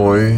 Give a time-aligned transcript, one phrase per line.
[0.00, 0.34] Oi,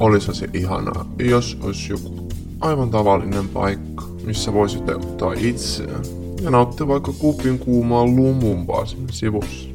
[0.00, 2.28] olisi se ihanaa, jos olisi joku
[2.60, 6.04] aivan tavallinen paikka, missä voisi teuttaa itseään
[6.42, 9.68] ja nauttia vaikka kupin kuumaa lumumpaa siinä sivussa.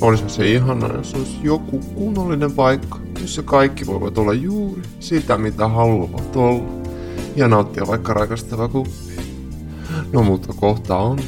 [0.00, 5.68] Olisi se ihanaa, jos olisi joku kunnollinen paikka, missä kaikki voivat olla juuri sitä, mitä
[5.68, 6.64] haluavat olla,
[7.36, 9.16] ja nauttia vaikka rakastava kuppi.
[10.12, 11.18] No mutta kohta on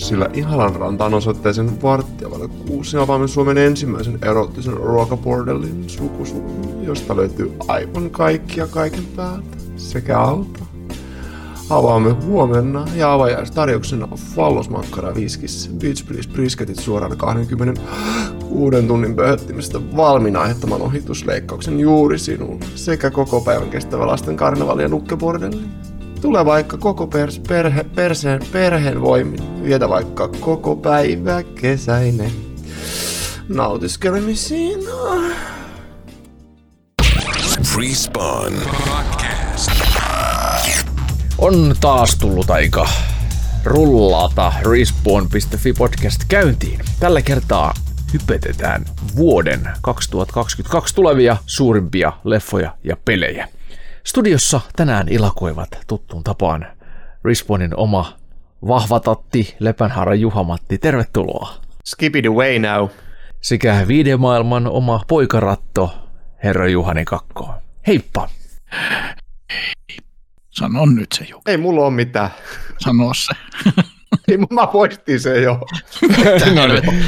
[0.00, 2.28] sillä Ihalan rantaan osoitteisen varttia
[2.66, 10.60] kuusi avaamme Suomen ensimmäisen erottisen ruokabordellin sukusuun, josta löytyy aivan kaikkia kaiken päältä sekä alta.
[11.70, 20.82] Avaamme huomenna ja avajaistarjouksena fallosmakkara viskissä Beach Please brisketit suoraan 26 tunnin pöhöttimestä valmiina aiheuttaman
[20.82, 25.89] ohitusleikkauksen juuri sinulle sekä koko päivän kestävä lasten karnevali ja nukkebordelli.
[26.20, 29.64] Tule vaikka koko pers, perhe, perseen, perheen voimin.
[29.64, 32.30] Vietä vaikka koko päivä kesäinen.
[33.48, 34.80] Nautiskelemisiin.
[37.78, 38.52] Respawn.
[41.38, 42.88] On taas tullut aika
[43.64, 46.80] rullata Respawn.fi podcast käyntiin.
[47.00, 47.74] Tällä kertaa
[48.12, 48.84] hypetetään
[49.16, 53.48] vuoden 2022 tulevia suurimpia leffoja ja pelejä.
[54.04, 56.66] Studiossa tänään ilakoivat tuttuun tapaan
[57.24, 58.16] Respawnin oma
[58.66, 60.78] vahvatatti Lepänhaara Juhamatti.
[60.78, 61.54] Tervetuloa.
[61.84, 62.88] Skip it away now.
[63.40, 65.94] Sekä videomaailman oma poikaratto
[66.44, 67.54] herra Juhani Kakko.
[67.86, 68.28] Heippa.
[70.50, 71.40] Sano nyt se jo.
[71.46, 72.30] Ei mulla ole mitään.
[72.78, 73.34] Sano se.
[74.30, 75.60] Ei, mä poistin se jo.
[76.54, 77.04] no niin.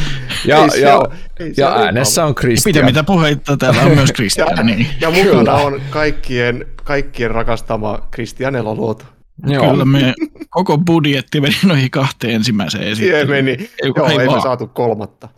[0.47, 1.09] Ja, Ei se ja, ole-
[1.56, 2.84] ja äänessä on Mitä Kristian.
[2.84, 4.67] mitä puheita täällä on myös Ja, Kristian.
[4.67, 4.87] Niin.
[5.01, 9.05] ja mukana on kaikkien, kaikkien rakastama Kristian Eloluoto.
[9.47, 9.70] Joo.
[9.70, 10.14] Kyllä me
[10.51, 13.45] koko budjetti meni noihin kahteen ensimmäiseen Siihen esittelyyn.
[13.45, 13.70] meni.
[13.83, 14.42] Ei, Joo, ei, ei me vaan.
[14.42, 15.29] saatu kolmatta.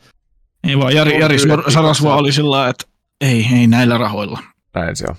[0.68, 1.36] ei vaan, Jari, Jari
[1.82, 2.16] maksaa.
[2.16, 2.84] oli sillä lailla, että
[3.20, 4.38] ei, ei näillä rahoilla.
[4.74, 5.16] Näin se on.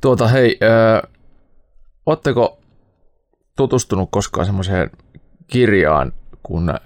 [0.00, 1.10] Tuota, hei, äh,
[2.06, 2.58] ootteko
[3.56, 4.90] tutustunut koskaan semmoiseen
[5.46, 6.12] kirjaan
[6.42, 6.76] kuin äh,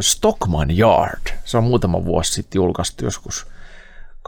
[0.00, 1.26] Stockman Yard?
[1.44, 3.46] Se on muutama vuosi sitten julkaistu joskus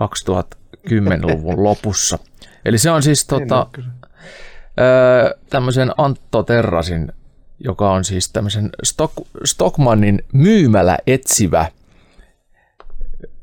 [0.04, 2.18] 2010-luvun lopussa.
[2.64, 7.12] Eli se on siis tota, äh, tämmöisen Antto Terrasin,
[7.58, 9.12] joka on siis tämmöisen Stock,
[9.44, 11.70] Stockmannin myymälä etsivä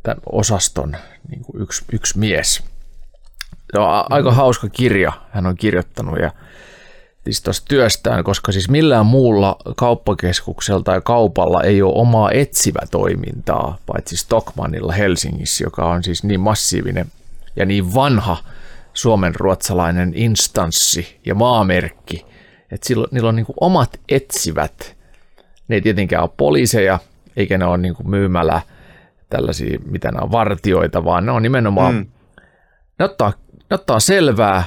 [0.04, 0.96] tämän osaston
[1.30, 2.64] niin kuin yksi, yksi mies.
[3.74, 6.32] Se on aika hauska kirja, hän on kirjoittanut ja
[7.24, 13.78] siis tuosta työstään, koska siis millään muulla kauppakeskuksella tai kaupalla ei ole omaa etsivä toimintaa,
[13.86, 17.12] paitsi Stockmannilla Helsingissä, joka on siis niin massiivinen
[17.56, 18.38] ja niin vanha
[18.94, 22.26] suomen ruotsalainen instanssi ja maamerkki,
[22.72, 24.98] että sillä, niillä on niin omat etsivät.
[25.68, 27.00] Ne ei tietenkään ole poliiseja,
[27.38, 28.62] eikä ne ole niin kuin myymällä
[29.30, 32.06] tällaisia, mitä nämä on, vartioita, vaan ne on nimenomaan, mm.
[33.00, 33.34] ne, ottaa,
[33.70, 34.64] ne ottaa selvää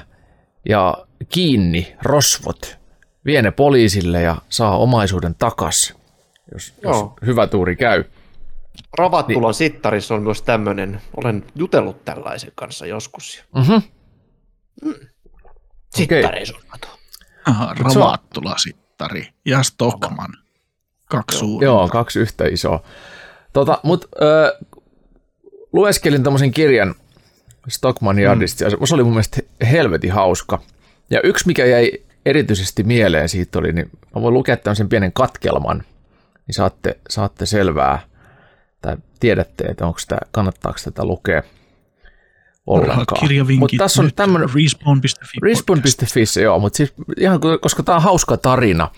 [0.68, 2.78] ja kiinni rosvot,
[3.24, 5.94] vie ne poliisille ja saa omaisuuden takas,
[6.52, 7.14] jos, jos Joo.
[7.26, 8.04] hyvä tuuri käy.
[8.98, 9.54] Ravattulan niin.
[9.54, 13.44] sittarissa on myös tämmöinen, olen jutellut tällaisen kanssa joskus.
[13.54, 13.76] Mhm.
[15.94, 16.88] Sittareissa on, kato.
[17.46, 20.30] Aha, se on- Ravattula Sittari ja Stockman.
[21.06, 21.64] Kaksi suurta.
[21.64, 22.82] Joo, kaksi yhtä isoa.
[23.52, 24.58] Tota, mut ö,
[25.72, 26.94] lueskelin tämmöisen kirjan
[27.68, 28.70] Stockman Yardista, mm.
[28.80, 30.62] ja se oli mun mielestä helvetin hauska.
[31.10, 31.92] Ja yksi, mikä jäi
[32.26, 35.78] erityisesti mieleen siitä oli, niin mä voin lukea tämmöisen pienen katkelman,
[36.46, 37.98] niin saatte, saatte selvää,
[38.80, 41.42] tai tiedätte, että onko tämä, kannattaako tätä lukea
[42.66, 43.28] ollenkaan.
[43.58, 45.40] Mutta tässä on tämmöinen Respawn.fi.
[45.42, 48.90] Respawn.fi, joo, mutta siis ihan koska tämä on hauska tarina,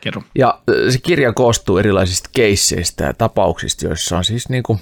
[0.00, 0.22] Kerro.
[0.34, 4.80] ja ö, se kirja koostuu erilaisista keisseistä ja tapauksista, joissa on siis niin kuin,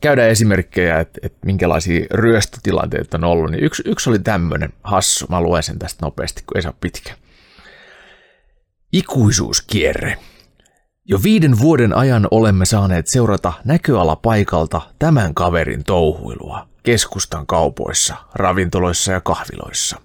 [0.00, 3.50] käydään esimerkkejä, että, että minkälaisia ryöstötilanteita on ollut.
[3.50, 7.14] Niin yksi, yksi oli tämmöinen hassu, mä luen sen tästä nopeasti, kun ei saa pitkä.
[8.92, 10.18] Ikuisuuskierre.
[11.04, 19.20] Jo viiden vuoden ajan olemme saaneet seurata näköalapaikalta tämän kaverin touhuilua keskustan kaupoissa, ravintoloissa ja
[19.20, 20.00] kahviloissa.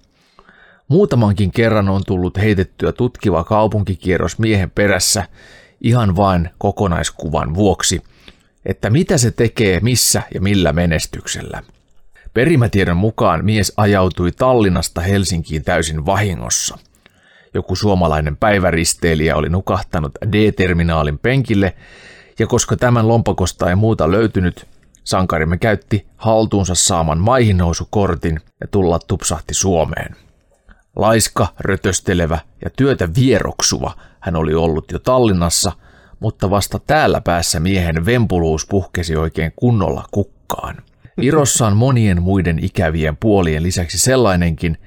[0.88, 5.24] Muutamankin kerran on tullut heitettyä tutkiva kaupunkikierros miehen perässä
[5.80, 8.02] ihan vain kokonaiskuvan vuoksi,
[8.64, 11.62] että mitä se tekee missä ja millä menestyksellä.
[12.34, 16.78] Perimätiedon mukaan mies ajautui Tallinnasta Helsinkiin täysin vahingossa.
[17.54, 21.76] Joku suomalainen päiväristeilijä oli nukahtanut D-terminaalin penkille,
[22.38, 24.66] ja koska tämän lompakosta ei muuta löytynyt,
[25.04, 30.16] sankarimme käytti haltuunsa saaman maihinnousukortin ja tulla tupsahti Suomeen.
[30.96, 35.72] Laiska, rötöstelevä ja työtä vieroksuva hän oli ollut jo Tallinnassa,
[36.20, 40.76] mutta vasta täällä päässä miehen vempuluus puhkesi oikein kunnolla kukkaan.
[41.20, 44.78] Virossa on monien muiden ikävien puolien lisäksi sellainenkin,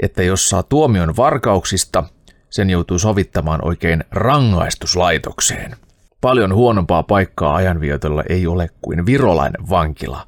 [0.00, 2.04] että jos saa tuomion varkauksista,
[2.50, 5.76] sen joutuu sovittamaan oikein rangaistuslaitokseen.
[6.20, 10.26] Paljon huonompaa paikkaa ajanvietolla ei ole kuin virolainen vankila.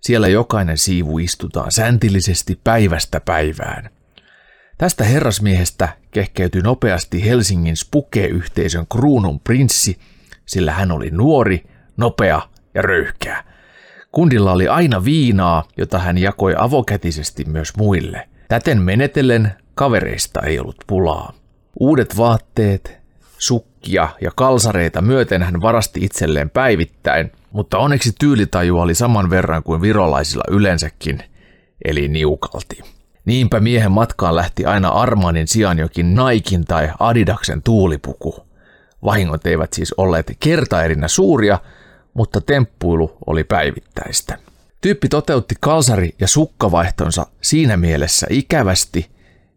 [0.00, 3.90] Siellä jokainen siivu istutaan säntillisesti päivästä päivään.
[4.78, 9.98] Tästä herrasmiehestä kehkeytyi nopeasti Helsingin spuke-yhteisön kruunun prinssi,
[10.46, 11.64] sillä hän oli nuori,
[11.96, 12.42] nopea
[12.74, 13.44] ja röyhkeä.
[14.12, 18.28] Kundilla oli aina viinaa, jota hän jakoi avokätisesti myös muille.
[18.48, 21.32] Täten menetellen kavereista ei ollut pulaa.
[21.80, 22.98] Uudet vaatteet,
[23.38, 29.82] sukkia ja kalsareita myöten hän varasti itselleen päivittäin, mutta onneksi tyylitaju oli saman verran kuin
[29.82, 31.22] virolaisilla yleensäkin,
[31.84, 32.82] eli niukalti.
[33.24, 38.46] Niinpä miehen matkaan lähti aina Armanin sijaan jokin Naikin tai Adidaksen tuulipuku.
[39.04, 41.58] Vahingot eivät siis olleet kertaerinä suuria,
[42.14, 44.38] mutta temppuilu oli päivittäistä.
[44.80, 49.10] Tyyppi toteutti kalsari- ja sukkavaihtonsa siinä mielessä ikävästi,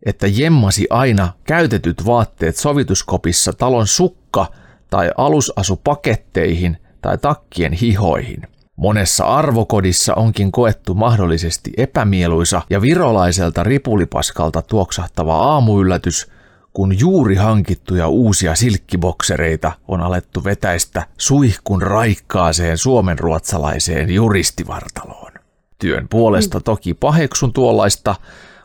[0.06, 4.52] että jemmasi aina käytetyt vaatteet sovituskopissa talon sukka-
[4.90, 8.48] tai alusasu-paketteihin tai takkien hihoihin.
[8.76, 16.32] Monessa arvokodissa onkin koettu mahdollisesti epämieluisa ja virolaiselta ripulipaskalta tuoksahtava aamuyllätys,
[16.74, 25.32] kun juuri hankittuja uusia silkkiboksereita on alettu vetäistä suihkun raikkaaseen suomenruotsalaiseen juristivartaloon.
[25.80, 28.16] Työn puolesta toki paheksun tuollaista,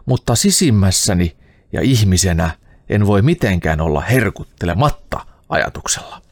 [0.06, 1.36] mutta sisimmässäni
[1.72, 2.50] ja ihmisenä
[2.88, 6.22] en voi mitenkään olla herkuttelematta ajatuksella.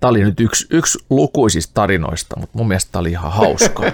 [0.00, 3.82] Tämä oli nyt yksi, yksi lukuisista tarinoista, mutta mun mielestä tämä oli ihan hauska.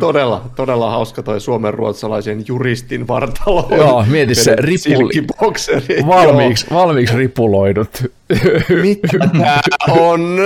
[0.00, 3.68] todella, todella hauska toi suomen ruotsalaisen juristin vartalo.
[3.76, 5.26] Joo, mieti se ripuli,
[6.06, 7.88] valmiiksi, valmiiksi ripuloidut.
[8.82, 10.38] Mitä tää on?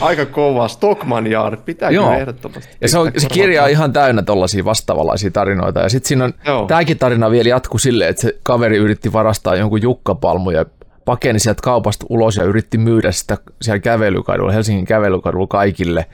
[0.00, 0.68] Aika kova.
[0.68, 2.12] Stockman Yard, pitää Joo.
[2.12, 2.76] ehdottomasti.
[2.80, 5.80] Ja se, on, se kirja on ihan täynnä tollaisia vastavalaisia tarinoita.
[5.80, 6.66] Ja sitten siinä on, Joo.
[6.66, 10.64] tämäkin tarina vielä jatkuu silleen, että se kaveri yritti varastaa jonkun jukkapalmu ja
[11.08, 16.06] pakeni sieltä kaupasta ulos ja yritti myydä sitä siellä kävelykadulla, Helsingin kävelykadulla kaikille.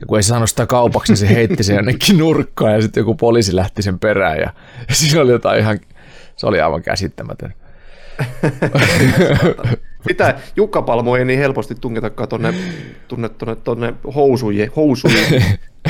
[0.00, 3.14] Ja kun ei saanut sitä kaupaksi, niin se heitti sen jonnekin nurkkaan ja sitten joku
[3.14, 4.52] poliisi lähti sen perään ja,
[4.88, 5.78] ja siinä oli jotain ihan,
[6.36, 7.54] se oli aivan käsittämätön.
[10.08, 12.54] Sitä Jukka Palmo ei niin helposti tungetakaan tuonne,
[13.08, 15.44] tunne, tuonne, tuonne housujen, housujen,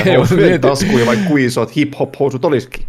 [0.07, 2.85] housujen taskuja, vaikka kuisot hip-hop-housut olisikin.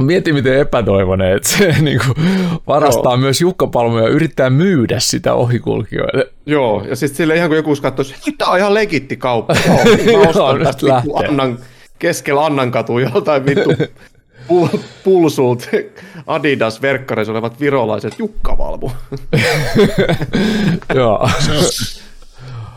[0.00, 2.26] Mieti, miten epätoivoinen, että se niin kuin,
[2.66, 3.16] varastaa Joo.
[3.16, 6.32] myös jukkapalmuja ja yrittää myydä sitä ohikulkijoille.
[6.46, 9.54] Joo, ja sitten sille ihan kun joku katsoisi, että tämä on ihan legitti kauppa.
[9.66, 11.58] Joo, mä ostan tästä Annan,
[11.98, 13.70] keskellä Annan katu joltain vittu
[15.04, 15.68] pulsult
[16.26, 18.90] Adidas verkkareissa olevat virolaiset jukkavalmu.
[20.94, 21.28] Joo.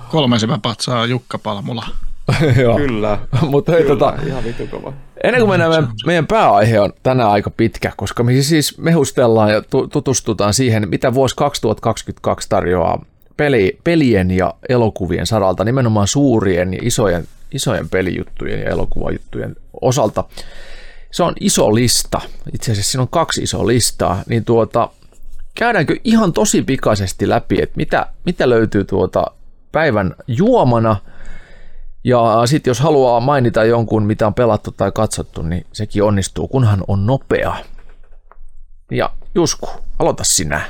[0.09, 1.85] Kolme patsaa Jukka Palmula.
[2.61, 2.77] Joo.
[2.77, 3.19] Kyllä.
[3.41, 4.93] Mutta hei, Kyllä, tota, ihan kova.
[5.23, 9.61] Ennen kuin mennään, meidän, meidän pääaihe on tänään aika pitkä, koska me siis mehustellaan ja
[9.91, 13.05] tutustutaan siihen, mitä vuosi 2022 tarjoaa
[13.37, 20.23] peli, pelien ja elokuvien saralta, nimenomaan suurien ja isojen, isojen pelijuttujen ja elokuvajuttujen osalta.
[21.11, 22.21] Se on iso lista,
[22.53, 24.89] itse asiassa siinä on kaksi isoa listaa, niin tuota,
[25.55, 29.25] käydäänkö ihan tosi pikaisesti läpi, että mitä, mitä löytyy tuota
[29.71, 30.95] päivän juomana–
[32.05, 36.83] ja sitten jos haluaa mainita jonkun, mitä on pelattu tai katsottu, niin sekin onnistuu, kunhan
[36.87, 37.55] on nopea.
[38.91, 40.61] Ja Jusku, aloita sinä.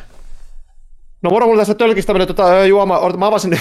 [1.21, 3.51] No moro mulla tässä tölkistä mennyt tota, juoma, mä avasin,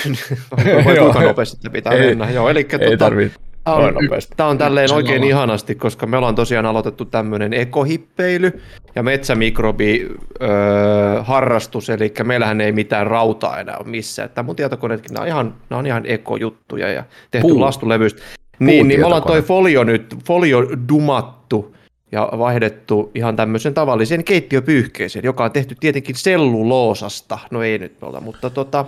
[0.84, 2.30] voi kuinka nopeasti pitää ei, mennä.
[2.30, 3.94] Joo, eli, ei tota, tarvitse Tämä on,
[4.36, 5.28] tämä on tälleen oikein on.
[5.28, 8.60] ihanasti, koska me ollaan tosiaan aloitettu tämmöinen ekohippeily
[8.94, 14.30] ja metsämikrobi-harrastus, eli meillähän ei mitään rautaa enää ole missään.
[14.30, 17.60] Tämä mun tietokoneetkin, nämä on ihan, nämä on ihan ekojuttuja ja tehty Puu.
[17.60, 18.22] lastulevystä.
[18.58, 21.74] Niin, niin me ollaan toi folio nyt, folio dumattu
[22.12, 27.38] ja vaihdettu ihan tämmöisen tavalliseen keittiöpyyhkeeseen, joka on tehty tietenkin selluloosasta.
[27.50, 28.84] No ei nyt olla, mutta tota,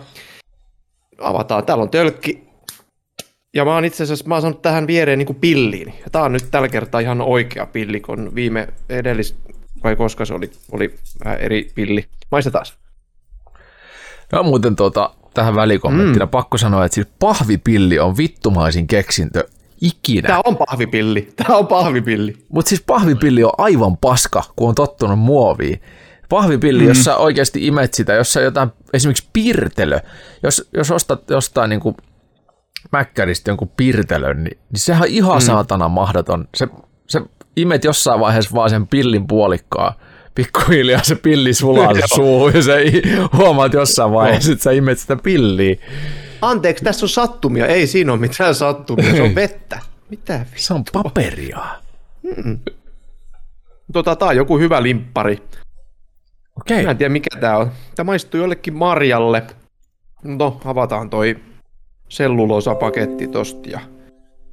[1.21, 1.65] avataan.
[1.65, 2.46] Täällä on tölkki,
[3.57, 5.95] ja mä oon itse asiassa, mä oon saanut tähän viereen niin kuin pilliin.
[6.05, 9.37] Ja tää on nyt tällä kertaa ihan oikea pilli, kun viime edellis,
[9.85, 10.95] vai koska se oli, oli
[11.25, 12.05] vähän eri pilli.
[12.31, 12.67] Maistetaan.
[14.33, 16.31] No muuten tuota, tähän välikommenttina mm.
[16.31, 19.49] pakko sanoa, että siis pahvipilli on vittumaisin keksintö
[19.81, 20.27] ikinä.
[20.27, 21.29] Tämä on pahvipilli.
[21.37, 22.37] Tämä on pahvipilli.
[22.49, 25.83] Mutta siis pahvipilli on aivan paska, kun on tottunut muoviin.
[26.29, 26.89] Pahvipilli, mm.
[26.89, 30.01] jos sä oikeasti imet sitä, jos sä jotain, esimerkiksi pirtelö,
[30.43, 31.97] jos, jos ostat jostain niin kuin
[32.93, 35.47] mäkkäristä jonkun pirtelön, niin, niin sehän on ihan mm.
[35.47, 36.49] saatana mahdoton.
[36.55, 36.69] Se,
[37.07, 37.21] se
[37.57, 39.95] imet jossain vaiheessa vaan sen pillin puolikkaa,
[40.35, 42.73] pikkuhiljaa se pilli sulaa se suuhun ja sä
[43.33, 45.77] huomaat jossain vaiheessa, että sä imet sitä pilliä.
[46.43, 47.67] Anteeksi, tässä on sattumia.
[47.67, 49.81] Ei siinä ole mitään sattumia, se on vettä.
[50.11, 51.59] Mitä Se on paperia.
[53.93, 55.43] Tota, tää on joku hyvä limppari.
[56.61, 56.85] Okei.
[56.85, 57.73] Mä en tiedä mikä tää on.
[57.95, 59.43] Tää maistuu jollekin Marjalle.
[60.25, 61.37] No, avataan toi
[62.09, 63.81] selluloosapaketti tosta ja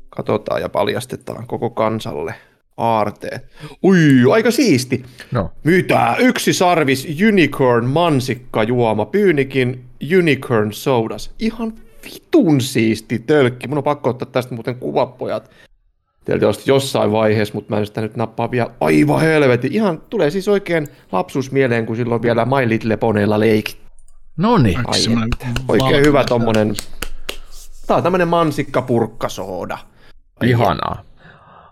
[0.09, 2.35] katsotaan ja paljastetaan koko kansalle
[2.77, 3.45] aarteet.
[3.83, 3.97] Ui,
[4.31, 5.03] aika siisti.
[5.31, 5.51] No.
[5.63, 6.15] Mitä?
[6.19, 9.85] Yksi sarvis Unicorn mansikkajuoma, Pyynikin
[10.17, 11.31] Unicorn Sodas.
[11.39, 13.67] Ihan vitun siisti tölkki.
[13.67, 15.51] Mun on pakko ottaa tästä muuten kuvapojat.
[16.25, 18.69] Teiltä olisi jossain vaiheessa, mutta mä en sitä nyt nappaa vielä.
[18.79, 19.73] Aivan helvetin.
[19.73, 23.77] Ihan tulee siis oikein lapsuus mieleen, kun silloin vielä My Little Ponylla leikit.
[24.37, 24.79] No niin.
[25.67, 26.75] Oikein hyvä tommonen.
[27.87, 29.77] Tää on tämmönen mansikkapurkkasooda.
[30.43, 31.03] Ihanaa.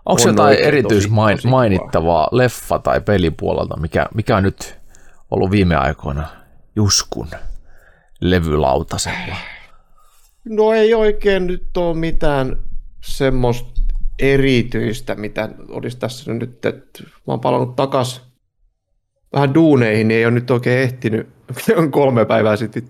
[0.06, 4.78] Onko On jotain erityismainittavaa leffa- tai pelipuolelta, mikä, mikä on nyt
[5.30, 6.28] ollut viime aikoina
[6.76, 7.28] Juskun
[8.20, 9.36] levylautasella?
[10.44, 12.56] No ei oikein nyt ole mitään
[13.00, 13.80] semmoista
[14.18, 18.31] erityistä, mitä olisi tässä nyt, että mä oon palannut takas
[19.32, 21.28] vähän duuneihin, niin ei ole nyt oikein ehtinyt,
[21.76, 22.82] on kolme päivää sitten,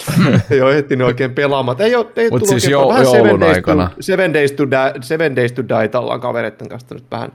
[0.50, 1.82] ei ole ehtinyt oikein pelaamaan.
[1.82, 3.88] Ei ole, ei Mut tullut siis jo- vähän joulun Seven Days aikana.
[3.88, 7.32] To, seven, days to die, seven Days to Die ollaan kavereiden kanssa nyt vähän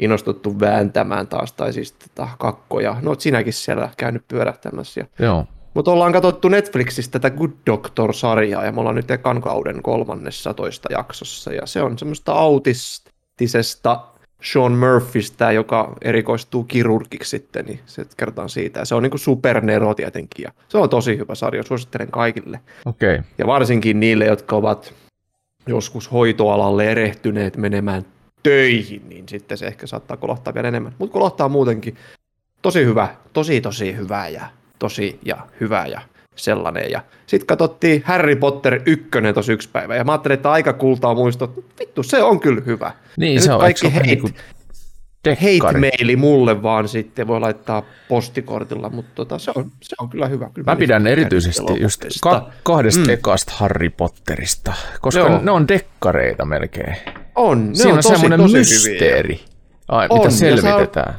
[0.00, 2.96] innostuttu vääntämään taas, tai siis tota, kakkoja.
[3.02, 5.04] No sinäkin siellä käynyt pyörähtämässä.
[5.18, 5.46] Joo.
[5.74, 10.88] mutta ollaan katsottu Netflixistä tätä Good Doctor-sarjaa ja me ollaan nyt ekan kauden kolmannessa toista
[10.92, 14.00] jaksossa ja se on semmoista autistisesta
[14.52, 18.80] Sean Murphystä, joka erikoistuu kirurgiksi sitten, niin se kerrotaan siitä.
[18.80, 22.60] Ja se on niinku supernero tietenkin ja se on tosi hyvä sarja, suosittelen kaikille.
[22.84, 23.14] Okei.
[23.14, 23.24] Okay.
[23.38, 24.94] Ja varsinkin niille, jotka ovat
[25.66, 28.02] joskus hoitoalalle erehtyneet menemään
[28.42, 30.94] töihin, niin sitten se ehkä saattaa kolahtaa vielä enemmän.
[30.98, 31.96] Mutta kolahtaa muutenkin.
[32.62, 34.46] Tosi hyvä, tosi tosi hyvä ja
[34.78, 36.00] tosi ja hyvä ja
[36.36, 36.90] sellainen.
[36.90, 41.14] Ja sitten katsottiin Harry Potter 1 tosi yksi päivä ja mä ajattelin, että aika kultaa
[41.14, 41.64] muistot.
[41.80, 42.92] Vittu, se on kyllä hyvä.
[43.16, 44.28] Niin, ja se nyt on, kaikki hate, niinku
[45.30, 50.50] hate-maili mulle vaan sitten voi laittaa postikortilla, mutta tota, se, on, se on kyllä hyvä.
[50.54, 53.10] Kyllä Mä pidän erityisesti just ka- kahdesta mm.
[53.10, 55.40] ekasta Harry Potterista, koska Joo.
[55.42, 56.96] ne on dekkareita melkein.
[57.34, 58.92] on, ne Siinä on, on tosi, semmoinen tosi hyviä.
[58.92, 59.40] mysteeri,
[59.88, 61.14] Ai, On, mitä sä selvitetään.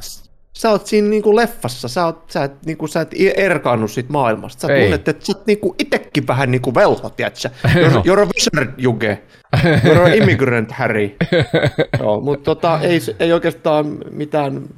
[0.56, 4.66] Sä oot siinä niinku leffassa, sä, oot, sä, et, niinku, sä et erkaannut siitä maailmasta.
[4.66, 4.82] Sä Ei.
[4.82, 7.48] tunnet, että sä oot niinku itekin vähän niinku velho, tiedätkö?
[7.66, 8.02] You're, Joo.
[8.02, 9.22] you're a wizard, Juge.
[9.56, 11.16] You're an immigrant, Harry.
[12.00, 14.68] Joo, mutta tota, ei, ei oikeastaan mitään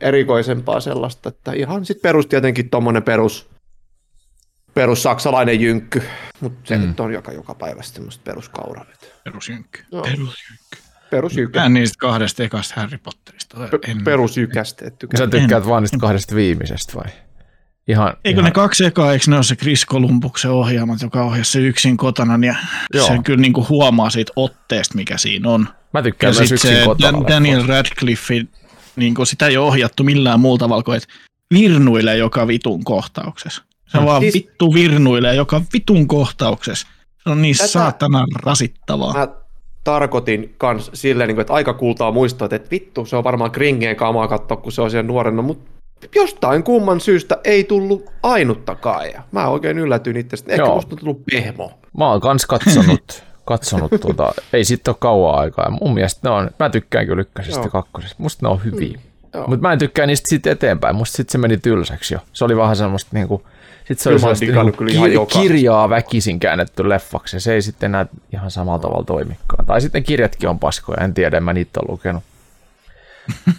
[0.00, 3.48] erikoisempaa sellaista, että ihan sit perus tietenkin tommonen perus,
[4.74, 6.02] perus saksalainen jynkky,
[6.40, 6.86] mutta se mm.
[6.86, 9.14] nyt on joka, joka päivä semmoista peruskauraa nyt.
[9.24, 9.84] Perusjynkky.
[9.92, 10.02] Joo.
[10.02, 10.87] Perusjynkky.
[11.10, 13.56] Perusjykä, Mä en niistä kahdesta ekasta Harry Potterista.
[13.88, 15.18] En, perusjykästä, et tykkää.
[15.18, 17.12] Sä tykkäät vaan niistä kahdesta viimeisestä vai?
[17.88, 21.50] Ihan, Eikö ihan ne kaksi ekaa, eikö ne ole se Chris Columbuksen ohjaamat, joka ohjasi
[21.52, 22.54] se yksin kotona, ja
[22.94, 23.06] Joo.
[23.06, 25.68] se kyllä niin kuin huomaa siitä otteesta, mikä siinä on.
[25.92, 27.18] Mä tykkään Ja myös sitten yksin se kotona.
[27.18, 28.34] Dan- Daniel Radcliffe,
[28.96, 31.08] niin kuin sitä ei ole ohjattu millään muulla tavalla kuin, että
[31.54, 33.62] virnuilee joka vitun kohtauksessa.
[33.86, 36.86] Se vaan Siis- vittu virnuilee joka vitun kohtauksessa.
[37.22, 39.12] Se on niin Tätä- saatana rasittavaa.
[39.12, 39.28] Mä
[39.88, 44.28] tarkoitin kans silleen, niin että aika kultaa muistaa, että vittu, se on varmaan kringeen kamaa
[44.28, 45.70] katsoa, kun se on siellä nuorena, mutta
[46.14, 49.10] jostain kumman syystä ei tullut ainuttakaan.
[49.10, 50.52] Ja mä oikein yllätyin itsestä.
[50.52, 50.74] Ehkä Joo.
[50.74, 51.72] musta on tullut pehmo.
[51.98, 55.64] Mä oon kans katsonut, katsonut tuota, ei sitten ole kauan aikaa.
[55.64, 58.16] Ja mun mielestä ne on, mä tykkään kyllä ykkösestä kakkosesta.
[58.18, 58.98] Musta ne on hyviä.
[59.34, 59.46] Joo.
[59.46, 60.96] Mutta mä en tykkää niistä sitten eteenpäin.
[60.96, 62.20] Musta sitten se meni tylsäksi jo.
[62.32, 63.42] Se oli vähän semmoista niinku,
[63.88, 67.36] sit se oli Kyllä mä oon sellaista digannut niinku, kirjaa väkisin käännetty leffaksi.
[67.36, 69.66] Ja se ei sitten enää ihan samalla tavalla toimikaan.
[69.66, 72.24] Tai sitten kirjatkin on paskoja, en tiedä, en mä niitä ole lukenut.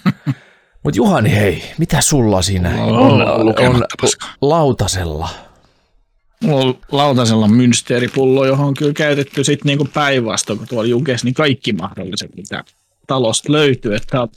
[0.83, 3.21] Mutta Juhani, hei, mitä sulla siinä on, on,
[3.67, 3.83] on
[4.41, 5.29] lautasella?
[6.43, 11.33] Mulla on lautasella mynsteeripullo, johon on kyllä käytetty sit niinku päinvastoin, kun tuolla jukes, niin
[11.33, 12.63] kaikki mahdolliset, mitä
[13.07, 14.27] talosta löytyy, että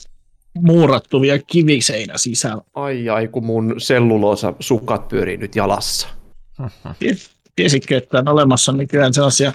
[0.61, 2.63] muurattu vielä kiviseinä sisällä.
[2.73, 6.07] Ai ai, kun mun selluloosa sukat pyörii nyt jalassa.
[6.99, 9.53] Ties- Tiesitkö, että on olemassa nykyään sellaisia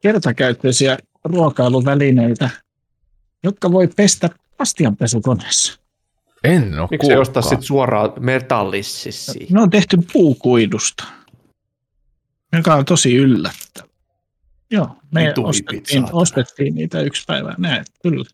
[0.00, 2.50] kertakäyttöisiä ruokailuvälineitä,
[3.42, 5.80] jotka voi pestä astianpesukoneessa.
[6.44, 9.46] En oo Miksi ostaa sit suoraan metallissisi?
[9.50, 11.04] Ne on tehty puukuidusta,
[12.52, 13.88] joka on tosi yllättävä.
[14.70, 17.54] Joo, me ostettiin, ostettiin niitä yksi päivä.
[17.58, 18.24] Ne kyllä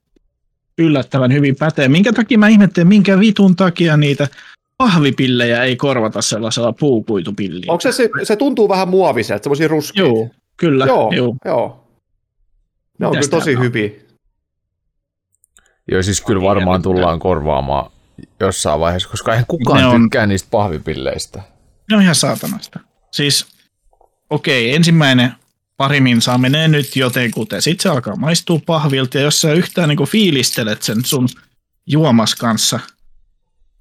[0.78, 1.88] yllättävän hyvin pätee.
[1.88, 4.28] Minkä takia mä ihmettelen, minkä vitun takia niitä
[4.76, 7.72] pahvipillejä ei korvata sellaisella puukuitupillillä?
[7.72, 10.08] Onko se, se, se tuntuu vähän muoviselta, semmoisia ruskeita?
[10.08, 10.86] Joo, kyllä.
[10.86, 11.34] Joo, Joo.
[11.44, 11.86] joo.
[12.98, 13.62] Ne on Mitäs kyllä tosi on?
[13.62, 13.90] hyviä.
[15.90, 17.90] Joo, siis kyllä varmaan tullaan korvaamaan
[18.40, 21.42] jossain vaiheessa, koska eihän kukaan Ne on- tykkää niistä pahvipilleistä.
[21.90, 22.80] Ne on ihan saatanasta.
[23.10, 23.46] Siis,
[24.30, 25.32] okei, ensimmäinen
[25.76, 27.62] pari minsaa menee nyt jotenkuten.
[27.62, 31.28] Sitten se alkaa maistua pahvilta ja jos sä yhtään niin fiilistelet sen sun
[31.86, 32.80] juomas kanssa,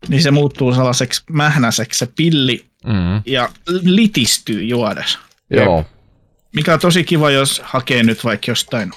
[0.07, 3.21] niin se muuttuu sellaiseksi mähnäiseksi se pilli mm.
[3.25, 3.49] ja
[3.81, 5.17] litistyy juodes.
[5.49, 5.85] Joo.
[6.55, 8.91] Mikä on tosi kiva, jos hakee nyt vaikka jostain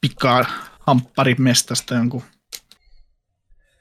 [0.00, 0.44] pikaa
[0.80, 2.22] hampparimestasta jonkun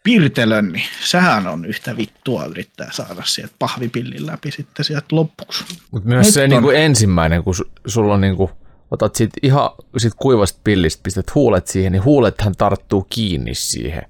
[0.04, 5.64] pirtelön, niin sehän on yhtä vittua yrittää saada sieltä pahvipillin läpi sitten sieltä loppuksi.
[5.92, 6.50] Mutta myös Nyt se on...
[6.50, 7.54] niin kuin ensimmäinen, kun
[7.86, 8.52] sulla on niin kuin,
[8.92, 14.04] otat siitä ihan sit kuivasta pillistä, pistät huulet siihen, niin huulethan tarttuu kiinni siihen.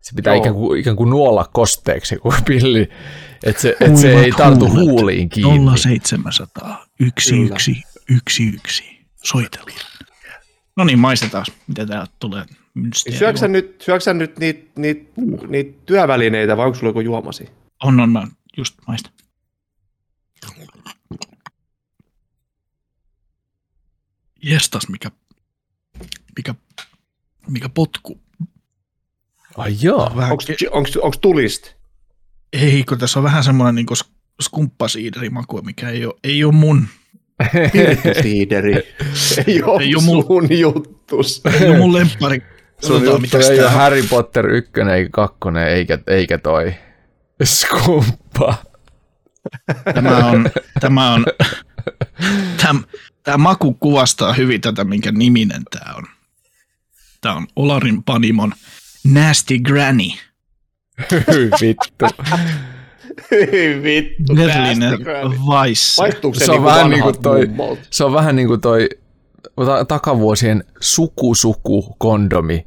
[0.00, 2.88] Se pitää ikään kuin, ikään kuin nuolla kosteeksi kuin pilli,
[3.44, 4.84] että se, et se ei tartu huulet.
[4.84, 5.76] huuliin kiinni.
[5.76, 7.70] 0700 11
[8.10, 8.82] 11
[9.22, 9.70] soitella.
[10.76, 12.44] No niin, maistetaan, mitä täältä tulee.
[13.18, 15.46] Syöksä nyt, syöksä nyt niitä niit, uh.
[15.46, 17.48] niit työvälineitä vai onko sulla joku juomasi?
[17.82, 18.30] On, on, on.
[18.56, 19.10] Just maista.
[24.42, 25.10] Jestas, mikä,
[26.36, 26.54] mikä,
[27.48, 28.20] mikä potku.
[29.56, 30.12] Ai joo.
[31.00, 31.72] Onko tulist?
[32.52, 33.86] Ei, kun tässä on vähän semmoinen niin
[34.42, 36.88] skumppasiiderimaku, mikä ei ole, ei ole mun
[38.22, 38.74] Siideri.
[39.46, 41.42] ei ole ei mun, sun juttus.
[41.60, 42.42] Ei ole mun lemppari.
[42.82, 46.74] Sun juttu ei ole Harry Potter 1 eikä 2 eikä, eikä toi
[47.44, 48.54] skumppa.
[49.94, 51.26] Tämä on, tämä on,
[52.62, 52.80] tämä,
[53.22, 56.04] tämä maku kuvastaa hyvin tätä, minkä niminen tämä on.
[57.20, 58.52] Tämä on Olarin Panimon
[59.04, 60.10] Nasty Granny.
[61.60, 62.06] Vittu.
[63.82, 64.34] Vittu.
[64.34, 64.98] Berliner
[65.48, 65.96] Weiss.
[65.96, 67.48] Se, se, on vähän niin kuin toi,
[67.90, 68.88] se on vähän niin kuin toi
[69.88, 72.66] takavuosien suku-suku-kondomi.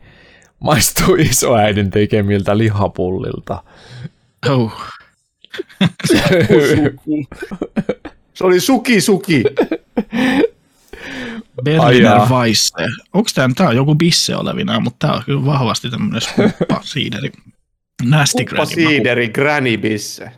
[0.60, 3.63] Maistuu isoäidin tekemiltä lihapullilta.
[4.50, 4.74] Oh.
[8.34, 9.44] Se oli suki suki.
[11.63, 12.74] Berliner Weisse.
[13.13, 17.32] Onko tämä, tämä on joku bisse olevina, mutta tämä on kyllä vahvasti tämmöinen skuppa siideri.
[18.03, 20.31] Nasty Kuppa siideri, granny bisse.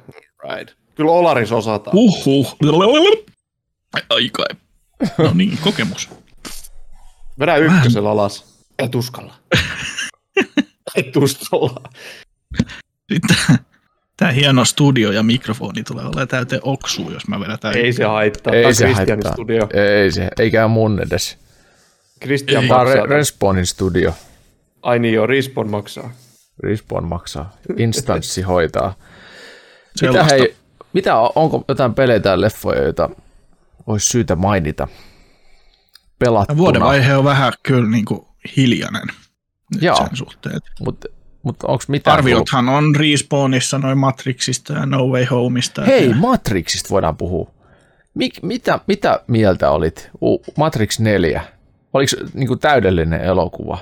[0.50, 0.78] Right.
[0.96, 1.98] Kyllä Olaris osataan.
[1.98, 2.58] Uhuh.
[4.10, 4.46] Aika.
[5.18, 6.10] No niin, kokemus.
[7.40, 8.64] Vedä ykkösellä alas.
[8.80, 9.34] Et uskalla.
[10.96, 11.82] Et uskalla.
[13.14, 13.38] Sitten
[14.18, 18.54] tämä hieno studio ja mikrofoni tulee olemaan täyteen oksua, jos mä vedän Ei se haittaa.
[18.54, 19.34] Ei se haittaa.
[19.34, 19.70] Studio.
[19.74, 21.38] Ei se, eikä mun edes.
[22.22, 24.14] Christian Tämä on Re- Respawnin studio.
[24.82, 26.12] Ai niin joo, Respawn maksaa.
[26.64, 27.58] Respawn maksaa.
[27.78, 28.96] Instanssi hoitaa.
[30.02, 30.56] Mitä, hei,
[30.94, 33.10] mitä onko jotain pelejä tai leffoja, joita
[33.88, 34.88] olisi syytä mainita
[36.20, 36.58] pelattuna?
[36.58, 38.22] Vuodenvaihe on vähän kyllä niin kuin
[38.58, 39.08] hiljainen
[39.82, 39.96] Joo.
[39.96, 40.60] sen suhteen.
[40.86, 41.08] Mutta
[41.44, 42.18] mut onko mitään...
[42.18, 45.86] Arviothan on Respawnissa noin Matrixista ja No Way Homeista.
[45.86, 46.16] Hei, ja...
[46.16, 47.52] Matrixista voidaan puhua.
[48.14, 50.10] Mik, mitä, mitä mieltä olit?
[50.22, 51.44] Uh, Matrix 4.
[51.94, 53.78] Oliko niin kuin täydellinen elokuva?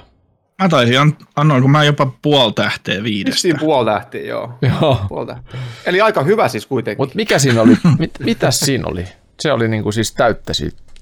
[0.61, 3.41] Mä taisin, an, annoinko mä jopa puoli tähteä viidestä.
[3.41, 4.57] Siinä puoli tähteä, joo.
[4.61, 5.05] joo.
[5.09, 5.59] Puoli tähteä.
[5.85, 7.01] Eli aika hyvä siis kuitenkin.
[7.01, 9.07] Mutta mikä siinä oli, mit, mitä siinä oli?
[9.39, 10.53] Se oli niinku siis täyttä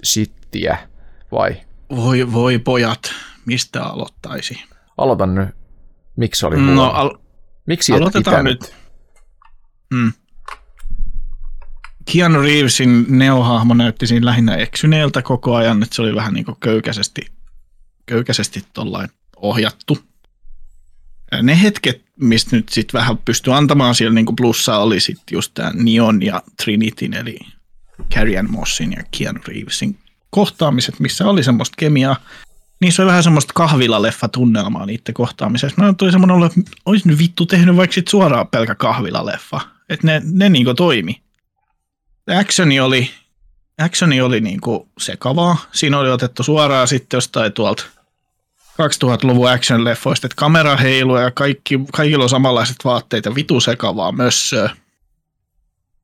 [0.03, 0.77] sittiä,
[1.33, 1.55] vai?
[1.95, 3.13] Voi, voi pojat,
[3.45, 4.63] mistä aloittaisi?
[4.97, 5.49] Aloitan nyt.
[6.15, 6.73] Miksi oli huono?
[6.75, 7.17] No, al-
[7.65, 8.75] Miksi aloitetaan nyt.
[9.95, 10.13] Hmm.
[12.11, 16.57] Keanu Reevesin neohahmo näytti siinä lähinnä eksyneeltä koko ajan, että se oli vähän niin kuin
[16.59, 17.21] köykäisesti,
[18.05, 19.97] köykäisesti tollain ohjattu.
[21.41, 25.71] Ne hetket, mistä nyt sitten vähän pystyi antamaan siellä niin plussaa, oli sitten just tämä
[25.73, 27.39] Neon ja Trinityn, eli
[28.13, 29.99] Carrie Mossin ja Keanu Reevesin
[30.33, 32.15] kohtaamiset, missä oli semmoista kemiaa.
[32.81, 35.81] Niissä oli vähän semmoista kahvilaleffa-tunnelmaa niiden kohtaamisessa.
[35.81, 39.61] Mä tuli semmoinen olo, että olisi nyt vittu tehnyt vaikka sit suoraan pelkä kahvilaleffa.
[39.89, 41.21] Että ne, ne niinku toimi.
[42.39, 43.11] Actioni oli,
[43.77, 45.57] actioni oli niinku sekavaa.
[45.71, 47.83] Siinä oli otettu suoraan sitten jostain tuolta
[48.73, 54.69] 2000-luvun action-leffoista, että kamera heiluu ja kaikki, kaikilla on samanlaiset vaatteet ja vitu sekavaa mössöä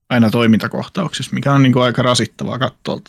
[0.09, 2.99] aina toimintakohtauksissa, mikä on niin kuin aika rasittavaa katsoa.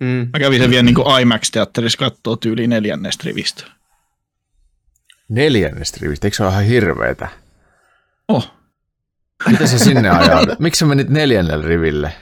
[0.00, 0.28] Mm.
[0.32, 3.64] Mä kävin sen vielä niin kuin IMAX-teatterissa katsoa tyyli neljännestä rivistä.
[5.28, 6.26] Neljännestä rivistä?
[6.26, 7.28] Eikö se ole ihan hirveetä?
[8.28, 8.52] Oh.
[9.48, 10.42] Mitä se sinne ajaa?
[10.58, 12.12] Miksi sä menit neljännelle riville?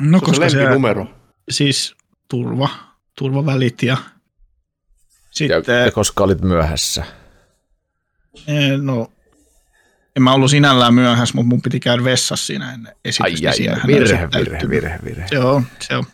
[0.00, 1.06] No koska se, numero.
[1.50, 1.94] siis
[2.28, 2.68] turva,
[3.18, 3.96] turvavälit ja
[5.30, 7.04] sitten, ja, ja koska olit myöhässä?
[8.82, 9.12] No,
[10.16, 13.48] en mä ollut sinällään myöhässä, mutta mun piti käydä vessassa siinä ennen esitystä.
[13.48, 15.28] Ai, ai, ai, virhe, virhe, virhe, virhe.
[15.28, 16.04] Se on, se on.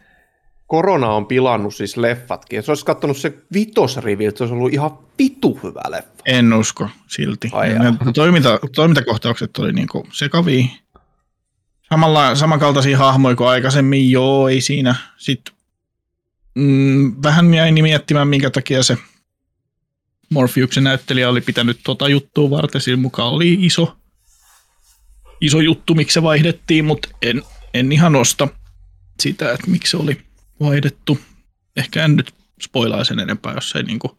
[0.75, 2.57] Korona on pilannut siis leffatkin.
[2.57, 6.23] Jos olisi katsonut se vitosrivi, että se olisi ollut ihan vitu hyvä leffa.
[6.27, 7.51] En usko silti.
[7.79, 10.65] Ne toiminta, toimintakohtaukset oli niinku sekavia.
[11.89, 14.95] Samalla, samankaltaisia hahmoja kuin aikaisemmin, joo, ei siinä.
[15.17, 15.55] Sitten
[16.55, 18.99] mm, vähän jäin miettimään, minkä takia se
[20.31, 22.81] Morpheuksen näyttelijä oli pitänyt tota juttua varten.
[22.81, 23.97] Siinä mukaan oli iso,
[25.41, 27.43] iso juttu, miksi se vaihdettiin, mutta en,
[27.75, 28.49] en ihan osta
[29.21, 31.19] sitä, että miksi se oli vaihdettu.
[31.77, 34.17] Ehkä en nyt spoilaa sen enempää, jos ei niinku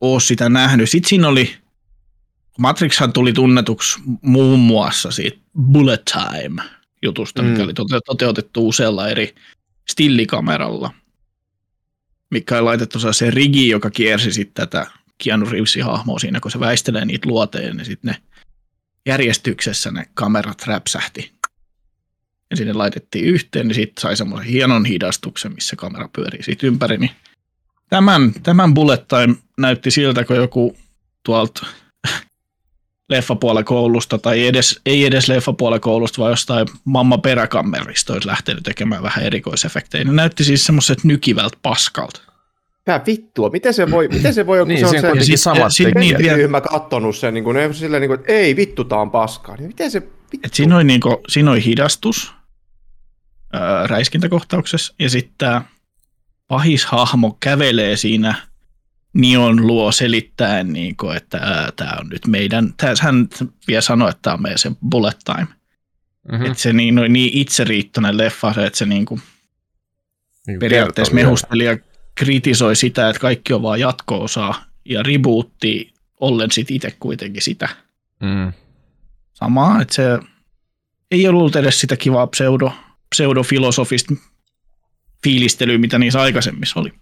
[0.00, 0.90] ole sitä nähnyt.
[0.90, 1.54] Sitten siinä oli,
[2.58, 5.38] Matrixhan tuli tunnetuksi muun muassa siitä
[5.72, 6.62] Bullet Time
[7.02, 7.48] jutusta, mm.
[7.48, 7.72] mikä oli
[8.06, 9.34] toteutettu usealla eri
[9.90, 10.94] stillikameralla,
[12.30, 14.90] mikä on laitettu se rigi, joka kiersi sitten tätä
[15.24, 18.22] Keanu Reevesin hahmoa siinä, kun se väistelee niitä luoteja, niin sitten ne
[19.06, 21.32] järjestyksessä ne kamerat räpsähti.
[22.52, 26.98] Ja sinne laitettiin yhteen, niin sitten sai semmoisen hienon hidastuksen, missä kamera pyörii siitä ympäri.
[26.98, 27.10] Niin
[27.90, 30.76] tämän, tämän bullet time näytti siltä, kun joku
[31.24, 31.66] tuolta
[33.08, 39.02] leffapuolen koulusta, tai edes, ei edes leffapuolen koulusta, vaan jostain mamma peräkammerista olisi lähtenyt tekemään
[39.02, 40.04] vähän erikoisefektejä.
[40.04, 42.20] Ne näytti siis semmoiset nykivältä paskalta.
[42.78, 43.50] Mitä vittua?
[43.50, 46.16] Miten se voi, miten se voi joku niin, se on se, se, samat sit, niin,
[46.36, 49.56] ryhmä kattonut sen, niin kuin, ne silleen, niin kuin, että ei vittu, tää on paskaa.
[49.56, 50.46] Niin miten se vittu?
[50.46, 52.32] Et siinä, oli, niin kuin, siinä oli hidastus
[53.52, 55.62] ää, räiskintäkohtauksessa, ja sitten tämä
[56.48, 58.34] pahishahmo kävelee siinä
[59.14, 63.28] Nion luo selittäen, niin kuin, että tämä on nyt meidän, tää, hän
[63.68, 65.46] vielä sanoi, että tämä on meidän se bullet time.
[66.32, 66.46] Mm-hmm.
[66.46, 69.22] Että se niin, niin itseriittoinen leffa, että se niin kuin,
[70.46, 71.78] niin periaatteessa mehusteli ja
[72.14, 77.68] kritisoi sitä, että kaikki on vaan jatko-osaa ja rebootti ollen sitten itse kuitenkin sitä
[78.20, 78.52] mm.
[79.34, 80.18] samaa, että se
[81.10, 82.72] ei ollut edes sitä kivaa pseudo,
[83.12, 84.14] pseudofilosofista
[85.24, 86.92] fiilistelyä, mitä niissä aikaisemmissa oli.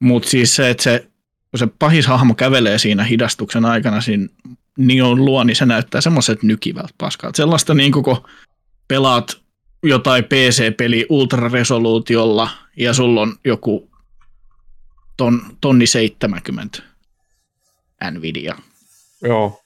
[0.00, 1.08] Mutta siis se, että se,
[1.50, 4.28] kun se pahishahmo kävelee siinä hidastuksen aikana siinä
[4.78, 7.36] Nion luo, niin se näyttää semmoiset nykivältä paskalta.
[7.36, 8.22] Sellaista niin kun
[8.88, 9.40] pelaat
[9.82, 13.90] jotain PC-peli ultraresoluutiolla ja sulla on joku
[15.16, 16.82] ton, tonni 70
[18.10, 18.56] Nvidia
[19.22, 19.62] Joo.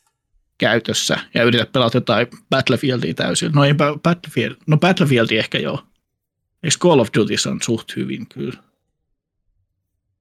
[0.62, 3.52] Käytössä ja yrität pelata jotain Battlefieldia täysin.
[3.52, 5.82] No ei Battlefield, no Battlefield ehkä joo.
[6.62, 8.62] Eikö Call of Duty on suht hyvin kyllä?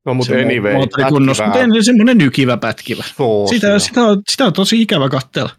[0.05, 0.73] No mutta se anyway,
[1.09, 3.03] kunnossa, mutta en, semmoinen nykivä pätkivä.
[3.49, 5.49] Sitä, sitä, on, sitä on tosi ikävä katsella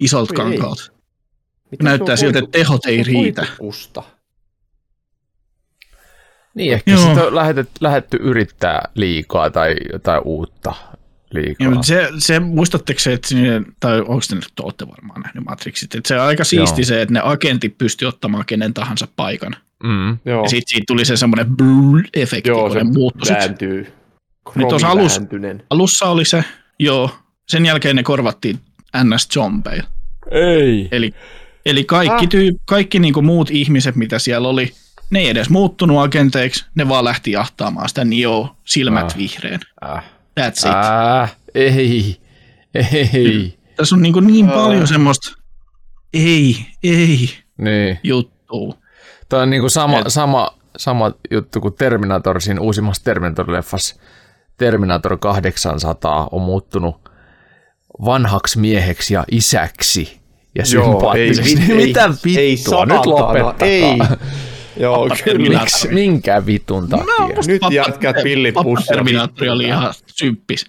[0.00, 0.92] isolta kankaalta.
[1.82, 3.46] Näyttää siltä, että tehot ei riitä.
[3.58, 4.02] Kusta.
[6.54, 7.08] Niin, ehkä Joo.
[7.08, 10.74] sitä on lähdetty, lähdetty yrittää liikaa tai jotain uutta
[11.34, 11.68] liikaa.
[11.68, 15.94] Ja, se, se, muistatteko se, että sinne, tai onko te nyt olette varmaan nähnyt Matrixit,
[15.94, 16.86] että se on aika siisti Joo.
[16.86, 19.56] se, että ne agentit pysty ottamaan kenen tahansa paikan.
[19.82, 20.18] Mm.
[20.24, 20.42] Joo.
[20.42, 21.46] Ja sitten siitä tuli se semmoinen
[22.14, 23.36] efekti, joo, kun se muuttui.
[23.36, 23.92] Vääntyy.
[24.54, 25.20] Niin tuossa alus,
[25.70, 26.44] alussa oli se,
[26.78, 27.10] joo.
[27.48, 28.58] Sen jälkeen ne korvattiin
[29.04, 29.88] NS Zombeilla.
[30.30, 30.88] Ei.
[30.92, 31.14] Eli,
[31.66, 32.28] eli kaikki, ah.
[32.28, 34.72] tyy, kaikki niinku muut ihmiset, mitä siellä oli,
[35.10, 39.16] ne ei edes muuttunut agenteiksi, ne vaan lähti jahtaamaan sitä Nio silmät äh.
[39.16, 39.60] vihreän.
[39.84, 40.04] Äh.
[40.38, 40.74] That's it.
[41.22, 41.36] Äh.
[41.54, 42.16] Ei,
[43.14, 43.58] ei.
[43.76, 44.54] Tässä on niin, niin äh.
[44.54, 45.38] paljon semmoista
[46.14, 47.98] ei, ei niin.
[48.02, 48.74] juttua.
[49.28, 50.04] Tämä on niin kuin sama, Et...
[50.08, 54.00] sama, sama juttu kuin Terminator siinä uusimmassa Terminator-leffassa.
[54.56, 57.10] Terminator 800 on muuttunut
[58.04, 60.20] vanhaksi mieheksi ja isäksi
[60.54, 61.58] ja sympaattiseksi.
[61.72, 63.66] Ei, Mitä vittua, ei, nyt lopettakaa.
[63.68, 63.98] Ei.
[64.78, 65.60] Joo, kyllä.
[65.60, 67.06] Miksi, minkä vitun takia?
[67.06, 68.94] No, Nyt jätkät pillit pussia.
[68.94, 70.66] Terminaattori oli ihan symppis.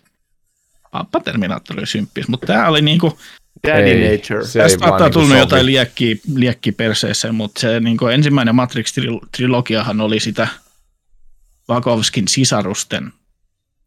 [0.92, 3.20] Pappa Terminaattori oli symppis, mutta tämä oli niinku...
[3.68, 4.46] Daddy ei, Nature.
[4.46, 10.20] Se Tästä saattaa niinku tullut jotain liekkiä, liekkiä perseessä, mutta se niinku ensimmäinen Matrix-trilogiahan oli
[10.20, 10.48] sitä
[11.68, 13.14] Vakovskin sisarusten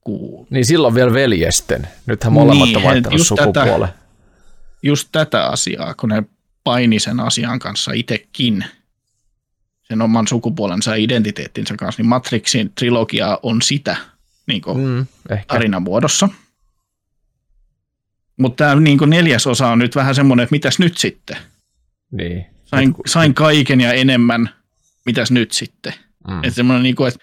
[0.00, 0.46] kuu.
[0.50, 1.88] Niin silloin vielä veljesten.
[2.06, 3.88] Nythän molemmat niin, on vaihtanut sukupuolen.
[3.88, 3.98] Tätä,
[4.82, 6.22] just tätä asiaa, kun ne
[6.64, 8.64] paini sen asian kanssa itsekin–
[9.82, 13.96] sen oman sukupuolensa ja identiteettinsä kanssa, niin Matrixin trilogia on sitä
[14.46, 15.06] niin mm,
[15.46, 16.28] tarinan muodossa.
[18.36, 21.36] Mutta tämä niin neljäs osa on nyt vähän semmoinen, että mitäs nyt sitten?
[22.10, 22.46] Niin.
[22.64, 24.50] Sain, sain kaiken ja enemmän,
[25.06, 25.94] mitäs nyt sitten?
[26.28, 26.36] Mm.
[26.36, 27.20] Että semmoinen, niin kuin, että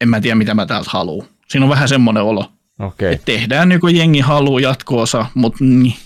[0.00, 1.28] en mä tiedä, mitä mä täältä haluan.
[1.48, 2.52] Siinä on vähän semmoinen olo.
[2.78, 3.12] Okay.
[3.12, 5.96] Että tehdään niin kuin jengi haluaa jatko-osa, mutta niin.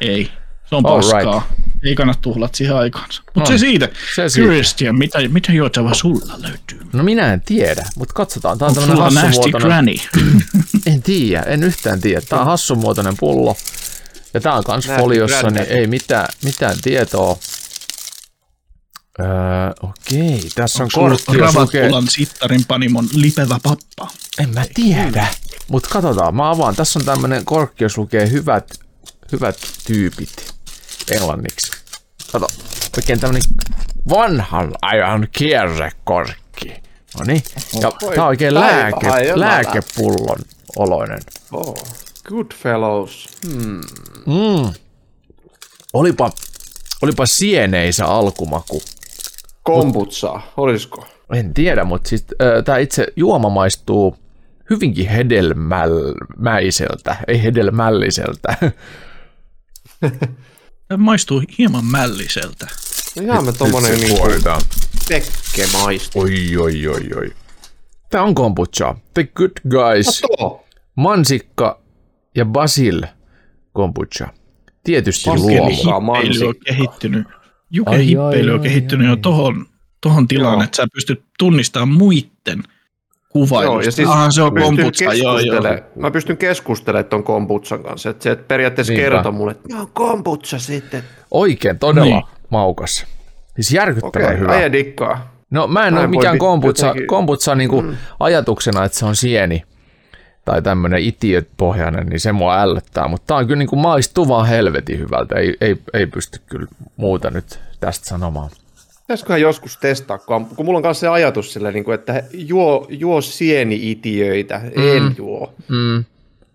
[0.00, 0.30] ei.
[0.64, 1.48] Se on paskaa.
[1.50, 1.63] Right.
[1.84, 3.22] Ei kannata tuhlat siihen aikaansa.
[3.34, 3.88] Mutta se siitä.
[4.14, 4.48] Se siitä.
[4.48, 6.80] Christian, mitä, mitä juotavaa sulla löytyy?
[6.92, 8.58] No minä en tiedä, mutta katsotaan.
[8.58, 9.96] Tämä on tämmöinen hassumuotoinen...
[10.92, 12.20] en tiedä, en yhtään tiedä.
[12.28, 13.56] Tämä on hassumuotoinen pullo.
[14.34, 17.38] Ja tämä on kans foliossa, niin ei mitään, mitään tietoa.
[19.20, 19.26] Öö,
[19.82, 21.36] okei, tässä on kortti.
[21.36, 24.08] Ravatpulan sittarin panimon lipevä pappa.
[24.38, 25.26] En mä tiedä,
[25.68, 26.34] mutta katsotaan.
[26.34, 26.76] Mä avaan.
[26.76, 28.78] Tässä on tämmöinen korkki, jos lukee hyvät,
[29.32, 30.53] hyvät tyypit
[31.10, 31.72] englanniksi.
[32.32, 32.46] Kato,
[32.96, 33.42] oikein tämmönen
[34.10, 36.68] vanhan ajan kierrekorkki.
[37.18, 37.42] No niin.
[37.80, 40.38] Ja Voi tää on oikein lääke, lääkepullon
[40.76, 41.20] oloinen.
[41.52, 41.74] Oh,
[42.24, 43.28] Goodfellows.
[43.46, 43.80] Hmm.
[44.26, 44.72] Mm.
[45.92, 46.30] Olipa,
[47.02, 48.82] olipa sieneisä alkumaku.
[49.62, 51.06] Kombutsaa, olisiko?
[51.34, 52.26] En tiedä, mutta siis
[52.64, 54.16] tämä itse juoma maistuu
[54.70, 58.56] hyvinkin hedelmäiseltä, ei hedelmälliseltä.
[60.88, 62.66] Tämä maistuu hieman mälliseltä.
[63.16, 64.26] No ihan me tommonen niinku
[65.08, 66.20] tekke maistu.
[66.20, 67.32] Oi, oi, oi, oi.
[68.10, 68.94] Tää on kombucha.
[69.14, 70.64] The Good Guys, Kato!
[70.96, 71.80] mansikka
[72.34, 73.02] ja basil
[73.72, 74.28] kombucha.
[74.84, 75.70] Tietysti luomu.
[75.70, 77.26] Hippeily on kehittynyt.
[77.70, 79.20] Juke Ai, ai, hippeily on ai, kehittynyt jo ai.
[79.20, 79.66] tohon,
[80.00, 82.62] tohon tilaan, että sä pystyt tunnistamaan muiden
[83.34, 83.72] kuvailusta.
[83.74, 85.60] Joo, ja siis ah, se on pystyn kombutsa, joo, joo.
[85.60, 88.10] keskustele- Mä pystyn keskustelemaan ton kombutsan kanssa.
[88.10, 89.10] Että se et periaatteessa Niinpä.
[89.10, 91.02] kertoo mulle, että no kombutsa sitten.
[91.30, 92.24] Oikein todella Niin.
[92.50, 93.06] maukas.
[93.54, 94.72] Siis järkyttävän Okei, hyvä.
[94.72, 95.34] dikkaa.
[95.50, 97.96] No mä en Mä ole mikään kombutsa, jotenkin- kombutsa niinku mm.
[98.20, 99.62] ajatuksena, että se on sieni
[100.44, 104.98] tai tämmöinen itiöpohjainen, niin se mua ällöttää, mutta tää on kyllä niinku maistuu vaan helvetin
[104.98, 106.66] hyvältä, ei, ei, ei pysty kyllä
[106.96, 108.50] muuta nyt tästä sanomaan.
[109.06, 112.86] Pitäisiköhän joskus testaa, kun, kun mulla on kanssa se ajatus sille, niin kuin, että juo,
[112.90, 115.54] juo sieni-itiöitä, en juo.
[115.68, 116.04] Mm.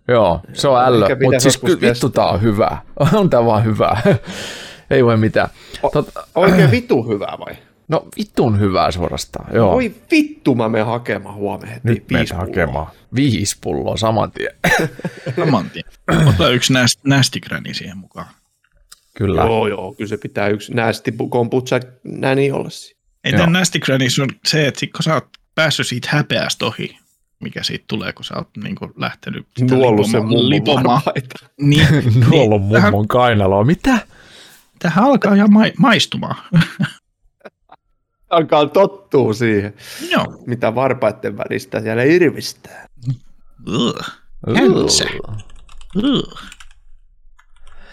[0.08, 2.78] Joo, se on ällö, mutta siis kyllä vittu tää on hyvä.
[3.12, 4.02] On tää vaan hyvä.
[4.90, 5.48] ei voi mitään.
[5.92, 7.56] Tot, Oikein vitu hyvää vai?
[7.88, 9.74] no vittun hyvää suorastaan, joo.
[9.74, 12.46] Oi vittu, mä menen hakemaan huomenna heti Nyt viisi pulloa.
[12.46, 14.54] hakemaan viisi pulloa saman tien.
[15.36, 15.84] Saman tien.
[16.28, 17.00] Ota yksi näst,
[17.72, 18.26] siihen mukaan.
[19.20, 19.40] Kyllä.
[19.40, 23.00] Joo, joo, kyllä se pitää yksi näästi kombutsa näin olla siinä.
[23.24, 26.98] Ei tämän nästigränissä on se, että kun sä oot päässyt siitä häpeästä ohi,
[27.40, 31.02] mikä siitä tulee, kun sä oot niin kuin lähtenyt sitä Nuollut sen lipoma- mummon lipomaan,
[31.60, 31.86] niin,
[32.30, 33.64] Tuolla on niin tähän, mummon kainaloa.
[33.64, 33.98] Mitä?
[34.78, 36.36] tähän alkaa ihan ma- maistumaan.
[38.30, 39.74] Alkaa tottuu siihen,
[40.10, 40.42] Joo.
[40.46, 42.86] mitä varpaiden välistä siellä irvistää.
[43.68, 44.06] Ugh.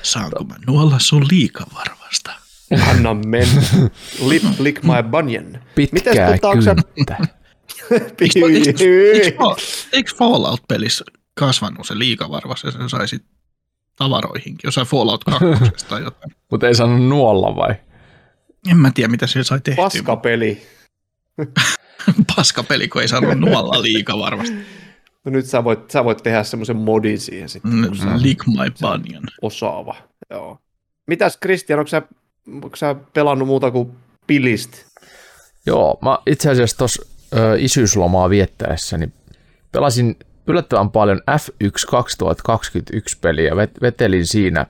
[0.08, 2.32] Saanko mä nuolla sun liikavarvasta?
[2.90, 3.62] Anna mennä.
[4.30, 5.60] Lip, lick my bunion.
[5.76, 6.66] Pitkää Mites,
[6.96, 7.18] kynttä.
[9.94, 13.24] Eikö, Fallout-pelissä kasvanut se liikavarvas ja sen sai sit
[13.96, 15.46] tavaroihinkin, jossain Fallout 2
[15.90, 16.36] tai jotain.
[16.52, 17.76] Mutta ei saanut nuolla vai?
[18.70, 19.84] En mä tiedä, mitä sillä sai tehtyä.
[19.84, 20.68] Paskapeli.
[22.36, 24.56] Paskapeli, kun ei saanut nuolla liikavarvasta.
[25.28, 29.24] No nyt sä voit, sä voit tehdä semmoisen modin siihen sitten, oot Lick my bunion.
[29.42, 29.96] osaava.
[30.30, 30.58] Joo.
[31.08, 32.02] Mitäs Kristian, onko sä,
[32.64, 33.92] onko sä pelannut muuta kuin
[34.28, 34.72] pilist?
[35.66, 37.04] Joo, mä itse asiassa tuossa
[37.58, 39.10] isyyslomaa viettäessäni
[39.72, 40.16] pelasin
[40.48, 44.66] yllättävän paljon F1 2021 peliä, vet- vetelin siinä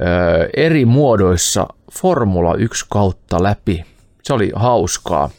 [0.00, 3.84] ö, eri muodoissa Formula 1 kautta läpi.
[4.22, 5.30] Se oli hauskaa.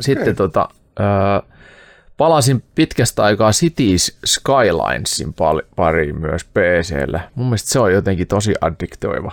[0.00, 0.34] Sitten Okei.
[0.34, 0.68] tota,
[1.00, 1.02] ö,
[2.22, 5.34] palasin pitkästä aikaa Cities Skylinesin
[5.76, 7.20] pariin myös PCllä.
[7.34, 9.32] Mun mielestä se on jotenkin tosi addiktoiva.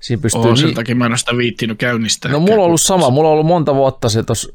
[0.00, 2.32] Siinä pystyy Oo, niin- sen takia mä en ole sitä viittinyt käynnistää.
[2.32, 4.52] No mulla on ollut sama, mulla on ollut monta vuotta se tuossa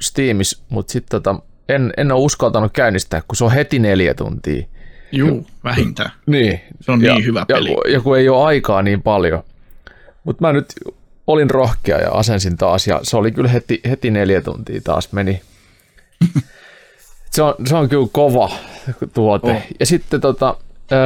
[0.00, 4.66] Steamissa, mutta sitten tota, en, en ole uskaltanut käynnistää, kun se on heti neljä tuntia.
[5.12, 6.10] Juu, vähintään.
[6.26, 6.60] Niin.
[6.80, 7.68] Se on ja, niin hyvä ja, peli.
[7.74, 9.42] kun- Ja kun ei ole aikaa niin paljon.
[10.24, 10.66] Mutta mä nyt
[11.26, 15.40] olin rohkea ja asensin taas ja se oli kyllä heti, heti neljä tuntia taas meni.
[17.36, 18.50] se, on, se on kyllä kova
[19.14, 19.50] tuote.
[19.52, 19.62] Oh.
[19.80, 20.56] Ja sitten tota,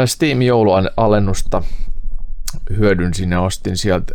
[0.06, 1.62] Steam joulualennusta
[2.70, 4.14] hyödynsin ja ostin sieltä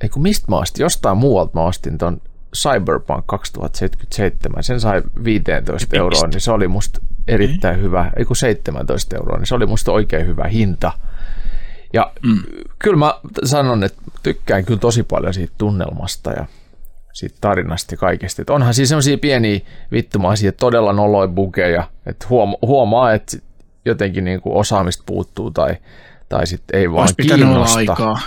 [0.00, 0.82] ei kun mistä mä ostin?
[0.82, 2.20] Jostain muualta mä ostin ton
[2.56, 4.62] Cyberpunk 2077.
[4.62, 8.10] Sen sai 15 euroa, niin se oli musta erittäin hyvä.
[8.16, 10.92] Ei kun 17 euroa, niin se oli musta oikein hyvä hinta.
[11.92, 12.42] Ja mm.
[12.78, 16.46] kyllä mä sanon, että tykkään kyllä tosi paljon siitä tunnelmasta ja
[17.18, 18.42] siitä tarinasta ja kaikesta.
[18.42, 19.60] Et onhan siis semmoisia pieniä
[19.92, 23.36] vittumaisia, todella noloi bugeja, että huom- huomaa, että
[23.84, 25.76] jotenkin niinku osaamista puuttuu tai,
[26.28, 27.78] tai sitten ei vaan kiinnosta.
[27.78, 28.18] aikaa.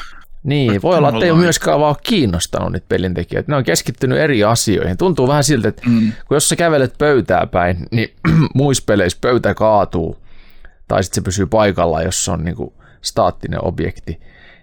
[0.43, 3.51] Niin, voi olla, että ei ole myöskään vaan kiinnostanut niitä pelintekijöitä.
[3.51, 4.97] Ne on keskittynyt eri asioihin.
[4.97, 6.11] Tuntuu vähän siltä, että Mm.
[6.27, 8.13] kun jos sä kävelet pöytää päin, niin
[8.53, 10.17] muissa peleissä pöytä kaatuu.
[10.87, 14.19] Tai sitten se pysyy paikallaan, jos se on niinku staattinen objekti.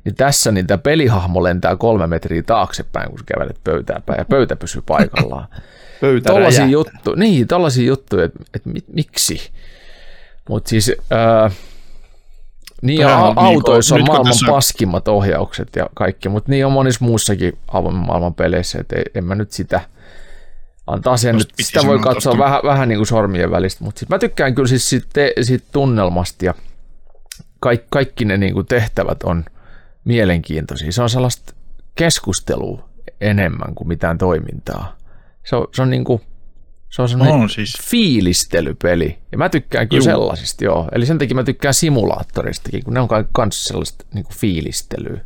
[0.09, 4.25] Niin tässä niin tämä pelihahmo lentää kolme metriä taaksepäin, kun sä kävelet pöytää päin, ja
[4.25, 5.49] pöytä pysyy paikallaan.
[6.01, 9.51] Pöytä tollaisia juttuja, niin, tollaisia juttuja, että et, mi, miksi?
[10.49, 11.51] Mutta siis, ää,
[12.83, 15.87] niin ja Tää on a- autoissa on niinku- nyt kun maailman tässä- paskimmat ohjaukset ja
[15.95, 19.81] kaikki, mutta niin on monissa muissakin avoimen maailman peleissä, että en mä nyt sitä
[20.87, 22.45] antaa sen nyt, sitä voi katsoa tosta.
[22.45, 26.45] vähän, vähän niin kuin sormien välistä, mutta siis mä tykkään kyllä siis siitä, siitä tunnelmasta
[26.45, 26.55] ja
[27.61, 29.45] kaikki, kaikki ne niin kuin tehtävät on
[30.09, 30.93] mielenkiintoisia.
[30.93, 31.55] Se on sellaista
[31.95, 32.89] keskustelua
[33.21, 34.97] enemmän kuin mitään toimintaa.
[35.45, 36.21] Se on, se on niinku,
[36.91, 37.79] se on semmoinen On siis.
[37.83, 39.19] fiilistelypeli.
[39.33, 40.05] Ja mä tykkään kyllä Juu.
[40.05, 40.89] sellaisista, joo.
[40.93, 45.21] Eli sen takia mä tykkään simulaattoristakin, kun ne on myös sellaista niinku fiilistelyä.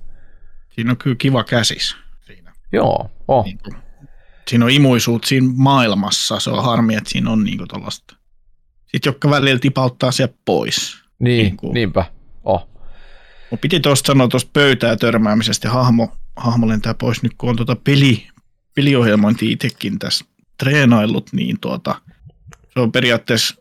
[0.71, 1.97] Siinä on kyllä kiva käsis.
[2.27, 3.45] Siinä, Joo, oh.
[3.45, 3.77] niin kuin,
[4.49, 6.41] siinä on imuisuutta siinä maailmassa.
[6.41, 8.17] Se on harmi, että siinä on niin kuin tollaista.
[8.87, 11.03] Sitten jotka välillä tipauttaa sieltä pois.
[11.19, 11.73] Niin, Niinku.
[11.73, 12.05] niinpä.
[13.53, 17.57] Mun piti tuosta sanoa tuosta pöytää törmäämisestä ja hahmo, hahmo lentää pois nyt, kun on
[17.57, 18.29] tuota peli,
[18.75, 20.25] peliohjelmointi itsekin tässä
[20.59, 21.95] treenaillut, niin tuota,
[22.75, 23.55] se on periaatteessa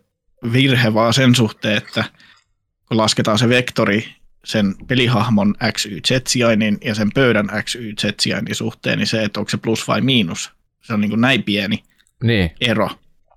[0.54, 2.04] virhe vaan sen suhteen, että
[2.88, 4.08] kun lasketaan se vektori
[4.46, 9.08] sen pelihahmon x, y, z sijainnin ja sen pöydän x, y, z sijainnin suhteen, niin
[9.08, 10.52] se, että onko se plus vai miinus,
[10.82, 11.84] se on niin kuin näin pieni
[12.24, 12.90] Niin, ero.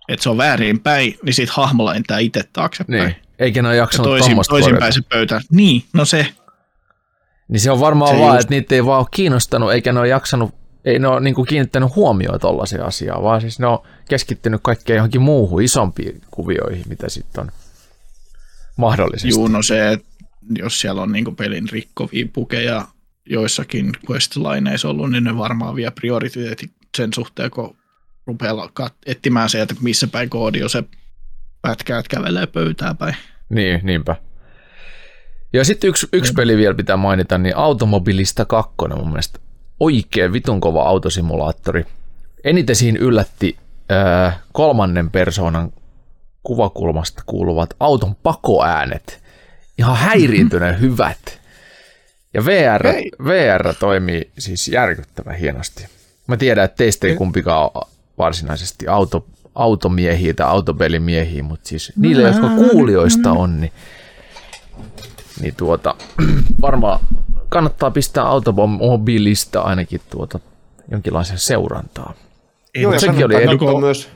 [0.09, 3.05] Että se on väärin päin, niin sit hahmo lentää itse taaksepäin.
[3.05, 3.17] niin.
[3.38, 5.40] Eikä ne ole Ja jaksanut toisin, tuommoista toisinpäin se pöytä.
[5.51, 6.35] Niin, no se.
[7.48, 10.00] Niin se on varmaan Se vaan, just- että niitä ei vaan ole kiinnostanut, eikä ne
[10.00, 10.54] ole jaksanut,
[10.85, 13.78] ei ne ole niin kuin kiinnittänyt huomioon tollaisia asiaa, vaan siis ne on
[14.09, 17.50] keskittynyt kaikkeen johonkin muuhun, isompiin kuvioihin, mitä sitten on
[18.76, 19.28] mahdollisesti.
[19.28, 20.07] Juu, no se, että
[20.59, 22.85] jos siellä on niin pelin rikkovia pukeja
[23.26, 27.76] joissakin questlineissa ollut, niin ne varmaan vie prioriteetit sen suhteen, kun
[28.26, 28.70] rupeaa
[29.07, 30.85] etsimään se, että missä päin koodi on se
[31.62, 33.16] pätkä, että kävelee pöytää päin.
[33.48, 34.16] Niin, niinpä.
[35.55, 39.38] Ja sitten yksi, yksi peli vielä pitää mainita, niin Automobilista 2 mun mielestä
[39.81, 41.87] oikein vitun kova autosimulaattori.
[42.45, 43.57] Eniten siinä yllätti
[43.93, 45.73] äh, kolmannen persoonan
[46.43, 49.23] kuvakulmasta kuuluvat auton pakoäänet.
[49.79, 51.40] Ihan häiriintyneen hyvät.
[52.35, 53.11] Ja VR, Hei.
[53.25, 55.87] VR toimii siis järkyttävän hienosti.
[56.27, 57.85] Mä tiedän, että teistä ei kumpikaan ole
[58.19, 63.73] varsinaisesti auto, automiehiä tai autopelimiehiä, mutta siis niille, jotka kuulijoista on, niin,
[65.40, 65.94] niin tuota,
[66.62, 67.01] varmaan
[67.49, 70.40] kannattaa pistää automobilista ainakin tuota
[70.90, 72.14] jonkinlaisen seurantaa.
[72.75, 74.09] Joo, ja sekin oli edu- myös,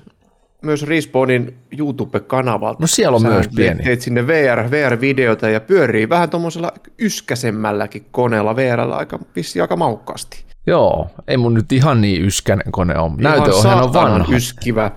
[0.63, 2.81] myös Respawnin YouTube-kanavalta.
[2.81, 3.85] No siellä on Sä myös pieni.
[3.85, 10.45] Teet sinne VR, VR-videota ja pyörii vähän tuommoisella yskäsemmälläkin koneella VRllä aika, vissiin aika maukkaasti.
[10.67, 13.17] Joo, ei mun nyt ihan niin yskänen kone on.
[13.17, 14.37] Näytöohjelma on vanha.
[14.37, 14.91] yskivä.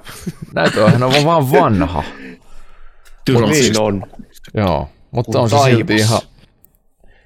[0.56, 2.04] Näytöohjelma on vaan vanha.
[3.28, 4.04] niin on.
[4.54, 6.10] Joo, mutta Kun on se silti taivas.
[6.10, 6.22] ihan,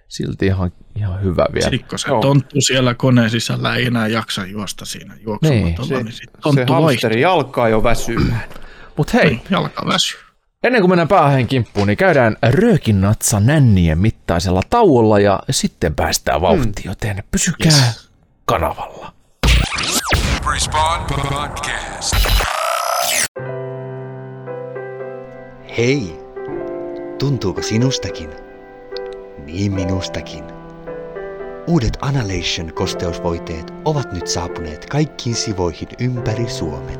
[0.08, 1.70] silti ihan, ihan hyvä vielä.
[1.70, 6.04] Sitten se tonttu siellä koneen sisällä ei enää jaksa juosta siinä juoksumattomalla, Niin, niin, Se,
[6.04, 6.76] niin se tonttu vaihtuu.
[6.76, 8.44] hamsteri jalkaa jo väsymään.
[8.98, 10.20] Mutta hei, Niin, Jalka väsyy.
[10.64, 16.86] ennen kuin mennään päähän kimppuun, niin käydään röökinnatsa nännien mittaisella tauolla ja sitten päästään vauhtiin,
[16.86, 18.10] joten pysykää Yes.
[18.46, 19.14] kanavalla.
[20.54, 22.16] Respawn Podcast.
[25.78, 26.25] Hei!
[27.20, 28.30] Tuntuuko sinustakin?
[29.46, 30.44] Niin minustakin.
[31.68, 37.00] Uudet Analation kosteusvoiteet ovat nyt saapuneet kaikkiin sivoihin ympäri Suomen.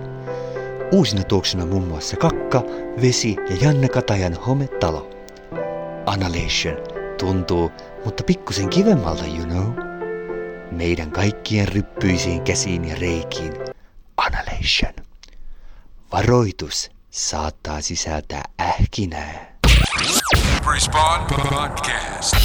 [0.92, 2.64] Uusina tuoksena muun muassa Kakka,
[3.02, 5.10] Vesi ja Janne Katajan hometalo.
[6.06, 6.78] Analation
[7.20, 7.72] tuntuu,
[8.06, 9.74] mutta pikkusen kivemmalta, you know.
[10.72, 13.54] Meidän kaikkien ryppyisiin käsiin ja reikiin.
[14.18, 14.94] Analation.
[16.12, 19.55] Varoitus saattaa sisältää ähkinää.
[20.74, 22.36] Respawn Podcast.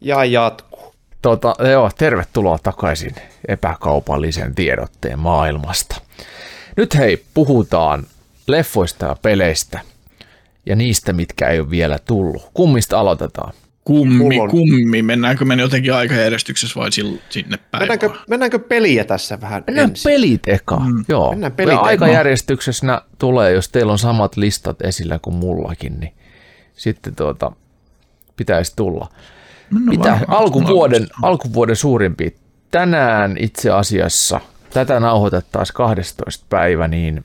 [0.00, 0.94] Ja jatkuu.
[1.22, 3.14] Tota, joo, tervetuloa takaisin
[3.48, 6.00] epäkaupallisen tiedotteen maailmasta.
[6.76, 8.06] Nyt hei, puhutaan
[8.46, 9.80] leffoista ja peleistä
[10.66, 12.50] ja niistä, mitkä ei ole vielä tullut.
[12.54, 13.52] Kummista aloitetaan?
[13.84, 15.02] Kummi, on- kummi.
[15.02, 17.80] Mennäänkö me jotenkin aikajärjestyksessä vai sinne päin?
[17.82, 20.12] Mennäänkö, mennäänkö peliä tässä vähän Mennään ensin?
[20.12, 20.76] pelit eka.
[20.76, 21.04] Mm.
[21.08, 21.30] Joo.
[21.30, 21.80] Mennään pelit eka.
[21.82, 26.12] Aikajärjestyksessä tulee, jos teillä on samat listat esillä kuin mullakin, niin
[26.76, 27.52] sitten tuota,
[28.36, 29.08] pitäisi tulla.
[29.70, 32.36] No Mitä varmaan alkuvuoden, alkuvuoden suurimpi
[32.70, 34.40] tänään itse asiassa,
[34.70, 36.46] tätä nauhoitettaisiin 12.
[36.48, 37.24] päivä, niin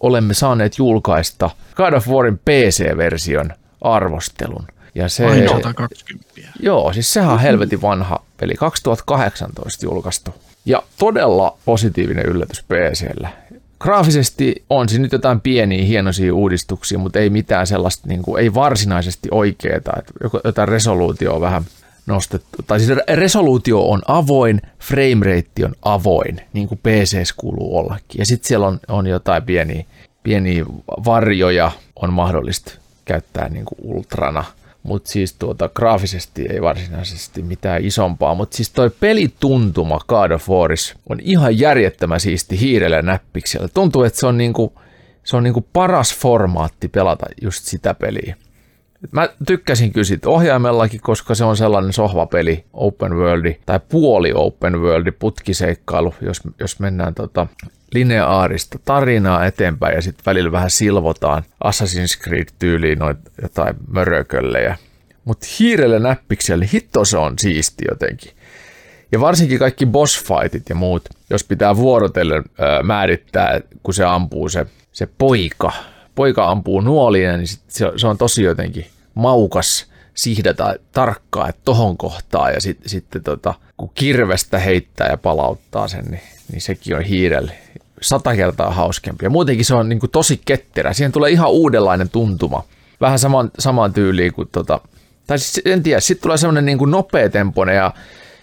[0.00, 4.66] olemme saaneet julkaista God of Warin PC-version arvostelun.
[4.94, 6.24] Ja se, Vain 120.
[6.60, 10.34] Joo, siis sehän on helvetin vanha peli, 2018 julkaistu.
[10.64, 13.28] Ja todella positiivinen yllätys PCllä.
[13.80, 18.54] Graafisesti on siinä nyt jotain pieniä hienoisia uudistuksia, mutta ei mitään sellaista, niin kuin, ei
[18.54, 19.80] varsinaisesti oikeaa,
[20.44, 21.64] jotain resoluutio on vähän
[22.06, 22.62] nostettu.
[22.66, 28.18] Tai siis resoluutio on avoin, framerate on avoin, niin kuin PCs kuuluu ollakin.
[28.18, 29.84] Ja sitten siellä on, on jotain pieniä,
[30.22, 30.64] pieniä
[31.04, 32.72] varjoja, on mahdollista
[33.04, 34.44] käyttää niin kuin ultrana
[34.84, 40.94] mutta siis tuota, graafisesti ei varsinaisesti mitään isompaa, mutta siis toi pelituntuma God of Waris
[41.08, 43.68] on ihan järjettömän siisti hiirellä näppiksellä.
[43.74, 44.72] Tuntuu, että se on niinku,
[45.24, 48.36] se on niinku paras formaatti pelata just sitä peliä.
[49.10, 54.80] Mä tykkäsin kyllä siitä ohjaimellakin, koska se on sellainen sohvapeli, open worldi, tai puoli open
[54.80, 57.46] worldi, putkiseikkailu, jos, jos mennään tota
[57.94, 64.76] lineaarista tarinaa eteenpäin ja sitten välillä vähän silvotaan Assassin's Creed-tyyliin noin jotain mörököllejä.
[65.24, 68.32] Mutta hiirelle näppikselle hitto se on siisti jotenkin.
[69.12, 72.44] Ja varsinkin kaikki boss fightit ja muut, jos pitää vuorotellen
[72.82, 75.72] määrittää, kun se ampuu se, se poika.
[76.14, 81.96] Poika ampuu nuolia, niin sit se, se on tosi jotenkin maukas sihdata tarkkaan, että tohon
[81.96, 86.22] kohtaa ja sitten sit, tota, kun kirvestä heittää ja palauttaa sen, niin,
[86.52, 87.52] niin sekin on hiirelle
[88.04, 89.24] sata kertaa hauskempi.
[89.24, 90.92] Ja muutenkin se on niin kuin tosi ketterä.
[90.92, 92.64] Siihen tulee ihan uudenlainen tuntuma.
[93.00, 94.80] Vähän saman, samaan tyyliin kuin tota,
[95.26, 97.92] tai siis en tiedä, sitten tulee semmoinen niin nopea tempone ja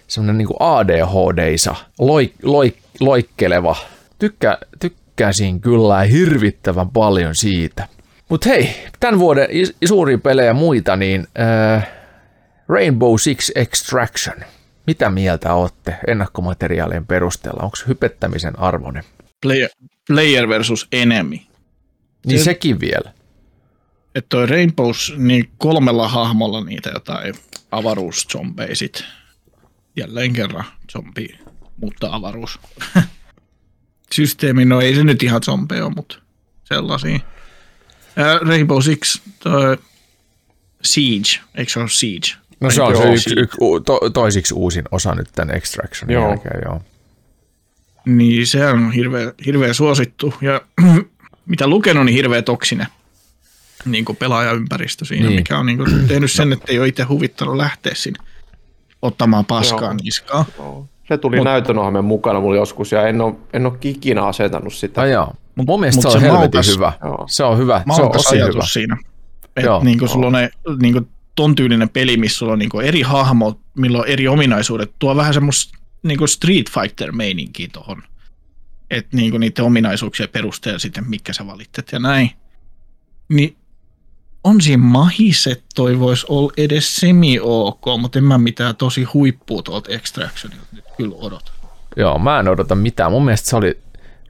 [0.08, 3.76] semmoinen niin ADHD-isa, loik, loik, loikkeleva.
[4.18, 7.88] Tykkä, tykkäsin kyllä hirvittävän paljon siitä.
[8.28, 9.48] Mutta hei, tämän vuoden
[9.84, 11.88] suuria pelejä muita, niin äh,
[12.68, 14.36] Rainbow Six Extraction.
[14.86, 17.62] Mitä mieltä olette ennakkomateriaalien perusteella?
[17.62, 19.04] Onko hypettämisen arvoinen?
[19.42, 19.70] Player,
[20.06, 21.36] player versus enemy.
[22.26, 23.12] Niin se, sekin vielä.
[24.14, 27.34] Että toi Rainbows, niin kolmella hahmolla niitä jotain
[27.70, 29.04] avaruuszombeisit.
[29.96, 31.38] Jälleen kerran zombi,
[31.76, 32.60] mutta avaruus.
[34.14, 36.18] Systeemi, no ei se nyt ihan zombeja ole, mutta
[36.64, 37.18] sellaisia.
[38.48, 39.78] Rainbow Six, toi
[40.82, 42.28] Siege, eikö se ole Siege?
[42.60, 46.28] No se on se yksi, yksi, to, toisiksi uusin osa nyt tämän Extractionin joo.
[46.28, 46.82] jälkeen, joo.
[48.04, 50.60] Niin se on hirveä, hirveä suosittu ja
[51.46, 52.86] mitä lukenut, niin hirveä toksinen
[53.84, 55.36] niin kuin pelaajaympäristö siinä, niin.
[55.36, 58.18] mikä on niin kuin tehnyt sen, että ei ole itse huvittanut lähteä sinne
[59.02, 59.94] ottamaan paskaa
[60.58, 60.86] Joo.
[61.08, 65.00] Se tuli Mut, näytönohjelmen mukana mulla joskus ja en ole, en ole ikinä asettanut sitä.
[65.00, 65.32] Ah, joo.
[65.54, 66.92] Mut mun mielestä Mut se on se helvetin maukas, hyvä.
[67.04, 67.24] Joo.
[67.28, 67.82] Se on hyvä.
[67.96, 68.66] Se on tosi hyvä.
[68.66, 68.96] siinä.
[69.56, 70.50] Et joo, niin kuin sulla on ne,
[70.82, 74.28] niin kuin ton tyylinen peli, missä sulla on niin kuin eri hahmot, millä on eri
[74.28, 78.02] ominaisuudet, tuo vähän semmoista niin kuin Street Fighter-meininkiä tuohon.
[78.90, 82.30] Että niin niiden ominaisuuksia perusteella sitten, mitkä sä valitset ja näin.
[83.28, 83.56] Niin
[84.44, 89.62] on siinä mahis, että toi voisi olla edes semi-ok, mutta en mä mitään tosi huippua
[89.62, 91.52] tuolta Extractionilta nyt kyllä odota.
[91.96, 93.12] Joo, mä en odota mitään.
[93.12, 93.78] Mun mielestä se oli,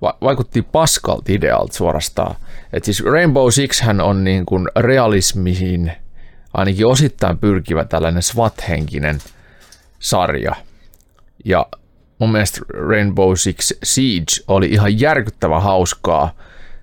[0.03, 2.37] vaikutti paskalta idealta suorastaan.
[2.73, 5.93] Et siis Rainbow Six hän on niin kuin realismiin
[6.55, 9.19] ainakin osittain pyrkivä tällainen SWAT-henkinen
[9.99, 10.57] sarja.
[11.45, 11.67] Ja
[12.19, 16.35] mun mielestä Rainbow Six Siege oli ihan järkyttävä hauskaa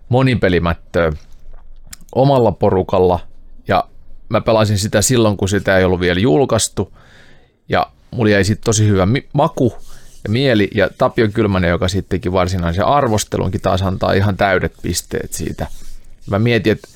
[0.10, 1.12] monipelimättöä
[2.16, 3.20] omalla porukalla.
[3.68, 3.84] Ja
[4.30, 6.93] mä pelasin sitä silloin, kun sitä ei ollut vielä julkaistu.
[7.70, 9.74] Ja mulla jäi sitten tosi hyvä maku
[10.24, 10.70] ja mieli.
[10.76, 15.68] Ja Tapio Kylmänen, joka sitten teki varsinaisen arvostelunkin taas antaa ihan täydet pisteet siitä.
[16.30, 16.88] Mä mietin, että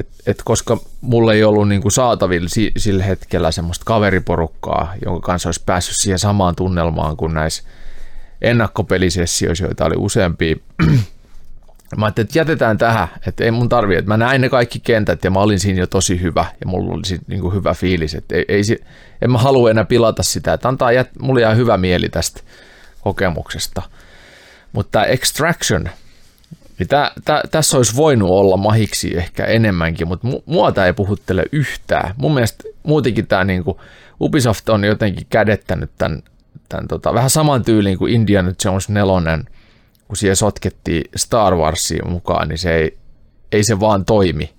[0.00, 5.48] et, et koska mulla ei ollut niinku saatavilla si, sillä hetkellä semmoista kaveriporukkaa, jonka kanssa
[5.48, 7.62] olisi päässyt siihen samaan tunnelmaan kuin näissä
[8.42, 10.56] ennakkopelisessioissa, joita oli useampia
[11.96, 15.24] Mä ajattelin, että jätetään tähän, että ei mun tarvi, että mä näin ne kaikki kentät
[15.24, 18.14] ja mä olin siinä jo tosi hyvä ja mulla oli siinä niin kuin hyvä fiilis,
[18.14, 18.62] että ei, ei,
[19.22, 22.40] en mä halua enää pilata sitä, että antaa, jät, mulla jää hyvä mieli tästä
[23.00, 23.82] kokemuksesta.
[24.72, 25.88] Mutta Extraction,
[26.78, 31.44] niin tää, tää, tässä olisi voinut olla mahiksi ehkä enemmänkin, mutta mua tämä ei puhuttele
[31.52, 32.14] yhtään.
[32.16, 33.76] Mun mielestä muutenkin tämä niin kuin
[34.20, 36.22] Ubisoft on jotenkin kädettänyt tämän,
[36.68, 39.38] tämän tota, vähän saman tyyliin kuin Indiana Jones 4–
[40.08, 42.98] kun siihen sotkettiin Star Warsia mukaan, niin se ei,
[43.52, 44.54] ei se vaan toimi.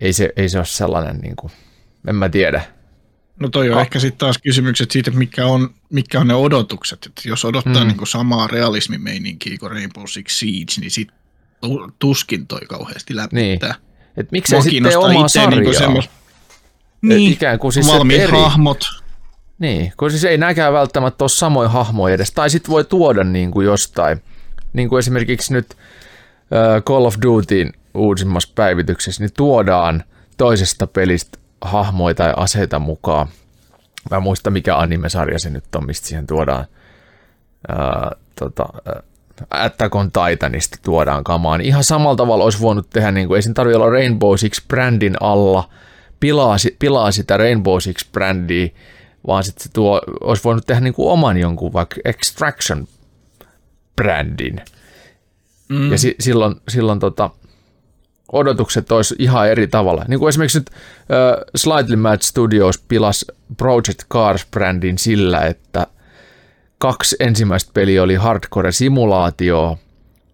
[0.00, 1.52] Ei se, ei se ole sellainen, niin kuin,
[2.08, 2.62] en mä tiedä.
[3.40, 3.82] No toi on ah.
[3.82, 7.06] ehkä sitten taas kysymykset siitä, mikä on, mikä on ne odotukset.
[7.06, 7.88] Et jos odottaa mm.
[7.88, 11.08] niin kuin samaa realismimeininkiä kuin Rainbow Six Siege, niin sit
[11.98, 13.36] tuskin toi kauheasti läpi.
[13.36, 13.60] Niin.
[14.16, 15.60] Et miksei sitten omaa niinku sarjaa?
[15.60, 16.10] Niin, semmos...
[17.02, 17.32] niin.
[17.32, 18.32] ikään kuin siis valmiit eri...
[18.32, 18.84] hahmot.
[19.58, 22.32] Niin, kun siis ei näkään välttämättä ole samoja hahmoja edes.
[22.32, 24.22] Tai sitten voi tuoda niin kuin jostain–
[24.74, 25.76] niin kuin esimerkiksi nyt
[26.84, 30.04] Call of Dutyin uusimmassa päivityksessä, niin tuodaan
[30.36, 33.28] toisesta pelistä hahmoja tai aseita mukaan.
[34.10, 36.64] Mä muista mikä animesarja se nyt on, mistä siihen tuodaan
[37.68, 38.64] ää, tota,
[39.50, 41.60] Attack on Titanista tuodaan kamaan.
[41.60, 45.68] Ihan samalla tavalla olisi voinut tehdä, niin kuin, ei sen tarvitse olla Rainbow Six-brändin alla,
[46.20, 48.74] pilaa, pilaa sitä Rainbow Six-brändiä,
[49.26, 52.88] vaan sitten tuo, olisi voinut tehdä niin kuin oman jonkun vaikka Extraction
[53.96, 54.60] brändin.
[55.68, 55.92] Mm.
[55.92, 57.30] Ja si- silloin, silloin tota,
[58.34, 60.04] odotukset olisi ihan eri tavalla.
[60.08, 63.24] Niin kuin esimerkiksi nyt uh, Slightly Mad Studios pilas
[63.56, 65.86] Project Cars-brändin sillä, että
[66.78, 69.78] kaksi ensimmäistä peliä oli hardcore-simulaatio,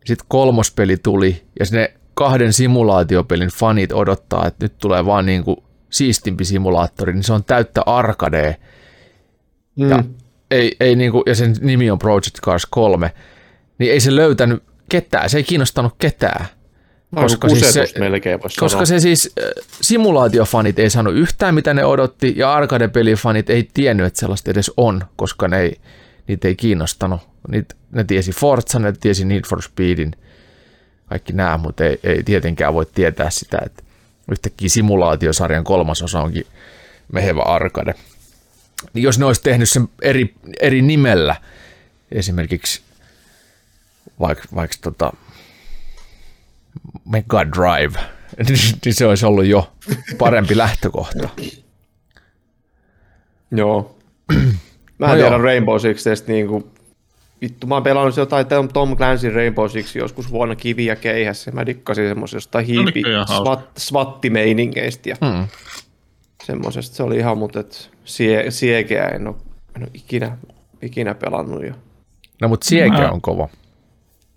[0.05, 5.44] sitten kolmos peli tuli, ja sinne kahden simulaatiopelin fanit odottaa, että nyt tulee vaan niin
[5.44, 5.57] kuin
[5.90, 8.55] siistimpi simulaattori, niin se on täyttä arcadea.
[9.76, 9.90] Mm.
[9.90, 10.05] Ja,
[10.51, 13.12] ei, ei niinku, ja sen nimi on Project Cars 3,
[13.78, 16.46] niin ei se löytänyt ketään, se ei kiinnostanut ketään.
[17.15, 18.87] Koska, siis se, melkein koska sanoa.
[18.87, 19.35] se siis
[19.81, 25.05] simulaatiofanit ei saanut yhtään mitä ne odotti ja arcade-pelifanit ei tiennyt, että sellaista edes on,
[25.17, 25.81] koska ne ei,
[26.27, 27.21] niitä ei kiinnostanut.
[27.49, 30.13] Niitä, ne tiesi Forza, ne tiesi Need for Speedin,
[31.09, 33.83] kaikki nämä, mutta ei, ei tietenkään voi tietää sitä, että
[34.31, 36.47] yhtäkkiä simulaatiosarjan kolmas osa onkin
[37.13, 37.95] mehevä arcade.
[38.93, 41.37] Niin jos ne olisi tehnyt sen eri, eri nimellä,
[42.13, 42.83] esimerkiksi
[44.21, 45.13] vaikka, vaikka tota,
[47.05, 48.01] Mega Drive,
[48.85, 49.73] niin se olisi ollut jo
[50.18, 51.29] parempi lähtökohta.
[53.51, 53.99] Joo.
[54.99, 55.39] Mä en no tiedä joo.
[55.39, 56.64] Rainbow Sixistä niin kuin,
[57.41, 61.51] vittu, mä oon pelannut jotain Tom Clancy Rainbow Six joskus vuonna kivi ja keihässä.
[61.51, 63.03] Mä dikkasin semmoisesta hiipi
[63.37, 65.49] swat, swattimeiningeistä ja hmm.
[66.45, 66.97] semmoisesta.
[66.97, 69.37] Se oli ihan, mutta et sie, siekeä en ole,
[69.77, 70.37] en ole ikinä,
[70.83, 71.66] ikinä pelannut.
[71.66, 71.73] Jo.
[72.41, 73.49] No mutta sieke on kova.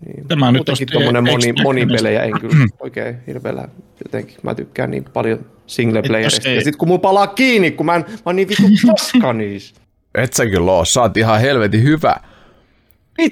[0.06, 3.68] Niin, Tämä nyt tuommoinen moni, monipelejä en kyllä oikein hirveellä
[4.04, 4.36] jotenkin.
[4.42, 6.48] Mä tykkään niin paljon singleplayerista.
[6.48, 9.74] Ja sitten kun mulla palaa kiinni, kun mä, en, mä oon niin vittu paska niissä.
[10.14, 12.16] Et sä kyllä oo, sä oot ihan helvetin hyvä.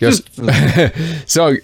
[0.01, 0.25] Jos,
[1.27, 1.57] se, on,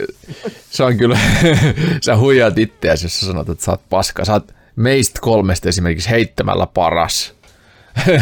[0.71, 1.19] se on kyllä,
[2.07, 4.25] sä huijaat itseäsi, jos sä sanot, että sä oot paska.
[4.25, 7.35] Sä oot meistä kolmesta esimerkiksi heittämällä paras.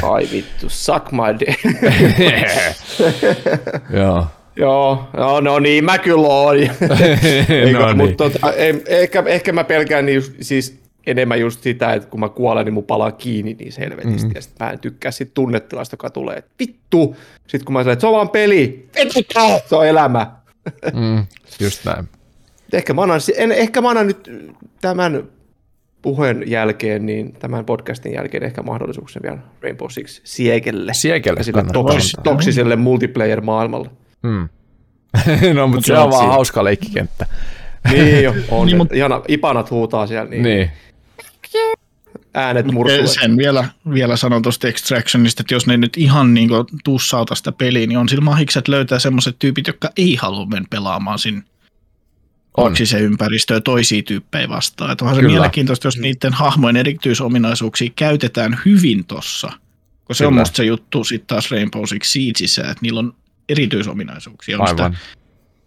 [0.02, 1.60] Ai vittu, suck my dick.
[3.90, 4.26] Joo.
[4.56, 6.56] Joo, no, no niin, mä kyllä oon.
[6.58, 7.96] Eikö, no niin.
[7.96, 8.52] mutta tota,
[8.86, 12.84] ehkä, ehkä mä pelkään niin, siis enemmän just sitä, että kun mä kuolen, niin mun
[12.84, 14.28] palaa kiinni niin helvetisti.
[14.28, 14.32] Mm.
[14.34, 17.16] Ja sitten mä en tykkää sit tunnetilasta, joka tulee, että vittu.
[17.46, 20.30] Sitten kun mä sanon, että se on vaan peli, vittu, se on elämä.
[20.94, 21.26] Mm,
[21.60, 22.08] just näin.
[22.72, 24.30] Ehkä mä, annan, en, ehkä mä annan nyt
[24.80, 25.28] tämän
[26.02, 30.94] puheen jälkeen, niin tämän podcastin jälkeen ehkä mahdollisuuksia vielä Rainbow Six Siegelle.
[30.94, 33.90] Siegelle sille toksis, toksiselle multiplayer-maailmalle.
[34.26, 34.48] Mm.
[35.54, 37.26] no, mutta se on vaan hauska leikkikenttä.
[37.92, 38.66] niin jo, on.
[38.66, 38.94] niin, mutta...
[38.94, 40.30] Ihana, ipanat huutaa siellä.
[40.30, 40.42] Niin.
[40.42, 40.70] niin.
[42.34, 43.06] Äänet murtuu.
[43.06, 46.50] Sen vielä, vielä sanon tuosta Extractionista, että jos ne nyt ihan niin
[46.84, 51.18] tussauta sitä peliä, niin on sillä mahikset löytää semmoiset tyypit, jotka ei halua mennä pelaamaan
[51.18, 51.42] sinne
[52.84, 54.90] se ympäristöä toisia tyyppejä vastaan.
[54.90, 55.28] Että onhan Kyllä.
[55.28, 59.52] se mielenkiintoista, jos niiden hahmojen erityisominaisuuksia käytetään hyvin tossa.
[60.04, 60.28] Kun se Kyllä.
[60.28, 63.14] on musta se juttu sitten taas Rainbow Six Siegeissa, että niillä on
[63.48, 64.58] erityisominaisuuksia.
[64.58, 64.92] On Aivan.
[64.94, 65.06] Sitä,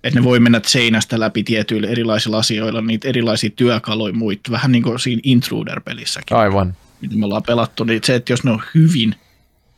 [0.04, 4.84] että ne voi mennä seinästä läpi tietyillä erilaisilla asioilla, niitä erilaisia työkaluja muita, vähän niin
[4.84, 6.38] kuin siinä Intruder-pelissäkin.
[6.38, 6.76] Aivan.
[7.02, 9.16] Mitä me ollaan pelattu, niin se, että jos ne on hyvin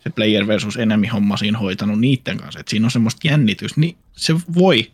[0.03, 3.95] se player versus enemy homma siinä hoitanut niiden kanssa, että siinä on semmoista jännitystä, niin
[4.11, 4.91] se voi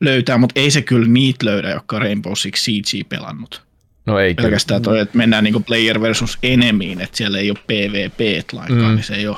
[0.00, 3.62] löytää, mutta ei se kyllä niitä löydä, jotka on Rainbow Six Siege pelannut.
[4.06, 8.20] No ei Pelkästään toi, että mennään niin player versus enemyin, että siellä ei ole PvP
[8.52, 8.94] lainkaan, mm.
[8.94, 9.36] niin se ole,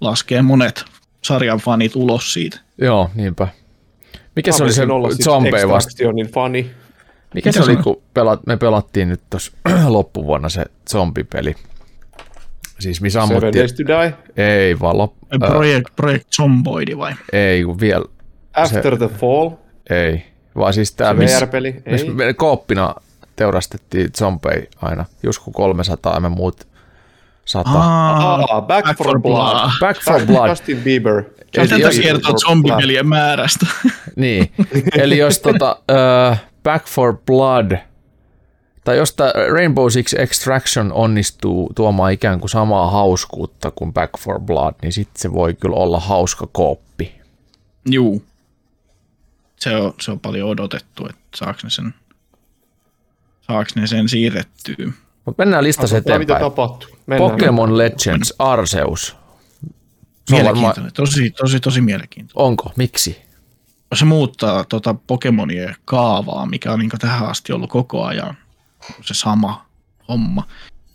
[0.00, 0.84] laskee monet
[1.24, 2.60] sarjan fanit ulos siitä.
[2.78, 3.48] Joo, niinpä.
[4.36, 4.86] Mikä se oli se
[5.24, 6.04] zombie vasta?
[6.34, 6.62] fani.
[6.62, 6.74] Mikä,
[7.34, 9.52] Mikä se oli, kun pelat, me pelattiin nyt tuossa
[9.88, 11.54] loppuvuonna se zombipeli?
[12.78, 13.52] Siis missä ammuttiin...
[13.52, 14.44] Seven Days to Die?
[14.46, 15.14] Ei, vaan lop...
[15.38, 17.12] Project, äh, Project Zomboidi vai?
[17.32, 18.04] Ei, kun vielä...
[18.54, 19.50] After se, the Fall?
[19.90, 21.26] Ei, vaan siis tämä...
[21.26, 21.82] Se VR-peli?
[21.86, 22.94] Miss, me kooppina
[23.36, 26.68] teurastettiin zombei aina, joskus 300 ja me muut
[27.44, 27.70] sata.
[27.74, 29.22] Ah, Back, Back for Blood.
[29.22, 29.70] blood.
[29.80, 30.48] Back for Blood.
[30.48, 31.24] Justin Bieber.
[31.52, 33.66] Tätä kertoo zombipelien määrästä.
[34.16, 34.52] niin,
[34.98, 37.72] eli jos tota, uh, Back for Blood,
[38.84, 39.16] tai jos
[39.52, 45.20] Rainbow Six Extraction onnistuu tuomaan ikään kuin samaa hauskuutta kuin Back for Blood, niin sitten
[45.20, 47.20] se voi kyllä olla hauska kooppi.
[47.90, 48.24] Juu.
[49.56, 51.94] Se on, se on paljon odotettu, että saako ne sen,
[53.40, 54.92] saaks ne sen siirrettyä.
[55.24, 56.20] Mutta mennään listassa eteenpäin.
[56.20, 56.90] Mitä tapahtuu?
[57.06, 57.30] Mennään.
[57.30, 59.06] Pokemon Legends Arceus.
[59.06, 59.16] Se
[60.30, 60.92] mielenkiintoinen, varmaan...
[60.92, 62.46] tosi, tosi, tosi mielenkiintoinen.
[62.46, 62.72] Onko?
[62.76, 63.22] Miksi?
[63.94, 68.36] Se muuttaa tota Pokemonien kaavaa, mikä on niin tähän asti ollut koko ajan
[69.02, 69.66] se sama
[70.08, 70.46] homma.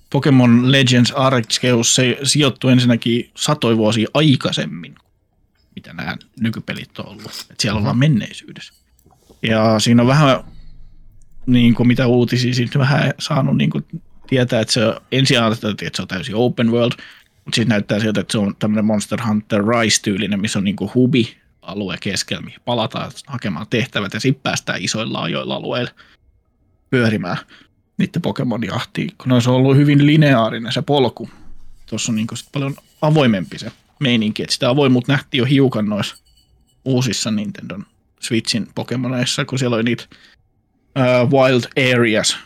[0.10, 4.96] Pokemon Legends Arceus se sijoittuu ensinnäkin satoi vuosia aikaisemmin,
[5.76, 7.46] mitä nämä nykypelit on ollut.
[7.52, 8.74] Et siellä ollaan menneisyydessä.
[9.44, 10.44] Ja siinä on vähän,
[11.46, 13.86] niin kuin mitä uutisia siitä vähän saanut niin kuin
[14.28, 16.94] tietää, että se ensin ajateltiin, että se on täysin open world,
[17.46, 21.38] mutta sitten näyttää siltä, että se on tämmöinen Monster Hunter Rise-tyylinen, missä on niinku hubi
[21.62, 25.92] alue keskellä, mihin palataan hakemaan tehtävät ja sitten päästään isoilla ajoilla alueilla
[26.90, 27.38] pyörimään
[27.98, 31.30] niiden Pokemon-jahtiin, kun olisi ollut hyvin lineaarinen se polku.
[31.86, 36.16] Tuossa on niinku sit paljon avoimempi se meininki, että sitä avoimuutta nähtiin jo hiukan noissa
[36.86, 37.80] uusissa Nintendo
[38.20, 40.06] Switchin Pokemoneissa, kun siellä oli niitä
[41.24, 42.38] uh, Wild Areas,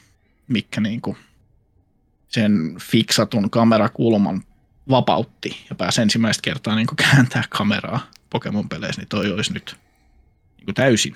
[0.47, 1.17] mikä niinku
[2.29, 4.43] sen fiksatun kamerakulman
[4.89, 9.77] vapautti ja pääsi ensimmäistä kertaa niin kääntää kameraa Pokemon-peleissä, niin toi olisi nyt
[10.57, 11.13] niin täysin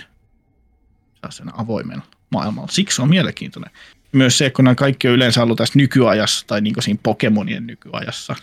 [1.29, 2.71] sen avoimen maailmalla.
[2.71, 3.71] Siksi on mielenkiintoinen.
[4.11, 8.35] Myös se, kun nämä kaikki on yleensä ollut tässä nykyajassa tai niin siinä Pokemonien nykyajassa.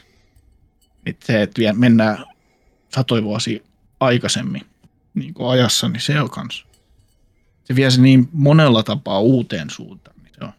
[1.06, 2.24] Että se, että vielä mennään
[2.94, 3.60] satoja vuosia
[4.00, 4.62] aikaisemmin
[5.14, 6.66] niin ajassa, niin se on kans.
[7.64, 10.16] Se vie se niin monella tapaa uuteen suuntaan.
[10.22, 10.52] Niin se on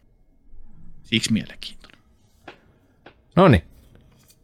[1.03, 1.80] siksi mielenkiintoinen.
[3.35, 3.63] No niin.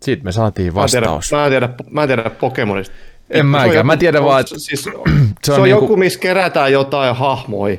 [0.01, 1.31] Siitä me saatiin vastaus.
[1.31, 2.95] Mä en tiedä, mä en tiedä, mä en tiedä Pokemonista.
[3.29, 3.85] En mäkään.
[3.85, 4.59] Mä tiedän vaan, että...
[4.59, 5.03] Siis, se on,
[5.43, 5.83] se on niinku...
[5.83, 7.77] joku, missä kerätään jotain hahmoja.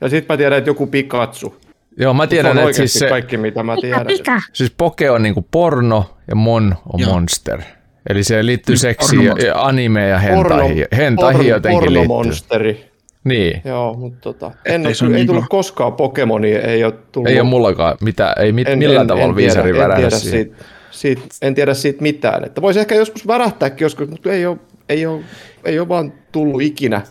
[0.00, 1.56] Ja sitten mä tiedän, että joku Pikachu.
[1.96, 3.08] Joo, mä tiedän, että siis se...
[3.08, 4.06] kaikki, mitä mä tiedän.
[4.52, 7.12] Siis Poke on niinku porno ja Mon on Joo.
[7.12, 7.62] monster.
[8.08, 10.86] Eli se liittyy seksiin ja, ja anime ja hentaihin.
[10.96, 12.08] Hentaihin jotenkin liittyy.
[12.08, 12.89] monsteri.
[13.24, 13.62] Niin.
[13.64, 17.28] Joo, mutta tota, en, ei, ei tullut koskaan Pokemonia, ei ole tullut.
[17.28, 21.22] Ei ole mullakaan mitään, ei mit, en, millään en, tavalla viisari en tiedä, siitä, siitä,
[21.42, 22.44] en tiedä siitä mitään.
[22.44, 24.56] Että voisi ehkä joskus värähtääkin joskus, mutta ei ole,
[24.88, 25.20] ei ole,
[25.64, 27.02] ei ole vaan tullut ikinä.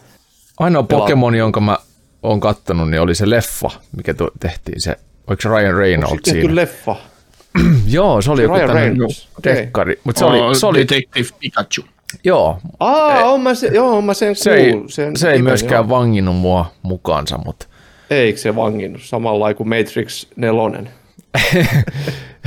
[0.59, 1.77] Ainoa Pokemon, jonka mä
[2.23, 4.95] oon kattonut, niin oli se leffa, mikä tehtiin se,
[5.27, 6.55] oliko se Ryan Reynolds Onko siinä?
[6.55, 6.95] leffa?
[7.87, 8.97] Joo, se oli joku tämmöinen
[9.43, 9.91] dekkari.
[9.91, 10.01] Okay.
[10.03, 10.79] Mutta se oli, se oli...
[10.79, 11.81] Detective Pikachu.
[12.23, 12.59] Joo.
[12.79, 15.89] Aa, on mä, se, joo, on mä sen se ei, sen se ei myöskään joo.
[15.89, 17.67] vanginnut mua mukaansa, mutta...
[18.09, 19.01] Eikö se vanginnut?
[19.03, 20.91] Samalla kuin Matrix 4.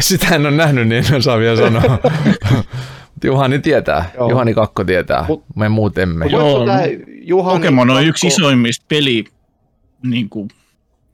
[0.00, 1.98] Sitä en ole nähnyt, niin en osaa vielä sanoa.
[3.24, 4.10] Juhani tietää.
[4.14, 4.30] Joo.
[4.30, 5.24] Juhani Kakko tietää.
[5.28, 6.26] Mut, Me muut emme.
[6.26, 6.66] Joo,
[7.20, 8.08] Juhani Pokemon on Kakko...
[8.08, 9.24] yksi isoimmista peli,
[10.02, 10.48] niin kuin,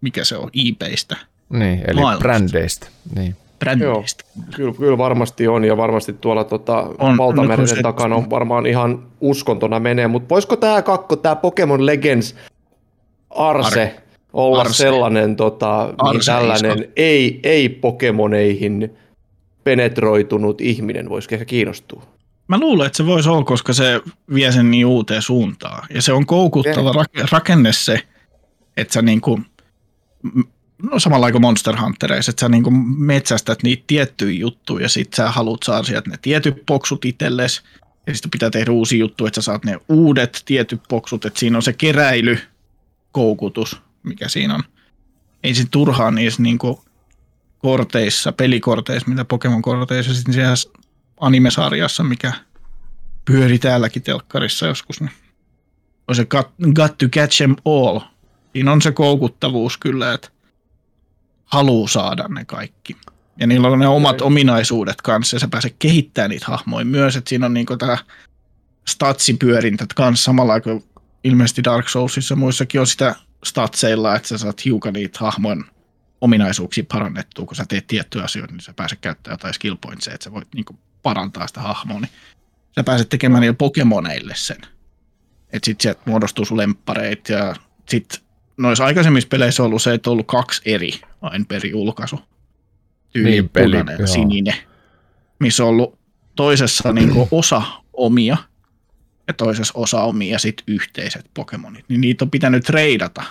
[0.01, 1.17] mikä se on, IPistä.
[1.49, 2.23] Niin, eli maailmasta.
[2.23, 2.87] brändeistä.
[3.15, 4.25] Niin brändeistä.
[4.37, 8.67] Joo, kyllä, kyllä varmasti on ja varmasti tuolla tota, on, valtameren on takana on varmaan
[8.67, 12.35] ihan uskontona menee, mutta voisiko tämä kakko, tämä Pokemon Legends
[13.31, 14.03] Arse Ar-
[14.33, 14.75] olla Arse.
[14.75, 18.97] sellainen tota, Arse tällainen ei, ei Pokemoneihin
[19.65, 22.03] penetroitunut ihminen voisi ehkä kiinnostua?
[22.49, 24.01] Mä luulen, että se voisi olla, koska se
[24.35, 25.87] vie sen niin uuteen suuntaan.
[25.95, 28.01] Ja se on koukuttava rakenne se,
[28.77, 29.41] että sä niinku
[30.83, 35.31] no samalla kuin Monster Huntereissa, että sä niin metsästät niitä tiettyjä juttuja ja sit sä
[35.31, 37.63] haluat saada sieltä ne tietyt poksut itsellesi
[38.07, 41.59] ja sitten pitää tehdä uusi juttu, että sä saat ne uudet tietyt poksut, että siinä
[41.59, 44.63] on se keräilykoukutus, mikä siinä on.
[45.43, 46.59] Ei se turhaa niissä niin
[47.59, 50.55] korteissa, pelikorteissa, mitä Pokemon-korteissa, sitten siellä
[51.21, 52.33] animesarjassa, mikä
[53.25, 55.13] pyöri täälläkin telkkarissa joskus, niin
[56.09, 58.01] on se got, got to catch them all.
[58.53, 60.29] Siinä on se koukuttavuus kyllä, että
[61.49, 62.97] haluaa saada ne kaikki.
[63.41, 67.29] Ja niillä on ne omat ominaisuudet kanssa, ja sä pääset kehittämään niitä hahmoja myös, että
[67.29, 67.99] siinä on niinku tämä
[68.89, 70.85] statsipyörintä kanssa samalla kuin
[71.25, 75.65] ilmeisesti Dark Soulsissa muissakin on sitä statseilla, että sä saat hiukan niitä hahmojen
[76.21, 80.25] ominaisuuksia parannettua, kun sä teet tiettyjä asioita, niin sä pääset käyttämään jotain skill pointsia, että
[80.25, 82.11] sä voit niinku parantaa sitä hahmoa, niin
[82.75, 84.61] sä pääset tekemään niille Pokemoneille sen.
[85.53, 87.55] Että sit sieltä muodostuu sun lemppareita ja
[87.89, 88.23] sit
[88.59, 90.91] noissa aikaisemmissa peleissä on ollut se, että on ollut kaksi eri
[91.21, 92.21] aina peri julkaisu.
[93.13, 94.55] Tyyli niin, peli, ja sininen.
[95.39, 95.99] Missä on ollut
[96.37, 98.37] toisessa niin osa omia
[99.29, 101.85] ja toisessa osa omia ja sitten yhteiset Pokemonit.
[101.89, 103.23] Niin niitä on pitänyt treidata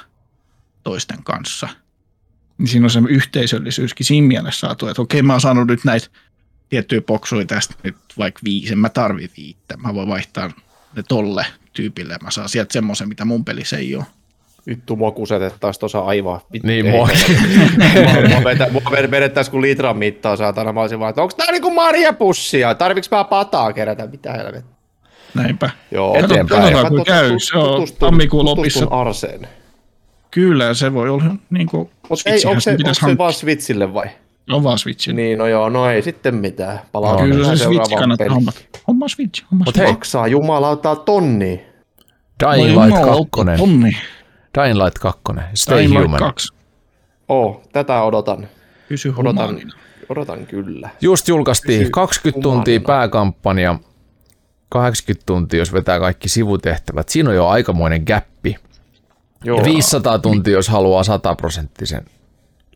[0.84, 1.70] toisten kanssa.
[2.58, 6.08] Niin siinä on se yhteisöllisyyskin siinä mielessä saatu, että okei mä oon saanut nyt näitä
[6.70, 9.78] tiettyjä boksuja tästä nyt vaikka viisi, en mä tarvi viittä.
[9.78, 10.52] Mä voin vaihtaa
[10.96, 12.18] ne tolle tyypille.
[12.22, 14.06] Mä saan sieltä semmoisen, mitä mun pelissä ei ole
[14.68, 16.40] vittu mua kusetettaisiin tuossa aivan.
[16.54, 17.10] Vittu, niin mua.
[18.72, 20.74] mua, vedettäisiin kuin litran mittaa saatana.
[20.74, 22.76] Mä olisin vaan, että onko tää niinku marjapussia?
[22.76, 24.08] Tarviks mä pataa kerätä?
[24.08, 24.78] Mitä helvettiä?
[25.34, 25.70] Näinpä.
[25.92, 26.16] Joo.
[26.16, 26.62] Eteenpäin.
[26.62, 27.40] Katsotaan, kun käy.
[27.40, 28.88] Se on tammikuun lopissa.
[28.90, 29.48] Arseen.
[30.32, 31.90] Kyllä, se voi olla niin kuin
[32.26, 34.06] ei, onko se, onko se vaan Switchille vai?
[34.50, 35.22] On vaan Switchille.
[35.22, 36.80] Niin, no joo, no ei sitten mitään.
[36.92, 38.52] Palaa Kyllä se Switch kannattaa homma.
[38.88, 39.80] Homma Switch, homma Switch.
[39.80, 39.92] Hei.
[39.92, 41.66] Maksaa jumalautaa tonni.
[42.40, 43.58] Dying Light 2.
[43.58, 43.98] Tonni.
[44.58, 45.22] Dying Light 2,
[45.54, 46.12] Stay Dying Human.
[46.12, 46.54] Light 2.
[47.30, 48.48] Oh, tätä odotan.
[48.90, 49.62] Pysy odotan,
[50.10, 50.90] odotan kyllä.
[51.02, 52.64] Just julkaistiin Pysy 20 humanina.
[52.64, 53.80] tuntia pääkampanja,
[54.70, 57.10] 80 tuntia, jos vetää kaikki sivutehtävät.
[57.10, 58.56] Siinä on jo aikamoinen gappi.
[59.44, 59.58] Joo.
[59.58, 62.06] Ja 500 tuntia, jos haluaa 100 prosenttisen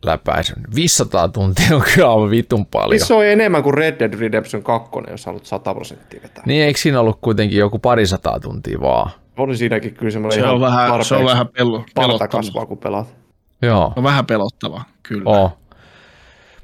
[0.04, 0.62] läpäisyn.
[0.74, 3.00] 500 tuntia on kyllä aivan vitun paljon.
[3.00, 6.42] Se on enemmän kuin Red Dead Redemption 2, jos haluat 100 prosenttia vetää.
[6.46, 9.10] Niin, eikö siinä ollut kuitenkin joku parisataa tuntia vaan?
[9.36, 12.28] Oli siinäkin kyllä semmoinen se on vähän, se on vähän pelo, pelottava.
[12.28, 13.14] kasvaa, kun pelaat.
[13.62, 13.92] Joo.
[13.96, 15.30] On vähän pelottava, kyllä.
[15.30, 15.58] Oh.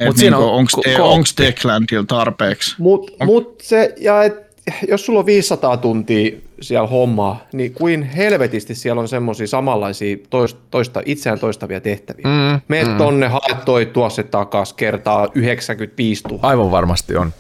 [0.06, 2.74] Mut siinä niinku, on, onko te, ko- Techlandilla tarpeeksi?
[2.78, 3.26] Mut, on...
[3.26, 4.48] mut se, ja et,
[4.88, 10.60] jos sulla on 500 tuntia siellä hommaa, niin kuin helvetisti siellä on semmoisia samanlaisia toista,
[10.70, 12.24] toista, itseään toistavia tehtäviä.
[12.26, 12.96] Mm, Meet mm.
[12.96, 16.48] tonne, haet toi tuossa takas kertaa 95 000.
[16.48, 17.32] Aivan varmasti on.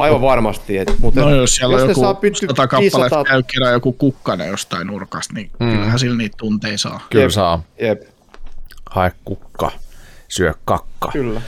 [0.00, 0.78] Aivan varmasti.
[0.78, 3.24] Et, mutta no jos siellä jos on joku saa pytty, 100 kappaletta 500...
[3.24, 5.70] käy kerran joku kukkanen jostain nurkasta, niin mm.
[5.70, 7.00] kyllähän sillä niitä tunteja saa.
[7.10, 7.62] Kyllä jep, saa.
[7.80, 8.02] Jep.
[8.90, 9.70] Hae kukka,
[10.28, 11.10] syö kakka.
[11.12, 11.42] Kyllä.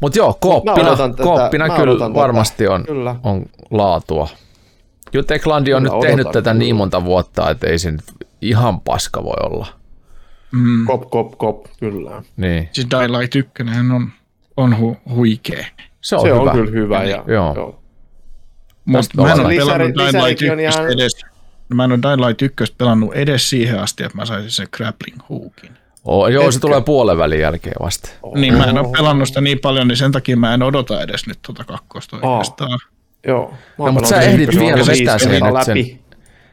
[0.00, 3.16] Mutta joo, kooppina, tätä, kooppina kyllä varmasti on, kyllä.
[3.22, 4.28] on laatua.
[5.12, 6.54] Juteklandi on kyllä, nyt tehnyt tätä kyllä.
[6.54, 8.04] niin monta vuotta, että ei se nyt
[8.40, 9.66] ihan paska voi olla.
[10.52, 10.84] Mm.
[10.86, 12.22] Kop, kop, kop, kyllä.
[12.36, 12.68] Niin.
[12.72, 13.52] Siis Daylight 1
[13.94, 14.10] on,
[14.56, 15.66] on hu, huikea.
[16.00, 16.40] Se on, se hyvä.
[16.40, 17.04] on kyllä hyvä.
[17.04, 17.54] Ja, joo.
[17.54, 17.82] joo.
[18.86, 20.92] Mutta mä en ole pelannut Daylight 1 ihan...
[20.92, 21.12] edes.
[21.74, 25.70] Mä en ole Daylight 1 pelannut edes siihen asti, että mä saisin sen grappling hookin.
[26.04, 26.52] Oh, joo, Etkö?
[26.52, 28.08] se tulee puolen välin jälkeen vasta.
[28.22, 28.34] Oh.
[28.34, 31.26] Niin, mä en ole pelannut sitä niin paljon, niin sen takia mä en odota edes
[31.26, 32.32] nyt tuota kakkosta oh.
[32.32, 32.78] oikeastaan.
[33.26, 33.54] Joo.
[33.78, 35.64] No, mutta sä ehdit vielä vetää sen, läpi.
[35.64, 35.98] sen.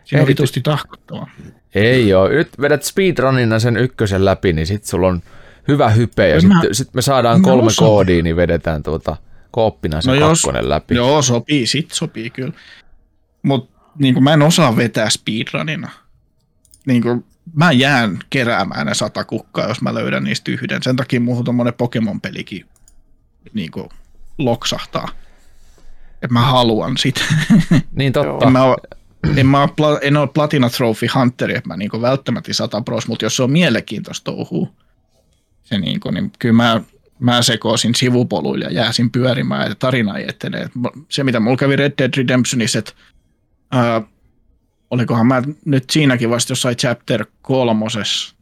[0.04, 1.30] Siinä on vitusti tahkottavaa.
[1.76, 5.22] Ei joo, nyt vedät speedrunina sen ykkösen läpi, niin sit sulla on
[5.68, 9.18] hyvä hype ja sitten sit me saadaan kolme koodia, niin vedetään tuota
[9.54, 10.96] kooppina se no kakkonen jos, läpi.
[10.96, 12.54] Joo, sopii, sit sopii kyllä.
[13.44, 15.92] Mutta niin mä en osaa vetää speedrunina.
[16.86, 20.84] Niin kuin, mä jään keräämään ne sata kukkaa, jos mä löydän niistä yhden.
[20.84, 22.66] Sen takia muuhun tommonen Pokemon-pelikin
[23.54, 23.90] niin kuin,
[24.38, 25.10] loksahtaa.
[26.14, 27.22] Että mä haluan sitä.
[27.96, 28.46] Niin totta.
[28.46, 28.76] en mä
[29.38, 33.26] en, mä ole, en ole Platina Trophy Hunteri, että mä niin välttämättä sata pros, mutta
[33.26, 34.68] jos se on mielenkiintoista touhua,
[35.64, 36.82] se niin kuin, niin kyllä mä,
[37.20, 40.70] mä sekoisin sivupoluille ja jääsin pyörimään ja tarina ei etene.
[41.10, 42.92] Se, mitä mulla kävi Red Dead Redemptionissa, että
[43.72, 44.02] ää,
[44.90, 48.36] olikohan mä nyt siinäkin vasta jossain chapter kolmosessa.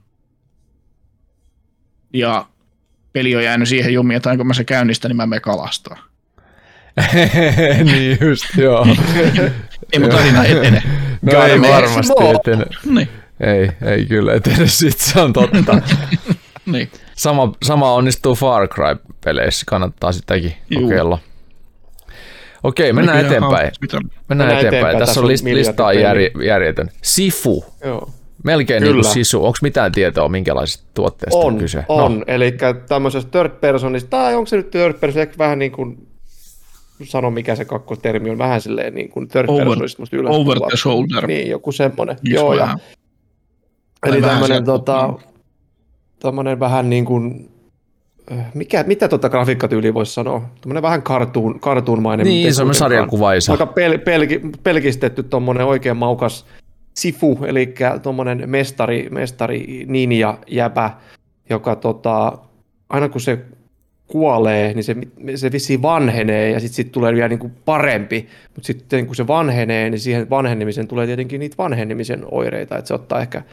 [2.14, 2.46] Ja
[3.14, 5.98] peli on jäänyt siihen jumiin, että kun mä se käynnistä, niin mä me kalastaa.
[7.92, 8.88] niin just, joo.
[9.94, 10.84] ei mun tarina etene.
[11.22, 12.66] No ei varmasti etene.
[12.86, 13.10] Niin.
[13.40, 15.82] Ei, ei kyllä etene, sit se on totta.
[16.66, 16.92] niin.
[17.22, 20.84] Sama, sama onnistuu Far Cry-peleissä, kannattaa sitäkin Juu.
[20.84, 21.20] kokeilla.
[22.64, 23.72] Okei, mennään Nykyään eteenpäin.
[23.82, 24.68] Mennään, mennään eteenpäin.
[24.68, 24.98] eteenpäin.
[24.98, 26.90] Tässä, Tässä on list, listaa jär, järjetön.
[27.02, 27.66] Sifu.
[27.86, 28.10] Joo.
[28.44, 28.96] Melkein Kyllä.
[28.96, 29.46] niin kuin sisu.
[29.46, 31.86] Onko mitään tietoa, minkälaisesta tuotteesta on, on kyse?
[31.90, 32.24] On, no.
[32.28, 32.58] eli
[32.88, 36.08] tämmöisestä third personista, tai onko se nyt third person, ehkä vähän niin kuin
[37.04, 39.78] sano mikä se kakkostermi on, vähän silleen niin kuin third over,
[40.30, 41.28] over the shoulder.
[41.28, 42.18] Niin, joku semmoinen.
[42.24, 42.78] Joo, ja,
[44.06, 45.14] eli tämmöinen tota,
[46.22, 47.50] tämmöinen vähän niin kuin
[48.54, 50.42] mikä, mitä tuota grafiikkatyyliä voisi sanoa?
[50.62, 52.26] Tuommoinen vähän cartoon, cartoonmainen.
[52.26, 53.52] Niin, se on sarjakuvaisa.
[53.52, 54.28] Aika pel, pel,
[54.64, 56.46] pelkistetty tuommoinen oikein maukas
[56.94, 60.92] sifu, eli tuommoinen mestari, mestari ninja jäbä,
[61.50, 62.38] joka tota,
[62.90, 63.40] aina kun se
[64.08, 64.96] kuolee, niin se,
[65.36, 69.28] se vissiin vanhenee ja sitten sit tulee vielä niin kuin parempi, mutta sitten kun se
[69.28, 73.44] vanhenee, niin siihen vanhenemisen tulee tietenkin niitä vanhenemisen oireita, että se ottaa ehkä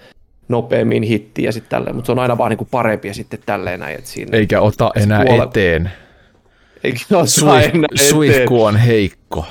[0.49, 3.80] nopeammin hitti ja sitten tälleen, mutta se on aina vaan niinku parempi ja sitten tälleen
[3.80, 3.99] näin.
[3.99, 5.42] Että siinä Eikä ota enää puole...
[5.42, 5.90] eteen.
[6.84, 8.09] Eikä ota Swift, enää eteen.
[8.11, 9.46] Suihku on heikko.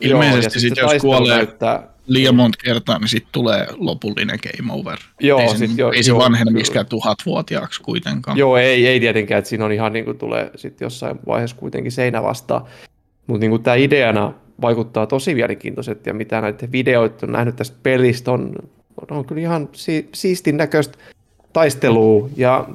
[0.00, 1.82] Ilmeisesti sitten jos kuolee näyttää...
[2.06, 4.98] liian monta kertaa, niin sitten tulee lopullinen game over.
[5.20, 8.38] Joo, ei se, sit jo, ei se vanhene miksikään tuhatvuotiaaksi kuitenkaan.
[8.38, 11.92] Joo, ei, ei tietenkään, että siinä on ihan niin kuin tulee sitten jossain vaiheessa kuitenkin
[11.92, 12.62] seinä vastaan.
[13.26, 18.32] Mutta niin tämä ideana vaikuttaa tosi mielenkiintoiset ja mitä näitä videoita on nähnyt tästä pelistä
[18.32, 18.52] on
[19.10, 20.98] on kyllä ihan si- siistin näköistä
[21.52, 22.28] taistelua.
[22.36, 22.68] Ja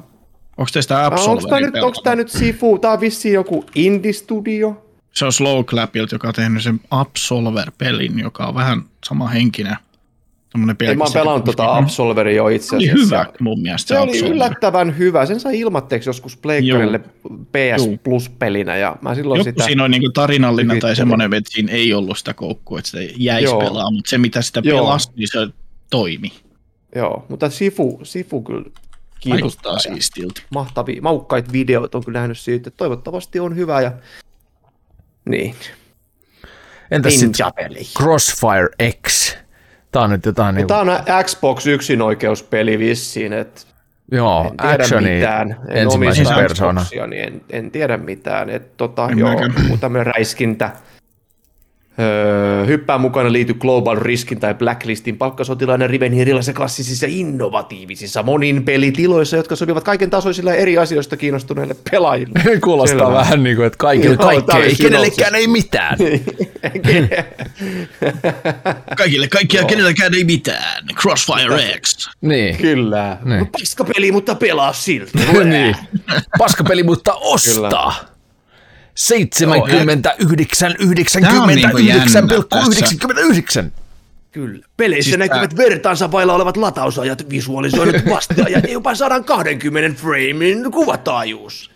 [0.58, 2.78] Onko teistä Absolverin Onko tämä nyt, onko tämä nyt Sifu?
[2.78, 4.82] Tämä on vissiin joku indie-studio.
[5.12, 9.76] Se on Slow Clapilta, joka on tehnyt sen Absolver-pelin, joka on vähän sama henkinen.
[10.80, 12.96] Ei, mä oon pelannut tuota Absolveria jo itse asiassa.
[12.96, 15.26] Oli hyvä mun mielestä se, se oli yllättävän hyvä.
[15.26, 16.98] Sen sai ilmatteeksi joskus Pleikkarille
[17.28, 18.76] PS Plus-pelinä.
[18.76, 22.18] Ja mä silloin Joku sitä siinä on niin tarinallinen tai semmoinen, että siinä ei ollut
[22.18, 23.60] sitä koukkua, että sitä jäisi Joo.
[23.60, 25.48] pelaa, mutta se mitä sitä pelasi, niin se
[25.90, 26.32] toimi.
[26.94, 28.64] Joo, mutta Sifu, Sifu kyllä
[29.20, 29.78] kiinnostaa.
[29.78, 30.42] siistiltä.
[30.50, 32.70] Mahtavia, maukkaita videoita on kyllä nähnyt siitä.
[32.70, 33.92] Toivottavasti on hyvä ja
[35.28, 35.54] niin.
[36.90, 37.50] Entäs sitten
[37.96, 38.68] Crossfire
[39.06, 39.36] X?
[39.92, 40.54] Tämä on nyt jotain...
[40.54, 40.66] Niin...
[40.66, 40.88] Tämä on
[41.24, 43.60] Xbox yksinoikeuspeli vissiin, että
[44.12, 45.56] Joo, en tiedä actioni mitään.
[45.68, 46.84] En ensimmäisen persona.
[46.90, 48.50] Niin en, en, tiedä mitään.
[48.50, 50.70] Et, tota, joo, mutta tämmöinen räiskintä
[51.98, 59.36] Öö, hyppää mukana liity Global Riskin tai Blacklistin palkkasotilainen Riven erilaisissa klassisissa innovatiivisissa monin pelitiloissa,
[59.36, 62.40] jotka sopivat kaiken tasoisilla eri asioista kiinnostuneille pelaajille.
[62.64, 63.12] Kuulostaa Selvä.
[63.12, 65.98] vähän niin kuin, että kaikille kaikkea, ei kenellekään ei mitään.
[68.98, 69.68] kaikille kaikkea, no.
[69.68, 70.84] kenellekään ei mitään.
[71.00, 72.08] Crossfire X.
[72.20, 72.56] Niin.
[72.56, 73.18] Kyllä.
[73.24, 73.46] Niin.
[73.46, 75.12] Paskapeli, mutta pelaa silti.
[75.44, 75.76] niin.
[76.38, 77.94] Paskapeli, mutta ostaa.
[77.98, 78.15] Kyllä.
[78.96, 80.74] 79,
[81.22, 82.04] Tää on niinku jännä
[83.64, 83.70] 99,99.
[84.32, 84.66] Kyllä.
[84.76, 91.70] Peleissä Siis näkyvät vertaansa vailla olevat latausajat, visualisoinnit vasteajat ja jopa 120 framein kuvataajuus.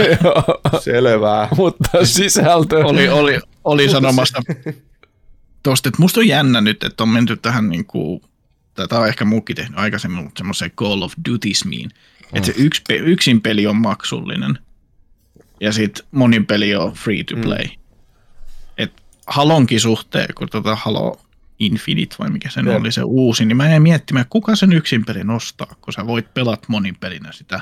[0.84, 1.48] Selvää.
[1.56, 2.84] Mutta sisältö...
[2.84, 4.42] oli, oli, oli sanomassa
[5.62, 8.20] tosta, että musta on jännä nyt, että on menty tähän niin kuin,
[8.74, 11.90] tätä on ehkä muukin tehnyt aikaisemmin, mutta semmoiseen Call of Dutysmiin,
[12.32, 14.58] että se yksi, pe- yksin peli on maksullinen
[15.60, 17.64] ja sitten monin peli on free to play.
[17.64, 17.70] Mm.
[18.78, 18.92] Et
[19.26, 21.20] Halonkin suhteen, kun tota Halo
[21.58, 22.80] Infinite vai mikä sen Jep.
[22.80, 26.34] oli se uusi, niin mä jäin miettimään, kuka sen yksin pelin ostaa, kun sä voit
[26.34, 27.60] pelata monin pelinä sitä,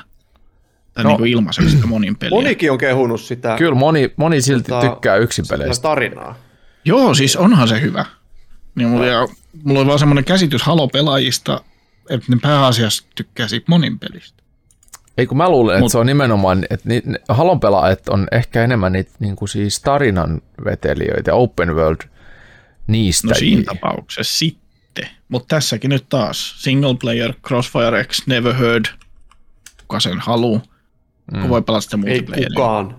[0.93, 1.17] tai No.
[1.17, 2.35] niin ilmaiseksi sitä monin peliä.
[2.37, 5.83] Monikin on kehunut sitä, Kyllä moni, moni silti Tota, tykkää yksin peleistä.
[5.83, 6.35] tarinaa.
[6.85, 8.05] Joo, siis onhan se hyvä.
[8.75, 9.27] Niin mulla, ja,
[9.63, 11.61] mulla oli vaan semmoinen käsitys Halo-pelaajista,
[12.09, 14.43] että ne pääasiassa tykkää siitä monin pelistä.
[15.17, 18.27] Ei kun mä luulen, että Mut- se on nimenomaan, että ni, ne, Halon pelaajat on
[18.31, 22.01] ehkä enemmän niitä niin kuin siis tarinan vetelijöitä, open world
[22.87, 23.27] niistä.
[23.27, 25.07] No siinä tapauksessa sitten.
[25.29, 28.85] Mutta tässäkin nyt taas single player, Crossfire X, Never Heard,
[29.77, 30.61] kuka sen haluu,
[31.33, 31.41] mm.
[31.41, 32.49] kun voi pelata sitä Ei multiplayeria.
[32.55, 32.95] kukaan.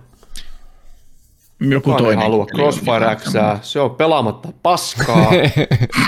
[1.59, 2.23] Joku Kukaan ei toinen.
[2.23, 3.23] halua Crossfire X,
[3.61, 5.31] se on pelaamatta paskaa.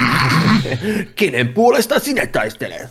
[1.15, 2.89] Kenen puolesta sinä taistelet?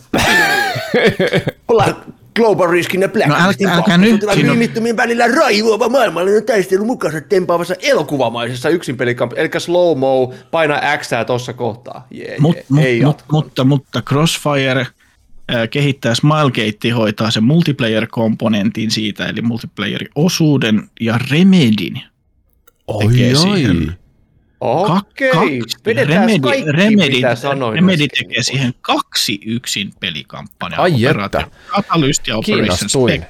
[1.67, 1.97] Black
[2.35, 7.75] Global Riskin ja Black No Listin älkää nyt, siinä välillä raivoava maailmallinen taistelu mukaansa tempaavassa
[7.81, 12.07] elokuvamaisessa yksinpelikamp, eli slow-mo, paina X tossa kohtaa.
[12.11, 14.87] Jee, Mut, jee, mut, ei mut, mutta, mutta Crossfire
[15.69, 22.01] kehittää Smilegate hoitaa sen multiplayer-komponentin siitä, eli multiplayer-osuuden, ja Remedin
[22.87, 23.35] Oi, tekee oi.
[23.35, 23.97] siihen
[24.61, 27.75] Okei, kaksi, vedetään Remedi, kaikki, Remedi, mitä sanoin.
[27.75, 28.27] Remedi äsken.
[28.27, 30.81] tekee siihen kaksi yksin pelikampanjaa.
[30.81, 31.43] Ai että.
[31.67, 33.21] Catalyst ja Operation Kiinnostuin.
[33.21, 33.29] Spec.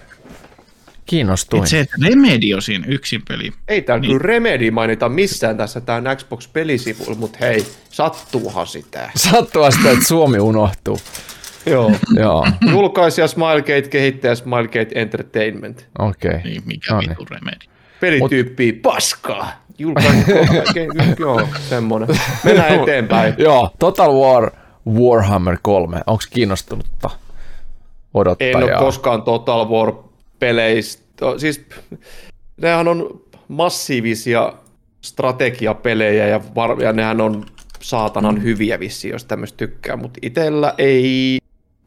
[1.05, 1.63] Kiinnostuin.
[1.63, 3.51] Et se, että Remedi on siinä yksin peli.
[3.67, 4.07] Ei täällä Niin.
[4.17, 9.11] kyllä Remedy mainita missään tässä tämän Xbox-pelisivuilla, mutta hei, sattuuhan sitä.
[9.31, 10.99] Sattua sitä, että Suomi unohtuu.
[11.65, 11.91] Joo.
[12.15, 15.87] Joo, Julkaisija Smilegate, kehittäjä Smilegate Entertainment.
[15.99, 16.29] okei.
[16.29, 16.41] Okay.
[16.43, 17.09] Niin mikä No niin.
[17.09, 17.65] vitu Remedi.
[17.99, 19.65] Pelityyppi paskaa.
[19.79, 20.37] Julkaisija,
[21.19, 22.07] joo, semmonen.
[22.43, 23.33] Mennään eteenpäin.
[23.37, 24.51] Joo, Total War
[24.89, 26.01] Warhammer 3.
[26.07, 27.19] Onko kiinnostunutta En
[28.13, 28.57] odottajaa?
[28.59, 31.25] ole koskaan Total War-peleistä.
[31.37, 31.65] Siis
[32.61, 34.53] nehän on massiivisia
[35.01, 37.45] strategiapelejä ja, var- ja nehän on
[37.81, 41.37] saatanan hyviä vissi, jos tämmöistä tykkää, mutta itellä ei,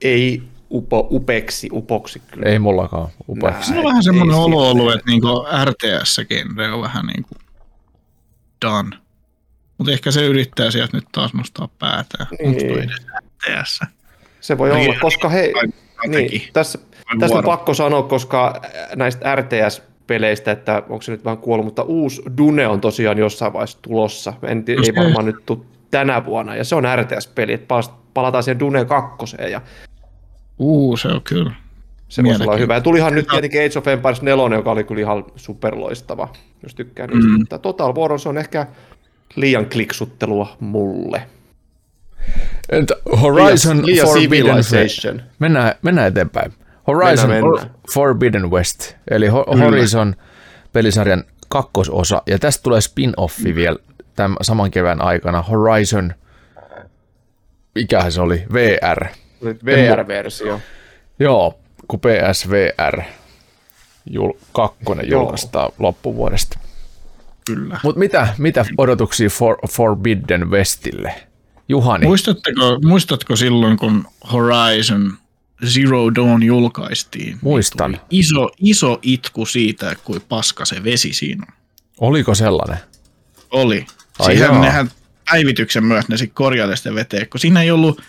[0.02, 2.48] ei upo, upeksi, upoksi kyllä.
[2.48, 3.68] Ei mullakaan upeaksi.
[3.72, 5.28] Se on vähän semmoinen Ei olo ollut, että niinku
[5.64, 7.24] RTS-genre on vähän niin
[8.62, 8.96] done.
[9.78, 12.26] Mutta ehkä se yrittää sieltä nyt taas nostaa päätään.
[12.42, 12.90] Niin.
[13.26, 13.80] RTS?
[14.40, 15.52] Se voi Niin, olla, koska hei,
[16.12, 16.38] teki.
[16.38, 16.78] niin, tässä,
[17.20, 18.62] tässä on pakko sanoa, koska
[18.96, 23.78] näistä RTS-peleistä, että onko se nyt vähän kuollut, mutta uusi Dune on tosiaan jossain vaiheessa
[23.82, 24.32] tulossa.
[24.42, 25.58] En, tii- ei Just varmaan nyt tule
[25.90, 27.74] tänä vuonna, ja se on RTS-peli, että
[28.14, 29.60] palataan siihen Dune 2, ja
[30.58, 31.52] Uu, se on kyllä.
[32.12, 32.74] Se voisi olla hyvä.
[32.74, 36.28] Ja tulihan nyt tietenkin Age of Empires 4, joka oli kyllä ihan superloistava,
[36.62, 37.28] jos tykkää niistä.
[37.28, 37.38] Mm.
[37.38, 38.66] Mutta Total War se on ehkä
[39.36, 41.22] liian kliksuttelua mulle.
[42.72, 45.06] Entä Horizon Liian, liian Forbidden West.
[45.38, 46.52] Mennään, mennään eteenpäin.
[46.86, 47.74] Horizon Mennään, mennään.
[47.94, 50.14] Forbidden West, eli Ho- Horizon
[50.72, 53.76] pelisarjan kakkososa, ja tästä tulee spin-offi vielä
[54.16, 56.14] tämän saman kevään aikana, Horizon,
[57.74, 59.06] mikähän se oli, VR.
[59.64, 60.60] VR-versio.
[61.18, 61.61] Joo,
[61.92, 63.02] kun PSVR
[64.10, 65.20] jul- kakkonen Joo.
[65.20, 66.58] julkaistaan loppuvuodesta.
[67.46, 67.80] Kyllä.
[67.82, 71.14] Mutta mitä, mitä odotuksia for, Forbidden Westille?
[71.68, 75.12] Juhani, Muistatteko, muistatko silloin, kun Horizon
[75.66, 77.26] Zero Dawn julkaistiin?
[77.26, 77.92] niin Muistan.
[77.92, 81.54] tuli Iso, iso itku siitä, kuin paska se vesi siinä on.
[82.00, 82.78] oliko sellainen?
[83.50, 83.86] Oli.
[84.18, 84.90] Ai Siihen nehän
[85.30, 86.34] päivityksen myös ne sitten
[86.76, 88.02] sitä veteen, kun siinä ei ollut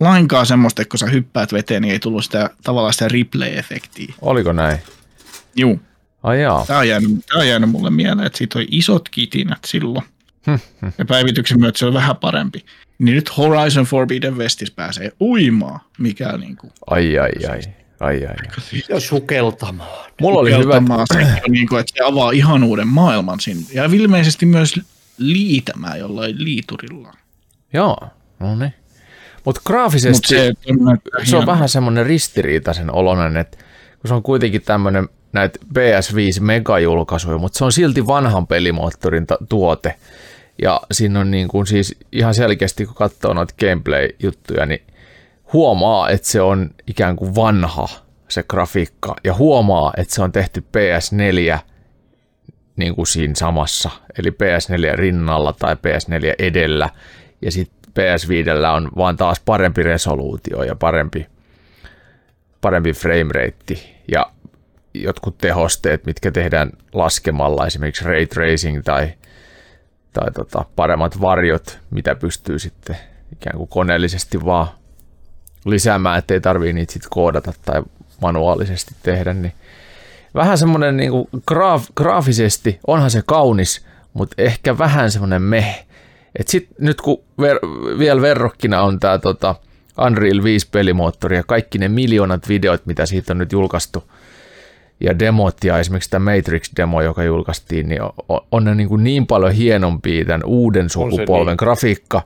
[0.00, 4.14] lainkaan semmoista, että kun sä hyppäät veteen, niin ei tullut sitä tavallaan sitä replay-efektiä.
[4.20, 4.78] Oliko näin?
[5.56, 5.80] Juu.
[6.22, 6.64] Ai jaa.
[6.66, 10.04] Tämä on, jäänyt, tämä on jäänyt mulle mieleen, että siitä oli isot kitinät silloin.
[10.98, 12.64] ja päivityksen myötä se on vähän parempi.
[12.98, 17.60] Niin nyt Horizon Forbidden Westis pääsee uimaan, mikä niin kuin, Ai ai ai.
[18.00, 18.26] Ai ai.
[18.26, 18.82] ai.
[18.88, 20.10] Ja sukeltamaan.
[20.20, 23.66] Mulla oli hyvä, Keltamaa se, niin kuin, että se avaa ihan uuden maailman sinne.
[23.72, 24.80] Ja ilmeisesti myös
[25.18, 27.12] liitämään jollain liiturilla.
[27.72, 28.08] joo,
[28.40, 28.74] no niin.
[29.44, 33.56] Mutta graafisesti se, se, se on vähän semmoinen ristiriitaisen oloinen, että
[34.00, 39.38] kun se on kuitenkin tämmöinen näitä PS5 megajulkaisuja, mutta se on silti vanhan pelimoottorin ta-
[39.48, 39.94] tuote.
[40.62, 44.82] Ja siinä on niin kuin siis ihan selkeästi, kun katsoo noita gameplay-juttuja, niin
[45.52, 47.88] huomaa, että se on ikään kuin vanha
[48.28, 49.16] se grafiikka.
[49.24, 51.58] Ja huomaa, että se on tehty PS4
[52.76, 56.90] niin kuin siinä samassa, eli PS4 rinnalla tai PS4 edellä,
[57.42, 61.26] ja sitten PS5 on vaan taas parempi resoluutio ja parempi,
[62.60, 63.82] parempi frame rate
[64.12, 64.32] ja
[64.94, 69.12] jotkut tehosteet, mitkä tehdään laskemalla, esimerkiksi ray tracing tai,
[70.12, 72.96] tai tota, paremmat varjot, mitä pystyy sitten
[73.32, 74.66] ikään kuin koneellisesti vaan
[75.64, 77.82] lisäämään, ettei tarvii niitä sitten koodata tai
[78.22, 79.52] manuaalisesti tehdä, niin
[80.34, 85.86] vähän semmoinen niin kuin graaf, graafisesti, onhan se kaunis, mutta ehkä vähän semmoinen meh.
[86.38, 87.58] Et sit, nyt kun ver,
[87.98, 89.54] vielä verrokkina on tämä tota
[90.06, 94.04] Unreal 5 pelimoottori ja kaikki ne miljoonat videot, mitä siitä on nyt julkaistu,
[95.00, 99.26] ja demot ja esimerkiksi tämä Matrix-demo, joka julkaistiin, niin on, on ne niin, kuin niin
[99.26, 101.56] paljon hienompia tämän uuden sukupolven niin.
[101.58, 102.22] grafiikka.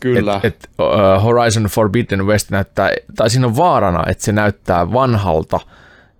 [0.00, 0.40] Kyllä.
[0.42, 5.60] Et, et, uh, Horizon Forbidden West näyttää, tai siinä on vaarana, että se näyttää vanhalta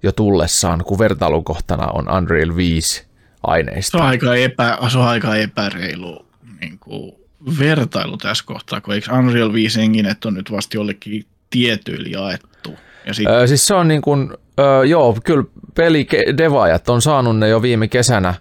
[0.03, 3.07] jo tullessaan, kun vertailukohtana on Unreal 5
[3.43, 3.99] aineista.
[3.99, 6.30] Se on aika, epä, se on aika epäreilu
[6.61, 7.13] niin kuin
[7.59, 12.77] vertailu tässä kohtaa, kun eikö Unreal 5 Enginet on nyt vasta jollekin tietyillä jaettu?
[13.07, 13.29] Ja sit...
[13.29, 14.31] öö, siis se on niin kuin,
[14.61, 15.45] öö, joo, kyllä
[15.75, 18.35] pelidevaajat on saanut ne jo viime kesänä,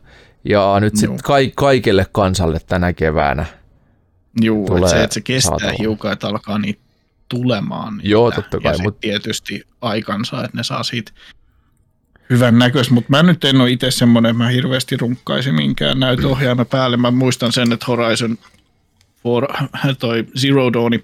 [0.45, 3.45] ja nyt sitten ka- kaikille kansalle tänä keväänä
[4.41, 5.77] Joo, että se, että se kestää saatava.
[5.79, 6.81] hiukan, että alkaa niitä
[7.29, 7.97] tulemaan.
[7.97, 8.09] Niitä.
[8.09, 8.73] Joo, totta kai.
[8.73, 8.99] Ja mutta...
[9.01, 11.11] tietysti aikansa, että ne saa siitä
[12.29, 16.97] hyvän näköistä, mutta mä nyt en ole itse semmoinen, mä hirveästi runkkaisin minkään näytöohjaama päälle.
[16.97, 18.37] Mä muistan sen, että Horizon
[19.23, 19.47] for,
[19.99, 20.99] toi Zero Dawn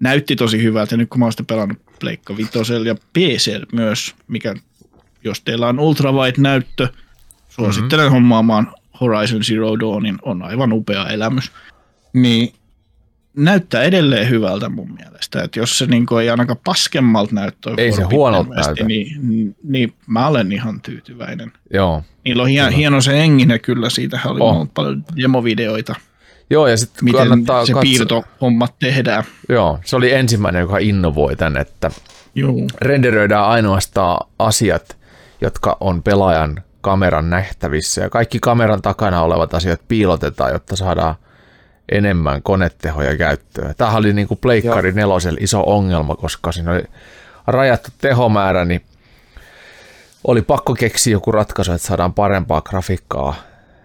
[0.00, 4.14] näytti tosi hyvältä, ja nyt kun mä oon sitä pelannut Pleikka Vitosella ja PC myös,
[4.28, 4.54] mikä
[5.24, 6.88] jos teillä on ultrawide näyttö,
[7.48, 8.14] suosittelen mm-hmm.
[8.14, 11.52] hommaamaan Horizon Zero Dawnin, on aivan upea elämys.
[12.12, 12.52] Niin
[13.36, 15.42] näyttää edelleen hyvältä mun mielestä.
[15.42, 18.84] Että jos se niin ei ainakaan paskemmalta näyttää, ei se huonolta näytä.
[18.84, 21.52] Niin, niin, niin, mä olen ihan tyytyväinen.
[21.72, 22.02] Joo.
[22.24, 24.68] Niillä on hien, hieno se engine kyllä, siitä oli oh.
[24.74, 25.94] paljon demovideoita.
[26.50, 27.28] Joo, ja sitten miten
[27.66, 27.80] se katso...
[27.80, 29.24] piirtohommat tehdään.
[29.48, 31.90] Joo, se oli ensimmäinen, joka innovoi tänne, että
[32.34, 32.54] Joo.
[32.80, 34.96] renderöidään ainoastaan asiat,
[35.40, 41.14] jotka on pelaajan kameran nähtävissä, ja kaikki kameran takana olevat asiat piilotetaan, jotta saadaan
[41.92, 43.74] enemmän konetehoja käyttöön.
[43.76, 46.84] Tämä oli niin kuin Pleikkari nelosella iso ongelma, koska siinä oli
[47.46, 48.82] rajattu tehomäärä, niin
[50.26, 53.34] oli pakko keksiä joku ratkaisu, että saadaan parempaa grafiikkaa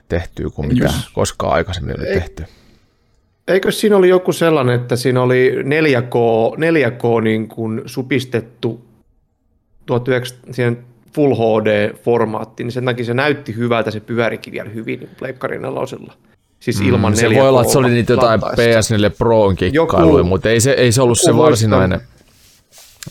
[0.10, 1.14] tehtyä kuin mitä Just.
[1.14, 2.46] koskaan aikaisemmin oli tehty.
[3.48, 6.16] Eikö siinä oli joku sellainen, että siinä oli 4K,
[6.58, 8.86] 4K niin kuin supistettu
[10.08, 10.78] 19, siihen
[11.14, 16.14] Full HD-formaattiin, niin sen takia se näytti hyvältä, se pyörikin vielä hyvin niin Pleikkarin nelosella.
[16.60, 20.24] Siis mm, ilman mm, Se voi olla, että se oli niitä jotain PS4 Proon kikkailuja,
[20.24, 22.02] mutta ei se, ei se ollut se varsinainen.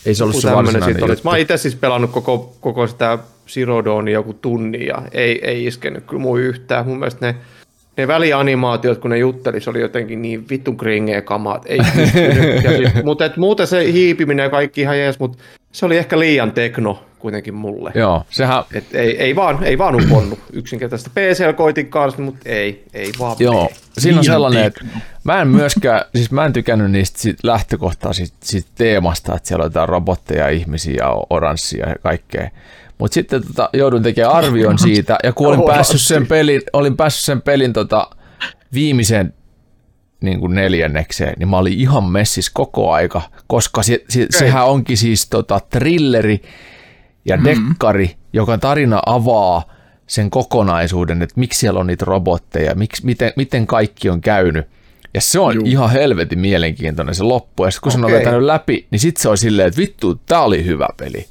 [0.07, 1.23] Ei se ollut se varsinainen juttu.
[1.25, 3.19] Mä oon itse siis pelannut koko, koko sitä
[3.49, 6.87] Zero Dawnia joku tunni ja ei, ei iskenyt kyllä muu yhtään.
[6.87, 7.37] Mun mielestä ne,
[7.99, 12.15] ne välianimaatiot, kun ne jutteli, se oli jotenkin niin vittu kringeä kamaa, ei sit,
[13.05, 15.39] mutta et, muuten se hiipiminen ja kaikki ihan jees, mutta
[15.73, 17.93] se oli ehkä liian tekno kuitenkin mulle.
[17.95, 18.65] Joo, sehän...
[18.75, 21.11] Et ei, ei, vaan, ei vaan uponnut yksinkertaisesti.
[21.11, 23.77] PCL koitin kanssa, mutta ei, ei vaan Joo, mene.
[23.99, 24.85] siinä on sellainen, että
[25.25, 28.13] mä en myöskään, siis mä en tykännyt niistä sit lähtökohtaa
[28.75, 32.51] teemasta, että siellä on jotain robotteja, ihmisiä ja oranssia ja kaikkea.
[32.99, 37.25] Mutta sitten tota, joudun tekemään arvion siitä, ja kun olin päässyt sen pelin, olin päässyt
[37.25, 38.11] sen pelin tota,
[38.75, 39.35] viimeisen
[40.21, 44.97] niin kuin neljännekseen, niin mä olin ihan messis koko aika, koska se, se, sehän onkin
[44.97, 46.43] siis tota, trilleri,
[47.25, 47.45] ja mm.
[47.45, 49.65] dekkari, joka tarina avaa
[50.07, 54.67] sen kokonaisuuden, että miksi siellä on niitä robotteja, miksi, miten, miten kaikki on käynyt.
[55.15, 55.65] Ja se on Juu.
[55.67, 57.65] ihan helvetin mielenkiintoinen se loppu.
[57.65, 58.11] Ja sitten kun okay.
[58.11, 61.27] se on vetänyt läpi, niin sitten se on silleen, että vittu, tää oli hyvä peli.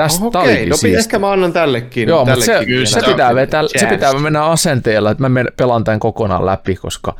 [0.00, 0.66] Tästä oh, okay.
[0.66, 0.98] no, siisti.
[0.98, 2.08] ehkä mä annan tällekin.
[2.08, 6.00] Joo, tällekin mutta se, se, pitää vetää, se pitää mennä asenteella, että mä pelaan tämän
[6.00, 7.16] kokonaan läpi, koska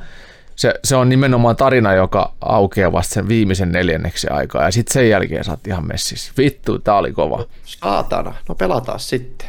[0.57, 5.09] se, se on nimenomaan tarina, joka aukeaa vasta sen viimeisen neljänneksen aikaa, ja sitten sen
[5.09, 6.33] jälkeen saat ihan messissä.
[6.39, 7.45] Vittu, tää oli kova.
[7.65, 9.49] Saatana, no pelataan sitten.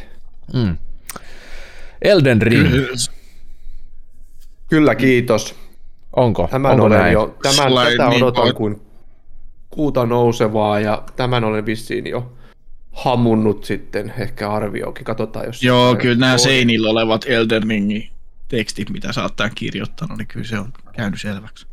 [0.54, 0.76] Mm.
[2.02, 2.68] Elden Ring.
[4.68, 5.54] Kyllä, kiitos.
[6.16, 6.48] Onko?
[6.50, 7.12] Tämän Onko olen näin?
[7.12, 8.82] jo, tämän, tätä niin odotan niin, kuin
[9.70, 12.32] kuuta nousevaa, ja tämän olen vissiin jo
[12.92, 15.62] hamunnut sitten, ehkä arvioakin, katsotaan jos...
[15.62, 18.08] Joo, kyllä nämä seinillä olevat Elden Ringin
[18.48, 21.66] tekstit, mitä sä oot tämän kirjoittanut, niin kyllä se on käynyt selväksi.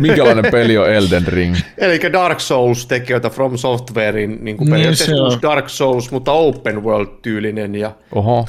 [0.00, 1.56] Minkälainen peli on Elden Ring?
[1.78, 5.42] Eli Dark Souls tekijöitä From Softwarein niin kuin niin se on.
[5.42, 7.74] Dark Souls, mutta open world-tyylinen.
[7.74, 7.92] Ja...
[8.12, 8.48] Oho.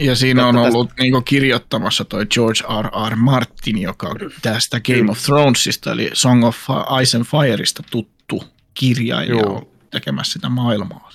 [0.00, 1.02] Ja siinä on ollut tästä...
[1.02, 3.10] niin kirjoittamassa toi George R.
[3.10, 3.16] R.
[3.16, 6.56] Martin, joka on tästä Game of Thronesista, eli Song of
[7.02, 11.10] Ice and Fireista tuttu kirjailija, on tekemässä sitä maailmaa.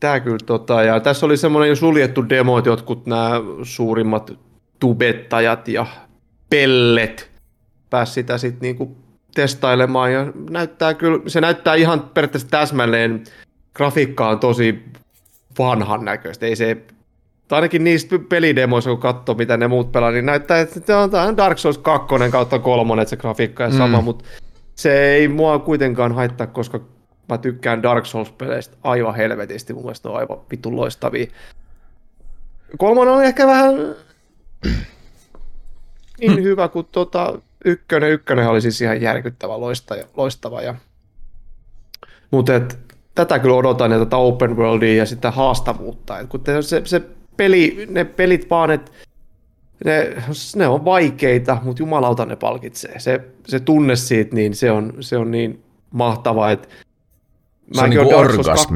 [0.00, 3.30] Tää kyllä tota, ja tässä oli semmoinen jo suljettu demo, että jotkut nämä
[3.62, 4.32] suurimmat
[4.80, 5.86] tubettajat ja
[6.50, 7.30] pellet
[7.90, 8.96] pääsi sitä sitten niinku
[9.34, 10.12] testailemaan.
[10.12, 13.24] Ja näyttää kyllä, se näyttää ihan periaatteessa täsmälleen,
[13.74, 14.84] grafiikka on tosi
[15.58, 16.76] vanhan näköistä, ei se
[17.48, 21.36] tai ainakin niistä pelidemoista, kun katsoo, mitä ne muut pelaa, niin näyttää, että se on
[21.36, 24.04] Dark Souls 2 kautta 3, että se grafiikka ja sama, mm.
[24.04, 24.24] mutta
[24.74, 26.80] se ei mua kuitenkaan haittaa, koska
[27.28, 31.26] mä tykkään Dark Souls-peleistä aivan helvetisti, mun mielestä on aivan vitun loistavia.
[32.78, 33.74] Kolmonen on ehkä vähän
[36.20, 38.10] niin hyvä kuin tota, ykkönen.
[38.10, 40.00] Ykkönen oli siis ihan järkyttävä loistava.
[40.16, 40.74] loistava ja...
[42.30, 42.78] Mutta et,
[43.14, 46.18] tätä kyllä odotan ja tätä open worldia ja sitä haastavuutta.
[46.18, 47.02] Et kun te, se, se
[47.36, 48.90] peli, ne pelit vaan, että
[49.84, 50.22] ne,
[50.56, 52.98] ne on vaikeita, mutta jumalauta ne palkitsee.
[52.98, 56.68] Se, se tunne siitä, niin se on, se on niin mahtava, että
[57.72, 58.74] se on niin Dark Souls 2,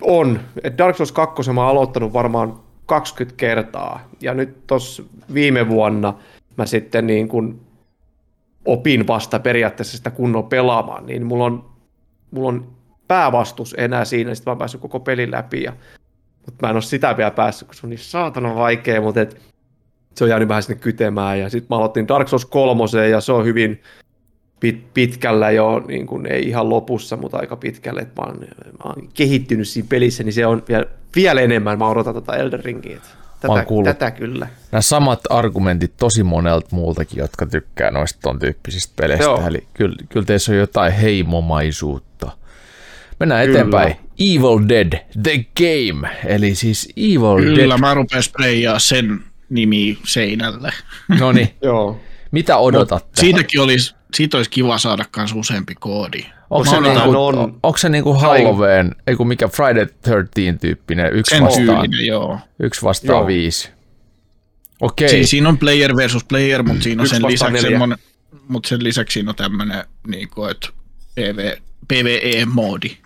[0.00, 5.02] on, että Dark Souls 2 mä oon aloittanut varmaan 20 kertaa, ja nyt tuossa
[5.34, 6.14] viime vuonna
[6.56, 7.60] mä sitten niin kun
[8.64, 11.70] opin vasta periaatteessa sitä kunnon pelaamaan, niin mulla on,
[12.30, 12.72] mulla on
[13.08, 15.72] päävastus enää siinä, sitten mä oon päässyt koko pelin läpi, ja,
[16.46, 19.42] mutta mä en ole sitä vielä päässyt, kun se on niin saatana vaikea, mutta et,
[20.14, 23.32] se on jäänyt vähän sinne kytemään, ja sitten mä aloitin Dark Souls 3, ja se
[23.32, 23.82] on hyvin
[24.60, 28.40] pit, pitkällä jo, niin kuin ei ihan lopussa, mutta aika pitkälle, että mä oon,
[28.84, 30.84] mä oon kehittynyt siinä pelissä, niin se on vielä,
[31.16, 33.00] vielä enemmän, mä odotan tätä Elden Ringiä.
[33.40, 34.46] Tätä, tätä kyllä.
[34.72, 39.24] Nämä samat argumentit tosi monelta muultakin, jotka tykkää noista ton tyyppisistä peleistä.
[39.24, 39.46] Joo.
[39.46, 42.30] Eli kyllä, kyllä teissä on jotain heimomaisuutta.
[43.20, 43.58] Mennään kyllä.
[43.58, 43.96] eteenpäin.
[44.20, 44.92] Evil Dead,
[45.22, 46.08] The Game.
[46.26, 47.56] Eli siis Evil kyllä, Dead.
[47.56, 50.72] Kyllä, mä rupean sprayaa sen nimi seinälle.
[51.20, 51.48] No niin.
[51.62, 52.00] Joo.
[52.30, 53.08] Mitä odotatte?
[53.08, 56.24] Mut siitäkin olisi, siitä olisi kiva saada myös useampi koodi.
[56.50, 61.34] Onko se, niinku, on, onko se niinku Halloween, ei kun mikä Friday 13 tyyppinen, yksi
[61.34, 62.38] Sen vastaan, tyylinen, joo.
[62.60, 63.26] yksi vastaan joo.
[63.26, 63.70] viisi?
[64.80, 65.06] Okei.
[65.06, 65.16] Okay.
[65.16, 67.98] Siis siinä on player versus player, mutta siinä on sen lisäksi semmoinen,
[68.48, 70.68] mutta sen lisäksi siinä on tämmöinen, niin kuin, että
[71.14, 71.56] PV,
[71.88, 72.96] PvE-moodi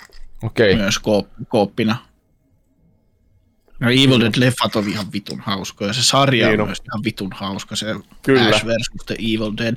[0.42, 0.74] okay.
[0.74, 1.00] myös
[1.48, 1.96] kooppina.
[3.80, 5.92] No Evil Dead-leffat on ihan vitun hauskoja.
[5.92, 7.76] Se sarja niin on, on myös ihan vitun hauska.
[7.76, 7.86] Se
[8.22, 8.48] Kyllä.
[8.48, 9.76] Ash versus The Evil Dead.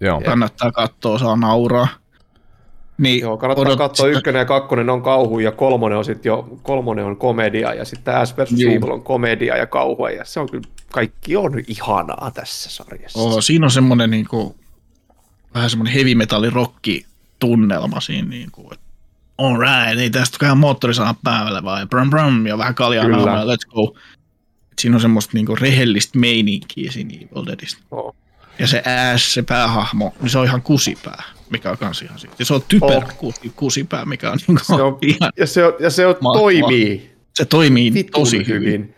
[0.00, 0.20] Joo.
[0.20, 1.88] Kannattaa katsoa, saa nauraa.
[2.98, 3.78] Niin, Joo, kannattaa odot...
[3.78, 7.84] katsoa ykkönen ja kakkonen on kauhu ja kolmonen on sitten jo, kolmonen on komedia ja
[7.84, 8.52] sitten Ash vs.
[8.52, 13.18] Evil on komedia ja kauhua ja se on kyllä, kaikki on ihanaa tässä sarjassa.
[13.18, 14.54] Oo, siinä on semmoinen niin kuin,
[15.54, 17.06] vähän semmoinen heavy metalli rocki
[17.38, 18.86] tunnelma siinä, niin kuin, että
[19.60, 23.94] right, ei tästä käy moottorisana päälle vai brum brum ja vähän kaljaa naamalla, let's go.
[24.72, 27.82] Et siinä on semmoista niinku rehellistä meininkiä siinä Evil Deadistä.
[27.90, 28.14] Oh.
[28.58, 32.36] Ja se ääs, se päähahmo, niin se on ihan kusipää, mikä on kans ihan siitä.
[32.38, 33.34] Ja se on typer oh.
[33.56, 37.10] kusipää, mikä on, niinku se on ihan Ja se, on, ja se on, toimii.
[37.34, 38.62] Se toimii Vitun tosi hyvin.
[38.62, 38.94] hyvin.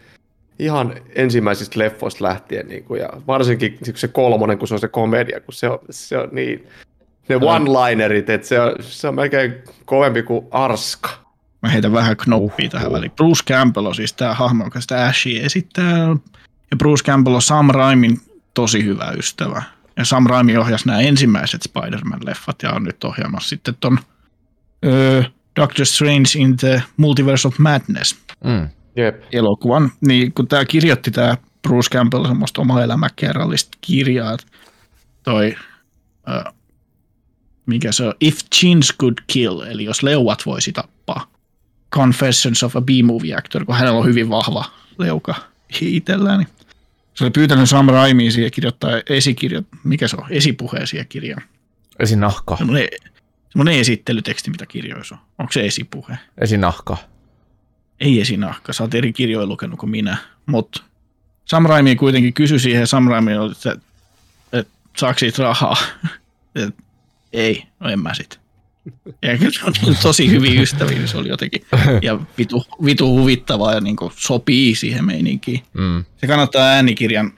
[0.58, 5.40] Ihan ensimmäisistä leffoista lähtien, niin kuin, ja varsinkin se kolmonen, kun se on se komedia,
[5.40, 6.66] kun se on, se on niin
[7.28, 9.54] ne one-linerit, että se on, se on melkein
[9.84, 11.10] kovempi kuin Arska.
[11.62, 13.10] Mä heitän vähän knoppia uh, tähän väliin.
[13.10, 16.08] Bruce Campbell on siis tämä hahmo, joka sitä Ashia esittää.
[16.70, 18.20] Ja Bruce Campbell on Sam Raimin
[18.54, 19.62] tosi hyvä ystävä.
[19.96, 23.98] Ja Sam Raimi ohjasi nämä ensimmäiset Spider-Man-leffat ja on nyt ohjaamassa sitten ton
[24.86, 25.24] uh,
[25.56, 28.68] Doctor Strange in the Multiverse of Madness mm.
[28.96, 29.22] Jep.
[29.32, 29.92] elokuvan.
[30.06, 31.36] Niin kun tämä kirjoitti tämä
[31.68, 34.36] Bruce Campbell semmoista oma elämäkerrallista kirjaa,
[35.22, 35.56] toi
[36.28, 36.54] uh,
[37.66, 41.26] mikä se on, If Chins Could Kill, eli jos leuat voisi tappaa.
[41.94, 44.64] Confessions of a B-movie actor, kun hänellä on hyvin vahva
[44.98, 45.34] leuka
[45.80, 46.38] itsellään.
[46.38, 46.48] Niin
[47.20, 51.42] se oli pyytänyt Sam Raimiin siihen kirjoittaa esikirja, mikä se on, esipuheen siihen kirjaan.
[51.98, 52.56] Esinahka.
[52.56, 52.88] Semmoinen,
[53.50, 55.20] semmoinen esittelyteksti, mitä kirjoissa on.
[55.38, 56.18] Onko se esipuhe?
[56.38, 56.96] Esinahka.
[58.00, 60.16] Ei esinahka, sä oot eri kirjoja lukenut kuin minä,
[60.46, 60.82] mutta
[61.44, 63.76] Sam Raimi kuitenkin kysyi siihen, Sam Raimi oli, että,
[64.52, 65.76] että saako siitä rahaa.
[66.54, 66.82] että
[67.32, 68.39] ei, no en mä sit.
[69.22, 71.62] Ja se on tosi hyvin ystäviä, niin se oli jotenkin,
[72.02, 75.62] ja vitu, vitu huvittavaa ja niin sopii siihen meininkiin.
[75.72, 76.04] Mm.
[76.16, 77.32] Se kannattaa äänikirjan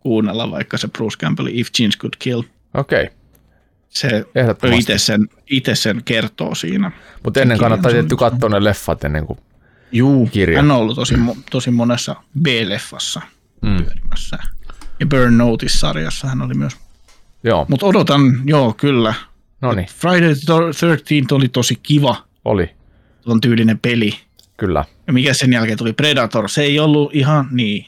[0.00, 2.42] kuunnella, vaikka se Bruce Campbell If Jeans Could Kill.
[2.74, 3.02] Okei.
[3.02, 3.14] Okay.
[3.88, 4.24] Se
[4.78, 6.90] itse sen, ite sen kertoo siinä.
[7.24, 9.38] Mutta ennen kannattaa tietty katsoa ne leffat ennen kuin
[9.92, 10.58] Juu, kirja.
[10.58, 11.14] hän on ollut tosi,
[11.50, 13.20] tosi monessa B-leffassa
[13.62, 13.76] mm.
[13.76, 14.38] pyörimässä.
[15.00, 16.76] Ja Burn Notice-sarjassa hän oli myös.
[17.44, 17.66] Joo.
[17.68, 19.14] Mutta odotan, joo, kyllä.
[19.62, 19.86] No niin.
[19.86, 22.16] Friday the 13 oli tosi kiva.
[22.44, 22.70] Oli.
[23.26, 24.12] On tyylinen peli.
[24.56, 24.84] Kyllä.
[25.06, 27.86] Ja mikä sen jälkeen tuli Predator, se ei ollut ihan niin.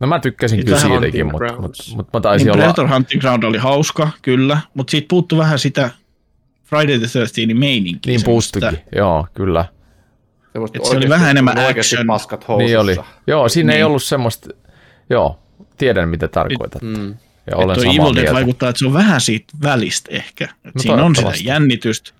[0.00, 2.62] No mä tykkäsin Sitten kyllä siitäkin, mutta mut, mut mä taisin niin olla...
[2.62, 5.90] Predator Hunting Ground oli hauska, kyllä, mutta siitä puuttu vähän sitä
[6.64, 8.10] Friday the 13 meininkiä.
[8.10, 9.64] Niin puuttukin, joo, kyllä.
[10.74, 12.06] Et se oli vähän enemmän action.
[12.06, 12.66] paskat housussa.
[12.66, 12.96] Niin oli.
[13.26, 13.86] Joo, siinä ei Niin.
[13.86, 14.48] ollut semmoista,
[15.10, 15.38] joo,
[15.76, 16.82] tiedän mitä tarkoitat.
[16.82, 17.14] Mm.
[17.50, 18.32] Ja olen samaa Evil Dead mieltä.
[18.32, 20.48] vaikuttaa, että se on vähän siitä välistä ehkä.
[20.64, 22.10] No siinä on sitä jännitystä,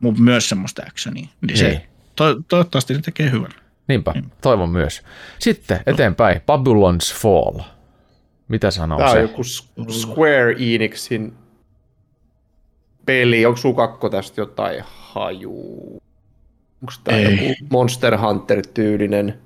[0.00, 1.22] mutta myös semmoista actionia.
[1.22, 1.58] Niin Niin.
[1.58, 1.86] se,
[2.16, 3.50] to, toivottavasti ne tekee hyvän.
[3.88, 5.02] Niinpä, toivon myös.
[5.38, 7.60] Sitten eteenpäin, Babylon's Fall.
[8.48, 9.22] Mitä sanoo Tämä on se?
[9.22, 11.34] joku S- Square Enixin
[13.06, 13.46] peli.
[13.46, 16.02] Onko sukakko tästä jotain hajuu?
[16.82, 17.48] Onko tämä Ei.
[17.48, 19.38] joku Monster Hunter-tyylinen?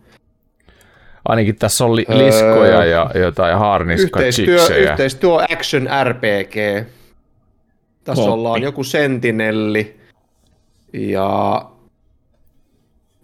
[1.30, 6.54] Ainakin tässä on li- Öö, liskoja ja jotain haarniska Yhteistyö, yhteistyö Action RPG.
[8.04, 8.32] Tässä Kloppi.
[8.32, 10.00] ollaan joku sentinelli
[10.92, 11.64] ja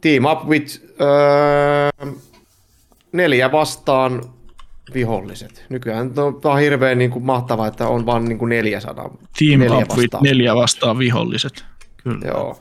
[0.01, 2.13] Team Up with öö,
[3.13, 4.23] neljä vastaan
[4.95, 5.65] viholliset.
[5.69, 9.11] Nykyään on vaan hirveän niin kuin, mahtavaa, että on vain niin kuin 400.
[9.39, 10.23] Team neljä Up with vastaan.
[10.25, 11.65] neljä vastaan viholliset.
[12.03, 12.27] Kyllä.
[12.27, 12.59] Joo.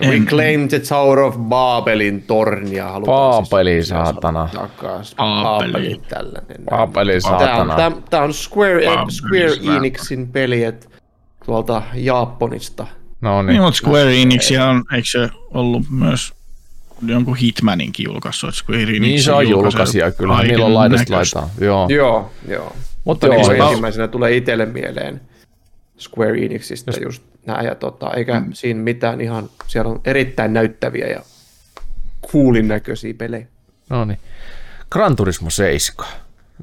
[0.00, 2.88] Reclaim the Tower of Babelin tornia.
[2.88, 4.48] halutaan Baabeli, siis saatana.
[4.54, 5.14] Takas.
[5.14, 5.72] Baabeli.
[5.72, 6.56] Baabeli tällainen.
[6.70, 8.00] Baabeli, Tämä on, saatana.
[8.10, 9.76] tämä, on Square, Baabeli, Square saatana.
[9.76, 10.86] Enixin peli, että
[11.46, 12.86] tuolta Japanista.
[13.20, 13.62] No Niin, niin.
[13.62, 16.32] mutta Square Enix on, eikö se ollut myös
[17.06, 21.48] jonkun Hitmaninkin julkaissut, että Square Enix Niin se on julkaisija kyllä, niillä on laidasta laitaan.
[21.60, 21.86] Joo.
[21.88, 22.76] Joo, joo.
[23.04, 25.20] Mutta joo, niin ensimmäisenä tulee itselle mieleen
[25.98, 28.52] Square Enixistä just nämä, ja tota, eikä Mm.
[28.52, 31.20] siinä mitään ihan, siellä on erittäin näyttäviä ja
[32.32, 33.46] coolin näköisiä pelejä.
[33.90, 34.18] no niin.
[34.90, 36.06] Gran Turismo 7.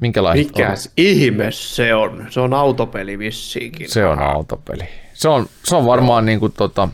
[0.00, 2.26] Minkälaiset Mikäs ihme se on?
[2.30, 3.88] Se on autopeli vissiinkin.
[3.90, 4.84] Se on autopeli.
[5.14, 6.88] Se on, se on varmaan niin kuin tota,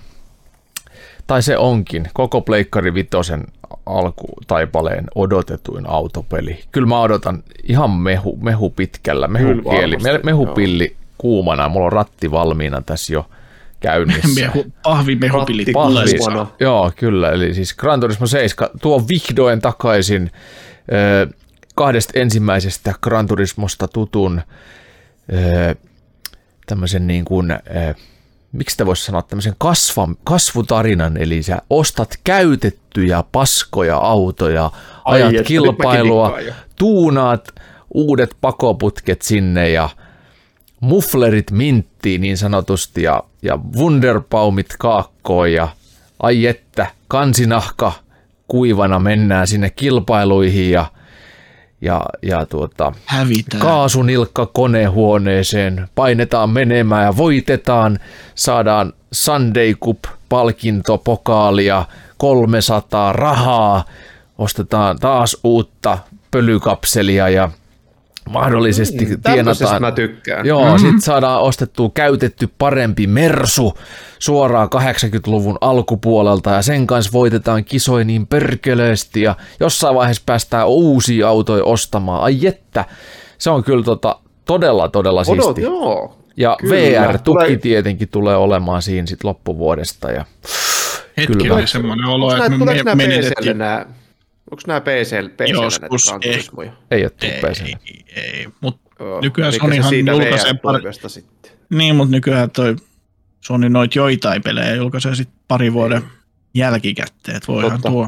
[1.27, 3.45] tai se onkin, koko Pleikkari Vitosen
[3.87, 6.61] alkutaipaleen odotetuin autopeli.
[6.73, 12.31] Kyllä mä odotan ihan mehu, mehu pitkällä, mehukieli, varmasti, me, mehupilli kuumana, mulla on ratti
[12.31, 13.31] valmiina tässä jo
[13.81, 14.41] käynnissä.
[14.41, 14.65] Mehu,
[15.73, 16.09] pahvi.
[16.09, 16.25] siis.
[16.25, 16.47] Kuumana.
[16.61, 17.31] Joo, kyllä.
[17.31, 20.31] Eli siis Gran Turismo 7 tuo vihdoin takaisin
[20.93, 21.27] ö,
[21.75, 24.43] kahdesta ensimmäisestä Gran Turismosta tutun
[25.33, 25.75] ö,
[26.67, 27.59] tämmöisen niin kuin, ö,
[28.53, 34.71] miksi sitä voisi sanoa, tämmöisen kasva, kasvutarinan, eli sä ostat käytettyjä paskoja autoja,
[35.05, 36.39] Ai, ajat että kilpailua,
[36.77, 37.55] tuunaat
[37.95, 39.89] uudet pakoputket sinne ja
[40.81, 45.69] mufflerit minttiin niin sanotusti ja, ja wunderbaumit kaakkoon ja
[46.23, 47.93] ai että, kansinahka
[48.49, 50.87] kuivana mennään sinne kilpailuihin ja,
[51.81, 53.63] ja, ja tuota, Hävitään.
[53.63, 57.99] kaasunilkka konehuoneeseen, painetaan menemään ja voitetaan,
[58.35, 59.99] saadaan Sunday Cup
[60.29, 61.85] palkinto, pokaalia,
[62.17, 63.85] 300 rahaa,
[64.39, 65.99] ostetaan taas uutta
[66.31, 67.51] pölykapselia ja
[68.33, 69.83] mahdollisesti Tämmöisestä tienataan.
[69.83, 70.47] mä tykkään.
[70.47, 70.79] Joo, mm-hmm.
[70.79, 73.79] sitten saadaan ostettua käytetty parempi Mersu
[74.19, 81.29] suoraan 80-luvun alkupuolelta ja sen kanssa voitetaan kisoja niin perkeleesti ja jossain vaiheessa päästään uusia
[81.29, 82.23] autoja ostamaan.
[82.23, 82.85] Ai että,
[83.39, 85.63] se on kyllä tota, todella todella Odot, siisti.
[85.63, 86.19] joo.
[86.37, 90.11] Ja Kyllä, VR-tuki tulee- tietenkin tulee olemaan siinä sit loppuvuodesta.
[90.11, 90.25] Ja
[91.17, 91.55] Hetki Kyllä.
[91.55, 92.49] oli semmoinen olo, että
[92.85, 93.59] me menetettiin.
[93.59, 93.87] nämä,
[94.51, 96.33] onko nämä PClle näitä Joskus Gran ei.
[96.91, 101.53] Ei ole tullut Ei, ei, mutta Joo, Nykyään Sonyhan julkaisee pari- sitten.
[101.71, 102.77] niin, mutta nykyään toi
[103.41, 106.03] Sony noit joitain pelejä julkaisee sit pari vuoden
[106.55, 107.89] jälkikäteen, että voihan Totta.
[107.91, 108.07] tuo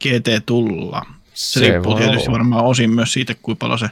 [0.00, 1.02] GT tulla.
[1.34, 2.38] Se, Se riippuu voi tietysti olla.
[2.38, 3.86] varmaan osin myös siitä, kuinka paljon se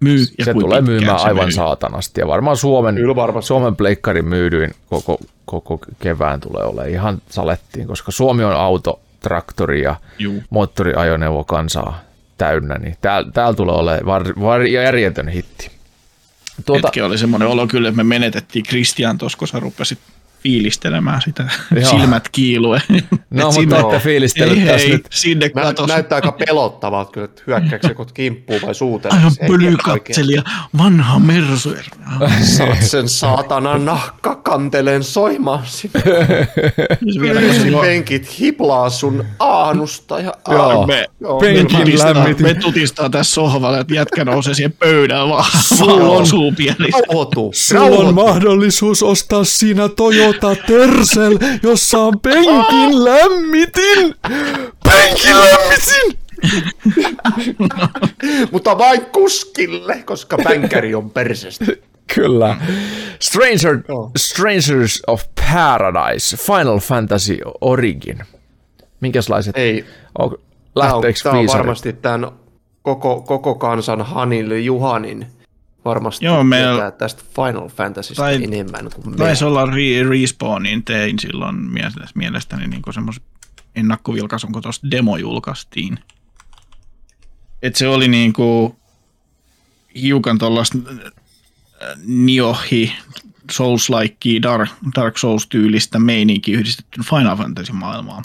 [0.00, 1.52] myy ja se tulee myymään se aivan myy.
[1.52, 2.96] saatanasti ja varmaan Suomen.
[3.40, 9.82] Suomen pleikkarin myydyin koko, koko kevään tulee olemaan ihan salettiin, koska Suomi on auto, traktori
[9.82, 10.42] ja Juu.
[10.50, 12.00] moottoriajoneuvo kansaa
[12.38, 15.70] täynnä, niin täällä tääl tulee olemaan var, var, järjetön hitti.
[16.66, 19.98] Tuota, Hetki oli semmoinen olo kyllä, että me menetettiin Christian tuossa, kun sä rupesit
[20.46, 21.48] fiilistelemään sitä
[21.80, 21.90] Joo.
[21.90, 22.82] silmät kiilue.
[23.30, 25.06] no mutta että fiilistelet ei, tässä hei, nyt.
[25.10, 25.88] sinne Nä, katos.
[25.88, 29.16] näyttää aika pelottavalta kyllä, että hyökkääkö kot kimppuun vai suutelee.
[29.18, 30.42] Aivan ei pölykatselija,
[30.78, 31.74] vanha mersu.
[32.42, 36.02] Saat sen saatanan nahkakanteleen soimaan sinne.
[37.80, 40.20] Penkit hiplaa sun aanusta.
[40.20, 40.86] Ja Joo.
[40.86, 42.46] me, Joo, me, penkin tutistaa, lämmitin.
[42.46, 46.26] me tutistaa tässä sohvalla, että jätkä nousee siihen pöydään vaan, Sulla on-.
[47.08, 47.50] Rauhoitu.
[47.54, 50.35] Sulla on mahdollisuus ostaa siinä Toyota
[50.66, 54.14] Tercel, jossa on penkin lämmitin.
[54.84, 56.18] Penkin lämmitin!
[58.52, 61.64] Mutta vain kuskille, koska pänkäri on persestä.
[62.14, 62.56] Kyllä.
[63.20, 63.82] Stranger.
[64.16, 65.22] Strangers of
[65.52, 68.18] Paradise, Final Fantasy Origin.
[69.00, 69.56] Minkäslaiset?
[69.56, 69.84] Ei,
[70.18, 70.38] On, Tämä on,
[70.74, 72.30] lähteekö tämä on varmasti tämän
[72.82, 75.26] koko, koko kansan Hanille Juhanin
[75.86, 79.16] varmasti Joo, meillä- tästä Final Fantasysta Tai- enemmän kuin me.
[79.16, 81.56] Taisi olla re- Respawnin tein silloin
[82.14, 83.22] mielestäni, niin semmoisen
[83.76, 85.98] ennakkovilkaisun, kun tuosta demo julkaistiin.
[87.62, 88.76] Et se oli niinku
[90.02, 90.78] hiukan tuollaista
[92.06, 92.92] Niohi,
[93.52, 98.24] Souls-like, Dark, Dark Souls-tyylistä meininkiä yhdistetty Final Fantasy-maailmaan.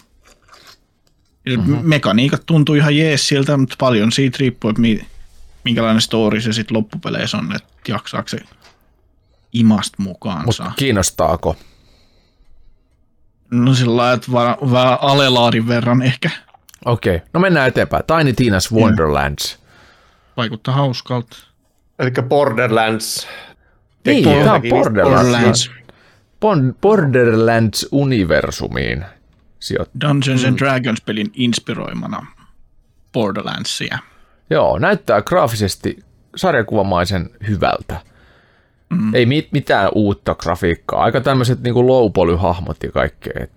[1.50, 1.78] Mm-hmm.
[1.82, 5.02] Mekaniikat tuntuu ihan jees siltä, mutta paljon siitä riippuu, että mi,
[5.64, 8.38] minkälainen story se sitten loppupeleissä on, että jaksaako se
[9.54, 10.46] imast mukaansa.
[10.46, 11.56] Mutta kiinnostaako?
[13.52, 16.30] No sillä lailla, että va- vähän alelaarin verran ehkä.
[16.86, 17.28] Okei, okay.
[17.34, 18.04] no mennään eteenpäin.
[18.08, 19.60] Tiny Tina's Wonderlands.
[20.38, 21.38] Vaikuttaa hauskalta.
[22.00, 23.28] Eli Borderlands.
[24.06, 25.72] Niin, Tekee tämä on Borderlands.
[26.46, 29.06] Bon- Borderlands-universumiin
[29.60, 30.02] sijoittuu.
[30.02, 32.26] Dungeons and Dragons-pelin inspiroimana
[33.14, 33.98] Borderlandsia.
[34.52, 36.00] Joo, näyttää graafisesti
[36.36, 38.00] sarjakuvamaisen hyvältä.
[38.90, 39.16] Mm.
[39.16, 41.04] Ei mit- mitään uutta grafiikkaa.
[41.04, 43.34] Aika tämmöiset niin low-poly-hahmot ja kaikkea.
[43.40, 43.52] Et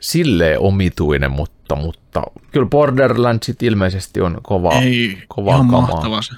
[0.00, 2.22] Silleen omituinen, mutta, mutta
[2.52, 5.86] kyllä Borderlandsit ilmeisesti on kova, Ei, kovaa ihan kamaa.
[5.90, 6.34] mahtava se.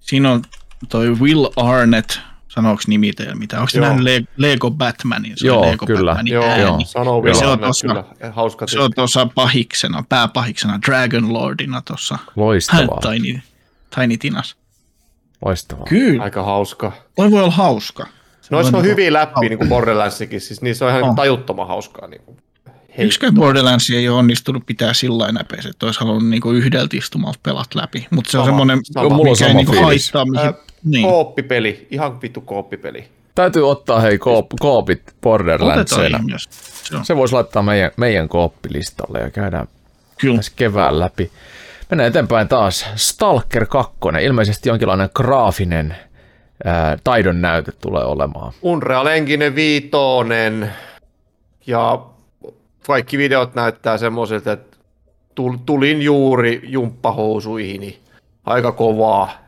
[0.00, 0.42] Siinä on
[0.88, 2.10] toi Will Arnett,
[2.56, 3.56] sanooko nimi teillä mitä?
[3.58, 5.32] Onko se nähnyt Le- Lego Batmanin?
[5.36, 6.10] Se Joo, Lego kyllä.
[6.10, 6.62] Batmanin Joo, ääni.
[6.62, 6.80] joo.
[6.84, 7.38] sanoo vielä.
[7.38, 8.04] se on tossa- kyllä.
[8.32, 12.18] Hauska Se on tuossa pahiksena, pääpahiksena, Dragon Lordina tuossa.
[12.36, 13.40] Loistavaa, Tiny,
[13.94, 14.56] Tiny Tinas.
[15.44, 15.84] loistavaa.
[15.84, 16.92] Kyllä, Aika hauska.
[17.16, 18.06] toi voi olla hauska.
[18.50, 19.48] Noissa on Voi hyviä läppiä, hauska.
[19.48, 21.16] niin kuin Borderlandsikin, siis niissä on ihan On.
[21.16, 22.08] tajuttoman hauskaa.
[22.08, 22.36] Niin kuin.
[22.98, 27.38] Yksikään Borderlands ei ole onnistunut pitää sillä lailla näpeästi, että olisi halunnut niinku yhdeltä istumalta
[27.42, 28.06] pelat läpi.
[28.10, 29.06] Mutta se on semmoinen, sama.
[29.06, 30.12] On mikä ei sama niinku fiilis.
[30.12, 30.24] haittaa.
[30.24, 30.54] Mihin, Ää,
[30.86, 31.08] niin.
[31.08, 33.04] Kooppipeli, ihan vittu kooppipeli.
[33.34, 36.20] Täytyy ottaa hei koop, koopit Borderlandsina.
[37.02, 39.66] Se voisi laittaa meidän, meidän kooppilistalle ja käydään
[40.20, 40.36] Kyllä.
[40.36, 41.30] tässä kevään läpi.
[41.90, 42.86] Mennään eteenpäin taas.
[42.94, 43.94] Stalker 2.
[44.22, 45.96] Ilmeisesti jonkinlainen graafinen
[46.64, 48.52] ää, taidon näyte tulee olemaan.
[48.62, 50.72] Unreal Engine viitonen
[51.66, 52.00] ja
[52.86, 54.76] kaikki videot näyttää semmoisilta, että
[55.34, 57.98] tul- tulin juuri jumppahousuihini.
[58.44, 59.45] Aika kovaa.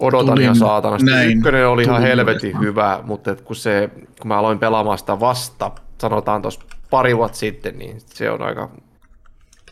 [0.00, 1.10] Odotan Tulin ihan saatanasti.
[1.10, 1.36] näin.
[1.38, 2.64] Ykkönen oli ihan Tulin helvetin uudestaan.
[2.64, 5.70] hyvä, mutta et kun, se, kun mä aloin pelaamaan sitä vasta,
[6.00, 6.60] sanotaan tuossa
[6.90, 8.70] pari vuotta sitten, niin se on aika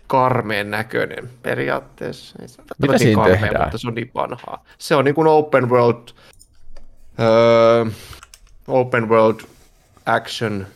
[0.06, 2.38] karmeen näköinen periaatteessa.
[2.42, 2.46] Ei
[2.88, 3.64] niin siinä karmea, tehdään?
[3.64, 4.64] Mutta se on niin vanhaa.
[4.78, 6.08] Se on niin kuin open world,
[7.20, 7.84] öö,
[8.68, 9.40] open world
[10.06, 10.66] action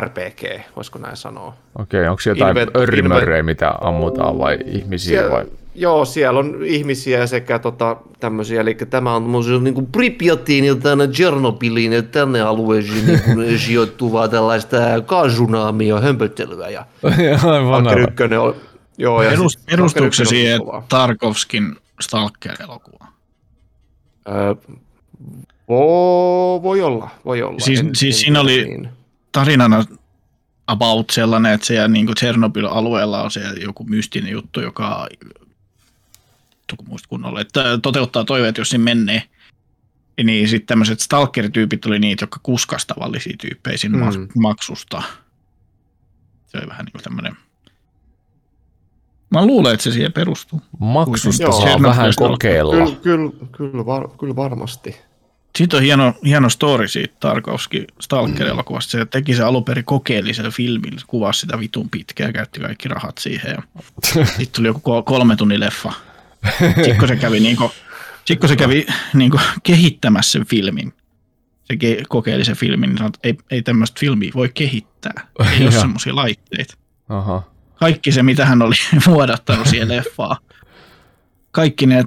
[0.00, 0.42] RPG,
[0.76, 1.54] voisiko näin sanoa.
[1.78, 5.44] Okei, onko jotain Inven- örrimörrejä, mitä ammutaan vai ihmisiä Siellä, vai?
[5.78, 10.74] Joo, siellä on ihmisiä sekä tota, tämmöisiä, eli tämä on tämmöisiä niin kuin Pripyatiin ja
[10.74, 14.76] tänne Tchernobyliin ja tänne alueeseen niin sijoittuvaa tällaista
[15.06, 16.68] kaasunaamia hömpöttelyä.
[16.68, 16.86] Ja
[18.22, 18.54] 1 on,
[18.98, 20.60] joo, ja Stalker se 1 on siihen.
[20.88, 23.12] Tarkovskin Stalker-elokuvaan?
[24.28, 24.54] Öö,
[25.68, 27.58] voi, voi olla, voi olla.
[27.60, 28.88] Siis- siis siinä oli- Niin.
[29.32, 29.84] Tarinana
[30.66, 35.06] about sellainen, että siellä niin Chernobyl-alueella on siellä joku mystinen juttu, joka
[36.76, 39.22] kun muista kunnolla, että toteuttaa toiveet, jos se menee.
[40.24, 44.28] Niin sitten tämmöiset stalker-tyypit oli niitä, jotka kuskas tavallisia tyyppejä siinä Mm.
[44.34, 45.02] maksusta.
[46.46, 47.36] Se oli vähän niin kuin tämmöinen...
[49.30, 50.62] Mä luulen, että se siihen perustuu.
[50.78, 51.52] Maksusta Joo.
[51.52, 52.74] saa Chernobyl vähän kokeilla.
[52.74, 54.96] Kyllä, kyllä, kyllä, var, kyllä varmasti.
[55.58, 58.90] Sitten on hieno, hieno story siitä Tarkovski Stalker-elokuvasta.
[58.90, 63.18] Se teki se alun perin kokeellisen filmin, kuvasi sitä vitun pitkää ja käytti kaikki rahat
[63.18, 63.50] siihen.
[63.56, 63.62] Ja
[64.26, 65.92] sitten tuli joku kol- kolme tunnin leffa.
[66.74, 67.70] Sitten kun se kävi, niinku,
[68.24, 70.92] sit kun se kävi niinku, kehittämässä sen filmin,
[71.64, 75.26] se ke- kokeili sen filmin, niin sanoi, että ei, ei tämmöistä filmiä voi kehittää.
[75.52, 76.74] Ei ole semmoisia laitteita.
[77.08, 77.42] Aha.
[77.80, 78.74] Kaikki se, mitä hän oli
[79.06, 80.36] vuodattanut siihen leffaan.
[81.50, 82.04] Kaikki ne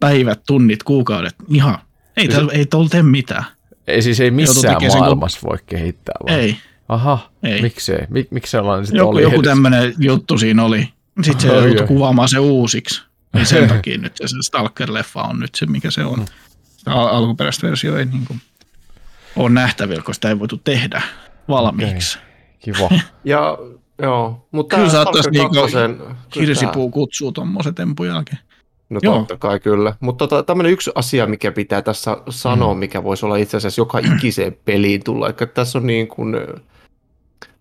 [0.00, 1.78] päivät, tunnit, kuukaudet, ihan.
[2.16, 3.44] Ei, täällä, ei tuolla tee mitään.
[3.86, 6.34] Ei siis ei missään sen, kun- maailmassa voi kehittää vai?
[6.34, 6.56] Ei.
[6.88, 7.62] Aha, Ei.
[7.62, 7.98] miksei?
[8.08, 9.22] Mik, miksi sellainen sitten Joku, oli?
[9.22, 10.88] joku tämmöinen juttu siinä oli.
[11.22, 13.02] Sitten se joutui kuvaamaan se uusiksi.
[13.36, 16.24] Niin sen takia nyt se Stalker-leffa on nyt se, mikä se on.
[16.86, 18.40] Al- alkuperäistä versio ei niin kuin
[19.36, 21.02] ole nähtävillä, koska sitä ei voitu tehdä
[21.48, 22.18] valmiiksi.
[22.58, 22.90] Kiva.
[23.24, 23.58] Ja
[24.02, 25.56] joo, mutta Kyllä saattaisi niinku
[26.36, 28.38] Hirsipuu kutsuu tuommoisen tempun jälkeen.
[28.88, 29.18] No Joo.
[29.18, 29.94] totta kai kyllä.
[30.00, 32.80] Mutta tota, tämmöinen yksi asia, mikä pitää tässä sanoa, mm.
[32.80, 36.36] mikä voisi olla itse asiassa joka ikiseen peliin tulla, että tässä on niin kuin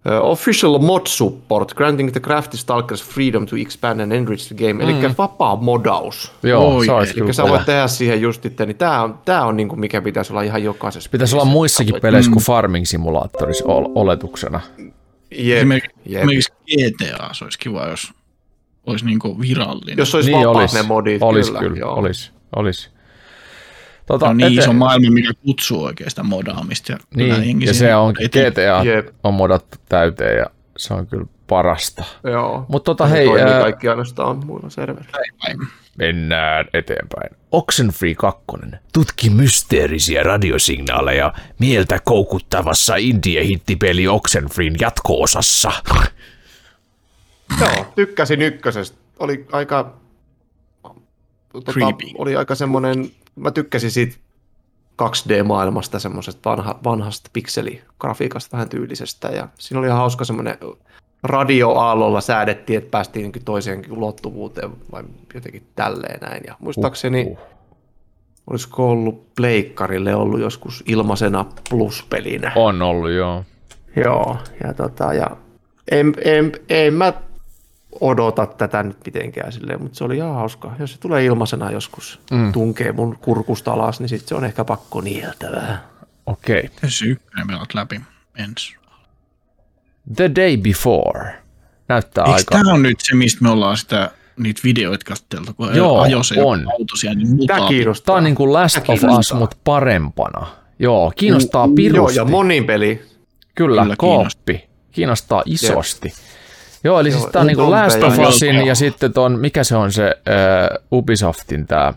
[0.06, 4.84] uh, official mod support, granting the crafty stalkers freedom to expand and enrich the game,
[4.84, 6.32] eli vapaa modaus.
[6.44, 9.46] Joo, Oi, se olisi Eli sä voit tehdä siihen just itse, niin tämä on, tää
[9.46, 13.66] on niin kuin mikä pitäisi olla ihan jokaisessa Pitäisi olla muissakin peleissä kuin Farming Simulaattorissa
[13.68, 14.60] ol- oletuksena.
[15.32, 16.94] Jep, Esimerkiksi, jep.
[16.94, 18.12] GTA se olisi kiva, jos
[18.86, 19.98] olisi niin kuin virallinen.
[19.98, 20.76] Jos olisi Niin vapaat olisi.
[20.76, 21.60] ne modit, Olis kyllä.
[21.60, 21.94] kyllä, joo.
[21.94, 22.95] olis, olis.
[24.06, 26.92] Tota, on niin ete- iso maailma, mikä kutsuu sitä modaamista.
[26.92, 29.08] Ja, Niin, ja se on eteen- GTA Jep.
[29.24, 30.46] on modattu täyteen ja
[30.78, 32.04] se on kyllä parasta.
[32.24, 32.66] Joo.
[32.68, 35.18] Mutta tota Se hei, toimii ää, kaikki ainoastaan muilla servereillä.
[35.98, 37.30] mennään eteenpäin.
[37.52, 38.44] Oxenfree 2.
[38.94, 45.72] Tutki mysteerisiä radiosignaaleja mieltä koukuttavassa indie-hittipeli Oxenfreen jatko-osassa.
[47.62, 48.98] Joo, tykkäsin ykkösestä.
[49.20, 49.94] Oli aika...
[51.54, 51.72] Tota,
[52.18, 53.12] oli aika semmoinen...
[53.36, 54.16] Mä tykkäsin siitä
[55.02, 59.28] 2D-maailmasta, semmoisesta vanha, vanhasta pikseligrafiikasta vähän tyylisestä.
[59.28, 60.58] Ja siinä oli ihan hauska semmoinen
[61.24, 65.04] radioaallolla säädettiin, että päästiin toiseenkin ulottuvuuteen vai
[65.34, 66.44] jotenkin tälleen näin.
[66.48, 67.40] Ja muistaakseni, Uh,
[68.48, 72.52] olisiko ollut Pleikkarille ollut joskus ilmaisena pluspelinä.
[72.56, 73.44] On ollut, joo.
[73.96, 75.38] Joo, ja, tota, ja
[75.92, 77.14] en, en, en mä
[78.02, 80.72] odota tätä nyt mitenkään silleen, mutta se oli ihan hauska.
[80.80, 82.52] Jos se tulee ilmaisena joskus, mm.
[82.52, 85.80] tunkee mun kurkusta alas, niin sitten se on ehkä pakko nieltä vähän.
[86.26, 86.70] Okei.
[86.78, 86.90] Okay.
[86.90, 88.02] Se ykkönen läpi
[88.38, 88.76] ensi.
[90.16, 91.34] The Day Before.
[91.88, 92.58] Näyttää Eikö aika...
[92.58, 96.44] tämä on nyt se, mistä me ollaan sitä, niitä videoita katteltu, kun Joo, ajoi se
[96.44, 96.66] on.
[96.72, 97.70] auto siellä, niin Tämä mutaa.
[97.70, 98.06] kiinnostaa.
[98.06, 100.48] Tämä on niin kuin Last Tämä of Us, mutta parempana.
[100.80, 102.18] Joo, kiinnostaa Joo, pirusti.
[102.18, 103.02] ja monin peli.
[103.56, 104.70] Kyllä, Kyllä kooppi.
[104.92, 106.14] Kiinnostaa isosti.
[106.86, 108.18] Joo, eli Joo, siis tämä on niinku on Last of.
[108.20, 111.94] Usin ja sitten ton, mikä se on se äh, Ubisoftin tämä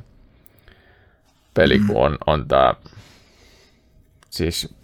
[1.55, 2.75] peli, kun on, on tämä,
[4.31, 4.75] siis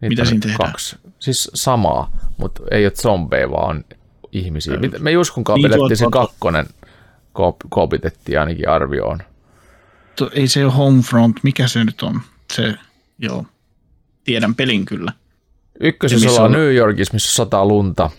[0.00, 0.70] Mitä siinä tehdään?
[0.70, 0.96] kaksi.
[1.18, 3.84] Siis samaa, mutta ei ole zombeja, vaan on
[4.32, 4.76] ihmisiä.
[4.76, 6.66] Mit- Me Juskun kanssa Niin, pelettiin se kakkonen,
[7.70, 9.18] koopitettiin ainakin arvioon.
[10.16, 12.20] To- Ei se ole Homefront, mikä se nyt on?
[12.52, 12.74] Se,
[13.18, 13.46] joo,
[14.24, 15.12] tiedän pelin kyllä.
[15.80, 18.10] Ykkösessä ollaan on- New Yorkissa, missä sataa lunta.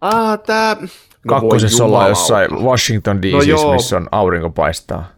[0.00, 0.76] Ah, tää...
[1.28, 3.72] Kakkosessa ollaan jossain Washington DC, No joo.
[3.72, 5.08] missä on aurinko paistaa.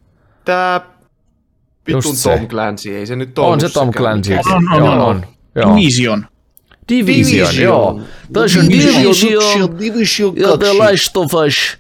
[0.45, 0.81] Tää
[1.87, 2.03] vitun.
[2.23, 4.35] Tom Clancy, ei se nyt On ollut se Tom Clancy.
[4.35, 5.01] On, on, Joo, on.
[5.01, 5.27] on.
[5.55, 5.77] Joo.
[5.77, 6.27] Division.
[6.89, 7.65] Division, Division.
[7.65, 8.01] joo.
[8.33, 11.79] Tässä on Division, Division ja The Last of Us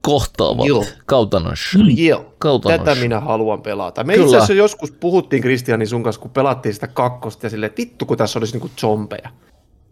[0.00, 0.84] kohtaavat Joo.
[1.06, 1.78] kautanossa.
[1.96, 2.84] Joo, Kautanossa.
[2.84, 4.04] tätä minä haluan pelata.
[4.04, 4.24] Me Kyllä.
[4.24, 8.06] itse asiassa joskus puhuttiin Kristianin sun kanssa, kun pelattiin sitä kakkosta ja silleen, että vittu
[8.06, 9.30] kun tässä olisi niinku zombeja.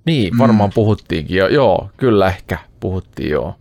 [0.04, 1.48] Niin, varmaan puhuttiinkin jo.
[1.48, 3.56] Joo, kyllä ehkä puhuttiin joo.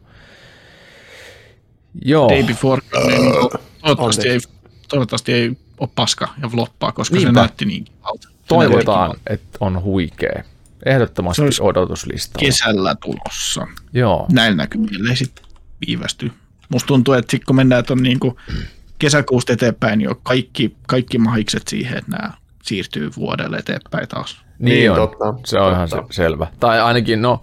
[2.05, 2.81] Joo, Day Before.
[3.07, 3.33] niin
[3.81, 4.39] toivottavasti, ei,
[4.89, 7.29] toivottavasti ei ole paska ja floppaa, koska Niinpä.
[7.29, 8.29] se näytti niin kivalta.
[8.47, 10.43] Toivotaan, että on huikea.
[10.85, 12.45] Ehdottomasti Se olisi odotuslistalla.
[12.45, 13.67] Kesällä tulossa.
[13.93, 15.45] Joo, Näillä näkymillä sitten
[15.87, 16.31] viivästy.
[16.69, 18.37] Musta tuntuu, että sit kun mennään tuon niinku
[18.99, 22.31] kesäkuusta eteenpäin, niin on kaikki, kaikki mahikset siihen, että nämä
[22.63, 24.41] siirtyy vuodelle eteenpäin taas.
[24.61, 24.95] Niin, Niin, on.
[24.97, 26.13] totta, se on ihan se, totta.
[26.13, 26.47] selvä.
[26.59, 27.41] Tai ainakin, no,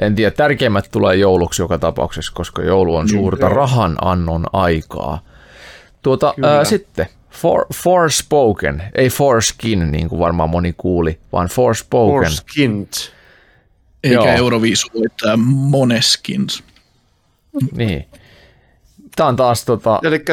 [0.00, 5.20] en tiedä, tärkeimmät tulee jouluksi joka tapauksessa, koska joulu on suurta rahan annon aikaa.
[6.02, 12.16] Tuota, ää, sitten, for, Forspoken, ei Forskin, niin kuin varmaan moni kuuli, vaan Forspoken.
[12.16, 12.92] Or skint.
[14.04, 14.26] Eikä Joo.
[14.26, 16.62] Euroviisuvoittaja Moneskins.
[17.76, 18.06] Niin.
[19.16, 20.24] Tämä on taas tota, Eli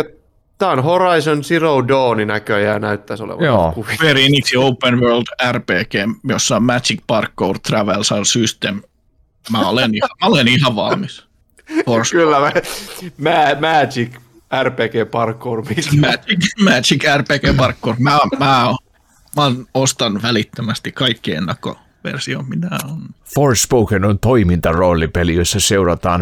[0.57, 3.45] tää on Horizon Zero Dawn näköjään näyttäisi olevan.
[3.45, 3.85] Joo.
[4.15, 5.93] Enixin Open World RPG,
[6.23, 8.81] jossa on Magic Parkour Traversal System.
[9.51, 11.27] Mä olen ihan, mä olen ihan valmis.
[11.85, 12.51] Force Kyllä, mä,
[13.17, 14.11] mä, Magic
[14.63, 15.63] RPG Parkour.
[16.01, 17.95] Magic, Magic RPG Parkour.
[17.99, 18.73] Mä, mä,
[19.35, 23.01] mä ostan välittömästi kaikki ennakkoversio, mitä on.
[23.35, 26.21] Forspoken on toimintaroolipeli, jossa seurataan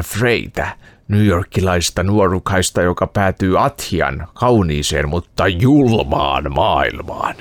[1.07, 7.35] Freytä, newyorkilaista nuorukaista, joka päätyy Athian kauniiseen, mutta julmaan maailmaan.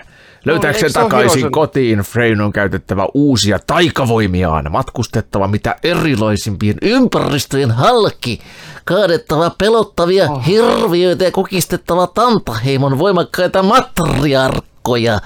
[0.45, 8.41] Löytääkseen ole takaisin kotiin, Freyn on käytettävä uusia taikavoimiaan, matkustettava mitä erilaisimpiin ympäristöjen halki,
[8.85, 10.47] kaadettava pelottavia oh.
[10.47, 15.21] hirviöitä ja kukistettava Tantaheimon voimakkaita matriarkkoja.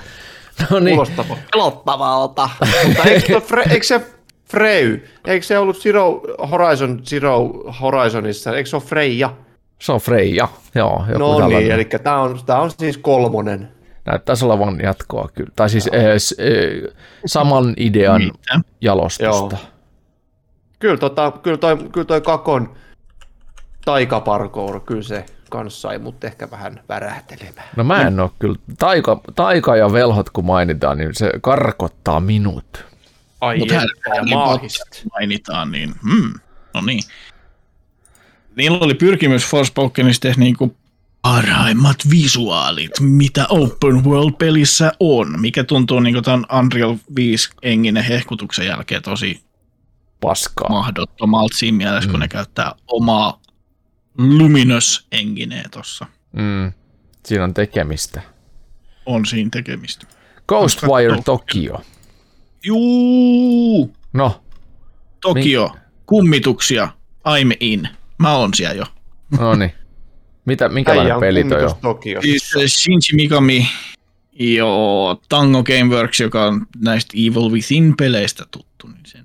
[0.71, 2.51] No niin, Kuulostaa pelottavalta.
[2.87, 4.18] Mutta eikö, Fre, eikö se
[4.51, 6.21] Frey, eikö se ollut Zero,
[6.51, 7.49] Horizon Zero
[7.81, 9.31] Horizonissa, eikö se ole Freja?
[9.79, 10.49] se on Freija.
[10.75, 11.59] Joo, joku No tällainen.
[11.59, 13.69] niin, eli tämä on, tää on siis kolmonen.
[14.05, 15.51] Näyttäisi olevan jatkoa kyllä.
[15.57, 16.83] Tai siis eh, s- eh,
[17.27, 18.61] saman idean Mitä?
[18.81, 19.57] jalostusta.
[20.79, 22.75] Kyllä, tota, kyllä, toi, kyllä toi kakon
[23.85, 27.69] taikaparkour, kyllä se kanssa sai mut ehkä vähän värähtelemään.
[27.77, 28.57] No mä en ole kyllä.
[28.79, 32.85] Taika, taika ja velhot kun mainitaan, niin se karkottaa minut.
[33.41, 33.83] Ai Mutta ja.
[34.33, 36.33] Potter mainitaan, niin hmm,
[36.75, 37.03] no niin.
[38.57, 40.77] Niillä oli pyrkimys Forspokenissa tehdä niinku
[41.23, 49.03] parhaimmat visuaalit, mitä Open World-pelissä on, mikä tuntuu niinku tämän Unreal 5 enginen hehkutuksen jälkeen
[49.03, 49.41] tosi
[50.21, 50.69] Paskaa.
[50.69, 52.11] mahdottomalta siinä mielessä, mm.
[52.11, 53.41] kun ne käyttää omaa
[54.19, 56.07] Luminous engineä tuossa.
[56.33, 56.73] Mm,
[57.27, 58.23] siinä on tekemistä.
[59.07, 60.07] On siinä tekemistä.
[60.49, 61.83] Ghostwire Tokyo.
[62.69, 63.95] Juu!
[64.13, 64.43] No,
[65.21, 65.71] Tokio,
[66.07, 66.89] kummituksia,
[67.29, 67.89] I'm in.
[68.19, 68.85] Mä oon siellä jo.
[69.39, 69.73] No niin.
[70.45, 71.75] Mitä, minkälainen peli toi on?
[71.83, 72.23] Tokio.
[72.23, 73.69] Siis äh, Shinji Mikami
[74.39, 79.25] Joo, Tango Gameworks, joka on näistä Evil Within-peleistä tuttu, niin sen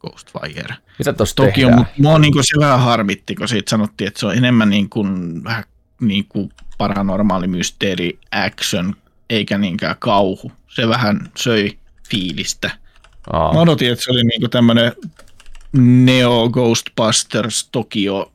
[0.00, 0.74] Ghostfire.
[0.98, 1.78] Mitä tuossa Toki on, tehdään?
[1.78, 5.44] mutta mua niin se vähän harmitti, kun siitä sanottiin, että se on enemmän niin kuin,
[5.44, 5.64] vähän
[6.00, 8.94] niin kuin paranormaali mysteeri action,
[9.30, 10.52] eikä niinkään kauhu.
[10.68, 11.78] Se vähän söi
[12.12, 12.70] fiilistä.
[13.32, 13.52] Aa.
[13.54, 14.92] Mä odotin, että se oli niinku tämmönen
[16.04, 18.32] Neo Ghostbusters Tokio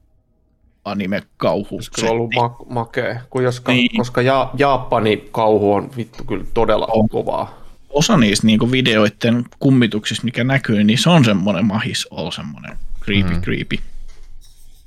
[0.86, 1.76] anime kauhu.
[1.76, 3.98] Olisi kyllä ollut ma- makea, kun joska, Niin.
[3.98, 7.10] koska ja, Japani kauhu on vittu kyllä todella On.
[7.10, 7.68] kovaa.
[7.90, 13.34] Osa niistä niinku videoiden kummituksista, mikä näkyy, niin se on semmoinen mahis all semmoinen creepy
[13.34, 13.42] mm.
[13.42, 13.78] creepy.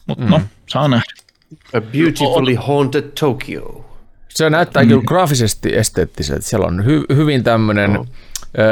[0.06, 0.30] Mutta mm.
[0.30, 1.12] no, saa nähdä.
[1.76, 3.84] A beautifully haunted Tokyo.
[4.28, 4.88] Se näyttää mm.
[4.88, 6.42] kyllä graafisesti esteettiseltä.
[6.42, 8.06] Siellä on hy- hyvin tämmöinen No.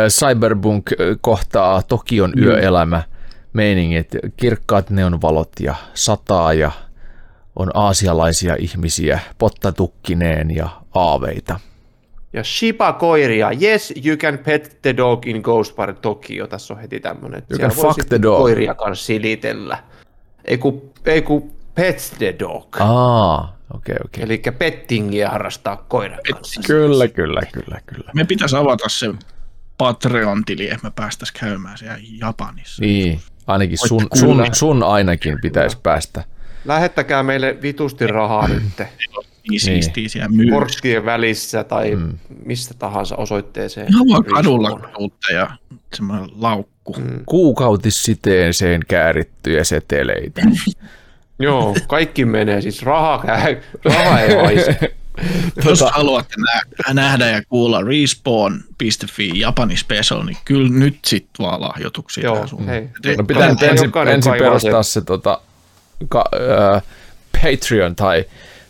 [0.08, 0.90] Cyberpunk
[1.20, 2.42] kohtaa Tokion Mm.
[2.42, 3.02] yöelämä
[3.52, 6.70] meiningit, kirkkaat neonvalot ja sataa ja
[7.56, 11.60] on aasialaisia ihmisiä pottatukkineen ja aaveita.
[12.32, 13.50] Ja Shiba koiria.
[13.62, 16.46] Yes, you can pet the dog in Ghostwire Tokyo.
[16.46, 17.42] Tässä on heti tämmönen.
[17.50, 18.38] You Siellä can voi fuck the dog.
[18.38, 19.78] Koiria kanssa silitellä.
[20.44, 22.76] Ei ku, ei ku pet the dog.
[22.80, 24.24] Aa, okei, okay, okei.
[24.24, 24.24] Okay.
[24.24, 26.60] Eli pettingiä harrastaa koiran kanssa.
[26.66, 28.10] Kyllä, kyllä, kyllä, kyllä.
[28.14, 29.06] Me pitäisi avata se
[29.78, 32.82] Patreon-tili, että me päästäisiin käymään siellä Japanissa.
[32.82, 36.24] Niin, ainakin sun, sun, sun ainakin pitäisi päästä.
[36.64, 38.62] Lähettäkää meille vitusti rahaa nyt.
[39.50, 40.50] Niin siistiä siellä myy.
[40.50, 42.18] Porttien välissä tai mm.
[42.44, 43.88] mistä tahansa osoitteeseen.
[43.88, 45.50] Ihan vaan kadulla tuutte ja
[45.94, 46.92] semmoinen laukku.
[46.92, 47.20] Mm.
[47.26, 50.42] Kuukautissiteeseen käärittyjä seteleitä.
[51.38, 52.60] Joo, kaikki menee.
[52.60, 54.56] Siis raha, käy, raha ei.
[55.64, 62.24] Jos haluatte nä- nähdä ja kuulla respawn.fi Japani special, niin kyllä nyt sit vaan lahjoituksia
[62.24, 62.88] Joo, hei.
[63.16, 65.40] No pitää nyt ensin, ensin perustaa se tota,
[66.08, 66.24] ka,
[66.74, 66.82] äh,
[67.32, 68.24] Patreon tai,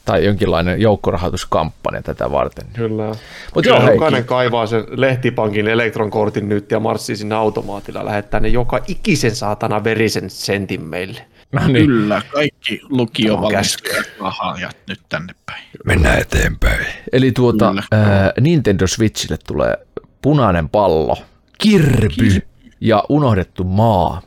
[0.05, 2.67] tai jonkinlainen joukkorahoituskampanja tätä varten.
[2.73, 3.07] Kyllä.
[3.55, 8.05] Mutta joo, hei, Jokainen kaivaa sen lehtipankin elektronkortin nyt ja marssii sinne automaatilla.
[8.05, 11.21] Lähettää ne joka ikisen saatana verisen sentin meille.
[11.53, 15.63] No niin, Kyllä, kaikki lukiovalmistajat nyt tänne päin.
[15.85, 16.87] mennään eteenpäin.
[17.13, 17.83] Eli tuota, Kyllä.
[17.95, 19.77] äh, Nintendo Switchille tulee
[20.23, 21.17] punainen pallo,
[21.59, 22.43] kirpy
[22.81, 24.23] ja unohdettu maa.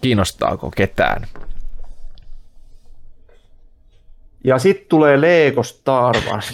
[0.00, 1.26] Kiinnostaako ketään?
[4.44, 6.52] Ja sitten tulee Lego Star Wars.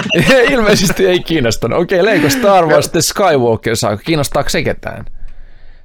[0.50, 1.78] Ilmeisesti ei kiinnostanut.
[1.78, 3.96] Okei, Lego Star Wars The Skywalker saa.
[3.96, 5.04] Kiinnostaako se ketään?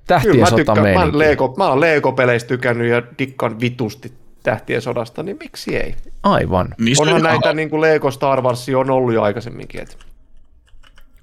[0.08, 1.20] Kyllä Tähtien mä sota tykkään, mä, oon.
[1.20, 4.14] Lego, mä oon Lego-peleistä tykännyt ja dikkaan vitusti
[4.44, 5.96] tähtien sodasta, niin miksi ei?
[6.24, 6.70] Aivan.
[6.80, 9.82] Niin se Onhan on näitä niin kuin Lego Star Wars on ollut jo aikaisemminkin.
[9.82, 9.98] Et,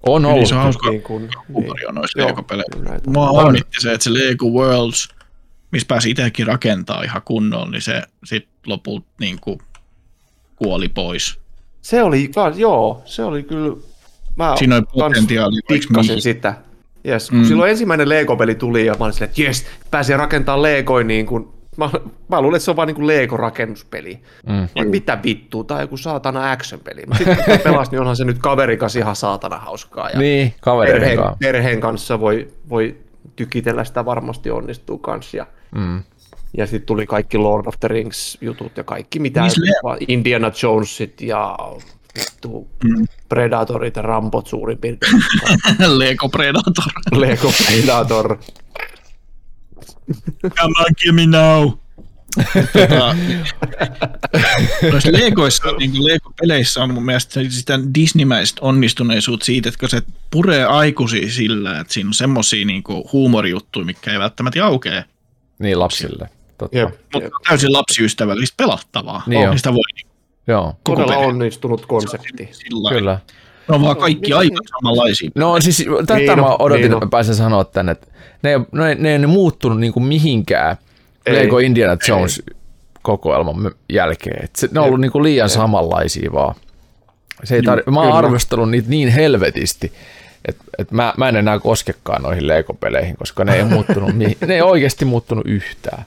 [0.06, 0.48] On Niin ollut.
[0.48, 1.28] se on hauska niin kuin,
[1.88, 2.78] on noissa Joo, Lego-peleissä.
[2.78, 3.36] kyllä Mua on.
[3.36, 5.08] harmitti se, että se Lego Worlds,
[5.72, 9.58] missä pääsi itsekin rakentaa ihan kunnolla, niin se sitten lopulta niin kuin
[10.56, 11.38] kuoli pois.
[11.82, 13.76] Se oli, joo, se oli kyllä,
[14.36, 15.20] mä Siinä oli vaikka
[15.68, 16.54] tikkasin sitä.
[17.08, 17.30] Yes.
[17.32, 17.38] Mm.
[17.38, 17.44] Mm.
[17.44, 21.48] Silloin ensimmäinen Lego-peli tuli ja mä olin silleen, että jes, pääsee rakentamaan Legoin niin kuin,
[21.76, 21.90] mä,
[22.28, 24.18] mä luulen, että se on vaan niin kuin Lego-rakennuspeli.
[24.46, 24.68] Mm.
[24.84, 24.90] Mm.
[24.90, 27.02] Mitä vittua, tai joku saatana action-peli.
[27.06, 30.10] Mutta sitten kun pelas, niin onhan se nyt kaverin kanssa ihan saatana hauskaa.
[30.10, 31.36] Ja Niin, kavereiden perheen, kanssa.
[31.40, 32.96] perheen kanssa voi, voi
[33.36, 35.36] tykitellä sitä varmasti onnistuu kanssa.
[35.36, 36.02] Ja, Mm.
[36.56, 40.50] ja sitten tuli kaikki Lord of the Rings jutut ja kaikki mitä Missä vaan Indiana
[40.62, 41.56] Jonesit ja
[42.18, 43.06] vittu Mm.
[43.28, 45.22] Predatorit ja Rambot suurin piirtein.
[45.98, 46.84] Lego Predator.
[47.12, 48.38] Lego Predator.
[50.42, 51.70] Come on, give me now.
[52.72, 53.16] tota,
[54.92, 60.64] noissa Legoissa, niin kuin Lego-peleissä on mun mielestä sitä Disneymäistä onnistuneisuutta siitä, että se puree
[60.64, 62.82] aikuisia sillä, että siinä on semmosia niin
[63.12, 65.04] huumorijuttuja, mitkä ei välttämättä aukee,
[65.58, 66.30] Niin lapsille.
[66.58, 66.78] Totta.
[66.78, 69.22] Jep, mutta täysin lapsiystävällistä pelattavaa.
[69.26, 69.50] Niin on.
[69.50, 70.09] Niin sitä voi niin
[70.50, 71.26] Joo, koko Todella peli.
[71.26, 72.48] onnistunut konsepti.
[72.52, 73.18] sillä kyllä.
[73.68, 75.30] Ne on vaan kaikki aika samanlaisia.
[75.34, 78.06] No siis tätä Niin mä odotin, niin että mä pääsen sanoa tänne, että
[78.42, 80.76] ne, ei- ne, ne ei ole muuttunut niin kuin mihinkään
[81.26, 81.34] Ei.
[81.34, 82.42] Lego Indiana Jones
[83.02, 84.44] kokoelman jälkeen.
[84.44, 86.54] Et se, ne on ollut niin kuin liian samanlaisia vaan.
[87.44, 89.92] Se ei tar- mä oon arvostellut niitä niin helvetisti,
[90.48, 94.54] että et mä, mä en enää koskekaan noihin Lego-peleihin, koska ne ei, muuttunut, mi- ne
[94.54, 96.04] ei oikeasti muuttunut yhtään.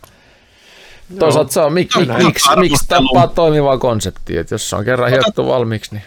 [1.19, 4.85] Toisaalta se on, mik, mik, Kyllä, miksi, miksi tappaa toimivaa konseptia, että jos se on
[4.85, 6.03] kerran hiottu valmiiksi, niin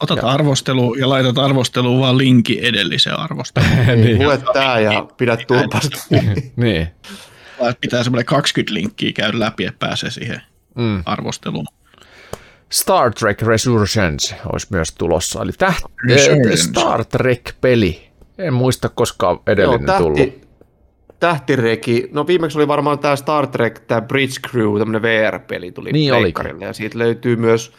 [0.00, 3.70] Otat arvostelu ja laitat arvosteluun vaan linkin edelliseen arvosteluun.
[4.04, 4.24] niin.
[4.26, 5.98] Lue tää ja pidä turpasta.
[6.56, 6.88] niin.
[7.80, 10.42] Pitää semmoinen 20 linkkiä käydä läpi, että pääsee siihen
[10.74, 11.02] Mm.
[11.06, 11.66] arvosteluun.
[12.70, 18.08] Star Trek Resurgence olisi myös tulossa, eli täht- Star Trek-peli.
[18.38, 20.18] En muista koskaan Joo, edellinen tullut.
[21.22, 25.92] Tähti, tähtireki, no viimeksi oli varmaan tämä Star Trek, tämä Bridge Crew, tämmöinen VR-peli tuli
[25.92, 27.72] Niin pleikkarille, ja siitä löytyy myös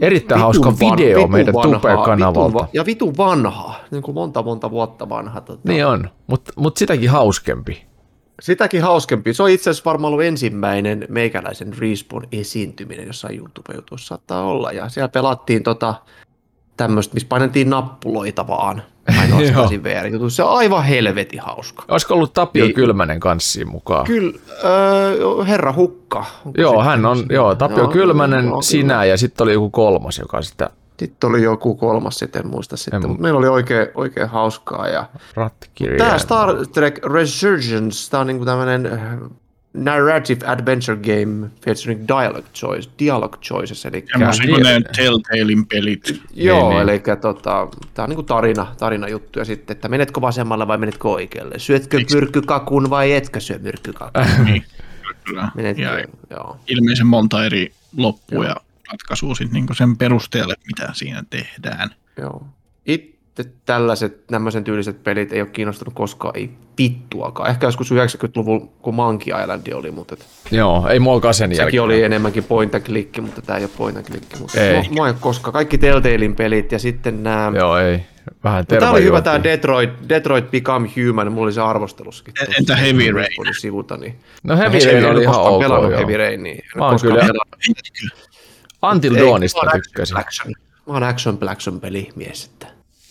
[0.00, 2.54] Erittäin hauska van- video vitun meidän Tube-kanavalta.
[2.54, 5.40] va- Ja vitun vanha, niin kuin monta monta vuotta vanha.
[5.40, 5.60] Tota.
[5.64, 7.84] Niin on, mutta mut sitäkin hauskempi.
[8.42, 9.34] Sitäkin hauskempi.
[9.34, 14.72] Se on itse asiassa varmaan ollut ensimmäinen meikäläisen Respawn esiintyminen jossain YouTube-jutussa saattaa olla.
[14.72, 15.94] Ja siellä pelattiin tota,
[16.76, 18.82] tämmöistä, missä painettiin nappuloita vaan.
[19.20, 20.36] Ainoastaan VR-jutussa.
[20.36, 21.82] Se on aivan helvetin hauska.
[21.88, 22.74] Olisiko ollut Tapio Niin.
[22.74, 24.06] Kylmänen kanssa mukaan?
[24.06, 26.24] Kyllä, öö, herra Hukka.
[26.46, 28.62] Onko Joo, hän on, joo, Tapio Joo, Kylmänen, joo, kyllä.
[28.62, 32.76] sinä ja sitten oli joku kolmas, joka sitä Sitten oli joku kolmas, sitten en muista
[32.76, 34.88] sitten, En- mutta meillä oli oikein, oikein hauskaa.
[34.88, 35.04] Ja.
[35.98, 38.90] Tämä Star Trek Resurgence, tämä on niinku tämmöinen
[39.76, 44.64] narrative adventure game featuring dialogue choice, dialogue choices, eli Semmoisia kuin
[44.96, 46.22] Telltalein pelit.
[46.34, 46.82] joo, niin.
[46.82, 51.08] eli tota, tämä on niinku tarina, tarina juttu ja sitten, että menetkö vasemmalle vai menetkö
[51.08, 54.64] oikealle, syötkö myrkkykakun vai etkö syö myrkkykakun, Niin,
[55.24, 55.48] kyllä.
[55.54, 56.56] menetkö, Ja joo.
[56.68, 58.56] ilmeisen monta eri loppua ja
[58.92, 61.90] ratkaisua sit niinku sen perusteelle, mitä siinä tehdään.
[62.18, 62.46] Joo.
[62.86, 67.50] Itse tällaiset, tämmöisen tyyliset pelit ei ole kiinnostunut koskaan, ei vittuakaan.
[67.50, 71.82] Ehkä joskus 90-luvulla, kun Monkey Island oli, mutta et, Joo, ei muakaan sen sekin jälkeen.
[71.82, 74.38] oli enemmänkin point and click, mutta tämä ei ole point and click.
[74.40, 74.74] Mutta Ei.
[74.74, 75.52] Mua, mua ei koskaan.
[75.52, 77.52] Kaikki Telltalein pelit ja sitten nämä...
[77.54, 78.00] Joo, ei.
[78.44, 79.42] Vähän Tämä oli hyvä tämä.
[79.42, 82.34] Detroit, Detroit Become Human, mulla oli se arvostelussakin.
[82.40, 83.28] En- tuossa entä Heavy Rain?
[83.60, 84.16] Sivuta, niin.
[84.42, 85.98] No Heavy Rain oli ihan koskaan ok, pelannut joo.
[85.98, 86.64] Heavy Rain, niin.
[86.76, 87.48] Mä oon kyllä- pelannut.
[88.92, 90.16] Until Dawnista tykkäsin.
[90.18, 90.54] action.
[90.86, 92.66] Mä oon action blackson pelimies, että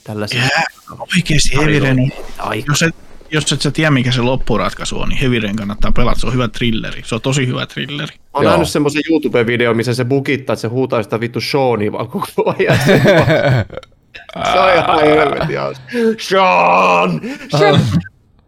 [0.06, 0.40] tällaisia.
[0.40, 0.64] Jää,
[1.00, 2.72] oikeesti Heavy Rain on, Aika.
[2.72, 2.96] jos et,
[3.32, 6.34] jos et sä tiedä mikä se loppuratkaisu on, niin Heavy Rain kannattaa pelata, se on
[6.34, 8.16] hyvä trilleri, se on tosi hyvä trilleri.
[8.16, 12.08] Mä oon nähnyt semmoisen YouTube-video, missä se bukittaa, että se huutaa sitä vittu Seania vaan
[12.08, 12.78] koko ajan.
[14.54, 15.84] se on ihan helvetin hauska.
[16.20, 17.22] Sean!
[17.58, 17.82] Sean!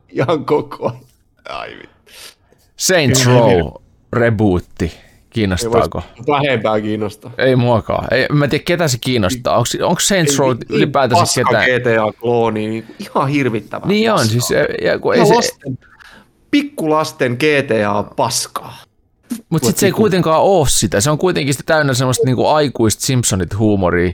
[0.10, 1.02] Ihan koko ajan.
[1.50, 2.14] Ai vittu.
[2.78, 3.72] Saints Row
[4.14, 5.07] rebootti.
[5.42, 6.04] Kiinnostaako?
[6.28, 7.32] Vähempää kiinnostaa.
[7.38, 8.08] Ei muakaan.
[8.12, 9.58] Ei, mä en tiedä, ketä se kiinnostaa.
[9.58, 11.66] Onko, onko Saints Row ylipäätänsä paska ketään?
[11.66, 13.88] GTA-klooni, niin ihan hirvittävää.
[13.88, 14.32] Niin on, paskaa.
[14.32, 15.80] siis e- ja, kun ei se, lasten,
[16.52, 18.78] pikkulasten GTA paskaa.
[19.50, 21.02] mutta sitten se ei kuitenkaan ole sitä.
[21.02, 24.12] Se on kuitenkin sitä täynnä semmoista niinku aikuista Simpsonit huumoria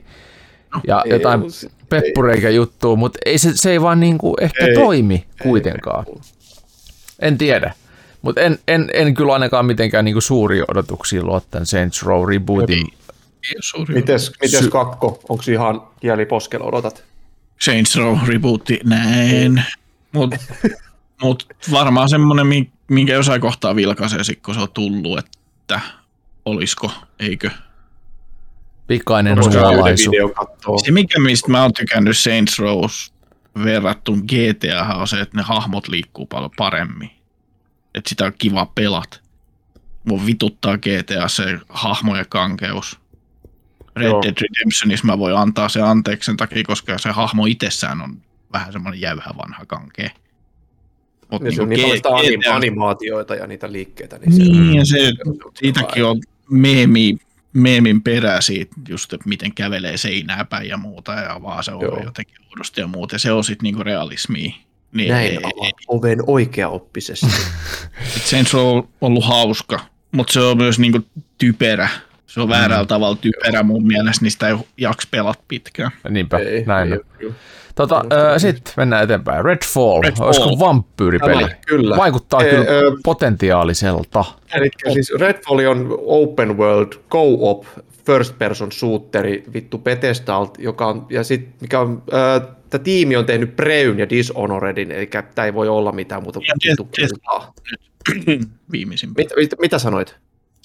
[0.88, 4.74] ja ei jotain se- peppureikä juttua, mutta ei se, se ei vaan niinku ehkä Ei.
[4.74, 6.06] toimi kuitenkaan.
[7.20, 7.74] En tiedä.
[8.24, 12.88] Mutta en, en, en kyllä ainakaan mitenkään niinku suuria odotuksia luo tämän Saints Row rebootin.
[13.60, 15.20] Suuri Mites, mites Sy- kakko?
[15.30, 17.04] Onko ihan kieli poskella odotat?
[17.60, 19.64] Saints Row rebootti, näin.
[20.12, 20.36] Mut,
[21.24, 25.80] mut varmaan semmonen, mi- minkä jossain kohtaa vilkaisee sit, kun se on tullut, että
[26.46, 27.50] olisiko, eikö.
[28.88, 29.38] Pikainen
[30.36, 30.78] kattoo.
[30.78, 33.14] Se mikä mistä mä oon tykännyt Saints Rows
[33.64, 37.23] verrattuna GTA on se, että ne hahmot liikkuu paljon paremmin.
[37.96, 39.22] Että sitä on kiva pelat.
[40.04, 43.00] Mua vituttaa GTA se hahmo ja kankeus.
[43.96, 44.22] Red Joo.
[44.22, 48.18] Dead Redemptionissa mä voin antaa se anteeksi sen takia, koska se hahmo itsessään on
[48.54, 50.10] vähän semmoinen jäyhä vanha kankea.
[51.32, 54.18] Mut Ja se on niinku niitä G- anim, GTA animaatioita ja niitä liikkeitä.
[54.18, 55.12] Niin, Niin, ja se, se
[55.60, 57.18] siitäkin on meemi,
[57.54, 61.82] meemin perää siitä, just, että miten kävelee seinää päin ja muuta, ja vaan se on
[61.82, 62.04] Joo.
[62.04, 64.54] jotenkin oudosti ja muuta, ja se on sitten niinku realismia.
[64.94, 67.28] Niin, Näin ei, avaat oven oikeaoppisesti.
[68.30, 69.80] Saints Row on ollut hauska,
[70.12, 71.00] mutta se on myös niinku
[71.38, 71.90] typerä.
[72.28, 75.92] Se on väärällä tavalla typerä mun mielestä, niin sitä ei jaksa pelata pitkään.
[76.10, 77.36] Niinpä, ei, näin ei on.
[77.76, 78.06] Tota,
[78.38, 79.46] sitten mennään eteenpäin.
[79.46, 80.28] Redfall, Redfall.
[80.28, 81.44] olisiko vampyyripeli?
[81.44, 81.98] Tämä, kyllä.
[81.98, 84.26] Vaikuttaa Ee, kyllä ö, potentiaaliselta.
[84.54, 87.66] Eli siis Redfall on open world co-op
[88.06, 93.26] first person shooteri vittu Bethesdalt, joka on, ja sit, mikä on, äh, tämä tiimi on
[93.26, 97.54] tehnyt Preyn ja Dishonoredin, eli tämä ei voi olla mitään muuta kuin Death- kultaa.
[98.72, 99.10] Viimeisin.
[99.18, 100.16] Mit, mit, mitä sanoit?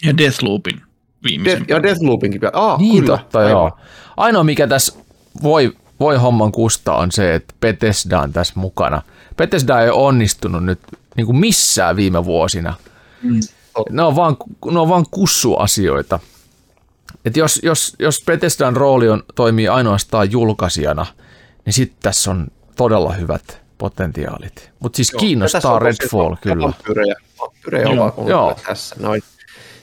[0.05, 0.80] Ja Deathloopin
[1.24, 1.59] viimeisin.
[1.59, 2.52] Death, ja Deathloopinkin vielä.
[2.55, 3.18] Ah, Niin kyllä.
[3.18, 3.51] totta, aivan.
[3.51, 3.78] joo.
[4.16, 4.93] Ainoa mikä tässä
[5.43, 9.02] voi, voi homman kustaa on se, että Bethesda on tässä mukana.
[9.36, 10.78] Bethesda ei ole onnistunut nyt
[11.16, 12.74] niin kuin missään viime vuosina.
[13.22, 13.40] Mm.
[13.90, 14.36] Ne on vaan,
[14.72, 16.18] ne on vaan kussuasioita.
[17.24, 21.06] Et jos, jos, jos Bethesdan rooli on, toimii ainoastaan julkaisijana,
[21.69, 22.47] niin sitten tässä on
[22.77, 24.70] todella hyvät potentiaalit.
[24.81, 26.65] Mutta siis Joo, kiinnostaa Redfall kyllä.
[26.65, 28.57] Vampyrejä, vampyrejä Joo, joo.
[28.66, 29.23] tässä noin.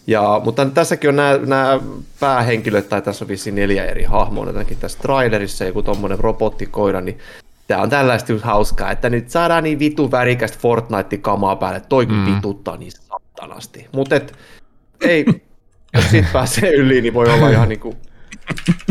[0.07, 1.79] Ja, mutta tässäkin on nämä, nämä
[2.19, 7.19] päähenkilöt, tai tässä on vissiin neljä eri hahmoa, jotenkin tässä trailerissa joku tommonen robottikoira, niin
[7.67, 12.35] tämä on tällaista just hauskaa, että nyt saadaan niin vitu värikästä Fortnite-kamaa päälle, toi mm.
[12.35, 13.87] vituttaa niin satanasti.
[13.91, 14.15] Mutta
[15.01, 15.25] ei,
[15.93, 17.95] jos siitä pääsee yli, niin voi olla ihan niinku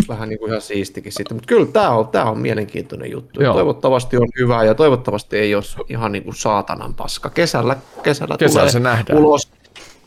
[0.09, 1.37] vähän niin kuin ihan siistikin sitten.
[1.37, 3.43] Mutta kyllä tämä on, tämä on mielenkiintoinen juttu.
[3.43, 3.55] Joo.
[3.55, 7.31] Toivottavasti on hyvä ja toivottavasti ei ole ihan niin kuin saatanan paska.
[7.31, 9.19] Kesällä, kesällä, Kesällä tulee se nähdään.
[9.19, 9.49] ulos.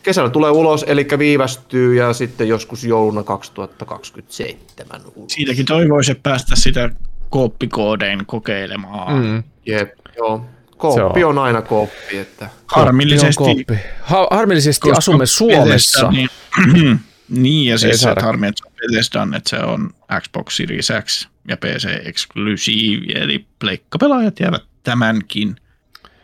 [0.04, 5.02] Kesällä tulee ulos, eli viivästyy ja sitten joskus jouluna 2027.
[5.16, 5.32] ulos.
[5.34, 6.90] Siitäkin toivoisi päästä sitä
[7.30, 9.24] kooppikoodein kokeilemaan.
[9.24, 9.44] Mm.
[9.66, 10.46] Jep, joo.
[10.78, 11.38] Kooppi Se on.
[11.38, 13.78] aina kooppi, että Harmillisesti, kooppi.
[14.02, 16.10] Ha- harmillisesti asumme Suomessa.
[16.12, 16.30] Niin,
[17.30, 19.90] niin ja siis se, harmi, että se on Bethesdan, että se on
[20.22, 25.56] Xbox Series X ja PC Exclusive, eli pleikkapelaajat jäävät tämänkin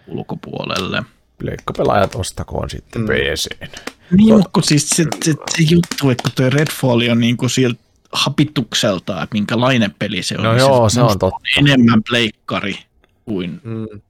[0.08, 1.04] ulkopuolelle.
[1.42, 3.08] Leikkapelaajat ostakoon sitten mm.
[3.08, 3.92] PCn.
[4.12, 7.50] Niin, mutta kun siis se, se, se juttu, että kun tuo Redfall on niin kuin
[7.50, 7.80] sieltä
[8.12, 10.44] hapitukselta, että minkälainen peli se on.
[10.44, 11.40] No niin joo, se on musta totta.
[11.58, 12.80] enemmän pleikkari
[13.26, 14.02] kuin mm,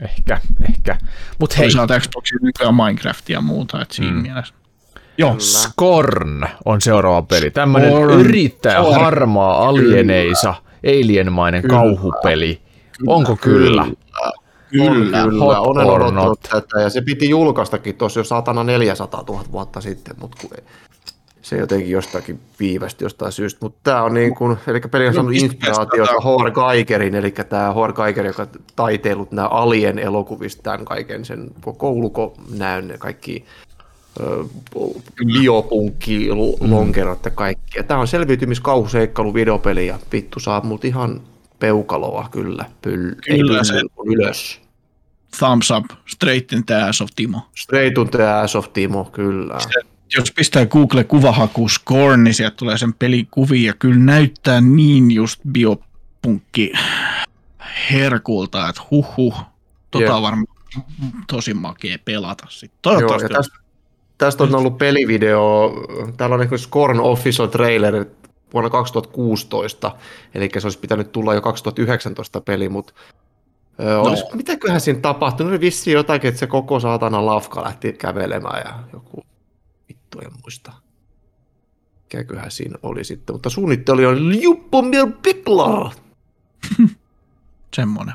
[0.00, 0.98] Ehkä, ehkä.
[1.38, 4.22] Mutta hei, toisaalta Xboxin nykyään Minecraftia ja muuta, että siinä mm.
[4.22, 4.54] mielessä.
[5.18, 7.50] Joo, Scorn on seuraava peli.
[7.50, 8.20] Tämmöinen Scorn.
[8.20, 9.00] yrittäjä Scorn.
[9.00, 10.54] harmaa alieneisa,
[10.86, 12.60] alienmainen kauhupeli.
[13.06, 13.82] Onko kyllä?
[13.82, 13.96] on
[14.70, 15.22] kyllä.
[15.22, 15.38] kyllä.
[15.38, 20.16] hot Olen odottanut tätä ja se piti julkaistakin tuossa jo satana 400 000 vuotta sitten,
[20.20, 20.50] mutta kun
[21.42, 23.58] se jotenkin jostakin viivästi jostain syystä.
[23.62, 27.96] Mutta tämä on niin kuin, eli peli on saanut inspiraatiota Howard Geigerin, eli tämä Howard
[27.96, 28.46] Geiger, joka
[28.76, 31.50] taiteilut nämä Alien elokuvista, tämän kaiken sen
[32.88, 33.44] ja kaikki
[35.26, 36.70] biopunkki, Mm.
[36.70, 37.82] lonkerot ja kaikki.
[37.82, 41.20] Tämä on selviytymiskauhuseikkailu videopeli ja vittu saa mut ihan
[41.58, 42.64] peukaloa kyllä.
[42.82, 44.60] Pyl, Kyllä ei se- ylös.
[45.38, 47.40] Thumbs up, straight in the ass of Timo.
[47.56, 49.58] Straight to the ass of Timo, kyllä.
[50.16, 53.72] Jos pistää Google kuvahaku Scorn, niin sieltä tulee sen pelikuvia.
[53.78, 56.72] Kyllä näyttää niin just biopunkki
[57.90, 59.40] herkulta, että huhhuh.
[59.90, 60.46] Tota on varmaan
[61.28, 62.90] tosi makea pelata sitten.
[62.92, 63.32] Joo, Toivottavasti.
[63.32, 63.56] ja tästä,
[64.18, 65.72] tästä on ollut pelivideo,
[66.16, 68.04] täällä on esimerkiksi Scorn Official Trailer
[68.52, 69.96] vuonna 2016,
[70.34, 72.92] eli se olisi pitänyt tulla jo 2019 peli, mutta
[73.78, 74.02] no.
[74.02, 75.52] olis, mitäköhän siinä tapahtui?
[75.52, 79.24] No vissiin jotakin, että se koko saatana lafka lähti kävelemään ja joku
[79.88, 80.72] vittu en muista.
[82.02, 85.90] Mikäköhän siinä oli sitten, mutta suunnitteli on Juppomir Piklar.
[87.76, 88.14] Semmoinen.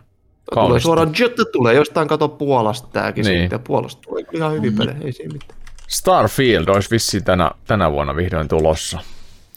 [0.54, 3.42] Tulee suoraan Jette tulee jostain kato Puolasta tääkin Niin.
[3.42, 3.56] sitten.
[3.56, 5.60] Ja Puolasta tulee ihan hyvin pelejä, ei siinä mitään.
[5.90, 9.00] Starfield olisi vissiin tänä, tänä vuonna vihdoin tulossa.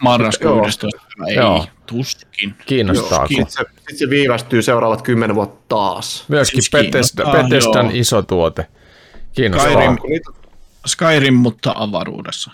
[0.03, 0.67] Marraskuun Joo.
[0.67, 1.03] 11.
[1.29, 1.67] Ei, Joo.
[1.87, 2.55] tuskin.
[2.67, 3.27] Kiinnostaako?
[3.27, 6.25] Sitten se, sit se viivästyy seuraavat kymmenen vuotta taas.
[6.29, 7.95] Myöskin Siis Bethesda, Bethesdan joo.
[7.95, 8.67] iso tuote.
[9.33, 9.73] Kiinnostaa.
[9.73, 9.99] Skyrim.
[10.87, 12.51] Skyrim, mutta avaruudessa.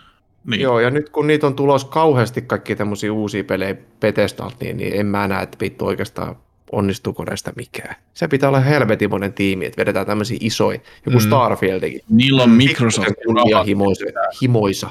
[0.47, 0.61] Niin.
[0.61, 5.01] joo, ja nyt kun niitä on tulos kauheasti kaikki tämmöisiä uusia pelejä Bethesdalta, niin, niin
[5.01, 6.37] en mä näe, että vittu oikeastaan
[6.73, 7.97] onnistuuko näistä mikään.
[8.15, 11.27] Se pitää olla helvetimoinen tiimi, että vedetään tämmöisiä isoja, joku mm.
[11.27, 12.01] Starfieldikin.
[12.09, 14.05] Niillä on Microsoftin rahat, kunnianhimoisa.
[14.43, 14.91] Himoisa.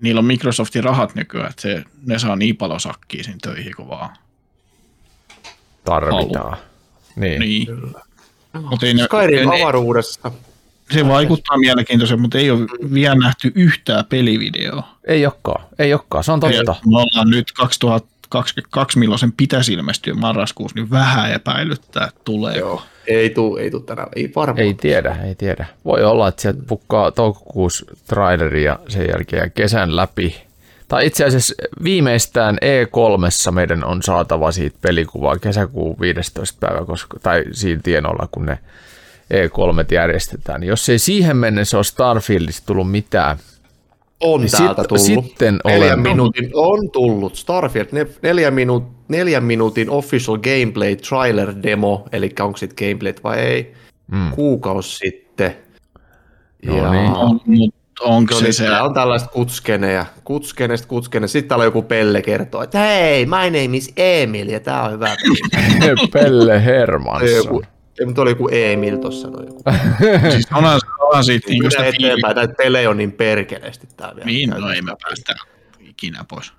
[0.00, 3.88] niillä on Microsoftin rahat nykyään, että se, ne saa niin paljon sakkia siinä töihin kuin
[3.88, 4.10] vaan.
[5.84, 6.56] Tarvitaan.
[7.16, 7.40] Niin.
[7.40, 7.66] Niin.
[8.70, 10.32] Mutta ei ne, Skyrim ei- avaruudessa.
[10.90, 12.60] se vaikuttaa mielenkiintoiselta, mutta ei ole
[12.94, 14.88] vielä nähty yhtään pelivideoa.
[15.06, 16.82] Ei olekaan, ei olekaan, se on Ja totta.
[16.90, 17.52] Me ollaan nyt
[18.28, 22.58] 2022, milloin sen pitäisi ilmestyä marraskuussa, niin vähän epäilyttää, että tulee.
[22.58, 22.82] Joo.
[23.06, 24.66] Ei tuu, ei tuu tänään, ei varmaan.
[24.66, 25.66] Ei tiedä, ei tiedä.
[25.84, 30.46] Voi olla, että sieltä pukkaa toukokuussa traileri ja sen jälkeen kesän läpi.
[30.88, 31.54] Tai itse asiassa
[31.84, 36.58] viimeistään E3 meidän on saatava siitä pelikuvaa kesäkuun 15.
[36.60, 38.58] päivä, koska, tai siinä tienoilla, kun ne
[39.34, 40.62] E3 järjestetään.
[40.62, 43.38] Jos ei siihen mennessä ole Starfieldista tullut mitään,
[44.20, 45.24] On Niin täältä sit- tullut.
[45.26, 47.36] sitten neljän olen- minuutin on tullut.
[47.36, 53.38] Starfield, ne, neljän, minuut, neljän minuutin official gameplay trailer demo, eli onko sitten gameplayt vai
[53.38, 53.72] ei,
[54.12, 54.30] Mm.
[54.30, 55.56] kuukausi sitten.
[56.66, 57.10] No ja niin.
[57.12, 58.70] On, mutta onko se se?
[58.80, 61.28] on tällaista kutskeneja, kutskenesta kutskeneja.
[61.28, 65.16] Sitten täällä joku Pelle kertoo, että hei, my name is Emil, ja tää on hyvä.
[66.12, 67.30] Pelle Hermansson.
[67.36, 67.62] joku,
[68.00, 69.30] ei, mutta oli joku Emil tossa.
[69.30, 69.62] No, joku.
[70.32, 74.26] Siis onhan, onhan siitä niin sitä eteenpäin, näitä pelejä on niin perkeleesti tää vielä.
[74.26, 75.34] Niin, no ei me päästä
[75.80, 76.52] ikinä pois.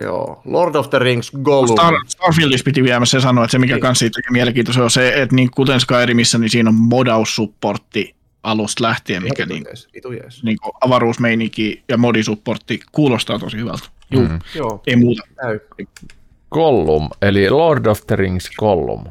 [0.00, 1.76] Joo, Lord of the Rings Gollum.
[1.76, 5.22] Star, Starfieldissa piti vielä se sanoa, että se mikä kans siitä tekee mielenkiintoista on se,
[5.22, 9.64] että niin kuten Skyrimissä, niin siinä on modaussupportti alusta lähtien, mikä niin,
[10.12, 13.88] jees, niin kuin avaruusmeininki ja modisupportti kuulostaa tosi hyvältä.
[14.10, 14.38] Juu, Mm.
[14.54, 15.22] Joo, ei muuta.
[16.50, 19.04] Gollum, eli Lord of the Rings Gollum.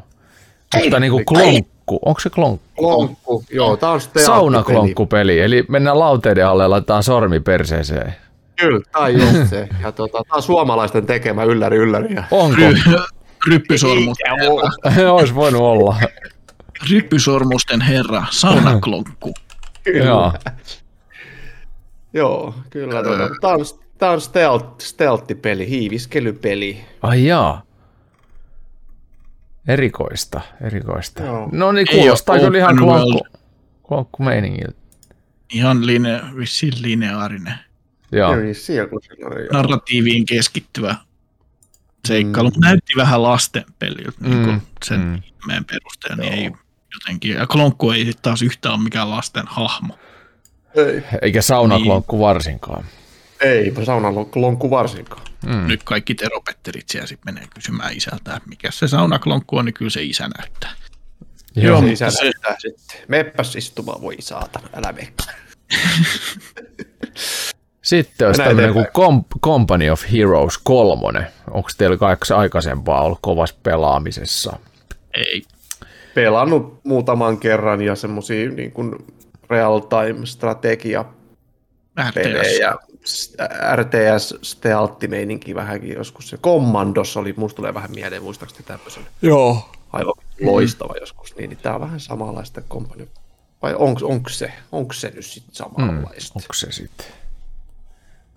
[0.75, 2.67] Mutta niinku klonkku, onko se klonkku?
[2.77, 8.15] Klonkku, joo, tää on sitten Saunaklonkku-peli, eli mennään lauteiden alle ja laitetaan sormi perseeseen.
[8.55, 9.69] Kyllä, tää on just se.
[9.81, 12.15] Ja tota, tää on suomalaisten tekemä ylläri ylläri.
[12.31, 12.61] Onko?
[13.47, 15.11] Ryppysormusten herra.
[15.19, 15.95] Olisi voinut olla.
[16.89, 19.33] Ryppysormusten herra, saunaklonkku.
[20.03, 20.33] Joo.
[22.13, 23.03] Joo, kyllä.
[23.03, 23.65] Tota, tää on,
[23.97, 26.85] Tää on stealth, stealth-peli, hiiviskelypeli.
[27.01, 27.61] Ai jaa.
[29.67, 31.23] Erikoista, erikoista.
[31.23, 31.49] Joo.
[31.51, 33.27] No niin, kuulostaa kyllä ihan klonkku,
[33.87, 34.77] klonkku meiningiltä.
[35.53, 37.53] Ihan line, vissiin lineaarinen,
[38.11, 38.35] Joo.
[38.35, 39.29] Niin, joo.
[39.51, 40.95] narratiiviin keskittyvä
[42.07, 42.49] seikkailu.
[42.49, 42.61] Mm.
[42.61, 45.21] Näytti vähän lasten peliltä niin Mm, kuin sen mm.
[45.53, 45.65] mm.
[45.65, 46.51] perusteella, niin ei
[46.93, 47.31] jotenkin.
[47.31, 49.97] Ja Klonkku ei taas yhtään ole mikään lasten hahmo.
[50.75, 52.85] Ei, Eikä saunaklonkku varsinkaan.
[53.41, 55.21] Ei saunan klonkku varsinkaan.
[55.45, 55.67] Mm.
[55.67, 59.91] Nyt kaikki teropetterit siellä sitten menee kysymään isältä, että mikä se saunaklonkku on, niin kyllä
[59.91, 60.71] se isä näyttää.
[61.55, 62.97] Joo, se mutta isä se- näyttää sitten.
[63.07, 65.13] Meppäs istumaan, voi saatana, älä mene.
[67.81, 71.31] Sitten olisi tämmöinen kuin Comp- Company of Heroes 3.
[71.51, 74.59] Onko teillä kaikki aikaisempaa ollut kovassa pelaamisessa?
[75.13, 75.43] Ei.
[76.15, 78.95] Pelannut muutaman kerran ja semmosia niin kuin
[79.49, 81.05] real-time strategia
[81.97, 82.13] RTS.
[82.13, 82.75] pelejä,
[83.75, 86.29] RTS stealth-meininki vähänkin joskus.
[86.29, 89.69] Se Commandos oli, musta tulee vähän mieleen, muistaakseni tämmöisen Joo.
[89.93, 93.07] aivan loistava joskus, niin, niin tää on vähän samanlaista Company.
[93.61, 96.33] Vai onko, onko se, onko se nyt sitten samanlaista?
[96.35, 97.07] Onko se sitten?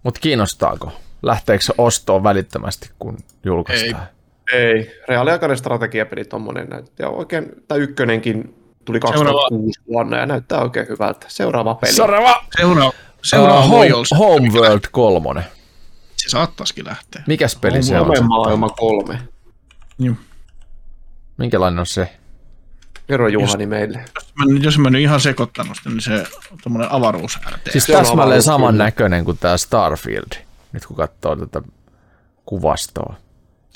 [0.02, 0.92] Mutta kiinnostaako?
[1.22, 4.08] Lähteekö se ostoon välittömästi, kun julkaistaan?
[4.52, 8.54] Ei, reaaliaikainen strategiapeli tommonen näyttää oikein, tai ykkönenkin
[8.84, 11.26] tuli 2006 vuonna ja näyttää oikein hyvältä.
[11.28, 11.92] Seuraava peli.
[11.92, 12.44] Seuraava!
[12.56, 13.88] Seuraava, seuraava Uh, Home,
[14.18, 15.44] Homeworld 3.
[16.16, 17.22] se saattaisikin lähteä.
[17.26, 18.06] Mikäs peli se on?
[18.06, 18.28] Home sitten?
[18.28, 19.18] maailma kolme.
[19.98, 20.14] Joo.
[21.36, 22.16] Minkälainen on se?
[23.06, 24.04] Kerro Juhani meille.
[24.14, 27.72] Jos mä, jos mä nyt ihan sekoittanut sitä, niin se on tommonen avaruus RTS.
[27.72, 30.32] Siis täsmälleen saman näköinen kuin tämä Starfield,
[30.72, 31.62] nyt kun katsoo tätä
[32.46, 33.14] kuvastoa.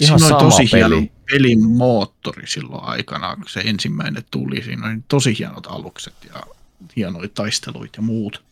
[0.00, 0.96] Ihan Siinä sama tosi peli.
[0.96, 4.62] hieno pelin moottori silloin aikana, kun se ensimmäinen tuli.
[4.62, 6.40] Siinä oli tosi hienot alukset ja
[6.96, 8.42] hienoja taisteluita ja muut.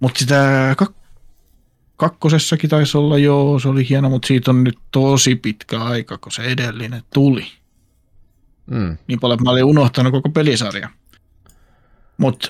[0.00, 0.94] Mutta sitä kak-
[1.96, 6.32] kakkosessakin taisi olla, joo, se oli hieno, mutta siitä on nyt tosi pitkä aika, kun
[6.32, 7.46] se edellinen tuli.
[8.70, 8.96] Mm.
[9.06, 10.88] Niin paljon, että mä olin unohtanut koko pelisarja.
[12.18, 12.48] Mutta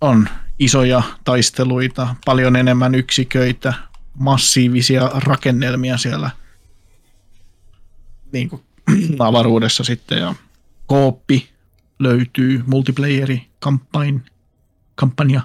[0.00, 0.28] on
[0.58, 3.74] isoja taisteluita, paljon enemmän yksiköitä,
[4.18, 6.30] massiivisia rakennelmia siellä
[8.32, 8.62] niin kuin,
[9.18, 10.34] avaruudessa sitten ja
[10.86, 11.48] kooppi
[11.98, 14.24] löytyy, multiplayeri, kampain,
[14.94, 15.40] kampanja.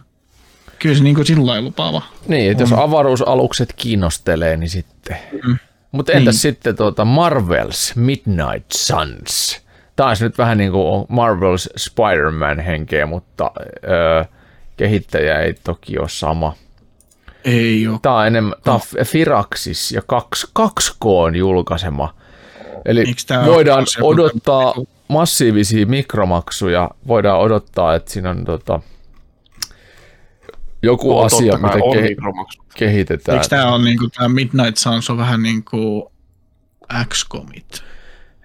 [0.79, 2.01] Kyllä se niin kuin sillä lupaava.
[2.27, 5.17] Niin, että jos avaruusalukset kiinnostelee, niin sitten.
[5.43, 5.57] Mm.
[5.91, 6.39] Mutta entäs Niin.
[6.39, 9.61] sitten tuota Marvel's Midnight Suns?
[9.95, 13.51] Taas nyt vähän niin kuin Marvel's Spider-Man henkeä, mutta
[13.89, 14.23] öö,
[14.77, 16.53] kehittäjä ei toki ole sama.
[17.45, 17.99] Ei ole.
[18.01, 22.13] Tämä on enemmän, tämä on Firaxis ja 2, 2K on julkaisema.
[22.85, 23.03] Eli
[23.45, 24.73] voidaan odottaa
[25.07, 28.79] massiivisia mikromaksuja, voidaan odottaa, että siinä on tota,
[30.83, 33.37] joku Oo, asia, mitä ke- kehitetään.
[33.37, 36.03] Eikö tämä on niin kuin, tämä Midnight Suns on vähän niin kuin
[37.13, 37.83] XCOMit?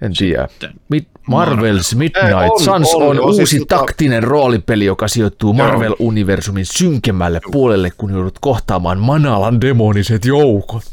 [0.03, 0.49] En tiedä.
[0.95, 5.09] Mid- Marvel's Midnight Ei, on, Suns on, on, on, uusi siis tota- taktinen roolipeli, joka
[5.09, 10.85] sijoittuu Marvel-universumin synkemmälle puolelle, kun joudut kohtaamaan Manalan demoniset joukot.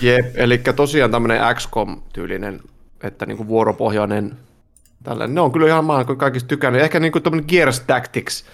[0.00, 2.60] Jep, eli tosiaan tämmöinen XCOM-tyylinen,
[3.02, 4.36] että niinku vuoropohjainen
[5.02, 5.34] tällainen.
[5.34, 6.82] Ne on kyllä ihan maan kaikista tykännyt.
[6.82, 8.44] Ehkä niinku tämmöinen Gears Tactics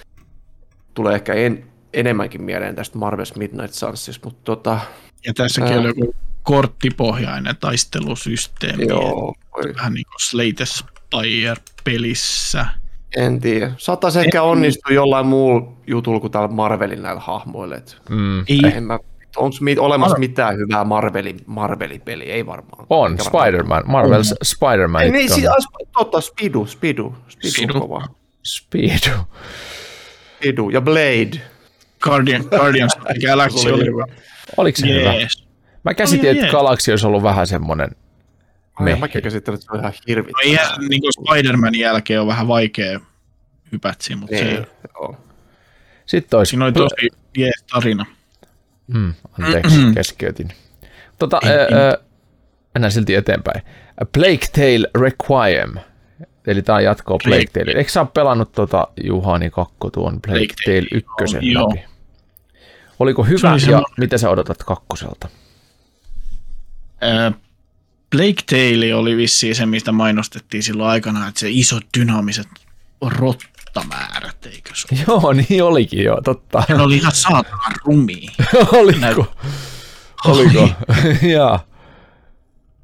[0.95, 1.65] tulee ehkä en,
[1.95, 4.79] enemmänkin mieleen tästä Marvel's Midnight Sunsista, mutta tota,
[5.27, 5.79] Ja tässäkin Ää.
[5.81, 8.85] oli joku korttipohjainen taistelusysteemi.
[8.89, 12.67] joo, voi, Vähän niin kuin Slate Spire-pelissä.
[13.17, 13.73] en tiedä.
[13.79, 17.77] Saattaisi ehkä onnistua jollain muulla jutulla kuin täällä Marvelin näillä hahmoilla.
[17.77, 18.45] Et Mm.
[18.49, 18.99] Ei, en mä,
[19.37, 22.35] onko mit, olemassa mitään hyvää Marvelin, Marvelin-peliä?
[22.35, 22.87] Ei varmaan.
[22.91, 23.47] On, Eikä varmaan.
[23.53, 23.83] Spider-Man.
[23.85, 25.03] Marvel's Spider-Man.
[25.03, 27.75] Ei, niin, on siis, as- totta, Spidu, Spidu, Spidu, Spidu.
[27.75, 28.07] on kova.
[28.43, 29.17] Speedo.
[30.37, 31.41] Spidu ja Blade.
[32.05, 34.05] Guardian, Guardians of the Galaxy oli hyvä.
[34.57, 35.13] Oliko se hyvä?
[35.85, 36.47] Mä käsitin, että.
[36.53, 37.89] Galaxy olisi ollut vähän semmonen
[38.75, 38.99] Ai, Meh.
[38.99, 40.43] Mäkin käsittelen, että se on ihan No hirvittävää.
[40.45, 43.01] eihän niin kuin Spider-Manin jälkeen on vähän vaikea
[43.73, 45.17] hypätsiä, mutta Niin, se, joo.
[46.07, 46.51] Sitten olisi...
[46.51, 48.07] siinä oli tosi jees tarina.
[48.87, 50.49] Mm, anteeksi, keskeytin.
[51.19, 51.97] Tota, Ei- ää, ei ää,
[52.75, 53.63] mennään silti eteenpäin.
[54.01, 55.75] A Plague Tale Requiem.
[56.47, 57.79] Eli tämä jatkoa Plague Plague Tale.
[57.79, 61.75] Eikö sä ole pelannut tota Juhani Kakko tuon Plague Plague Tale, Tale ykkösen joo.
[62.99, 65.29] Oliko Se hyvä oli ja mitä sä odotat kakkoselta?
[68.11, 72.49] Blake Tale oli vissiin se, mistä mainostettiin silloin aikana, että se iso dynaamiset
[73.01, 75.01] rottamäärät, eikö se ole?
[75.09, 76.65] Joo, niin olikin joo, totta.
[76.69, 78.31] Ne oli ihan saatana rumia.
[78.73, 79.35] Oliko?
[80.25, 80.69] Oliko?
[81.35, 81.65] Jaa.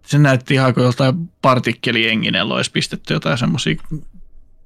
[0.07, 3.83] Se näytti ihan kuin joltain partikkelienginellä olisi pistetty jotain semmoisia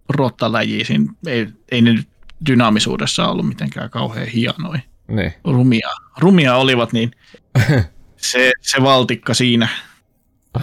[0.09, 0.85] rottaläjiä.
[0.85, 2.05] Siinä ei, ei ne
[2.47, 4.81] dynaamisuudessa ollut mitenkään kauhean hienoja.
[5.17, 5.33] Niin.
[5.45, 7.11] rumia, rumia olivat, niin
[8.17, 9.69] se, se valtikka siinä,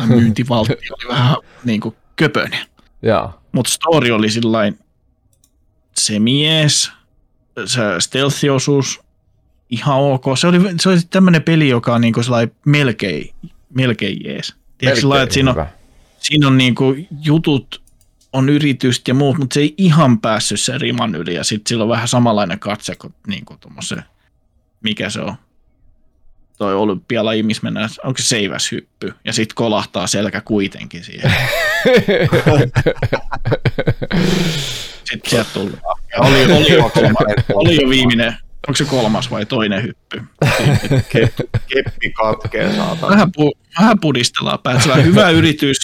[0.05, 2.59] myyntivaltti oli vähän niin kuin köpönen.
[3.51, 4.79] Mutta story oli sillain
[5.95, 6.91] se mies,
[7.65, 9.03] se stealth-osuus,
[9.69, 10.25] ihan ok.
[10.39, 13.33] Se oli, se oli tämmöinen peli, joka on niinku sellainen melkein,
[13.73, 14.55] melkein jees.
[14.77, 15.65] Tiedätkö, sellainen, että siinä on,
[16.17, 17.81] siinä on niinku jutut,
[18.33, 21.33] on yritystä ja muut, mutta se ei ihan päässyt sen riman yli.
[21.33, 24.03] Ja sitten sillä on vähän samanlainen katse kuin niinku tommosen,
[24.81, 25.35] mikä se on,
[26.57, 31.31] toi olympialaji, missä mennään, onko se seiväshyppy, ja sitten kolahtaa selkä kuitenkin siihen.
[35.09, 35.71] sitten sieltä tuli.
[36.11, 36.91] Ja oli, oli, jo,
[37.53, 38.37] oli jo viimeinen,
[38.67, 40.23] onko se kolmas vai toinen hyppy.
[41.67, 43.13] Keppi katkee, saatana.
[43.13, 44.95] Vähän, pu, vähän pudistellaan päätä.
[44.95, 45.77] Hyvä yritys,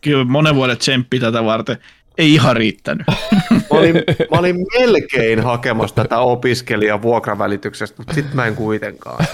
[0.00, 1.78] kyllä monen vuoden tsemppi tätä varten.
[2.18, 3.06] Ei ihan riittänyt.
[3.50, 3.94] Mä olin,
[4.30, 9.24] mä olin melkein hakemassa tätä opiskelijan vuokravälityksestä, mutta sitten mä en kuitenkaan.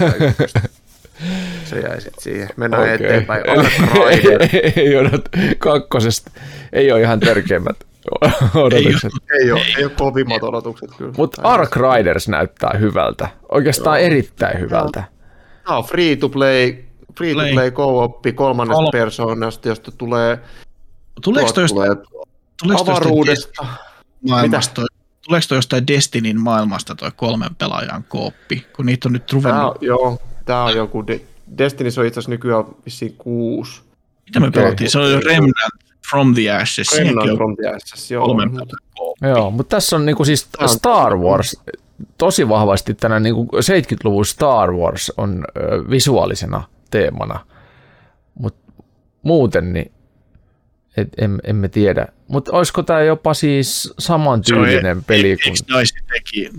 [1.65, 2.49] Se jäi sitten siihen.
[2.57, 2.95] Mennään okay.
[2.95, 3.43] eteenpäin.
[4.09, 4.41] Rider.
[4.75, 6.31] ei odot, kakkosesta
[6.73, 7.75] ei ole ihan törkeimmät
[8.55, 9.11] odotukset.
[9.39, 11.13] Ei ole, ei ole kovimmat odotukset kyllä.
[11.17, 13.27] Mutta Ark Riders näyttää hyvältä.
[13.49, 15.03] Oikeastaan erittäin hyvältä.
[15.63, 16.75] Tämä on free to play,
[17.17, 17.71] free to Play.
[17.71, 20.39] co-oppi kolmannesta Kol- persoonasta, josta tulee,
[21.21, 21.89] Tuleeko toi, tulee
[22.63, 23.65] tuleeko avaruudesta.
[24.29, 24.85] maailmasta toi,
[25.27, 29.71] tuleeko toi jostain Destinyn maailmasta toi kolmen pelaajan kooppi, kun niitä on nyt Tämä ruvennut.
[29.71, 31.21] on, joo, tämä on joku, De-
[31.57, 33.81] Destiny on itse asiassa nykyään vissiin kuusi.
[34.25, 34.61] Mitä me okei.
[34.63, 34.89] pelattiin?
[34.89, 35.73] Se oli Remnant
[36.09, 36.87] from the Ashes.
[36.97, 38.25] Remnant on from the Ashes, joo.
[38.25, 38.67] kolmen pelaajan
[38.97, 39.25] kooppi.
[39.27, 41.61] Joo, mutta tässä on niinku siis on Star Wars,
[42.17, 47.39] tosi vahvasti tänä niinku 70-luvun Star Wars on ö, visuaalisena teemana,
[48.39, 48.71] mutta
[49.23, 49.91] muuten niin
[50.97, 52.07] et, en, emme tiedä.
[52.27, 55.53] Mutta olisiko tämä jopa siis samantyylinen peli kuin...
[55.53, 56.49] X-Dice teki,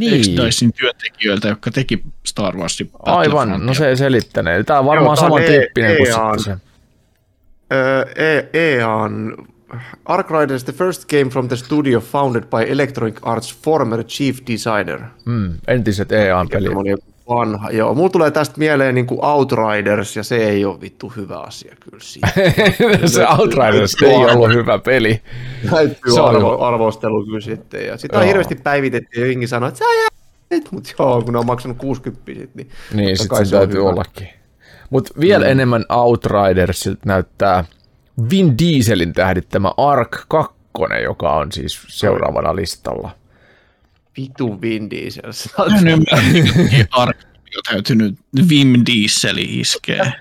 [0.00, 0.22] Niin.
[0.22, 4.64] X-Dicein työntekijöiltä, jotka teki Star Warsin Aivan, no se selittänee.
[4.64, 6.38] Tämä on varmaan Joo, on samantyyppinen kuin EA.
[6.38, 6.64] sitten se.
[8.16, 9.36] E- EAN
[10.04, 14.38] Ark Riders is the first game from the studio founded by Electronic Arts former chief
[14.46, 15.00] designer.
[15.24, 17.04] Mm, entiset EA-pelit.
[17.28, 17.70] Vanha.
[17.70, 21.74] Joo, mulla tulee tästä mieleen niin kuin Outriders, ja se ei ole vittu hyvä asia
[21.80, 22.32] kyllä siinä.
[23.06, 25.22] se Outriders ei ollut hyvä peli.
[25.70, 27.86] Täytyy Se on arvo, arvostelu kyllä sitten.
[27.86, 31.38] Ja sitä on hirveästi päivitetty, ja jengi sanoo, että sä jäät, mutta joo, kun ne
[31.38, 33.90] on maksanut 60 sit, niin Niin, totta sit kai se se täytyy hyvä.
[33.90, 34.28] ollakin.
[34.90, 35.50] Mutta vielä mm.
[35.50, 37.64] enemmän Outridersilta näyttää
[38.30, 40.54] Vin Dieselin tähdittämä Ark 2,
[41.02, 43.10] joka on siis seuraavana listalla.
[44.16, 45.32] Vitu Vin Diesel.
[47.70, 48.18] täytynyt
[48.48, 50.12] Vim Dieseli iskeä.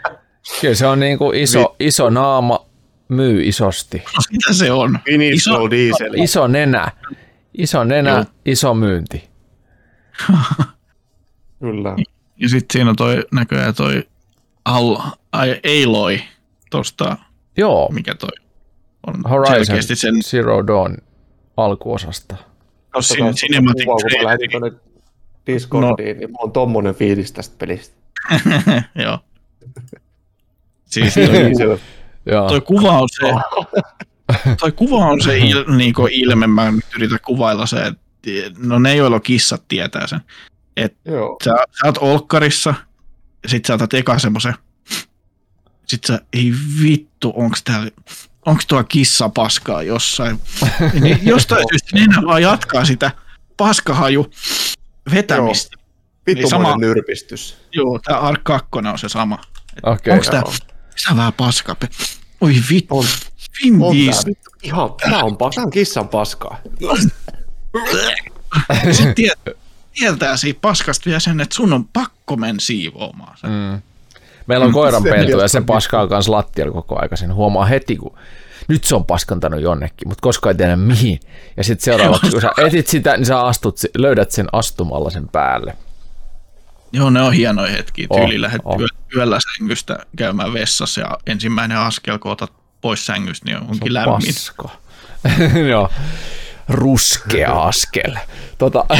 [0.61, 2.65] Kyllä se on niinku iso, iso naama,
[3.09, 4.03] myy isosti.
[4.31, 4.99] Mitä se on?
[5.07, 6.13] Initial Diesel.
[6.13, 6.91] Iso nenä,
[7.53, 8.25] iso nenä, Joo.
[8.45, 9.23] iso myynti.
[11.59, 11.95] Kyllä.
[12.37, 14.07] Ja sitten siinä on toi näköjään toi
[14.65, 14.97] Al,
[15.31, 16.19] ai, Aloy
[16.69, 17.17] tosta,
[17.57, 18.29] Joo, mikä toi
[19.07, 20.97] on Horizon selkeästi sen Zero Dawn
[21.57, 22.35] alkuosasta.
[22.93, 24.71] Katsotaan Cin- cinematic kuvaa, kun mä lähetin tuonne
[25.47, 27.95] Discordiin, niin mulla on tommonen fiilis tästä pelistä.
[29.03, 29.19] Joo.
[30.85, 31.13] Siis
[31.57, 31.79] toi.
[32.25, 32.47] Joo.
[32.47, 33.33] toi kuva on se,
[34.59, 38.01] toi kuva on se il, niinku ilme, mä nyt yritän kuvailla se, että
[38.57, 40.19] no ne, joilla on kissat, tietää sen.
[41.05, 41.37] Joo.
[41.43, 42.73] Sä, sä oot olkkarissa,
[43.43, 44.53] ja sit sä otat eka semmosen,
[45.85, 46.53] sit sä, ei
[46.83, 47.91] vittu, onks täällä,
[48.45, 50.39] onks tuo kissa paskaa jossain.
[51.01, 53.11] niin jostain syystä nenä vaan jatkaa sitä
[53.57, 54.31] paskahaju
[55.13, 55.77] vetämistä.
[56.27, 57.57] Vittu Niin sama- nyrpistys.
[57.71, 59.37] Joo, tää Ark 2 on se sama.
[59.83, 60.13] Okei.
[60.13, 60.53] Onks tää, joo.
[61.07, 61.75] tää vähän paskaa?
[62.41, 63.05] Oi vittu, On,
[63.63, 64.25] Vim on tää Diesel.
[64.25, 64.49] vittu.
[64.63, 66.57] Ihan, tää on, tää on kissan paskaa.
[68.85, 69.39] Ja sit tiet,
[69.93, 73.49] tietää siitä paskasta vielä sen, että sun on pakko mennä siivoamaan sen.
[73.49, 73.81] Mm.
[74.47, 77.15] Meillä on koiranpentu ja se on paskaa kanssa lattialla koko aika.
[77.15, 78.17] Sen huomaa heti, kun
[78.67, 81.19] nyt se on paskantanut jonnekin, mutta koskaan ei tiedä mihin.
[81.57, 85.77] Ja sitten seuraavaksi, kun sä etit sitä, niin sä astut, löydät sen astumalla sen päälle.
[86.91, 88.07] Joo, ne on hienoja hetkiä.
[88.09, 88.79] Oh, Tyyli lähdet oh.
[88.79, 94.33] yö, yöllä sängystä käymään vessassa ja ensimmäinen askel, kun otat pois sängystä, niin onkin lämmin.
[94.33, 94.69] Paska.
[95.71, 95.89] Joo.
[96.69, 98.15] Ruskea askel.
[98.57, 98.85] Tota,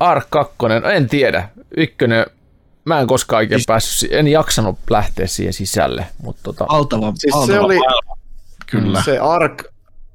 [0.00, 0.56] Ark 2,
[0.94, 1.48] en tiedä.
[1.76, 2.26] Ykkönen,
[2.84, 7.32] mä en koskaan oikein Siis- päässyt, en jaksanut lähteä siihen sisälle, mutta tota, Valtava, Siis
[7.34, 8.16] se valtava oli- maailma.
[8.70, 9.02] Kyllä.
[9.02, 9.64] Se Ark,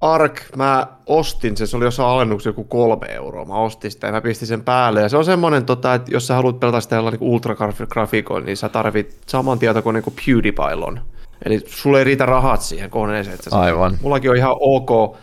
[0.02, 3.46] Ark, mä ostin sen, se oli jossain alennuksessa joku kolme euroa.
[3.46, 5.02] Mä ostin sitä ja mä pistin sen päälle.
[5.02, 8.58] Ja se on semmoinen, tota, että jos sä haluat pelata sitä jollain niin ultragrafiikoilla, niin
[8.58, 11.02] sä tarvit saman tietokoneen kuin PewDiePie on.
[11.46, 13.34] Eli sulle ei riitä rahat siihen koneeseen.
[13.36, 13.98] Että sä Aivan.
[14.02, 15.18] Mullakin on ihan ok,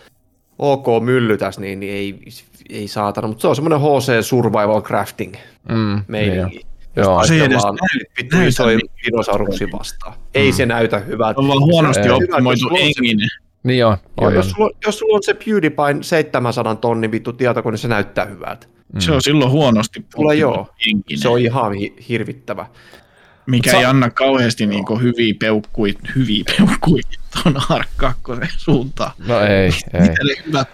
[0.58, 2.20] ok myllytäs, niin, niin ei,
[2.70, 5.34] ei saatana, mutta se on semmoinen HC Survival Crafting
[5.68, 6.56] Mm, meininki.
[6.56, 6.66] niin
[6.96, 8.90] Joo, Se ei edes näytä isoja niin.
[9.06, 10.14] dinosauruksia vastaan.
[10.34, 11.40] Ei se näytä hyvältä.
[11.40, 13.26] On vaan huonosti Se on hyvä, optimoitu jos sulla on se- engine.
[13.62, 13.96] niin on.
[14.20, 18.66] Joo, jos, sulla, jos sulla on se PewDiePie 700 tonnin vittu tietokone, se näyttää hyvältä.
[18.98, 20.50] Se on silloin huonosti Tulee joo.
[20.50, 22.66] optimoitu engine, Se on ihan hi- hirvittävä.
[23.46, 27.02] mikä Sa- ei anna kauheasti niinku hyviä peukkuja, hyviä peukkuja
[27.42, 28.22] tuon Ark 2
[28.56, 29.10] suuntaan.
[29.26, 30.08] No ei, ei.
[30.20, 30.68] Eli hyvät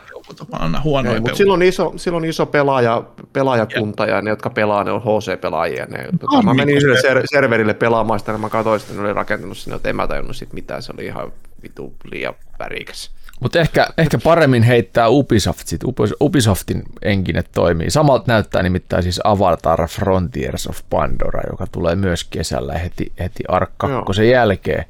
[0.52, 3.02] anna huonoja Ei, mutta silloin iso, silloin iso pelaaja,
[3.32, 5.86] pelaajakunta ja ne, jotka pelaa, ne on HC-pelaajia.
[5.86, 9.12] Ne, tota, mä menin yhdelle ser- serverille pelaamaan sitä, ja mä katsoin sitä, ne oli
[9.12, 11.32] rakentanut sinne, että en mä tajunnut sit mitään, se oli ihan
[11.62, 13.10] vitu liian värikäs.
[13.40, 15.84] Mutta ehkä, ehkä paremmin heittää Ubisoft sit.
[15.84, 17.90] Ubis- Ubisoftin enkinet toimii.
[17.90, 23.70] Samalta näyttää nimittäin siis Avatar Frontiers of Pandora, joka tulee myös kesällä heti, heti Ark
[23.76, 24.84] 2 jälkeen.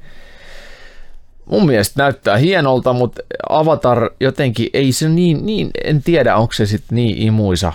[1.45, 6.65] Mun mielestä näyttää hienolta, mutta Avatar jotenkin ei se niin, niin en tiedä onko se
[6.65, 7.73] sitten niin imuisa.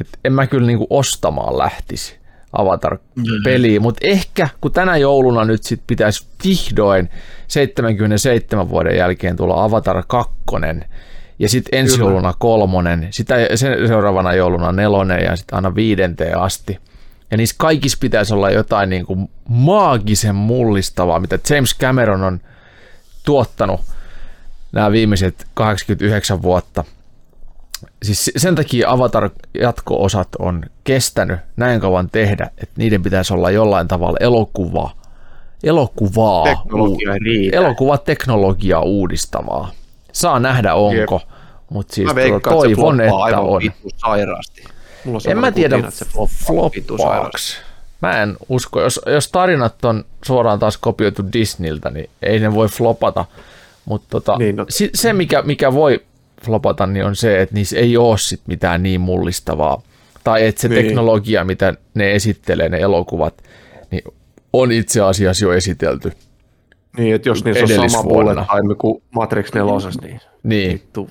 [0.00, 2.16] Et en mä kyllä niinku ostamaan lähtisi
[2.52, 7.10] Avatar-peliä, mutta ehkä kun tänä jouluna nyt sit pitäisi vihdoin
[7.48, 10.32] 77 vuoden jälkeen tulla Avatar 2
[11.38, 12.10] ja sitten ensi Kyllä.
[12.10, 16.78] jouluna kolmonen, sitä sen seuraavana jouluna nelonen ja sitten aina viidenteen asti.
[17.30, 22.40] Ja niissä kaikissa pitäisi olla jotain niin kuin maagisen mullistavaa, mitä James Cameron on
[23.24, 23.80] tuottanut
[24.72, 26.84] nämä viimeiset 89 vuotta.
[28.02, 34.16] Siis sen takia Avatar-jatko-osat on kestänyt näin kauan tehdä, että niiden pitäisi olla jollain tavalla
[34.20, 34.90] elokuva,
[35.62, 37.56] elokuvaa, Teknologia riitä.
[37.56, 39.70] elokuvateknologiaa uudistavaa.
[40.12, 41.20] Saa nähdä onko,
[41.70, 43.62] mutta siis Mä tota, veikkaan, että se toivon, että aivan on.
[43.96, 44.64] sairaasti.
[45.04, 46.06] Mulla on En mä tiedä että se
[46.46, 47.30] floppaa.
[48.02, 48.80] Mä en usko.
[48.82, 53.24] Jos, jos tarinat on suoraan taas kopioitu Disneyltä, niin ei ne voi flopata.
[53.84, 56.00] Mutta tota, Niin, no- se, mikä, mikä voi
[56.44, 59.82] flopata, niin on se, että niissä ei ole sit mitään niin mullistavaa.
[60.24, 60.84] Tai että se Niin.
[60.84, 63.34] teknologia, mitä ne esittelee, ne elokuvat,
[63.90, 64.02] niin
[64.52, 66.12] on itse asiassa jo esitelty.
[66.98, 69.72] Niin, että jos niissä on sama bullet time kuin Matrix 4,
[70.02, 70.72] niin Niin.
[70.72, 71.10] vittu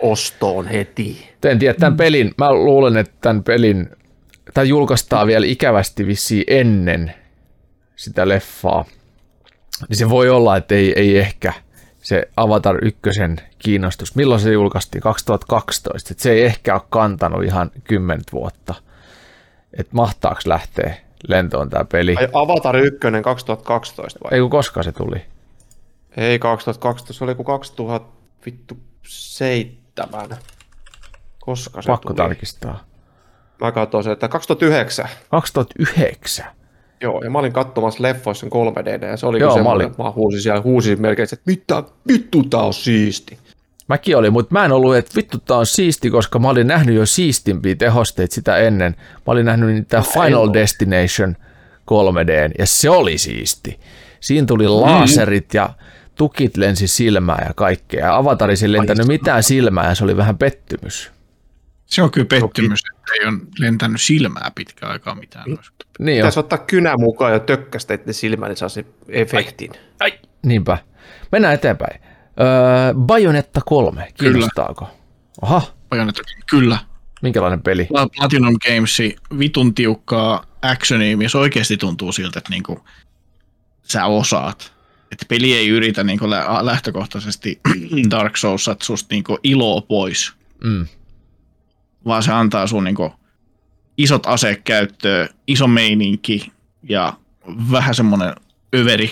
[0.00, 1.28] ostoon heti.
[1.44, 3.88] En tiedä, tämän pelin, mä luulen, että tämän pelin,
[4.54, 7.14] tämä julkaistaan vielä ikävästi vissiin ennen
[7.96, 8.84] sitä leffaa.
[9.88, 11.52] Niin se voi olla, että ei, ei ehkä
[12.02, 13.00] se Avatar 1
[13.58, 14.14] kiinnostus.
[14.14, 15.02] Milloin se julkaistiin?
[15.02, 16.08] 2012.
[16.10, 18.74] Että se ei ehkä ole kantanut ihan 10 vuotta.
[19.78, 20.96] Että mahtaako lähteä
[21.28, 22.16] lentoon tämä peli?
[22.18, 24.34] Ai Avatar 1 2012 vai?
[24.34, 25.22] Ei kun koska se tuli.
[26.16, 30.36] Ei 2012, se oli kuin 2007.
[31.40, 32.16] Koska se Pakko tuli?
[32.16, 32.84] tarkistaa.
[33.62, 35.08] Mä katsoin se, että 2009.
[35.30, 36.46] 2009.
[37.00, 39.86] Joo, ja mä olin katsomassa leffoissa 3D, ja se oli Joo, mä olin.
[39.86, 43.38] että mä huusin siellä, huusin melkein, että mitä vittu tää on siisti.
[43.88, 46.96] Mäkin olin, mutta mä en ollut, että vittu tää on siisti, koska mä olin nähnyt
[46.96, 48.96] jo siistimpiä tehosteita sitä ennen.
[48.98, 51.36] Mä olin nähnyt niitä Final Destination
[51.90, 53.80] 3D, ja se oli siisti.
[54.20, 55.70] Siinä tuli laaserit ja
[56.14, 58.06] tukit lensi silmää ja kaikkea.
[58.06, 61.10] Ja Avatarissa ei lentänyt mitään silmää ja se oli vähän pettymys.
[61.92, 65.44] Se on kyllä pettymys, että ei ole lentänyt silmää pitkään aikaa mitään.
[65.98, 66.22] Niin jo.
[66.22, 69.70] Pitäisi ottaa kynä mukaan ja tökkästä että silmään, niin saa se efektin.
[70.00, 70.12] Ai.
[70.42, 70.78] Niinpä.
[71.32, 72.00] Mennään eteenpäin.
[72.40, 74.90] Öö, Bajonetta 3, kiinnostaako?
[75.42, 76.78] Aha, Bajonetta, kyllä.
[77.22, 77.82] minkälainen peli?
[77.82, 78.98] Pla- Platinum Games
[79.38, 82.84] vitun tiukkaa actionia, missä oikeasti tuntuu siltä, että niinku,
[83.82, 84.72] sä osaat.
[85.12, 87.60] Että peli ei yritä niinku lä- lähtökohtaisesti
[88.10, 90.32] Dark Souls, että susta niinku iloa pois,
[90.64, 90.86] Mm.
[92.06, 93.12] Vaan se antaa sun niinku
[93.98, 96.52] isot asekäyttöä, iso meininki
[96.88, 97.12] ja
[97.72, 98.34] vähän semmoinen
[98.76, 99.10] överi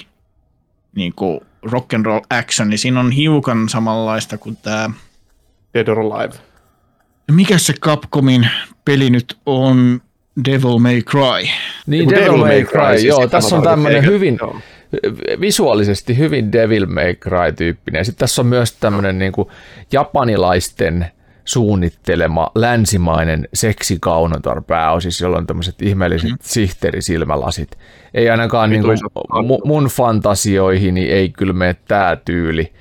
[0.97, 4.91] niinku rock and roll action, niin siinä on hiukan samanlaista kuin tämä
[5.75, 6.35] Dead or Alive.
[7.33, 8.49] mikä se Capcomin
[8.85, 10.01] peli nyt on
[10.45, 11.49] Devil May Cry?
[11.87, 14.61] Niin, Joku Devil May Cry, siis joo, tässä on tämmöinen hyvin, Joo.
[15.41, 17.99] visuaalisesti hyvin Devil May Cry-tyyppinen.
[17.99, 19.49] Ja sitten tässä on myös tämmöinen niin kuin
[19.93, 21.07] japanilaisten
[21.45, 26.37] suunnittelema länsimainen seksikaunotar pääosissa, jolla on tämmöiset ihmeelliset mm.
[26.41, 27.79] sihteerisilmälasit.
[28.15, 28.99] Ei ainakaan niin kuin,
[29.31, 29.57] kauno.
[29.57, 32.73] mu- mun fantasioihin niin ei kyllä mene tämä tyyli,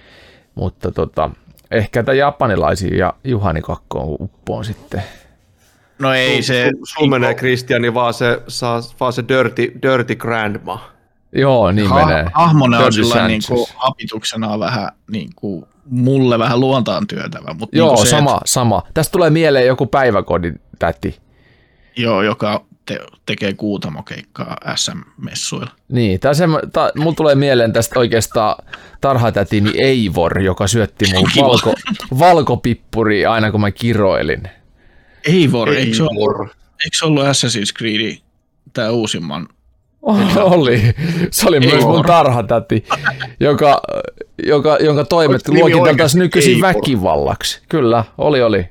[0.56, 1.30] mutta tota,
[1.72, 5.04] ehkä tämä japanilaisia ja Juhani Kakkoon uppoon sitten.
[6.00, 6.72] No ei se...
[6.84, 10.90] Sulla menee Kristiani vaan se, saa, vaan se dirty, dirty grandma.
[11.32, 12.26] Joo, niin Ha- menee.
[12.34, 12.92] hahmona on
[13.28, 18.10] niin kuin, hapituksena vähän niin kuin, mulle vähän luontaan työtävä, mutta Joo, niin kuin se,
[18.10, 18.84] sama, sama.
[18.94, 21.18] Tästä tulee mieleen joku päiväkodin täti.
[21.96, 25.72] Joo, joka te, tekee kuutamokeikkaa SM-messuilla.
[25.90, 28.66] Niin, tää semmo, tää, mulla tulee mieleen tästä oikeastaan
[29.02, 31.74] tarhatätini Eivor, joka syötti mun valko,
[32.20, 34.50] valkopippuri aina kun mä kiroilin.
[35.28, 36.48] Eivor, eikö se ollut,
[36.86, 38.18] eikö se ollut Assassin's Creed
[38.74, 39.48] tämä uusimman?
[40.02, 40.82] Oli.
[41.32, 42.84] Se oli myös mun tarhatäti,
[43.40, 43.82] joka,
[44.44, 46.68] joka, jonka toimet luokiteltaisiin nykyisin Eivor.
[46.68, 47.62] väkivallaksi.
[47.70, 48.68] Kyllä, oli, oli.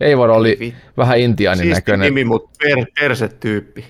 [0.00, 2.04] Eivor oli vähän intiaanin Siisti näköinen.
[2.04, 3.84] nimi, mutta per, persetyyppi.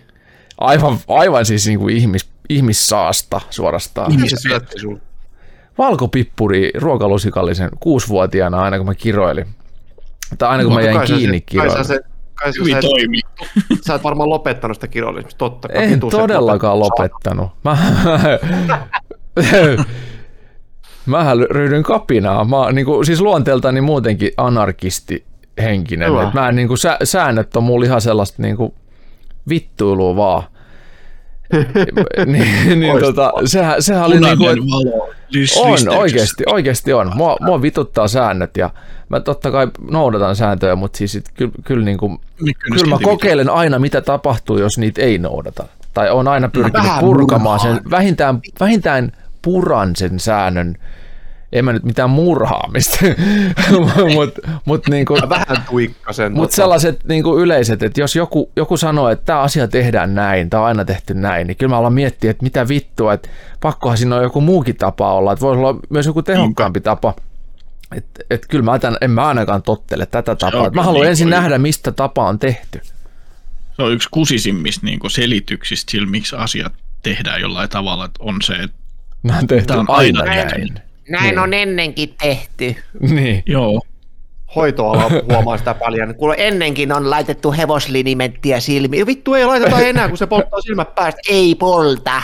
[0.59, 4.13] Aivan, aivan siis niin kuin ihmis, ihmissaasta suorastaan.
[4.81, 5.01] Sun?
[5.79, 9.47] Valkopippuri ruokalusikallisen kuusivuotiaana aina kun mä kiroilin.
[10.39, 12.07] Tai aina kun mä jäin kiinni kiroilin.
[12.39, 13.21] Se, kai sä, Hyvin sä, toimii.
[13.87, 15.85] sä et varmaan lopettanut sitä kirjallisuutta, totta kai.
[15.85, 17.51] En todellakaan lopettanut.
[17.65, 17.79] Mä,
[21.07, 22.51] mähän ryhdyin kapinaan.
[22.51, 25.25] Mä oon niinku, siis luonteeltani muutenkin anarkisti
[25.63, 26.13] henkinen.
[26.35, 28.75] Mä en, niinku, sä, säännöt on mulla ihan sellaista niinku,
[29.49, 30.43] vittuilua vaan.
[32.27, 35.11] Niin, niin tota, sehän, sehän oli niinku, valo.
[35.31, 37.13] lys- on, oikeasti, oikeasti on.
[37.15, 38.71] Mua, mua vituttaa säännöt ja
[39.09, 43.51] mä totta kai noudatan sääntöjä, mutta siis sit kyllä, kyllä, niinku, Mikko kyllä mä kokeilen
[43.51, 45.65] aina, mitä tapahtuu, jos niitä ei noudata.
[45.95, 49.13] Tai on aina pyrkinyt purkamaan sen, vähintään, vähintään
[49.43, 50.77] puran sen säännön.
[51.53, 52.99] En mä nyt mitään murhaamista,
[54.15, 56.33] mutta mut niinku, Vähän tuikkasen.
[56.33, 60.61] mut sellaiset niinku yleiset, että jos joku, joku sanoo, että tämä asia tehdään näin, tämä
[60.61, 63.29] on aina tehty näin, niin kyllä mä alan miettiä, että mitä vittua, että
[63.61, 67.15] pakkohan siinä on joku muukin tapa olla, että voisi olla myös joku tehokkaampi tapa.
[67.97, 70.71] Että et kyllä mä tämän, en mä ainakaan tottele tätä tapaa.
[70.71, 72.81] mä haluan niin ensin kuin- nähdä, mistä tapa on tehty.
[73.77, 78.53] Se on yksi kusisimmista niin selityksistä sillä, miksi asiat tehdään jollain tavalla, että on se,
[78.55, 78.77] että
[79.23, 80.49] Nämä on tehty Tää on aina aina näin.
[80.49, 80.86] tehty.
[81.09, 81.39] Näin Niin.
[81.39, 82.77] on ennenkin tehty.
[83.01, 83.43] Niin.
[83.47, 83.81] joo,
[84.57, 86.15] Hoitoala huomaa sitä paljon.
[86.15, 89.07] Kuule, ennenkin on laitettu hevoslinimenttiä silmiin.
[89.07, 91.21] Vittu ei laiteta enää, kun se polttaa silmät päästä.
[91.29, 92.23] Ei polta.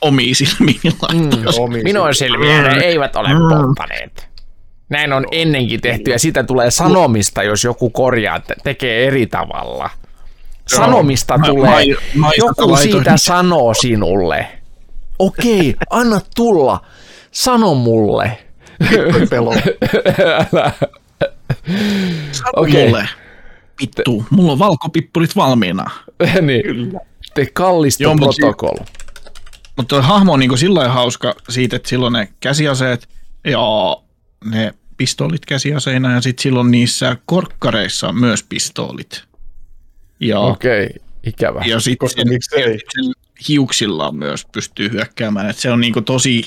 [0.00, 1.52] omiin silmiin laittaa.
[1.58, 4.28] Omiin Minun silmiä ne eivät ole polttaneet.
[4.88, 9.90] Näin on ennenkin tehty ja siitä tulee sanomista, jos joku korjaa, te- tekee eri tavalla.
[10.66, 14.46] Sanomista Mä- tulee, mai- maistat joku laitoin- siitä sanoo sinulle.
[15.18, 16.80] Okei, anna tulla,
[17.38, 18.38] sano mulle.
[19.30, 19.52] pelo.
[20.52, 20.72] Älä.
[22.32, 22.86] Sano Okei.
[22.86, 23.08] mulle.
[23.80, 25.84] Vittu, mulla on valkopippurit valmiina.
[26.42, 26.92] niin.
[27.34, 28.76] Te kallisto Joo, mut si- protokoll.
[29.76, 33.08] Mutta tuo hahmo on niinku sillä hauska siitä, että silloin ne käsiaseet
[33.44, 33.58] ja
[34.44, 39.24] ne pistoolit käsiaseina ja sitten silloin niissä korkkareissa on myös pistoolit.
[40.20, 40.88] Ja, Okei,
[41.26, 41.62] ikävä.
[41.66, 42.08] ja sitten
[43.48, 45.50] hiuksillaan myös pystyy hyökkäämään.
[45.50, 46.44] Et se on niinku tosi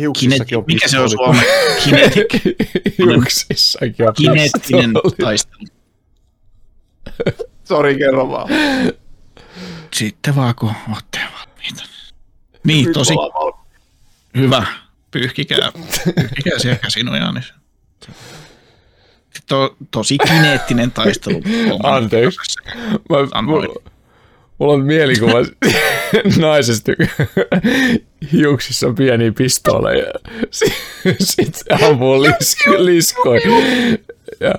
[0.00, 1.48] Hiuksissakin on mikä se on suomeksi?
[1.84, 2.34] Kinetik,
[2.98, 5.64] Hiuksissakin on kineettinen taistelu.
[7.64, 8.48] Sori, kerro vaan.
[9.94, 11.82] Sitten vaan kun olette valmiita.
[12.64, 13.14] Niin, tosi
[14.36, 14.66] hyvä.
[15.10, 15.72] Pyyhkikää,
[16.04, 17.32] pyyhkikää siellä käsinojaa.
[17.32, 17.44] Niin
[19.52, 21.42] on tosi kineettinen taistelu.
[21.82, 22.38] Anteeksi.
[23.10, 23.90] Mä, mulla,
[24.60, 25.38] mulla on mielikuva
[26.38, 26.92] naisesta,
[28.32, 30.12] hiuksissa on pieniä pistooleja.
[31.20, 33.42] Sitten se ampuu lis, liskoin.
[34.40, 34.54] Ja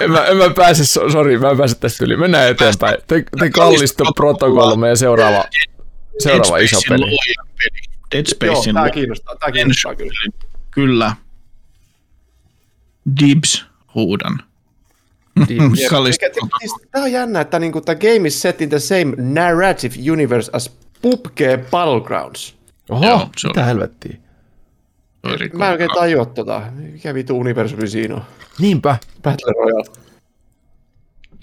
[0.00, 2.16] en, mä, en mä pääse, so- sori, mä en pääse tästä yli.
[2.16, 2.96] Mennään eteenpäin.
[3.06, 5.44] Te, te kallistu protokollo meidän seuraava,
[6.18, 7.16] seuraava iso peli.
[8.12, 9.36] Dead Joo, Spacein tää kiinnostaa.
[9.36, 10.12] Tää kiinnostaa kyllä.
[10.70, 11.16] Kyllä.
[13.20, 14.38] Dibs huudan.
[15.46, 20.50] Siis, tää on jännä, että niinku, tää game is set in the same narrative universe
[20.54, 20.70] as
[21.02, 21.40] PUBG
[21.70, 22.54] Battlegrounds.
[22.88, 24.16] Oho, Joo, se mitä oli- helvettiä.
[25.52, 26.62] Mä en oikein tajua tota.
[26.92, 28.22] Mikä vitu universumi siinä on?
[28.58, 28.96] Niinpä.
[29.22, 29.84] Battle Royale.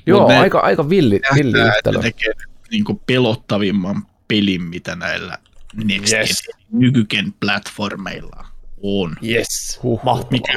[0.05, 1.99] Joo, ne- aika, aika villi, villi yhtälö.
[2.01, 2.33] tekee
[2.71, 5.37] niin kuin pelottavimman pelin, mitä näillä
[5.83, 6.29] Next Yes.
[6.29, 6.41] yes.
[6.71, 8.45] nykyken platformeilla
[8.83, 9.15] on.
[9.29, 9.79] Yes.
[9.83, 10.03] Huh.
[10.03, 10.31] Mahtavaa.
[10.31, 10.53] Mikä,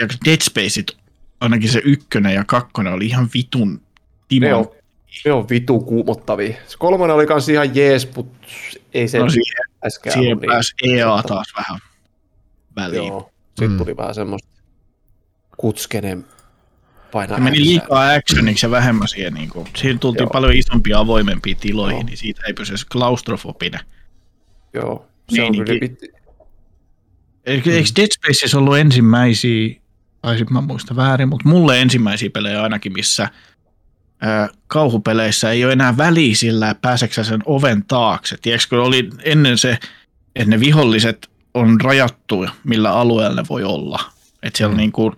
[0.00, 0.96] ja Dead Spaceit,
[1.40, 3.80] ainakin se ykkönen ja kakkonen oli ihan vitun Ne
[4.28, 4.54] timon.
[4.54, 4.66] on,
[5.24, 6.56] ne on vitu kuumottavia.
[6.66, 8.32] Se kolmonen oli kans ihan jees, mut
[8.94, 10.50] ei se No siihen, äskään siihen ollut niin.
[10.50, 11.80] pääsi EA taas vähän
[12.76, 13.06] väliin.
[13.06, 13.30] Joo.
[13.46, 13.78] Sitten Mm.
[13.78, 14.48] tuli vähän semmoista
[15.56, 16.24] kutskenen
[17.12, 17.36] painaa.
[17.38, 19.34] Se meni liikaa actioniksi ja vähemmän siihen.
[19.34, 20.30] Niin kuin, siihen tultiin Joo.
[20.30, 22.06] paljon isompia avoimempia tiloihin, Joo.
[22.06, 23.80] niin siitä ei pysy klaustrofobinen.
[24.74, 25.06] Joo.
[25.28, 25.64] Se on Meininki.
[25.64, 26.16] kyllä pit...
[27.46, 29.80] Eikö, eikö Dead Spaceissa ollut ensimmäisiä,
[30.22, 33.28] taisin mä muista väärin, mutta mulle ensimmäisiä pelejä ainakin, missä
[34.20, 38.36] ää, kauhupeleissä ei ole enää väliä sillä, että pääseekö sä sen oven taakse.
[38.42, 39.78] Tiedätkö, kun oli ennen se,
[40.36, 44.00] että ne viholliset on rajattu, millä alueella ne voi olla.
[44.42, 44.76] Että siellä mm.
[44.76, 45.12] niin kuin,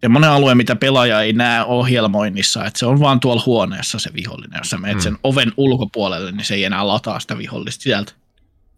[0.00, 4.58] semmoinen alue, mitä pelaaja ei näe ohjelmoinnissa, että se on vaan tuolla huoneessa se vihollinen.
[4.58, 8.12] Jos sä menet sen oven ulkopuolelle, niin se ei enää lataa sitä vihollista sieltä.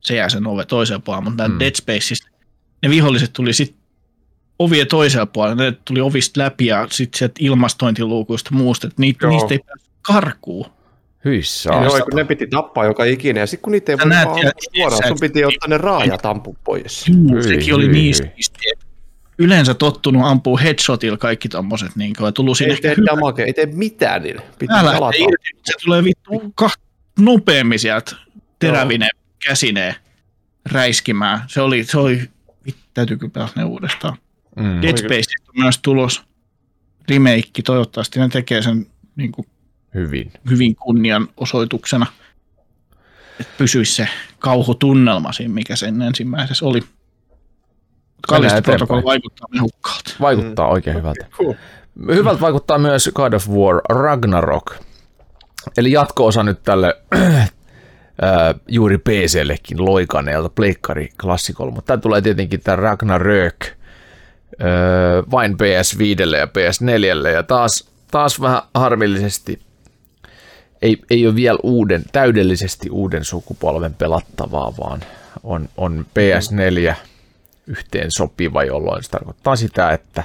[0.00, 1.58] Se jää sen ove toiseen puolelle, mutta mm.
[1.58, 2.28] Dead Spaceissa
[2.82, 3.79] ne viholliset tuli sitten
[4.60, 9.30] ovien toisella puolella, ne tuli ovista läpi ja sitten sieltä ilmastointiluukuista muusta, että niitä, Joo.
[9.30, 10.66] niistä ei päässyt karkuun.
[11.24, 11.70] Hyissä.
[11.70, 14.50] Joo, kun ne piti tappaa joka ikinen, ja sitten kun niitä ei voi näet ampua
[14.76, 17.08] suoraan, sun piti ottaa ne raajat ampu pois.
[17.08, 18.14] Juu, Hyi, sekin oli hyi, niin.
[19.38, 23.66] Yleensä tottunut ampuu headshotilla kaikki tommoset, niin kuin, tullut sinne Ei tee damage, ei tee
[23.66, 24.42] mitään niille.
[24.58, 25.16] Piti Täällä jalata.
[25.18, 26.82] irti, se tulee vittu kahta
[27.18, 28.16] nopeammin sieltä
[28.58, 29.08] terävine
[29.48, 29.94] käsineen
[30.72, 31.42] räiskimään.
[31.46, 32.22] Se oli, se oli
[32.66, 34.16] vittu, täytyykö pelata ne uudestaan.
[34.60, 34.82] Mm.
[34.82, 36.22] Dead Space on myös tulos
[37.10, 39.46] remake, toivottavasti ne tekee sen niin kuin,
[39.94, 40.32] Hyvin.
[40.50, 42.06] hyvin kunnianosoituksena,
[43.40, 44.08] että pysyisi se
[44.38, 46.82] kauhutunnelma siinä, mikä sen ensimmäisessä oli.
[48.32, 48.62] Eteenpäin.
[48.62, 50.10] protokolla vaikuttaa mehukkaalta.
[50.20, 51.26] Vaikuttaa oikein hyvältä.
[51.30, 51.54] Cool.
[52.14, 54.74] Hyvältä vaikuttaa myös God of War Ragnarok.
[55.76, 56.94] Eli jatko-osa nyt tälle
[58.22, 63.79] ää, juuri PCllekin loikaneelta pleikkari klassikolla, mutta tämä tulee tietenkin tämä Ragnarök
[64.58, 64.70] ää,
[65.30, 69.60] vain PS5 ja PS4 ja taas, taas vähän harmillisesti
[70.82, 75.00] ei, ei ole vielä uuden, täydellisesti uuden sukupolven pelattavaa, vaan
[75.42, 76.94] on, on PS4
[77.66, 80.24] yhteen sopiva, jolloin se tarkoittaa sitä, että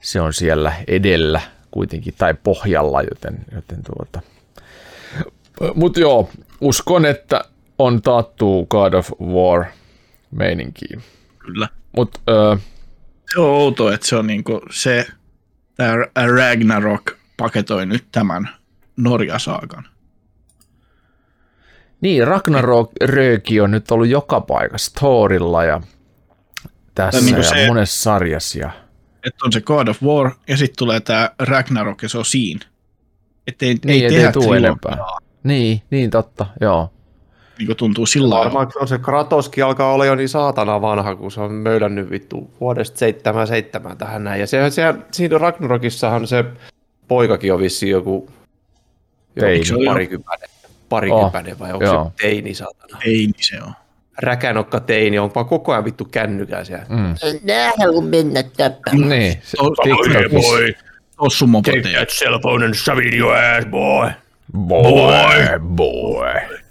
[0.00, 1.40] se on siellä edellä
[1.70, 4.20] kuitenkin tai pohjalla, joten, joten tuota.
[5.74, 6.30] Mutta joo,
[6.60, 7.44] uskon, että
[7.78, 9.64] on taattu God of War
[10.30, 11.02] meininkiin.
[11.38, 11.68] Kyllä.
[11.96, 12.56] Mutta öö,
[13.32, 15.06] Se on outoa, että se on niinku se,
[15.76, 15.94] tämä
[16.36, 18.48] Ragnarok paketoi nyt tämän
[18.96, 19.84] Norja-saakan.
[22.00, 25.80] niin, Ragnarok Rööki on nyt ollut joka paikassa, Thorilla ja
[26.94, 28.58] tässä niinku ja se- monessa sarjassa.
[28.58, 28.70] Ja,
[29.26, 32.60] Että on se God of War ja sitten tulee tämä Ragnarok ja se on siinä.
[33.46, 34.96] Että ei, niin, ei ei, tehdä ei tule enempää.
[35.44, 36.93] Niin, niin totta, joo.
[37.58, 38.44] Niin kuin tuntuu sillä lailla.
[38.44, 42.50] Varmaan on se Kratoskin alkaa olla jo niin saatana vanha, kun se on möydännyt vittu
[42.60, 44.40] vuodesta 77 tähän näin.
[44.40, 46.44] Ja se, se, siinä Ragnarokissahan se
[47.08, 48.30] poikakin on vissiin joku,
[49.40, 49.64] Teini.
[49.70, 50.48] joku parikypäinen,
[50.88, 52.04] parikypäinen vai onko Joo.
[52.04, 52.98] se teini saatana.
[53.04, 53.72] Ei, niin se on.
[54.18, 56.84] Räkänokka teini, on vaan koko ajan vittu kännykää siellä.
[56.88, 57.14] Mm.
[57.44, 59.08] Nää haluan mennä tappaan.
[59.08, 60.84] Niin, se, To- TikTokissa.
[61.16, 62.06] Tossu mopoteja.
[62.06, 64.10] cell phone and shove it in your ass, boy.
[64.68, 66.63] Boy, boy.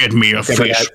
[0.00, 0.92] Get me a fish.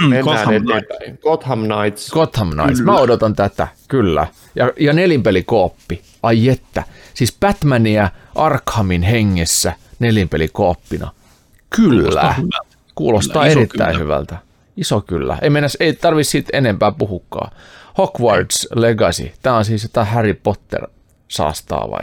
[0.00, 1.18] Mennään Gotham eteenpäin.
[1.22, 2.10] Gotham Knights.
[2.10, 4.26] Gotham Knights, mä odotan tätä, kyllä.
[4.54, 6.84] Ja, ja nelinpelikooppi, ai että.
[7.14, 11.10] Siis Batmania Arkhamin hengessä nelinpelikooppina.
[11.70, 12.34] Kyllä.
[12.94, 14.04] Kuulostaa Kyllä, iso erittäin kyllä.
[14.04, 14.38] hyvältä.
[14.76, 15.38] Iso kyllä.
[15.42, 17.50] Ei, mennä, ei tarvi siitä enempää puhukkaa.
[17.98, 19.32] Hogwarts Legacy.
[19.42, 20.86] Tämä on siis jotain Harry Potter
[21.28, 22.02] saastaa vai?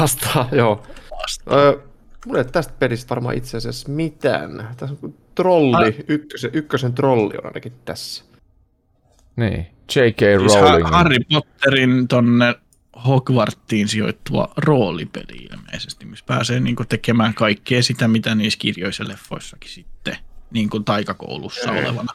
[0.00, 0.82] Vastaa, joo.
[1.52, 1.74] Öö,
[2.26, 4.68] mulla ei tästä pelistä varmaan itse asiassa mitään.
[4.76, 8.24] Tässä on trolli, ykkösen, ykkösen trolli on ainakin tässä.
[9.36, 9.66] Niin.
[9.96, 10.20] J.K.
[10.40, 10.84] Siis Rowling.
[10.84, 12.54] Ha- Harry Potterin tonne
[13.06, 20.16] Hogwarttiin sijoittuva roolipeli ilmeisesti, missä pääsee niinku tekemään kaikkea sitä, mitä niissä kirjoissa leffoissakin sitten
[20.50, 22.12] niin kuin taikakoulussa olevana.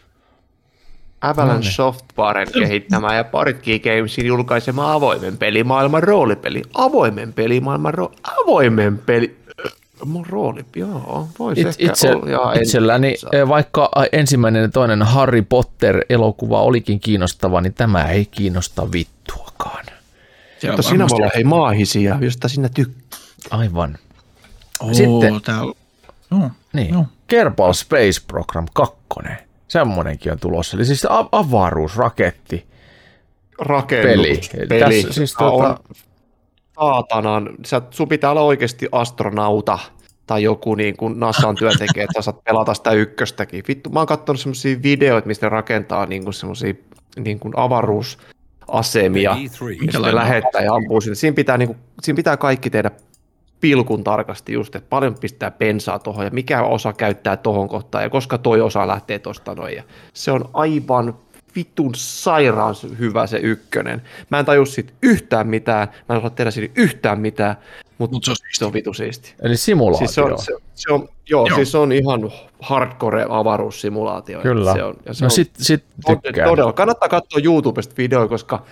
[1.22, 6.62] Avalanche Softwaren kehittämä ja Partkey Gamesin julkaisema avoimen pelimaailman roolipeli.
[6.74, 9.38] Avoimen pelimaailman ro- avoimen peli...
[10.06, 12.30] Mun rooli, joo, voisi It, ehkä itse, olla.
[12.30, 18.26] Jaa, en- itselläni, eh, vaikka ensimmäinen ja toinen Harry Potter-elokuva olikin kiinnostava, niin tämä ei
[18.26, 19.86] kiinnosta vittuakaan.
[20.60, 23.20] Siellä Mutta sinä voi olla hei maahisia, josta sinä tykkää.
[23.52, 23.98] Aivan.
[24.80, 25.74] Oo, sitten- täällä...
[26.32, 26.94] Joo, Niin.
[26.94, 27.06] Joo.
[27.28, 28.98] Kerbal Space Program 2.
[29.68, 30.78] Semmonenkin on tulossa.
[30.78, 32.66] Eli siis avaruusraketti.
[33.60, 34.42] Rakennus, Peli.
[34.70, 34.80] peli.
[34.80, 35.78] Tässä siis tuota- on
[36.80, 39.80] saatanan, sä, sun pitää olla oikeasti astronauta
[40.28, 43.64] tai joku niin kuin NASAn työntekijä, että sä saat pelata sitä ykköstäkin.
[43.68, 46.74] Vittu, mä oon katsonut semmosia videoita, mistä ne rakentaa niin kuin semmosia
[47.20, 51.16] niin kuin avaruusasemia, ja sitten Minkälainen lähettää ja ampuu sinne.
[51.16, 52.92] Siinä pitää, niin kuin, siinä pitää kaikki tehdä
[53.62, 58.10] pilkun tarkasti just, että paljon pistää bensaa tuohon ja mikä osa käyttää tuohon kohtaan ja
[58.10, 59.76] koska toi osa lähtee tuosta noin.
[59.76, 59.84] Ja
[60.14, 61.18] se on aivan
[61.58, 64.02] vitun sairaan hyvä se ykkönen.
[64.30, 67.56] Mä en taju siitä yhtään mitään, mä en osaa tehdä siitä yhtään mitään,
[67.98, 69.34] mutta Mut se on se on vitu siisti.
[69.42, 70.08] Eli simulaatio.
[70.08, 71.56] Siis se on, se, se on, joo, Joo.
[71.56, 74.42] siis se on ihan hardcore avaruussimulaatio.
[74.42, 74.74] Kyllä.
[74.74, 76.50] Se on, ja se no on sit, sit tykkään.
[76.50, 76.74] Todella.
[76.74, 78.66] Kannattaa katsoa YouTubesta videoja, koska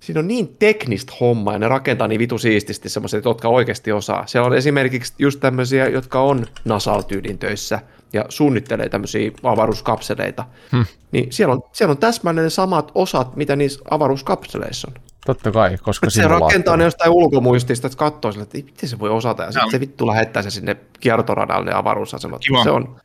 [0.00, 4.26] siinä on niin teknistä hommaa ja ne rakentaa niin vitu siististi semmoiset, jotka oikeasti osaa.
[4.26, 7.80] Siellä on esimerkiksi just tämmöisiä, jotka on NASA-tyylin töissä
[8.12, 10.44] ja suunnittelee tämmöisiä avaruuskapseleita.
[10.72, 10.84] Hmm.
[11.12, 15.02] Niin siellä on, siellä on täsmälleen ne samat osat, mitä niissä avaruuskapseleissa on.
[15.26, 19.10] Totta kai, koska Se rakentaa ne jostain ulkomuistista, että katsoo sille, että miten se voi
[19.10, 22.40] osata, ja sitten se vittu lähettää se sinne kiertoradalle ja avaruusasemat.
[22.40, 22.64] Kiva.
[22.64, 23.00] Se on ihan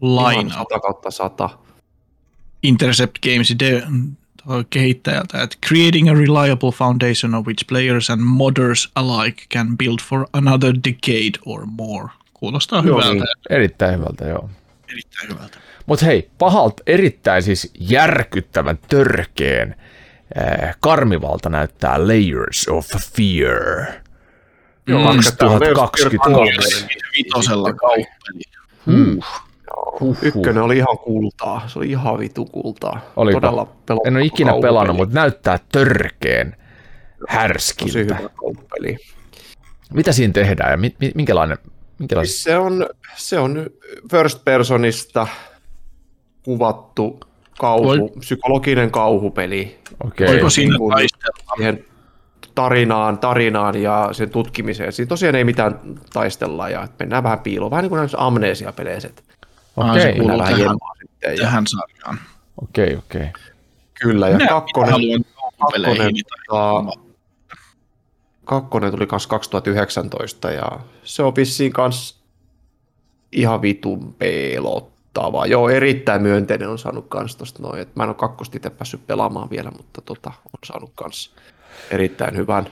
[0.00, 0.54] Lainaus.
[0.54, 1.50] 100 kautta 100.
[2.62, 3.82] Intercept Games de,
[4.70, 10.26] kehittäjältä, että creating a reliable foundation on which players and modders alike can build for
[10.32, 12.08] another decade or more.
[12.42, 13.12] Kuulostaa Joo, hyvältä.
[13.14, 13.24] niin.
[13.50, 14.50] Erittäin hyvältä, joo.
[14.92, 15.58] Erittäin hyvältä.
[15.86, 19.74] Mutta hei, pahalta erittäin siis järkyttävän törkeen
[20.62, 22.86] äh, karmivalta näyttää Layers of
[23.16, 23.86] Fear.
[24.86, 26.50] Joo, 2023.
[27.18, 28.42] Vitosella kauppeli.
[28.86, 29.18] Hmm.
[29.66, 30.16] Joo.
[30.22, 31.62] Ykkönen oli ihan kultaa.
[31.68, 33.00] Se oli ihan vitu kultaa.
[33.16, 33.40] Olipa.
[33.40, 34.68] Todella pelottava En ole ikinä kauhupeli.
[34.68, 36.50] pelannut, mutta näyttää törkeen
[37.20, 37.98] Tosi härskiltä.
[38.14, 38.96] hyvä kauppeli.
[39.92, 41.58] Mitä siinä tehdään ja mi- mi- minkälainen,
[42.02, 43.66] minkälainen Se on, se on
[44.10, 45.26] first personista
[46.42, 47.20] kuvattu
[47.58, 49.78] kauhu, Voi- psykologinen kauhupeli.
[50.04, 50.26] okei.
[50.28, 51.54] Voiko siinä Niin kuin- taistella?
[51.56, 51.84] siihen
[52.54, 54.92] tarinaan, tarinaan ja sen tutkimiseen.
[54.92, 55.80] Siinä tosiaan ei mitään
[56.12, 57.70] taistella ja mennään vähän piiloon.
[57.70, 59.10] Vähän niin kuin näissä amnesia-peleissä,
[59.76, 61.36] Okei, mennään vähän tähän, jemmaa sitten.
[61.36, 62.18] Ja, tähän sarjaan.
[62.62, 63.26] okei, okei.
[64.02, 64.94] kyllä, ja Minä kakkonen,
[65.60, 66.12] kakkonen,
[66.48, 66.84] tota,
[68.44, 72.16] kakkonen tuli kanssa 2019 ja se on vissiin kanssa
[73.32, 75.46] ihan vitun pelottava.
[75.46, 77.80] Joo, erittäin myönteinen on saanut kans tosta noin.
[77.80, 81.34] Et mä en ole kakkosta itse päässyt pelaamaan vielä, mutta tota, on saanut kans
[81.90, 82.66] erittäin hyvän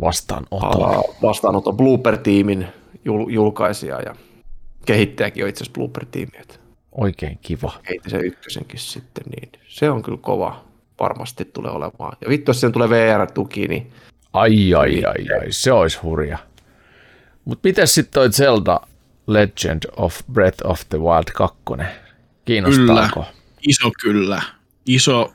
[0.00, 0.64] Vastaanoton.
[0.64, 2.66] Aa, vastaanoton Blooper-tiimin
[3.04, 4.14] jul- julkaisija ja
[4.86, 6.42] kehittäjäkin on itse asiassa Blooper-tiimi,
[6.92, 7.72] Oikein kiva.
[7.82, 10.64] kehitti sen ykkösenkin sitten, niin se on kyllä kova,
[11.00, 12.16] varmasti tulee olemaan.
[12.20, 13.92] Ja vittu, jos sen tulee VR-tuki, niin
[14.36, 16.38] Ai, ai, ai, ai, se olisi hurja.
[17.44, 18.80] Mutta miten sitten toi Zelda
[19.26, 21.56] Legend of Breath of the Wild 2?
[22.44, 23.24] Kiinnostaako?
[23.68, 24.42] Iso kyllä.
[24.86, 25.34] Iso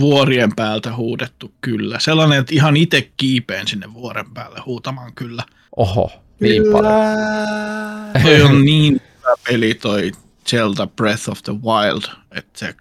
[0.00, 1.98] vuorien päältä huudettu kyllä.
[1.98, 5.42] Sellainen, että ihan itse kiipeen sinne vuoren päälle huutamaan kyllä.
[5.76, 6.92] Oho, niin paljon.
[8.22, 10.12] Toi on niin hyvä peli toi
[10.46, 12.74] Zelda Breath of the Wild, että se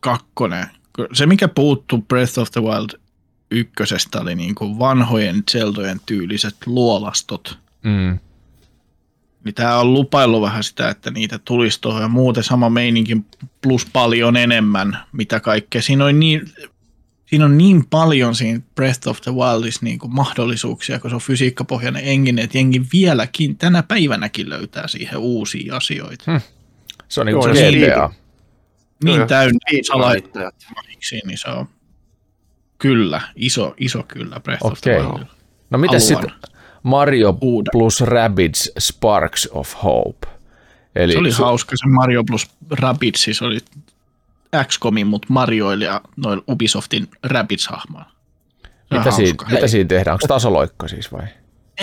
[0.00, 0.66] kakkonen,
[1.12, 3.00] se mikä puuttu Breath of the Wild
[3.50, 7.58] ykkösestä oli niin kuin vanhojen Zeldojen tyyliset luolastot.
[7.82, 8.18] Mm.
[9.44, 13.16] Niin tää on lupaillut vähän sitä, että niitä tulisi tuohon ja muuten sama meininki
[13.62, 15.82] plus paljon enemmän, mitä kaikkea.
[15.82, 16.52] Siinä on niin,
[17.26, 21.22] siinä on niin paljon siinä Breath of the Wildissa niin kuin mahdollisuuksia, kun se on
[21.22, 26.40] fysiikkapohjainen engine, että jengi vieläkin tänä päivänäkin löytää siihen uusia asioita.
[27.08, 28.12] Se on niin Joo, kuin se GTA.
[29.04, 31.68] Niin Joo, täynnä salaiksi, niin se on
[32.80, 34.90] kyllä, iso, iso kyllä Breath of the.
[34.90, 35.24] Wild.
[35.70, 36.00] No Haluan.
[36.00, 36.32] sitten
[36.82, 37.70] Mario Uuden.
[37.72, 40.26] plus Rabbids Sparks of Hope?
[40.94, 43.58] Eli Se oli hauska, se Mario plus Rabbids, siis oli
[44.64, 48.04] XCOMin, mutta Marioille ja noin Ubisoftin Rabbids-hahmoa.
[48.62, 50.14] Se on mitä, siinä, mitä siinä tehdään?
[50.14, 51.22] Onko tasoloikka siis vai?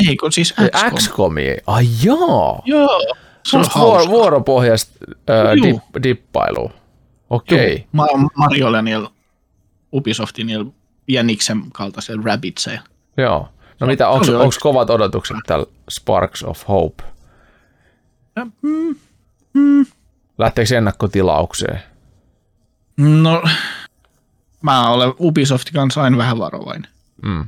[0.08, 0.96] Ei, kun siis XCOM.
[0.96, 1.34] XCOM.
[1.68, 2.62] Ai joo.
[2.66, 3.02] Joo,
[3.46, 4.92] se on vuor- vuoropohjaista
[5.30, 6.72] äh, dip, dippailua.
[7.30, 7.76] Okei.
[7.78, 9.10] Joo, Ma- Mariolle niillä
[9.94, 10.66] Ubisoftin niillä
[11.08, 12.84] jäniksen kaltaisilla Rabbitseilla.
[13.18, 13.50] Joo.
[13.80, 14.52] No mitä, onko, oikein.
[14.62, 17.04] kovat odotukset tällä Sparks of Hope?
[19.54, 19.86] Mm,
[20.38, 21.80] Lähteekö se ennakkotilaukseen?
[22.98, 23.44] no,
[24.62, 26.92] mä olen Ubisoftin kanssa aina vähän varovainen.
[27.24, 27.46] Mm.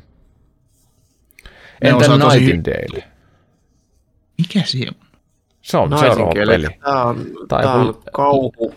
[1.81, 3.03] Entä tosi- Nightingale?
[4.37, 5.07] Mikä se on?
[5.61, 6.67] Se on seuraava peli.
[6.83, 8.75] Tämä on, Tai tää on kauhu.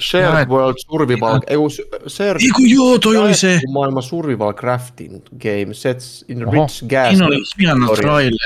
[0.00, 1.70] Shared Night- World Survival, ei kun
[2.08, 3.50] Shared Eiku joo, toi oli se.
[3.50, 6.52] jaettu maailma survival crafting game sets in Oho.
[6.52, 7.08] rich gas.
[7.08, 8.36] Siinä oli hieno story traileri.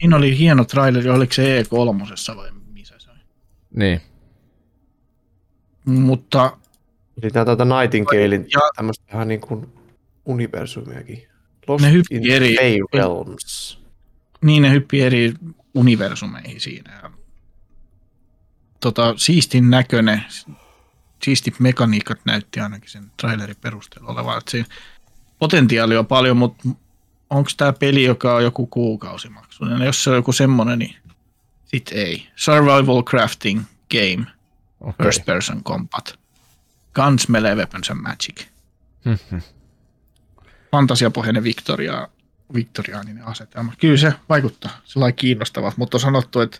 [0.00, 3.18] Siinä oli hieno traileri, oliko se E3 vai missä se oli?
[3.74, 4.00] Niin.
[5.84, 6.56] Mutta
[7.22, 9.66] Eli tää tätä Nightingalein Ja- tämmöistä vähän niin kuin
[10.26, 11.22] universumiakin.
[11.68, 12.56] Lost Ne hyppi in eri-
[12.94, 13.78] Realms.
[14.44, 15.34] niin ne hyppii eri
[15.74, 17.10] universumeihin siinä.
[18.80, 20.24] Tota, siistin näköinen,
[21.22, 24.38] siistit mekaniikat näytti ainakin sen trailerin perusteella olevan.
[24.38, 24.68] Että siinä
[25.38, 26.68] potentiaali on paljon, mutta
[27.30, 29.82] onko tämä peli, joka on joku kuukausimaksuinen?
[29.82, 30.96] Jos se on joku semmoinen, niin
[31.64, 32.28] sit ei.
[32.36, 34.26] Survival crafting game,
[34.80, 35.04] Okei.
[35.04, 36.18] first person combat.
[36.94, 38.46] Guns, melee, weapons and magic.
[39.04, 39.40] Mhm.
[40.70, 42.08] Fantasiapohjainen Victoria,
[42.54, 43.72] Victoriaaninen asetelma.
[43.80, 46.58] Kyllä se vaikuttaa sellainen kiinnostavalta, mutta on sanottu, että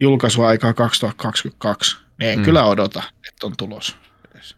[0.00, 1.96] julkaisuaikaa 2022.
[2.18, 2.44] Niin en Mm.
[2.44, 3.96] kyllä odota, että on tulos.
[4.34, 4.56] edes.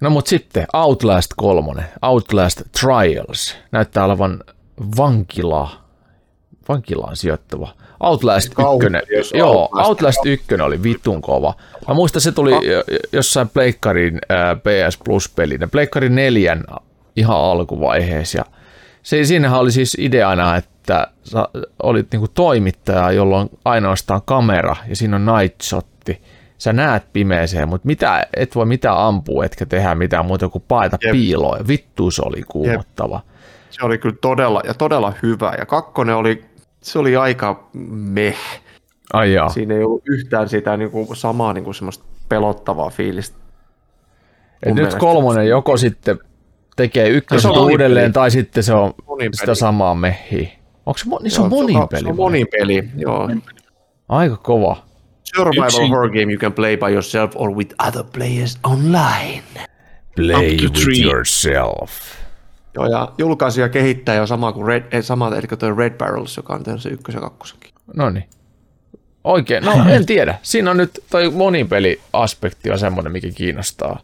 [0.00, 4.44] No mut sitten Outlast 3, Outlast Trials, näyttää olevan
[4.96, 5.82] vankila
[6.68, 7.74] vankilaan sijoittuva.
[8.00, 11.54] Outlast Kauhupeli, 1, jos joo, Outlast- Outlast 1 oli vitun kova.
[11.88, 16.56] Mä muistan, se tuli jo- jossain Pleikkarin äh, PS Plus-pelinä, Pleikkarin 4
[17.16, 18.38] ihan alkuvaiheessa.
[18.38, 18.44] Ja
[19.06, 21.48] se, siinähän oli siis ideana, että sä
[21.82, 26.22] olit niinku toimittaja, jolla on ainoastaan kamera ja siinä on night shotti.
[26.58, 30.98] Sä näet pimeeseen, mutta mitä, et voi mitään ampua, etkä tehdä mitään muuta kuin paeta
[31.04, 31.12] Jep.
[31.12, 31.68] piiloon.
[31.68, 33.20] Vittu se oli kuumottava.
[33.70, 35.54] Se oli kyllä todella, ja todella hyvä.
[35.58, 36.44] Ja kakkonen oli,
[36.80, 38.38] se oli aika meh.
[39.12, 39.48] Ai jaa.
[39.48, 43.36] Siinä ei ollut yhtään sitä niin kuin, samaa niin kuin semmoista pelottavaa fiilistä.
[44.62, 46.18] Et mun nyt kolmonen joko sitten
[46.76, 47.72] tekee ykköset on monipeli.
[47.72, 49.36] uudelleen, tai sitten se on Monipeli.
[49.36, 50.48] sitä samaa mehiä.
[50.86, 52.00] Onko se, mo- niin se on monipeli?
[52.02, 53.30] Se on monipeli, joo.
[54.08, 54.76] Aika kova.
[55.36, 59.42] Survival Yksi- horror game you can play by yourself or with other players online.
[60.16, 61.02] Play Up to with three.
[61.02, 61.90] yourself.
[62.74, 66.54] Joo, ja julkaisija kehittää jo sama kuin Red, eh, sama, eli toi Red Barrels, joka
[66.54, 67.70] on tehnyt se ykkös- ja kakkosenkin.
[67.94, 68.24] No niin.
[69.24, 70.38] Oikein, no en tiedä.
[70.42, 74.00] Siinä on nyt toi monipeliaspekti on semmoinen, mikä kiinnostaa.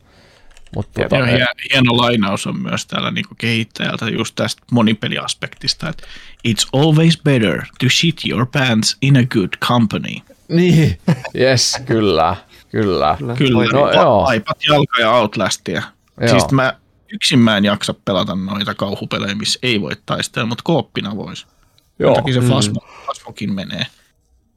[0.74, 6.06] Mutta tota, Ja hien- hieno lainaus on myös täällä niin kehittäjältä just tästä monipeliaspektista, että
[6.48, 10.16] it's always better to shit your pants in a good company.
[10.48, 10.98] niin,
[11.36, 12.36] yes, kyllä,
[12.70, 13.16] kyllä.
[13.38, 14.24] Kyllä, No, no, joo.
[14.26, 15.82] aipat jalka ja Outlastia.
[16.20, 16.28] Joo.
[16.28, 16.74] Siis mä
[17.12, 21.46] yksin mä en jaksa pelata noita kauhupelejä, missä ei voi taistella, mutta kooppina voisi.
[21.98, 22.14] Joo.
[22.14, 23.86] Toki se Fasmo, Fasmokin menee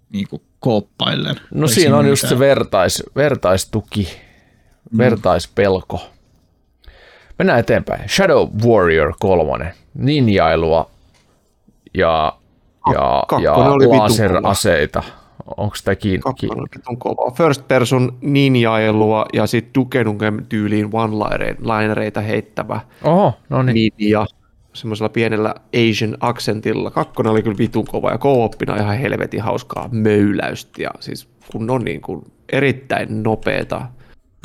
[0.10, 1.36] niin kuin kooppaillen.
[1.54, 4.08] No siinä on just se vertais, vertaistuki,
[4.98, 6.02] vertaispelko.
[7.40, 8.10] Mennään eteenpäin.
[8.10, 9.74] Shadow Warrior 3.
[9.94, 10.90] Ninjailua
[11.94, 12.38] ja,
[12.88, 15.04] ja, ja kakkonen vitun laseraseita.
[15.58, 16.22] Onko sitä kiinni?
[16.22, 17.32] Kakkonen on kova.
[17.32, 23.94] First person ninjailua ja sitten Duke Nukem tyyliin one-linereita heittävä Oho, no niin.
[23.98, 24.26] ninja
[24.74, 25.56] semmoisella pienellä
[25.90, 26.92] Asian accentilla.
[26.92, 28.50] Kakkonen oli kyllä vitun kova ja co
[28.80, 33.82] ihan helvetin hauskaa möyläystä ja siis kun on niin kuin erittäin nopeeta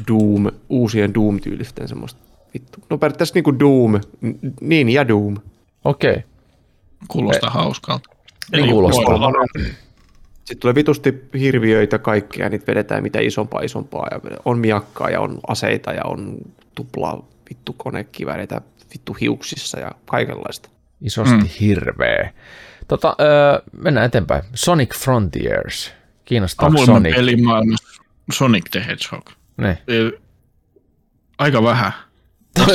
[0.08, 2.20] Doom, uusien Doom-tyylisten semmoista
[2.54, 2.78] vittu.
[2.90, 5.36] No periaatteessa niin kuin Doom, n- Ninja Doom.
[5.84, 6.10] Okei.
[6.10, 6.22] Okay.
[7.08, 8.10] Kuulostaa hauskalta.
[8.52, 9.04] Niin kuulostaa.
[9.04, 9.76] Kolmonen.
[10.34, 14.08] Sitten tulee vitusti hirviöitä kaikkea, niitä vedetään mitä isompaa isompaa.
[14.10, 16.36] Ja on miakkaa ja on aseita ja on
[16.74, 18.60] tuplaa vittu konekivääreitä
[18.94, 20.68] vittu hiuksissa ja kaikenlaista.
[21.00, 21.48] Isosti mm.
[21.60, 22.32] hirveä.
[22.88, 24.42] Tota, öö, mennään eteenpäin.
[24.54, 25.92] Sonic Frontiers.
[26.24, 27.14] Kiinnostaa Avoimen Sonic.
[27.14, 28.02] pelimaailmassa
[28.32, 29.30] Sonic the Hedgehog.
[29.66, 30.18] Ei-
[31.38, 31.92] Aika vähän.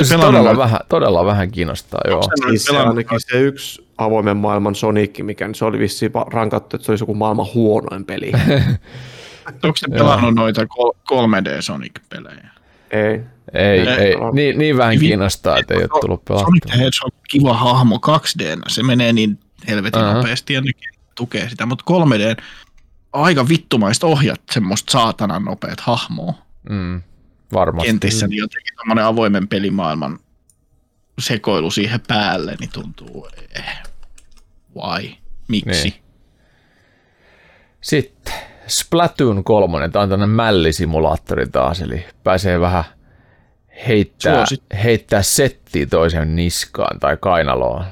[0.04, 2.24] Se todella, vähän, todella vähän kiinnostaa, joo.
[2.50, 6.92] Siis se ainakin se yksi avoimen maailman Sonic, mikä se oli vissiin rankattu, että se
[6.92, 8.32] olisi joku maailman huonoin peli.
[9.64, 12.50] Onko se pelannut noita kol- 3D Sonic-pelejä?
[12.92, 13.22] Ei.
[13.54, 14.36] Ei, Ei, ei, on.
[14.36, 16.72] niin, niin vähän kiinnostaa, että ei ole tullut Sonic the pelattua.
[16.72, 20.14] Hedgehog kiva hahmo 2D, se menee niin helvetin uh-huh.
[20.14, 20.62] nopeasti ja
[21.16, 22.44] tukee sitä, mutta 3D
[23.14, 26.34] aika vittumaista ohjat semmoista saatanan nopeat hahmoa
[26.70, 27.02] Mm,
[27.54, 27.88] varmasti.
[27.88, 30.20] kentissä, niin jotenkin tämmöinen avoimen pelimaailman
[31.20, 33.84] sekoilu siihen päälle, niin tuntuu, eh,
[34.76, 35.12] why,
[35.48, 35.90] miksi?
[35.90, 35.94] Niin.
[37.82, 38.34] Sitten
[38.68, 42.84] Splatoon 3, tämä on tämmöinen mällisimulaattori taas, eli pääsee vähän
[43.88, 44.64] heittää, Suosit.
[44.84, 47.86] heittää settiä toisen niskaan tai kainaloon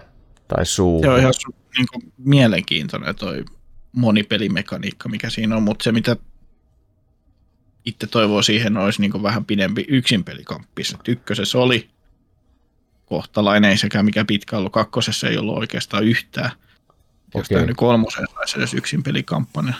[0.47, 1.03] tai suuhun.
[1.03, 1.33] Se on ihan
[1.77, 3.45] niin kuin, mielenkiintoinen toi
[3.91, 6.15] monipelimekaniikka, mikä siinä on, mutta se mitä
[7.85, 10.95] itse toivoo siihen olisi niin vähän pidempi yksinpelikamppis.
[11.07, 11.89] Ykkösessä oli
[13.05, 14.73] kohtalainen, ei sekään mikä pitkä ollut.
[14.73, 16.51] Kakkosessa ei ollut oikeastaan yhtään.
[17.35, 17.55] Jos Okei.
[17.55, 19.73] tämä nyt kolmosen saisi edes yksinpelikampanja.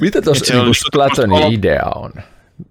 [0.00, 2.12] Mitä tuossa niinku on Splatonin kol- idea on?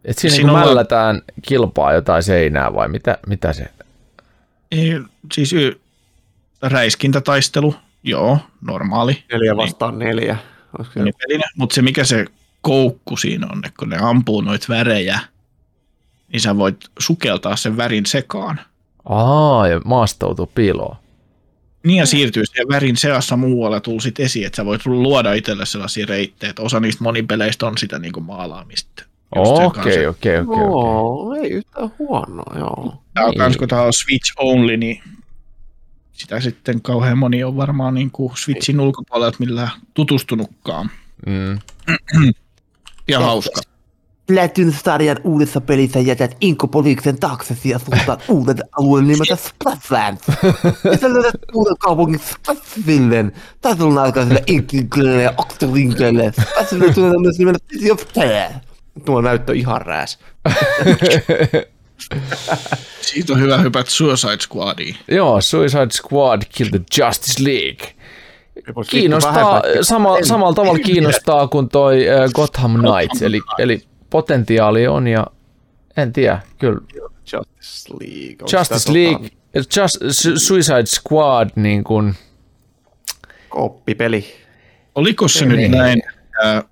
[0.05, 3.71] Et siinä, Siinä ollaan- mällätään kilpaa jotain seinää vai mitä, mitä se?
[4.71, 4.99] Ei,
[5.33, 5.79] siis y-
[6.61, 9.23] räiskintätaistelu, joo, normaali.
[9.31, 10.37] Neljä vastaan neljä.
[10.93, 12.25] Pelinen, mutta se mikä se
[12.65, 15.19] koukku siinä on, että kun ne ampuu noita värejä,
[16.33, 18.59] niin sä voit sukeltaa sen värin sekaan.
[19.09, 20.95] Aa, ja maastoutuu piiloon.
[21.83, 25.65] Niin ja siirtyy siihen värin seassa muualle tulla sit esiin, että sä voit luoda itselle
[25.65, 29.03] sellaisia reittejä, että osa niistä monipeleistä on sitä niinku maalaamista.
[29.03, 31.43] Sen Okei, okei, okei.
[31.43, 33.03] ei yhtään huonoa, joo.
[33.13, 33.37] Tää on Niin.
[33.39, 35.03] kans, kun tää on Switch only, niin
[36.11, 40.89] sitä sitten kauhean moni on varmaan niinku Switchin ulkopuolelta millään tutustunutkaan.
[41.25, 41.59] Mm.
[43.07, 43.61] Ja hauska.
[44.23, 50.27] Splatoon-sarjan uudessa pelissä jätät Inkopoliksen taaksesi ja suuntaat uuden alueen nimeltä Splatlands.
[50.83, 53.31] Ja sä löydät uuden kaupungin Spatsvillen.
[53.61, 56.33] Taistelun aikaiselle Inkinkille ja Octolinkille.
[56.51, 58.59] Spatsville tulee myös nimeltä City of Terror.
[59.05, 60.19] Tuo näyttö ihan rääs.
[63.01, 64.97] Siitä on hyvä hypätä Suicide Squadiin.
[65.17, 67.94] Joo, Suicide Squad Kill the Justice League.
[68.89, 75.27] Kiinnostaa, sama, samalla tavalla kiinnostaa kuin toi äh, Gotham Knights, eli, eli potentiaali on ja
[75.97, 76.79] en tiedä, kyllä.
[77.33, 78.35] Justice League.
[78.41, 84.25] Onko Justice sitä League, Just, Su- Suicide Squad, niin kuin, Tota, kooppipeli.
[84.95, 85.71] Oliko se Niin.
[85.71, 86.63] nyt näin, että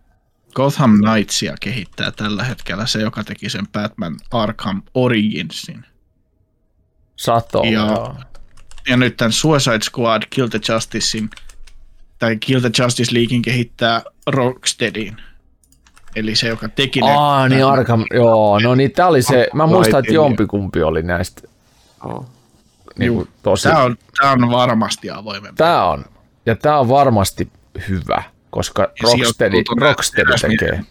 [0.55, 5.85] Gotham Knightsia kehittää tällä hetkellä se, joka teki sen Batman Arkham Originsin.
[7.15, 7.63] sato.
[7.63, 8.15] Ja-.
[8.89, 11.29] Ja nyt tämän Suicide Squad Kill the Justicein,
[12.23, 15.17] tai Kill the Justice Leaguein kehittää Rocksteadin.
[16.15, 17.11] Eli se, joka teki ne.
[17.11, 21.41] Aa, niin Arkham, joo, no niin tää oli se, mä muistan, että jompikumpi oli näistä
[22.05, 22.25] Oh.
[22.99, 23.63] niin kuin, tosi.
[23.69, 25.57] Tämä on, tämä on varmasti avoimempi.
[25.57, 26.05] Tää on,
[26.45, 27.51] ja tää on varmasti
[27.89, 30.81] hyvä, koska Rocksteady, Rocksteady teräsmiehen- tekee.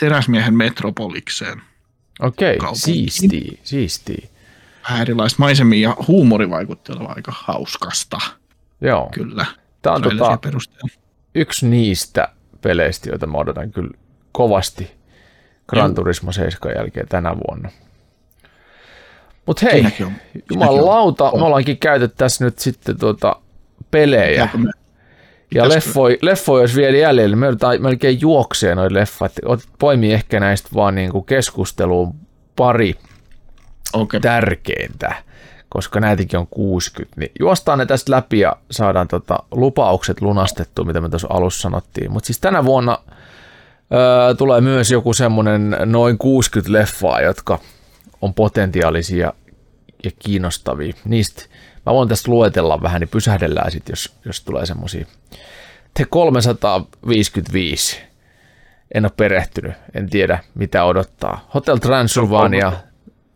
[0.00, 1.62] Teräsmiehen Metropolikseen.
[2.20, 3.10] Okei, kaupunkiin.
[3.10, 4.28] siistiä, siistiä.
[4.90, 5.06] Vähän
[5.38, 8.18] maisemia ja huumori vaikutti olevan aika hauskasta,
[8.80, 9.46] Joo, kyllä.
[9.82, 10.38] Tää on tota,
[11.34, 12.28] yksi niistä
[12.60, 13.90] peleistä, joita mä odotan kyllä
[14.32, 14.90] kovasti
[15.68, 17.70] Gran Turismo 7 jälkeen tänä vuonna.
[19.46, 20.12] Mut hei, Siinäkin on-
[20.50, 23.36] jumalauta, me ollaankin käyty tässä nyt sitten tuota
[23.90, 24.48] pelejä.
[25.54, 29.32] Ja leffoi, leffoi jos vielä jäljellä, me joudutaan melkein juokseen noin leffat.
[29.78, 32.14] Poimii ehkä näistä vaan niinku keskusteluun
[32.56, 32.94] pari
[33.92, 34.20] Okei.
[34.20, 35.14] tärkeintä,
[35.72, 37.20] koska näitäkin on 60.
[37.20, 42.12] Niin juostaan ne tästä läpi ja saadaan tota lupaukset lunastettua, mitä me tuossa alussa sanottiin.
[42.12, 42.98] Mutta siis tänä vuonna
[43.92, 47.58] öö, tulee myös joku semmoinen noin 60 leffaa, jotka
[48.22, 49.32] on potentiaalisia
[50.04, 50.92] ja kiinnostavia.
[51.04, 51.42] Niistä
[51.86, 55.06] mä voin tästä luetella vähän, niin pysähdellään sitten, jos, jos tulee semmoisia.
[55.94, 58.00] Te 355.
[58.94, 61.48] En ole perehtynyt, en tiedä mitä odottaa.
[61.54, 62.72] Hotel Transylvania.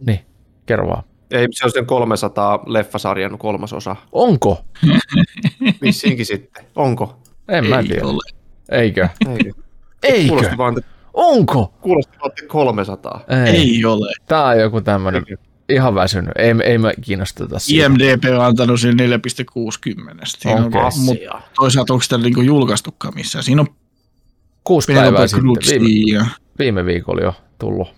[0.07, 0.21] Niin,
[0.67, 1.05] kerro vaan.
[1.31, 3.97] Ei, se on sen 300 leffasarjan kolmas osa.
[4.13, 4.65] Onko?
[5.83, 6.65] Vissiinkin sitten.
[6.77, 7.19] Onko?
[7.49, 8.07] En mä Ei tiedä.
[8.07, 8.33] ole.
[8.71, 9.09] Eikö?
[9.29, 9.51] Eikö?
[10.03, 10.29] Eikö?
[10.29, 10.83] Kuulosti vaan,
[11.15, 11.75] Onko?
[11.81, 13.25] kuulosti vaan että 300.
[13.47, 13.57] Ei.
[13.57, 14.13] Ei ole.
[14.27, 15.23] Tää on joku tämmönen
[15.69, 16.33] ihan väsynyt.
[16.39, 17.87] Ei, ei me kiinnosteta siitä.
[17.87, 20.21] IMDB on antanut siinä 4,60.
[20.25, 20.81] Siinä on, Okei.
[21.05, 21.19] mut
[21.57, 23.43] toisaalta onko sitä niinku julkaistukaan missään.
[23.45, 23.69] Siinä on
[24.65, 25.49] Kuusi päivää sitten.
[25.81, 26.27] Viime, ja
[26.59, 27.89] viime viikolla jo tullut.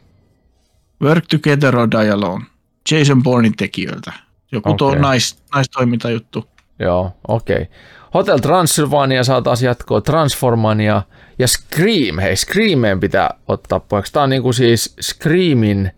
[1.02, 2.44] Work Together or Die Alone.
[2.90, 4.12] Jason Bournein tekijöiltä.
[4.52, 5.00] Joku tuo Okei.
[5.00, 6.48] nais, naistoimintajuttu.
[6.78, 7.56] Joo, okei.
[7.56, 7.66] Okay.
[8.14, 11.02] Hotel Transylvania saa taas jatkoa, Transformania
[11.38, 12.18] ja Scream.
[12.18, 14.12] Hei, Screameen pitää ottaa puheeksi.
[14.12, 15.90] Tämä on niinku siis Screamin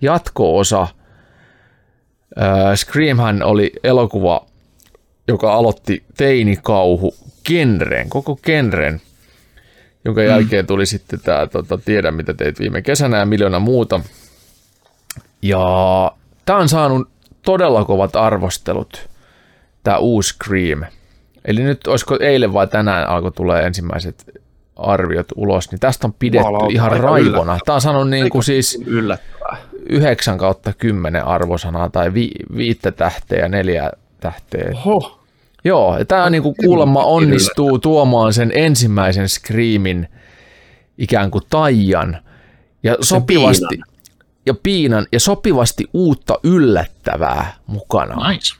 [0.00, 0.82] jatko-osa.
[0.82, 4.46] Äh, Screamhän oli elokuva,
[5.28, 7.14] joka aloitti teinikauhu
[7.44, 9.00] genren, koko genren,
[10.04, 14.00] jonka jälkeen tuli sitten tämä tota, Tiedä mitä teit viime kesänä ja miljoona muuta.
[15.42, 15.60] Ja
[16.44, 17.08] tämä on saanut
[17.42, 19.08] todella kovat arvostelut
[19.82, 20.84] tämä uusi Scream.
[21.44, 24.40] Eli nyt olisiko eilen vai tänään alkoi tulee ensimmäiset
[24.76, 27.20] arviot ulos, niin tästä on pidetty Jumalauta, ihan raivona.
[27.20, 27.58] yllättävää.
[27.66, 29.56] Tämä on saanut niin kuin siis Yllättävää.
[29.88, 33.90] 9 kautta 10 arvosanaa tai vi, viittä tähteä ja neljä
[34.20, 34.70] tähteä.
[34.74, 35.20] Oho.
[35.64, 40.08] Joo, ja tämä niinku kuulemma onnistuu tuomaan sen ensimmäisen Screamin
[40.98, 42.18] ikään kuin taian
[42.82, 43.80] ja sopivasti
[44.46, 48.28] ja piinan ja sopivasti uutta yllättävää mukana.
[48.28, 48.56] Nice.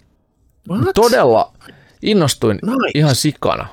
[0.95, 1.53] Todella
[2.03, 2.91] innostuin Nice.
[2.99, 3.67] ihan sikana.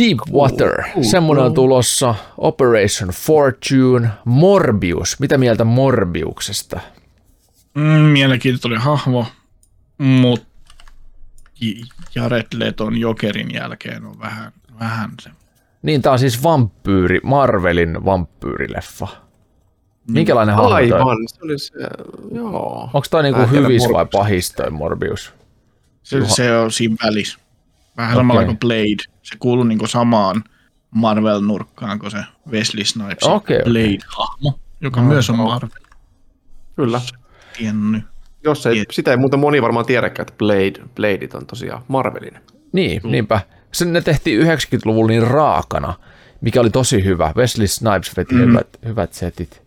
[0.00, 5.20] Deep Water, semmoinen on tulossa, Operation Fortune, Morbius.
[5.20, 6.80] Mitä mieltä Morbiuksesta?
[7.74, 9.26] Mm, mielenkiintoinen hahmo,
[9.98, 10.46] mutta
[12.14, 15.30] Jared Leton Jokerin jälkeen on vähän, vähän se.
[15.82, 19.08] Niin, tää on siis vampyyri, Marvelin vampyyrileffa.
[20.08, 20.92] Minkälainen hahmo toi?
[20.92, 21.72] Aivan, se oli se,
[22.34, 22.90] joo.
[22.94, 25.34] Onko toi niinku hyvis vai pahis toi Morbius?
[26.02, 27.38] Se, se on siinä välissä.
[27.96, 28.20] Vähän Okei.
[28.20, 29.04] samalla kuin Blade.
[29.22, 30.44] Se kuuluu niinku samaan
[30.90, 32.18] Marvel-nurkkaan kuin se
[32.50, 33.58] Wesley Snipes okei.
[33.58, 35.68] Blade-hahmo, joka myös on Marvel.
[36.76, 37.00] Kyllä.
[37.58, 38.02] Tiennyt.
[38.44, 42.34] Jos ei, Tiet- sitä ei muuten moni varmaan tiedäkään, että Blade, Bladeit on tosiaan Marvelin.
[42.72, 43.40] Niin, niinpä.
[43.72, 45.94] Se ne tehtiin 90-luvulla niin raakana,
[46.40, 47.32] mikä oli tosi hyvä.
[47.36, 48.40] Wesley Snipes veti mm.
[48.40, 49.62] hyvät, hyvät setit.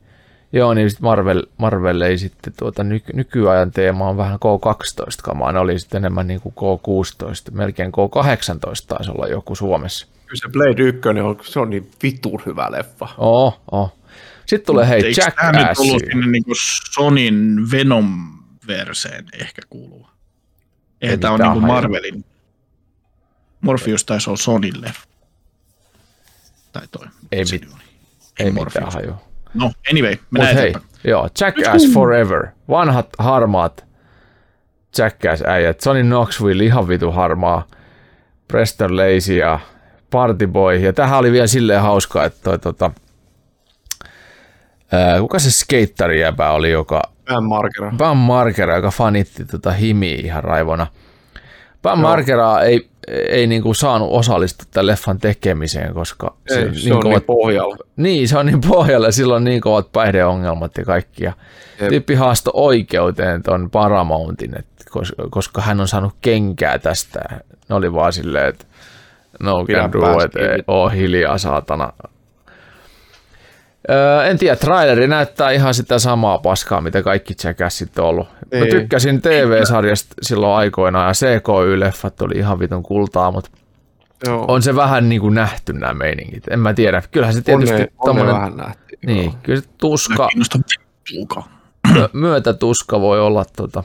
[0.54, 5.52] Joo, niin sit Marvel, Marvel ei sitten tuota, nyky, nykyajan teema on vähän K12-kamaa.
[5.52, 10.08] Ne oli sitten enemmän niin kuin K16, melkein K18 taisi olla joku Suomessa.
[10.26, 13.10] Kyllä se Blade 1 on, se on niin vitun hyvä leffa.
[13.18, 13.98] Oo, oo.
[14.46, 15.82] Sitten tulee hei Eikö Jack tämä nyt Ass.
[15.82, 16.52] sinne niinku
[16.94, 20.10] Sonin Venom-verseen ehkä kuuluva?
[21.02, 21.74] Ei tämä on niinku hajua.
[21.74, 22.26] Marvelin.
[23.62, 24.94] Morpheus taisi olla Sonille.
[26.72, 27.08] Tai toi.
[27.32, 27.68] Ei, mit,
[28.40, 29.33] ei mitään hajua.
[29.54, 30.74] No, anyway, Mut mennään hei,
[31.04, 32.48] joo, Jackass Forever.
[32.70, 33.86] Vanhat harmaat
[34.98, 35.82] Jackass-äijät.
[35.82, 37.68] Sonny Knoxville ihan vitu harmaa.
[38.48, 39.60] Preston Lacy ja
[40.12, 40.76] Party Boy.
[40.76, 42.92] Ja tähän oli vielä silleen hauskaa, että toi, tota,
[44.92, 47.92] ää, kuka se skeittari jäbä oli, joka Vähän markera.
[47.98, 50.88] Bam Margera, joka fanitti tota himiä ihan raivona.
[51.82, 56.80] Bam Margera ei, ei niinku saanut osallistua tämän leffan tekemiseen, koska Ei, se, niin on
[56.80, 57.78] niin kovat, pohjalla.
[57.98, 61.24] niin, se on niin pohjalla, sillä on niin kovat päihdeongelmat ja kaikki.
[61.24, 61.34] Ja
[61.82, 61.90] Jep.
[61.90, 67.20] tyyppi haasto oikeuteen ton Paramountin, et koska, koska hän on saanut kenkää tästä.
[67.70, 68.66] Ne oli vaan silleen, että
[69.40, 70.00] no can do
[70.68, 71.94] oo hiljaa saatana.
[73.90, 78.28] Öö, en tiedä, traileri näyttää ihan sitä samaa paskaa, mitä kaikki Jackassit on ollut.
[78.28, 78.70] Mä Niin.
[78.70, 83.50] tykkäsin TV-sarjasta silloin aikoinaan ja CKY-leffat oli ihan vitun kultaa, mutta
[84.28, 84.46] Joo.
[84.48, 86.44] on se vähän niin kuin nähty nämä meiningit.
[86.50, 87.02] En mä tiedä.
[87.12, 88.84] Kyllähän se on tietysti on ne tommonen, vähän nähty.
[89.06, 89.34] niin, joo.
[89.44, 90.28] kyllä se tuska,
[92.14, 93.84] myötätuska voi olla tota,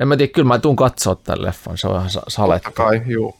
[0.00, 2.68] en mä tiedä, kyllä mä tuun katsoa tämän leffan, se on ihan sa- salettu.
[2.70, 3.34] Totta kai, juu.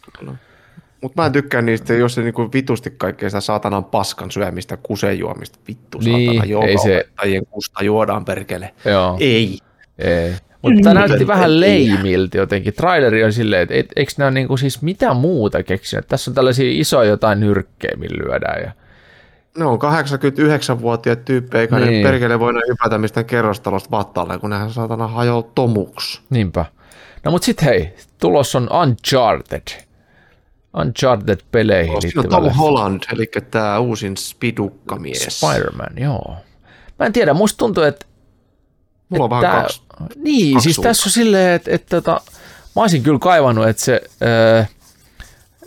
[1.01, 5.59] Mutta mä en tykkää niistä, jos se niinku vitusti kaikkea sitä saatanan paskan syömistä, kusejuomista,
[5.69, 8.75] vittu Niin, saatana, joka ei se- opettajien kusta juodaan perkele.
[8.85, 9.17] Joo.
[9.21, 9.59] Ei.
[9.99, 10.35] Ei.
[10.63, 11.61] Mutta tämä näytti vähän ei.
[11.61, 12.75] leimiltä jotenkin.
[12.75, 16.09] Traileri on silleen, että et, eikö ne ole niinku siis mitä muuta keksinyt?
[16.09, 18.63] Tässä on tällaisia isoja jotain nyrkkejä, millä lyödään.
[18.63, 18.73] Ja...
[19.59, 22.03] Ne on 89-vuotiaat tyyppejä, eikä niin.
[22.03, 26.21] Ne perkele voi hypätä mistään kerrostalosta vattaalle, kun nehän saatana hajoaa tomuksi.
[26.31, 26.65] Niinpä.
[27.25, 29.88] No mut sit hei, tulos on Uncharted.
[30.77, 32.51] Uncharted-peleihin liittyvä Tom.
[32.51, 35.41] Holland, eli tämä uusin spidukkamies.
[35.41, 36.37] Spider-Man, joo.
[36.99, 38.07] Mä en tiedä, musta tuntuu, että
[39.09, 39.83] Mulla on vähän kaksi.
[40.17, 42.11] Niin, kaksi siis tässä on silleen, että, että, että
[42.77, 44.03] mä olisin kyllä kaivannut, että se
[44.59, 44.71] äh,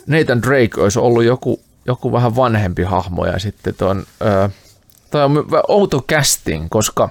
[0.07, 4.51] Nathan Drake olisi ollut joku, joku vähän vanhempi hahmo ja sitten ton, äh,
[5.11, 7.09] toi on outo casting, koska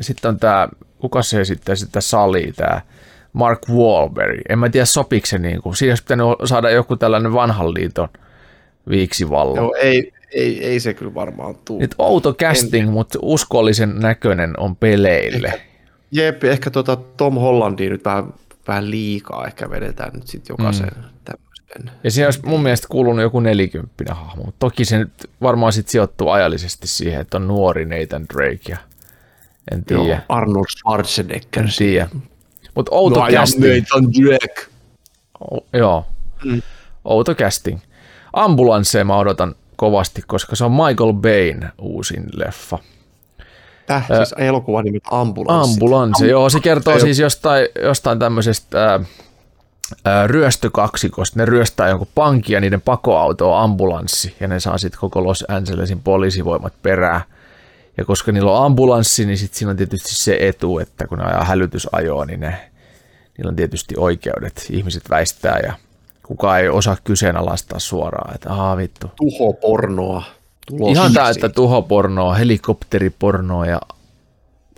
[0.00, 2.80] sitten on tämä, kuka se sitten sitä sali, tämä
[3.36, 4.40] Mark Wahlberg.
[4.48, 8.08] En mä tiedä sopiiko se niin kuin, siinä olisi pitänyt saada joku tällainen vanhan liiton
[8.88, 9.56] viiksivallo.
[9.56, 11.80] Joo, ei, ei, ei se kyllä varmaan tuu.
[11.80, 15.62] Nyt outo casting, mutta uskollisen näköinen on peleille.
[16.10, 18.34] Jep, ehkä tota Tom Hollandia nyt vähän,
[18.68, 21.02] vähän liikaa ehkä vedetään nyt sitten jokaisen mm.
[21.24, 22.00] tämmöisen.
[22.04, 26.28] Ja siinä olisi mun mielestä kuulunut joku nelikymppinen hahmo, toki se nyt varmaan sitten sijoittuu
[26.28, 28.76] ajallisesti siihen, että on nuori Nathan Drake ja
[29.72, 31.64] en Joo, tiedä, Arnold Schwarzenegger.
[31.64, 32.08] en tiedä.
[32.76, 33.64] Mutta outo No, casting.
[33.74, 34.66] Nathan Drake.
[35.50, 36.06] O- joo,
[36.44, 36.62] mm.
[37.04, 37.78] outo casting.
[38.32, 42.78] Ambulansseja mä odotan kovasti, koska se on Michael Bayn uusin leffa.
[43.86, 45.72] Täh, siis elokuva nimeltä Ambulanssi.
[45.72, 49.00] Ambulanssi, joo, se kertoo Ei- siis jostain, jostain tämmöisestä
[50.04, 51.38] ää, ryöstökaksikosta.
[51.38, 55.44] Ne ryöstää jonkun pankin ja niiden pakoauto on ambulanssi ja ne saa sitten koko Los
[55.48, 57.20] Angelesin poliisivoimat perään.
[57.96, 61.24] Ja koska niillä on ambulanssi, niin sitten siinä on tietysti se etu, että kun ne
[61.24, 62.70] ajaa hälytysajoa, niin ne,
[63.38, 64.66] niillä on tietysti oikeudet.
[64.70, 65.72] Ihmiset väistää ja
[66.22, 69.10] kukaan ei osaa kyseenalaistaa suoraan, että aah vittu.
[69.16, 70.22] Tuhopornoa.
[70.66, 71.22] Tulos Ihan siitä.
[71.22, 73.80] täyttä tuhopornoa, helikopteripornoa ja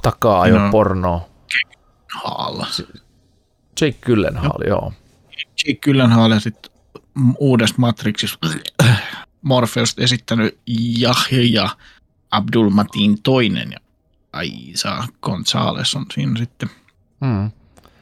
[0.02, 1.28] takaa-ajopornoa.
[2.14, 2.66] Haalla.
[3.80, 4.92] Jake Gyllenhaal, joo.
[5.66, 6.70] Jake Gyllenhaal ja sitten
[7.38, 8.38] uudessa Matrixissa
[9.42, 10.58] Morpheus esittänyt
[11.02, 11.68] Yahya
[12.30, 13.78] Abdul Matin toinen ja
[14.32, 16.68] Aisa Gonzales on siinä sitten.
[17.20, 17.50] Mm.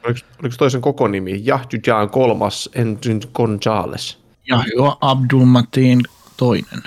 [0.05, 1.41] Oliko, oliko toisen koko nimi?
[1.43, 4.17] Jahjujan kolmas, Enjin Gonzales.
[4.51, 6.01] Yahya Abdul Matin
[6.37, 6.83] toinen.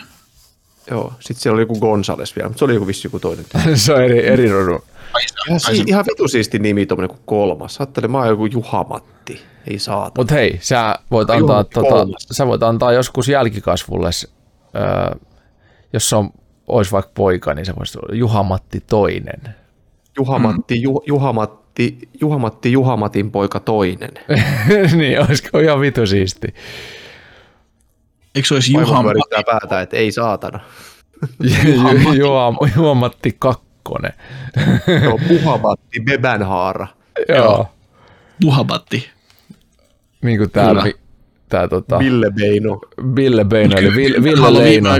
[0.90, 3.44] Joo, sitten siellä oli joku Gonzales vielä, mutta se oli joku vissi joku toinen.
[3.74, 4.82] se on eri, eri rodun.
[5.48, 7.80] Ihan, si- ihan vitu siisti nimi tuommoinen kuin kolmas.
[7.80, 9.42] Ajattelin, mä oon joku Juha-Matti.
[9.66, 10.20] Ei saata.
[10.20, 12.26] Mutta hei, sä voit, antaa, tota, kolmas.
[12.32, 14.10] sä voit antaa joskus jälkikasvulle,
[14.76, 15.18] öö,
[15.92, 16.30] jos se on,
[16.70, 19.54] olisi vaikka poika, niin se voisi olla Juha-Matti toinen.
[20.18, 24.10] Juha-Matti, Ju, Juha-Matti, Juha-Matti, Juha-Matin poika toinen.
[24.98, 26.54] niin, olisiko ihan vitu siisti.
[28.34, 30.60] Eikö se olisi Juha Juha päätä, että ei saatana.
[31.64, 31.92] Juha,
[32.22, 34.12] Juha, Juha-Matti kakkonen.
[35.04, 36.86] Joo, Juha-Matti Bebenhaara.
[37.28, 37.68] Joo.
[38.44, 39.08] Muhabatti?
[40.22, 40.74] Niin kuin tää,
[41.48, 42.80] tää tota, Ville Beino.
[43.16, 44.90] Ville Beino, eli Ville, Ville Leino.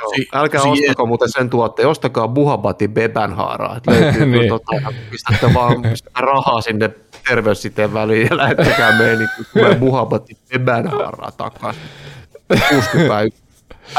[0.00, 3.76] Joo, Si- älkää si- ostako muuten sen tuotteen, ostakaa Buhabati Bebenhaaraa.
[3.76, 4.48] että Löytyy Niin.
[4.48, 6.90] tota, pistätte vaan pistätte rahaa sinne
[7.28, 11.82] terveyssiteen väliin ja lähettäkää meidän niin tulee Buhabati Bebenhaaraa takaisin.
[12.48, 13.42] 61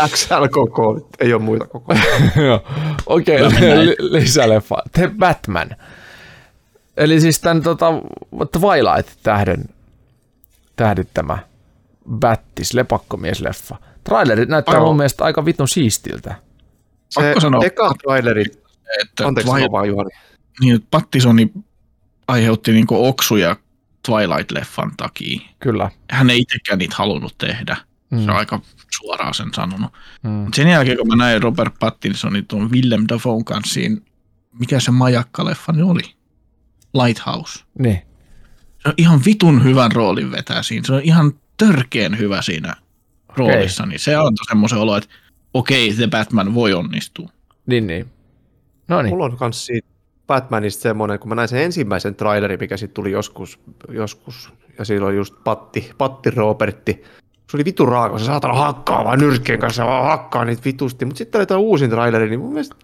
[0.09, 1.93] XL koko, ei ole muita koko.
[2.47, 2.63] Joo.
[3.05, 4.77] Okei, okay, li- lisäleffa.
[4.93, 5.69] The Batman.
[6.97, 7.85] Eli siis tämän tota,
[8.51, 9.65] Twilight-tähden
[10.75, 11.37] tähdittämä
[12.19, 13.75] Battis, lepakkomiesleffa.
[14.07, 14.87] Trailerit näyttää Aivan.
[14.87, 16.35] mun mielestä aika vitun siistiltä.
[17.09, 18.43] Se Pakko sanoa, eka traileri,
[19.01, 20.09] että anteeksi sano vaan Juhani.
[20.61, 21.51] niin, että Pattisoni
[22.27, 23.55] aiheutti niinku oksuja
[24.07, 25.39] Twilight-leffan takia.
[25.59, 25.91] Kyllä.
[26.11, 27.77] Hän ei itsekään niitä halunnut tehdä.
[28.09, 28.25] Mm.
[28.25, 28.61] Se on aika
[28.97, 29.91] suoraan sen sanonut.
[30.23, 30.29] Mm.
[30.29, 33.97] Mut sen jälkeen, kun mä näin Robert Pattinsonin tuon Willem Dafoe kanssa siinä,
[34.59, 36.01] mikä se majakkaleffa nyt oli?
[36.93, 37.59] Lighthouse.
[37.79, 38.01] Niin.
[38.83, 40.87] Se on ihan vitun hyvän roolin vetää siinä.
[40.87, 42.75] Se on ihan törkeen hyvä siinä
[43.37, 43.85] roolissa.
[43.85, 45.09] Niin se antoi semmoisen olo, että
[45.53, 47.29] okei, The Batman voi onnistua.
[47.65, 48.05] Niin, niin.
[48.87, 49.09] No niin.
[49.09, 49.87] Mulla on kans siitä
[50.27, 53.59] Batmanista semmoinen, kun mä näin sen ensimmäisen trailerin, mikä sitten tuli joskus,
[53.89, 57.03] joskus, ja siinä oli just Patti, Patti Robertti.
[57.51, 61.05] Se oli vitu raaka, se saatana hakkaa vaan nyrkkien kanssa, vaan hakkaa niitä vitusti.
[61.05, 62.75] Mutta sitten oli tämä uusin traileri, niin mun mielestä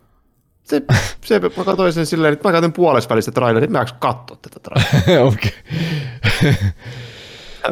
[0.63, 0.81] se,
[1.25, 4.59] se mä katsoin sen silleen, että mä katsoin puolesta välistä traileria, mä en katsoa tätä
[4.59, 5.23] traileria.
[5.33, 5.53] Okei.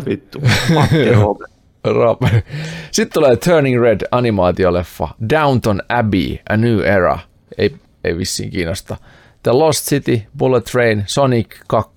[0.06, 0.42] Vittu,
[0.74, 1.51] Patti Robert.
[1.84, 2.46] Robert.
[2.92, 7.20] Sitten tulee Turning Red animaatioleffa, Downton Abbey, A New Era.
[7.58, 8.98] Ei, ei vissiin kiinnosta.
[9.44, 11.92] The Lost City, Bullet Train, Sonic 2.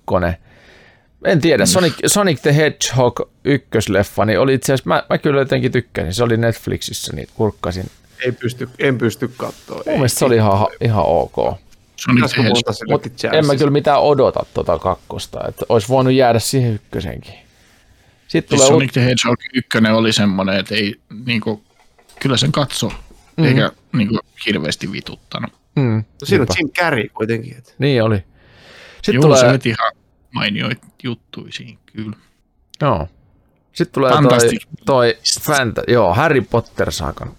[1.25, 5.71] En tiedä, Sonic, Sonic the Hedgehog ykkösleffa, niin oli itse asiassa, mä, mä kyllä jotenkin
[5.71, 7.85] tykkäsin, se oli Netflixissä, niin kurkkasin.
[8.25, 9.81] Ei pysty, en pysty katsoa.
[9.85, 11.35] Mun mielestä se oli ihan, ihan ok.
[11.95, 12.75] Sonic the Hedgehog.
[12.75, 17.44] sillekin En mä kyllä mitään odota tuota kakkosta, että olisi voinut jäädä siihen ykkösenkin.
[18.27, 20.95] Sitten Siis tulee Sonic the Hedgehog 1 oli semmoinen, että ei,
[21.25, 21.63] niinku,
[22.19, 22.97] kyllä sen katso, Mhm.
[23.37, 23.45] mm-hmm.
[23.45, 25.51] eikä niinku, hirveästi vituttanut.
[25.75, 26.47] mm, No siinä on.
[26.57, 27.57] Jim Carrey kuitenkin.
[27.57, 27.75] Et.
[27.79, 28.17] Niin oli.
[28.95, 29.91] Sitten Joo, tulee, se veti ihan
[30.31, 32.15] mainioit juttuja siinä, kyllä.
[32.81, 33.09] joo.
[33.73, 37.33] Sitten tulee toi, Fantastic toi Fanta, joo, Harry Potter-saakan.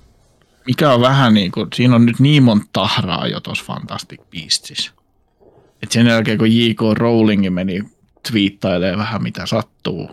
[0.67, 4.93] Mikä on vähän niin kuin, siinä on nyt niin monta tahraa jo tuossa Fantastic Beastsissa.
[5.83, 6.81] Et sen jälkeen, kun J.K.
[6.95, 7.83] Rowling meni
[8.31, 10.11] twiittailemaan vähän mitä sattuu,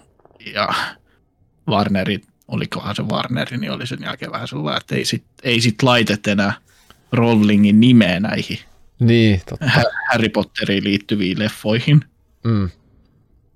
[0.53, 0.69] ja
[1.67, 5.83] Warneri, olikohan se Warneri, niin oli sen jälkeen vähän sellainen, että ei sit, ei sit
[5.83, 6.53] laitet enää
[7.11, 8.59] Rowlingin nimeä näihin
[8.99, 9.65] Niin, totta.
[10.11, 12.01] Harry Potteriin liittyviin leffoihin.
[12.43, 12.69] Mm.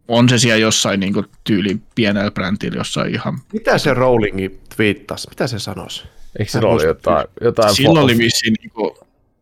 [0.07, 3.39] On se siellä jossain niin tyyli pienellä brändillä, jossain ihan...
[3.53, 5.29] Mitä se Rowlingi twiittasi?
[5.29, 6.03] Mitä se sanoisi?
[6.39, 8.91] Eikö sillä ollut jotain, jotain Silloin oli vissiin, niin kuin,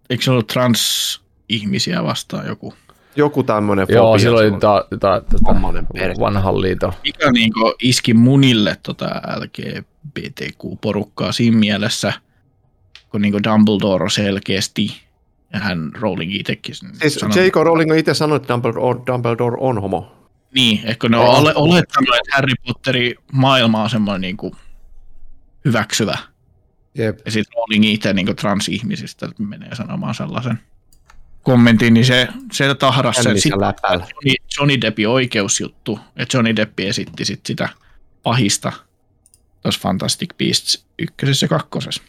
[0.10, 2.74] eikö se ollut trans-ihmisiä vastaan joku?
[3.16, 5.56] Joku tämmöinen Joo, fobia silloin oli ta, ta, ta,
[5.94, 6.16] perhe.
[6.20, 6.94] vanhan liiton.
[7.04, 12.14] mikä niin iski munille tota LGBTQ-porukkaa siinä mielessä,
[13.10, 15.02] kun niin Dumbledore on selkeästi,
[15.54, 17.56] ja hän Rowling itsekin Siis sanoi- J.K.
[17.56, 20.12] Rowling on itse sanonut, että Dumbledore, Dumbledore on homo.
[20.54, 24.54] Niin, ehkä ne on ole, olettanut, että Harry Potterin maailma on semmoinen niin kuin
[25.66, 26.18] hyväksyvä.
[26.98, 27.20] Jep.
[27.26, 30.60] Ja sitten Rowling itse niin transihmisistä menee sanomaan sellaisen
[31.46, 33.42] kommentin, niin se, se tahras sen.
[33.42, 34.06] Sitten läpällä.
[34.14, 37.70] Johnny, Johnny Deppin oikeusjuttu, että Johnny Depp esitti sit sitä
[38.24, 38.72] pahista
[39.62, 42.04] tuossa Fantastic Beasts ykkösessä ja kakkosessa.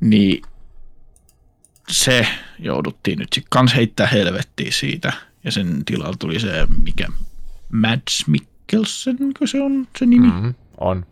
[0.00, 0.42] Niin
[1.88, 2.26] se
[2.58, 5.12] jouduttiin nyt sitten kans heittää helvettiin siitä.
[5.44, 7.06] Ja sen tilalla tuli se, mikä
[7.72, 10.26] Mads Mikkelsen, mikä se on se nimi.
[10.26, 10.42] Mm.
[10.42, 11.06] Mm, on.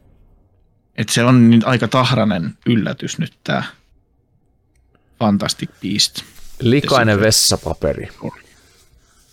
[0.94, 3.62] Että se on niin aika tahranen yllätys nyt tämä
[5.18, 6.22] Fantastic Beast.
[6.60, 8.08] Likainen vessapaperi.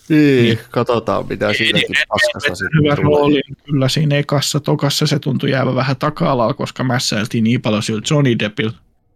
[0.10, 3.08] Niin, katsotaan mitä silläkin paskassa sitten hyvä tulee.
[3.08, 3.42] rooli.
[3.64, 8.40] Kyllä siinä ekassa, tokassa se tuntui jäävä vähän taka koska mässäiltiin niin paljon sillä Johnny
[8.40, 8.74] Deppillä.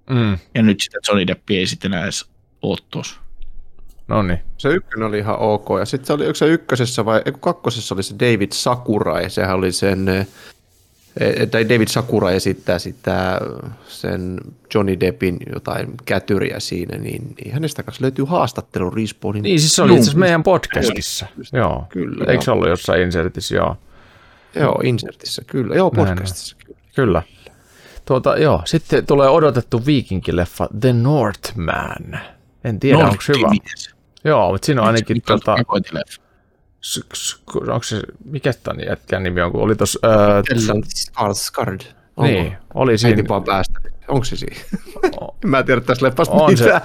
[0.10, 0.38] Mm.
[0.56, 2.26] Ja nyt sitä Johnny Deppi ei sitten enää edes
[2.62, 3.20] ole tuossa.
[4.08, 4.40] No niin.
[4.58, 5.68] Se ykkönen oli ihan ok.
[5.80, 9.30] Ja sitten se oli, onko se ykkösessä vai ei, kun kakkosessa oli se David Sakurai.
[9.30, 10.28] Sehän oli sen, eh,
[11.52, 13.40] tai David Sakura esittää sitä
[13.88, 14.38] sen
[14.74, 19.44] Johnny Deppin jotain kätyriä siinä, niin, niin hänestä kanssa löytyy haastattelu Respawnin.
[19.44, 21.26] Niin, siis se oli itse meidän podcastissa.
[21.54, 21.86] Joo.
[21.90, 23.56] Kyllä, Eikö se ollut jossain insertissä?
[23.56, 23.78] Joo.
[24.56, 25.76] Joo, insertissä, kyllä.
[25.76, 26.56] Joo, Näin podcastissa.
[26.66, 26.80] Kyllä.
[26.96, 27.22] Kyllä.
[28.06, 28.62] Tuota, joo.
[28.66, 32.20] Sitten tulee odotettu viikinkileffa The Northman.
[32.64, 33.50] En tiedä, onko hyvä.
[34.24, 36.22] Joo, mutta siinä on ainakin, Mikä tota, pakotileffa?
[37.68, 40.00] Onko se, mikä tämän jätkän nimi on, kun oli tuossa,
[40.58, 41.86] Stellan Skarsgård.
[42.18, 42.32] Onko?
[42.32, 43.80] niin, oli Äiti siinä, vaan päästä.
[44.08, 44.56] Onko se siinä?
[45.44, 46.82] En mä tiedä tästä leffasta on se, mitään.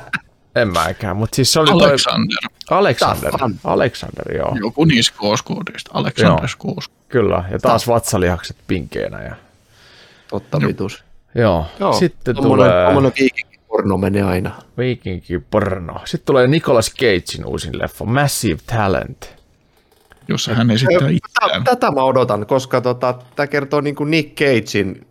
[0.56, 2.36] en mäkään, mutta siis se oli toi, Alexander.
[2.70, 3.54] Alexander, Stefan.
[3.64, 5.90] Alexander, joo, Joku niistä kooskoodista.
[5.94, 6.48] Alexander.
[6.48, 6.90] Skoos.
[7.08, 9.34] kyllä, ja taas vatsalihakset pinkeinä, ja
[10.28, 11.04] Totta vitus.
[11.34, 14.50] joo, Joo, sitten tommonen, tulee Tommonen viikinkiporno menee aina.
[14.78, 19.36] viikinki porno, sitten tulee Nicolas Cagein uusin leffa, Massive Talent,
[20.28, 21.64] jossa hän esittää Tätä, itseään.
[21.64, 25.06] tätä mä odotan, koska tota, tämä kertoo niin kuin Nick Cagein,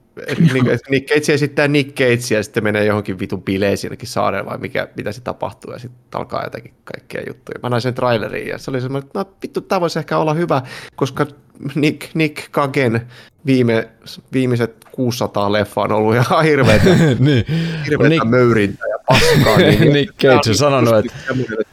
[0.54, 4.46] niin, että Nick Cage esittää Nick Cagea ja sitten menee johonkin vitun bileisiin jonnekin saareen
[4.46, 7.60] vai mikä, mitä se tapahtuu ja sitten alkaa jotakin kaikkea juttuja.
[7.64, 10.34] Mä näin sen traileriin ja se oli semmoinen, että no vittu, tämä voisi ehkä olla
[10.34, 10.62] hyvä,
[10.96, 11.26] koska
[11.76, 13.02] Nick, Nick Kagen
[13.46, 13.90] viime,
[14.34, 17.46] viimeiset 600 leffaa on ollut ihan hirveätä, niin,
[17.86, 19.58] hirveätä Nick- möyrintä ja paskaa.
[19.58, 21.14] niin, Nick Cage on sanonut, että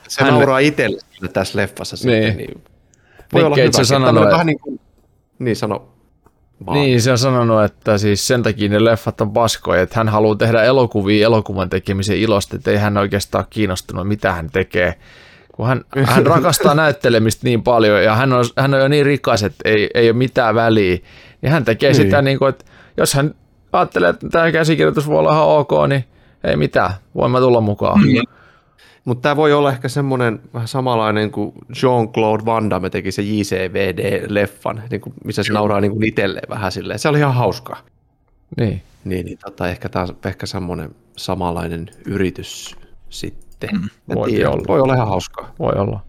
[0.09, 1.01] se hän- nauraa itselle
[1.33, 2.37] tässä leffassa sitten.
[2.37, 2.63] Niin.
[3.33, 3.43] Niin.
[3.43, 4.81] Voi olla Nick Cage on sanonut, että- niin kuin,
[5.39, 5.89] niin sano.
[6.67, 6.79] vaan.
[6.79, 10.37] Niin, se on sanonut, että siis sen takia ne leffat on paskoja, että hän haluaa
[10.37, 14.95] tehdä elokuvia elokuvan tekemisen ilosta, että ei hän oikeastaan kiinnostunut, mitä hän tekee.
[15.53, 19.43] Kun hän, hän rakastaa näyttelemistä niin paljon ja hän on, hän on jo niin rikas,
[19.43, 20.99] että ei, ei ole mitään väliä,
[21.43, 22.03] niin hän tekee niin.
[22.03, 22.65] sitä niin kuin, että
[22.97, 23.35] jos hän
[23.73, 26.05] ajattelee, että tämä käsikirjoitus voi olla ihan ok, niin
[26.45, 28.01] ei mitään, voin mä tulla mukaan.
[28.01, 28.40] Mm.
[29.05, 34.83] Mutta tämä voi olla ehkä semmoinen vähän samanlainen kuin Jean-Claude Van Damme teki se JCVD-leffan,
[34.91, 36.99] niin kuin, missä se nauraa niin kuin itselleen vähän silleen.
[36.99, 37.81] Se oli ihan hauskaa.
[38.57, 38.83] Niin.
[39.05, 42.77] Niin, niin tota, ehkä taas ehkä semmoinen samanlainen yritys
[43.09, 43.71] sitten.
[43.73, 44.65] Mm, voi tiedä, olla.
[44.69, 45.55] voi olla ihan hauskaa.
[45.59, 46.01] Voi olla.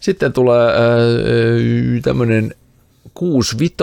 [0.00, 2.54] Sitten tulee äh, tämmöinen
[3.14, 3.74] 65,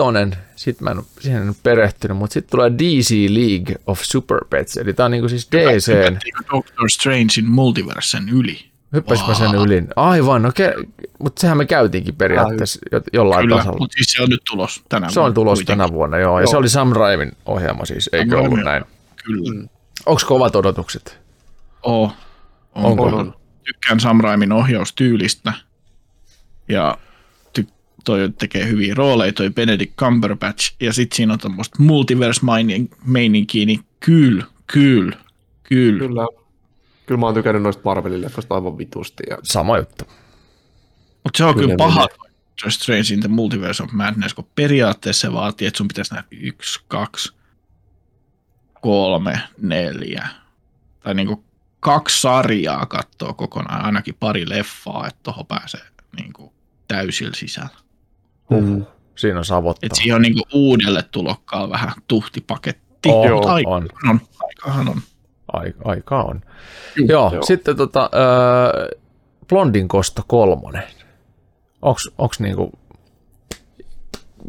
[0.56, 5.06] sitten mä en siihen perehtynyt, mutta sitten tulee DC League of Super Pets, eli tää
[5.06, 5.92] on niinku siis DC,
[6.52, 8.58] Doctor Strangein multiversen yli.
[8.92, 9.82] hyppäsimpä sen yli.
[9.96, 10.86] Aivan, no ke-
[11.18, 13.78] mutta sehän me käytiinkin periaatteessa jo- jollain Kyllä, tasolla.
[13.78, 15.78] mutta siis se on nyt tulos tänä Se on vuonna tulos kuitenkin.
[15.82, 18.84] tänä vuonna, joo, ja se oli Sam Raimin ohjelma siis, eikö Sam ollut näin?
[19.24, 19.64] Kyllä.
[20.06, 21.18] Onko kovat odotukset?
[21.82, 22.12] Oo.
[22.74, 23.02] On, Onko?
[23.04, 23.34] on.
[23.64, 25.52] Tykkään Sam Raimin ohjaustyylistä.
[26.68, 26.98] Ja
[28.06, 30.74] toi tekee hyviä rooleja, toi Benedict Cumberbatch.
[30.80, 35.16] Ja sit siinä on tämmöistä multiverse-meininkiä, niin kyllä, kyllä,
[35.62, 35.98] kyllä.
[35.98, 36.26] Kyllä.
[37.06, 39.22] Kyllä mä oon tykännyt noista Marvelin leffoista aivan vitusti.
[39.30, 39.38] Ja...
[39.42, 40.04] Sama juttu.
[41.24, 42.08] Mutta se on kyllä, Kyllä paha
[42.56, 46.28] Doctor Strange in the Multiverse of Madness, kun periaatteessa se vaatii, että sun pitäisi nähdä
[46.30, 47.32] yksi, kaksi,
[48.80, 50.28] kolme, neljä.
[51.00, 51.44] Tai niinku
[51.80, 55.80] kaksi sarjaa katsoa kokonaan, ainakin pari leffaa, että tuohon pääsee
[56.16, 56.52] niinku
[56.88, 57.85] täysillä sisällä.
[58.50, 58.86] Huh.
[59.16, 59.86] Siinä on savottava.
[59.86, 63.08] Et siihen on niinku uudelle tulokkaalle vähän tuhtipaketti.
[63.08, 63.88] On, Mut aika on.
[64.08, 64.20] on.
[64.44, 65.00] Aikahan on.
[65.52, 66.40] Aika, aika on.
[66.96, 67.32] Joo, joo.
[67.32, 67.42] joo.
[67.42, 68.98] sitten tota, äh,
[69.48, 70.82] Blondin kosto kolmonen.
[71.82, 72.72] Onks, onks niinku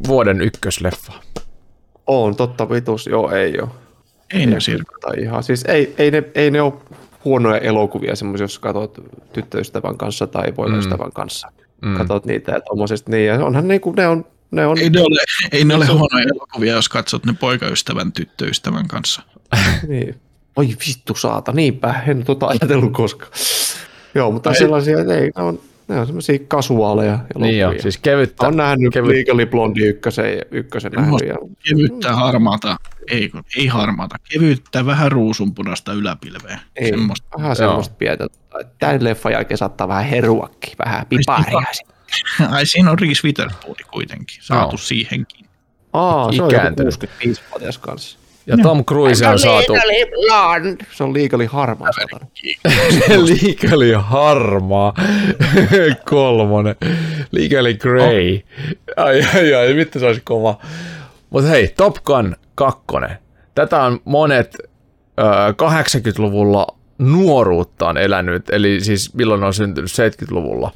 [0.07, 1.13] vuoden ykkösleffa?
[2.07, 3.69] On, totta vitus, joo, ei ole.
[4.33, 4.93] Ei ne sirku.
[5.01, 6.73] Tai ihan, siis ei, ei, ne, ei ne ole
[7.25, 8.99] huonoja elokuvia semmoisia, jos katsot
[9.33, 11.13] tyttöystävän kanssa tai poikaystävän mm.
[11.13, 11.51] kanssa.
[11.81, 11.97] Mm.
[11.97, 15.19] Katsot niitä ja tommosesta niin, ja onhan niinku, ne on, ne on, Ei ne ole,
[15.51, 19.21] ei ne ole huonoja elokuvia, jos katsot ne poikaystävän, tyttöystävän kanssa.
[19.87, 20.15] niin.
[20.55, 23.31] Oi vittu saata, niinpä, en tota ajatellut koskaan.
[24.15, 27.41] Joo, mutta sellaisia, että ei, ne on, ne on semmoisia kasuaaleja elokuvia.
[27.47, 28.47] Niin joo, siis kevyttä.
[28.47, 29.17] on nähnyt kevyt-.
[29.17, 31.19] Legally Blonde ykkösen, ja ykkösen nähnyt.
[31.27, 31.35] Ja,
[31.69, 32.75] Kevyttä harmaata,
[33.11, 36.59] ei, ei harmaata, kevyttä vähän ruusunpunaista yläpilveä.
[36.75, 37.27] ei, Semmosta.
[37.37, 38.27] vähän semmoista pientä.
[38.79, 41.61] Tämän leffan jälkeen saattaa vähän heruakin, vähän piparia.
[42.51, 44.77] Ai siinä on Reese Witherspoon kuitenkin, saatu Joo.
[44.77, 45.45] siihenkin.
[45.93, 46.93] Aa, se on joku Ikääntynyt.
[47.03, 48.17] 65-vuotias kanssa.
[48.47, 49.73] Ja Tom Cruise on saatu
[50.97, 51.89] Se on liikali harmaa,
[53.41, 54.93] liikeli harmaa
[56.09, 56.75] kolmonen.
[57.31, 58.39] Liikeli grey.
[58.97, 60.57] Ai ai ai, vittu se olisi kova.
[61.29, 62.81] Mutta hei, Top Gun 2.
[63.55, 64.63] Tätä on monet ö,
[65.51, 66.67] 80-luvulla
[66.97, 70.71] nuoruuttaan elänyt, eli siis milloin on syntynyt 70-luvulla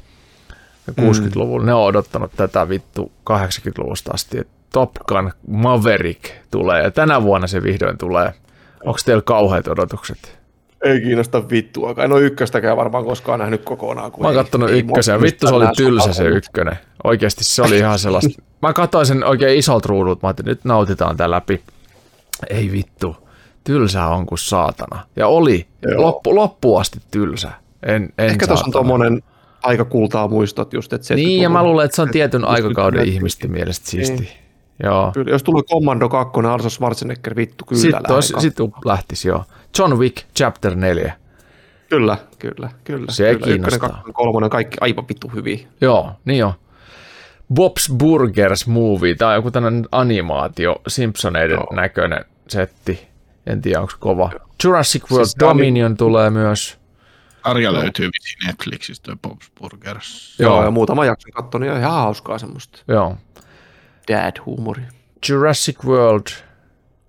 [0.86, 1.66] ja 60-luvulla.
[1.66, 4.38] Ne on odottanut tätä vittu 80-luvusta asti.
[4.38, 8.34] että Top Gun Maverick tulee ja tänä vuonna se vihdoin tulee.
[8.84, 10.38] Onko teillä kauheat odotukset?
[10.84, 11.94] Ei kiinnosta vittua.
[11.98, 14.12] En ole ykköstäkään varmaan koskaan nähnyt kokonaan.
[14.20, 16.78] Mä oon kattonut ykkösen vittu se oli tylsä se ykkönen.
[17.04, 18.42] Oikeasti se oli ihan sellaista.
[18.62, 21.60] Mä katsoin sen oikein isolta ruudulta, mä ajattelin, nyt nautitaan tää läpi.
[22.50, 23.16] Ei vittu,
[23.64, 25.06] tylsä on kuin saatana.
[25.16, 27.50] Ja oli, loppu, loppuun asti tylsä.
[27.82, 29.22] En, en Ehkä tuossa on tommonen
[29.62, 33.08] aika kultaa muistot just, että Niin, ja mä 70-luvun luulen, että se on tietyn aikakauden
[33.08, 34.16] ihmisten mielestä siisti.
[34.16, 34.41] Niin.
[34.82, 35.10] Joo.
[35.14, 38.42] Kyllä, jos tulee Commando 2, Arnold Schwarzenegger, vittu, kyllä Sitten katsomaan.
[38.42, 38.54] sit
[38.84, 39.44] lähtisi joo.
[39.78, 41.12] John Wick Chapter 4.
[41.88, 43.06] Kyllä, kyllä, kyllä.
[43.12, 43.44] Se kyllä.
[43.46, 43.76] kiinnostaa.
[43.76, 45.58] Ykkönen, kakkonen, kolmonen, kaikki aivan vittu hyviä.
[45.80, 46.54] Joo, niin joo.
[47.54, 51.66] Bob's Burgers Movie, tämä on joku tämmöinen animaatio, Simpsoneiden Joo.
[51.72, 53.08] näköinen setti.
[53.46, 54.30] En tiedä, onko kova.
[54.64, 56.78] Jurassic World Siis tää oli- Dominion tulee myös.
[57.44, 58.10] Arja löytyy
[58.46, 60.38] Netflixistä, Bob's Burgers.
[60.40, 60.64] Joo, Joo.
[60.64, 63.16] ja muutama jakson kattonut ja ihan hauskaa semmoista Joo.
[64.08, 64.82] Dad-huumori.
[65.28, 66.26] Jurassic World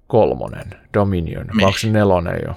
[0.07, 1.45] kolmonen, Dominion.
[1.53, 1.65] Meh.
[1.65, 2.53] Onko se nelonen jo?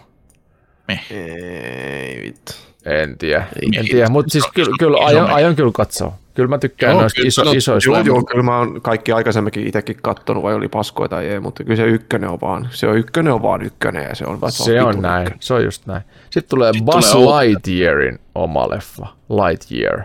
[1.11, 2.53] Ei vittu.
[2.85, 3.47] En tiedä,
[3.79, 6.13] en tiedä, mutta siis kyllä, kyllä aion, aion kyllä katsoa.
[6.35, 7.91] Kyllä mä tykkään Joo, noista kyllä iso, isoista.
[7.91, 11.65] Joo, joo, kyllä mä oon kaikki aikaisemminkin itsekin kattonut, vai oli paskoja tai ei, mutta
[11.65, 14.53] kyllä se ykkönen on vaan, se on ykkönen on vaan ykkönen ja se on vaan
[14.53, 15.39] Se on näin, ykkönen.
[15.43, 16.03] se on just näin.
[16.31, 17.39] Sitten tulee Sitten Buzz tulee outo.
[17.41, 20.03] Lightyearin oma leffa, Lightyear.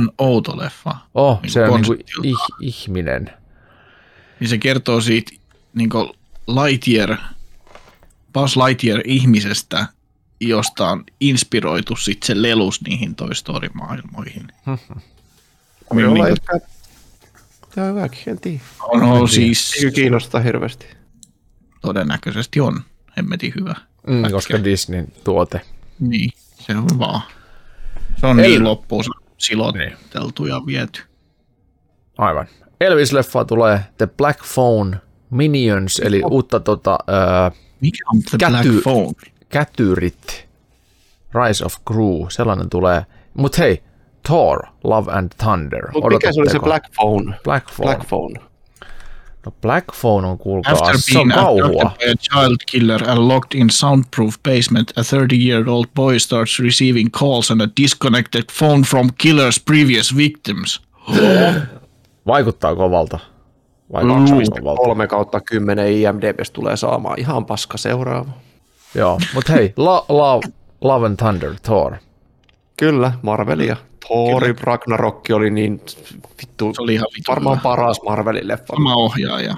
[0.00, 0.90] On outo leffa.
[1.14, 2.28] Oh, Niin se on niinku konseptiltaan.
[2.60, 3.30] ih, ihminen.
[4.42, 5.32] Niin se kertoo siitä
[5.74, 5.88] niin
[6.46, 7.16] Lightyear,
[8.32, 9.86] Buzz Lightyear ihmisestä,
[10.40, 14.48] josta on inspiroitu sit se lelus niihin Toy Story-maailmoihin.
[15.94, 16.60] Voi olla Niin, ehkä
[17.76, 18.60] ihan hyväkin, en tiedä.
[18.82, 20.86] On, on siis Eikö kiinnostaa hirveästi?
[21.80, 22.80] todennäköisesti on
[23.16, 23.74] hemmetin hyvä.
[24.06, 25.60] Mm, koska Disneyn tuote.
[26.00, 26.30] Niin,
[26.66, 27.20] se on vaan.
[28.20, 29.04] Se on El- niin loppuun
[29.38, 31.02] siloteltu ja viety.
[32.18, 32.46] Aivan.
[32.84, 34.96] Elvis-leffa tulee The Black Phone
[35.30, 39.12] Minions, eli uutta tota, ää, Mikä on The Käty- Black Phone?
[39.48, 40.48] kätyrit.
[41.46, 43.06] Rise of Gru, sellainen tulee.
[43.34, 43.82] Mut hei,
[44.26, 45.90] Thor, Love and Thunder.
[45.92, 46.58] Mutta mikä se oli se?
[46.58, 47.34] Black Phone?
[47.44, 47.86] Black Phone.
[47.94, 48.40] Black Phone.
[49.46, 51.96] No Black Phone on kuulkaa, After se on being abducted kauhua.
[51.98, 57.50] by a child killer and locked in soundproof basement, a 30-year-old boy starts receiving calls
[57.50, 60.80] on a disconnected phone from killer's previous victims.
[62.26, 63.18] Vaikuttaa kovalta.
[63.18, 63.92] Mm.
[63.92, 64.82] Vaikuttaa kovalta.
[64.82, 68.30] 3 kautta 10 IMDBs tulee saamaan ihan paska seuraava.
[68.94, 70.40] Joo, mut hei, la, la,
[70.80, 71.94] Love and Thunder, Thor.
[72.76, 73.76] Kyllä, Marvelia.
[74.08, 75.80] Thori Ragnarok oli niin
[76.40, 77.62] vittu, Se oli ihan vittu varmaan hyvä.
[77.62, 78.74] paras Marvelin leffa.
[78.76, 79.54] Sama ohjaaja.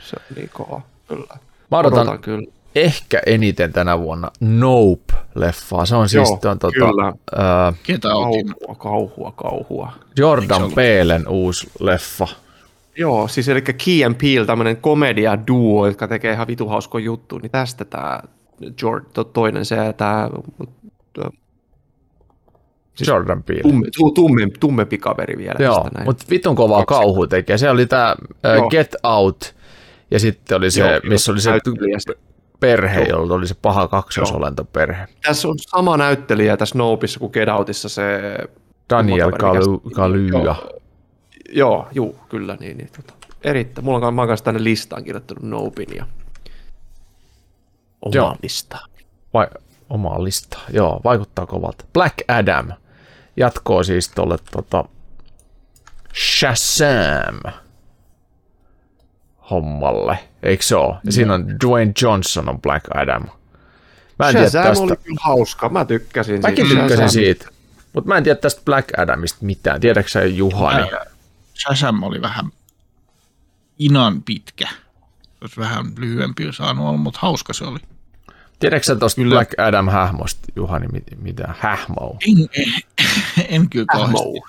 [0.00, 1.38] Se on niin kova, kyllä.
[1.70, 2.52] Mä odotan, Odotan kyllä.
[2.74, 5.86] Ehkä eniten tänä vuonna Nope-leffaa.
[5.86, 7.12] Se on siis Joo, tuon, tota, kyllä.
[7.36, 8.46] ää, Ketä otin?
[8.46, 9.92] Kauhua, kauhua, kauhua.
[10.18, 10.72] Jordan?
[10.74, 12.28] Peelen uusi leffa.
[12.96, 17.38] Joo, siis eli Key and Peele, tämmöinen komedia duo, jotka tekee ihan vitu hausko juttu,
[17.38, 18.20] niin tästä tämä
[18.76, 20.30] George, to, toinen se, tämä
[22.94, 23.62] Siis Jordan Peele.
[23.62, 25.54] tumme, tu, tumme, tummempi kaveri vielä.
[25.58, 26.04] Joo, tästä näin.
[26.04, 27.00] mutta vitun kovaa Kaksi.
[27.00, 27.58] kauhu tekee.
[27.58, 28.16] Se oli tämä.
[28.70, 29.54] Get Out,
[30.10, 31.50] ja sitten oli se, Joo, missä oli se
[32.62, 35.06] perhe, jolla oli se paha kaksosolentoperhe.
[35.26, 38.20] Tässä on sama näyttelijä tässä Nopeissa kuin Get Outissa se...
[38.90, 40.32] Daniel Kumma kaveri, Kalu- mikä- Kaluuya.
[40.34, 40.76] Joo,
[41.52, 42.76] joo, juu, kyllä niin.
[42.76, 43.84] niin tota, erittäin.
[43.84, 46.06] Mulla on, mä kanssa tänne listaan kirjoittanut Nopin ja
[48.02, 48.36] omaa Joo.
[48.42, 48.86] listaa.
[49.34, 49.46] Vai,
[49.90, 50.60] omaa listaa.
[50.72, 51.84] Joo, vaikuttaa kovalta.
[51.92, 52.68] Black Adam
[53.36, 54.84] jatkoo siis tuolle tota,
[56.14, 57.40] Shazam
[59.52, 60.94] hommalle, eikö se ole?
[61.04, 63.22] Ja siinä on Dwayne Johnson on Black Adam.
[64.18, 64.82] Mä en tiedä tästä.
[64.84, 66.80] oli kyllä hauska, mä tykkäsin Mäkin siitä.
[66.80, 67.10] tykkäsin Shazam.
[67.10, 67.48] siitä.
[67.92, 69.80] Mutta mä en tiedä tästä Black Adamista mitään.
[69.80, 70.90] Tiedätkö sä Juhani?
[71.54, 72.44] Shazam oli vähän
[73.78, 74.68] inan pitkä.
[75.40, 77.78] Olisi vähän lyhyempi saanut olla, mutta hauska se oli.
[78.58, 79.34] Tiedätkö sä Kyllä.
[79.34, 81.54] Black Adam-hähmosta, Juhani, mit- mitä?
[81.58, 82.16] Hähmoa.
[82.28, 82.72] En, en,
[83.48, 84.44] en kyllä kauheasti Hähmou.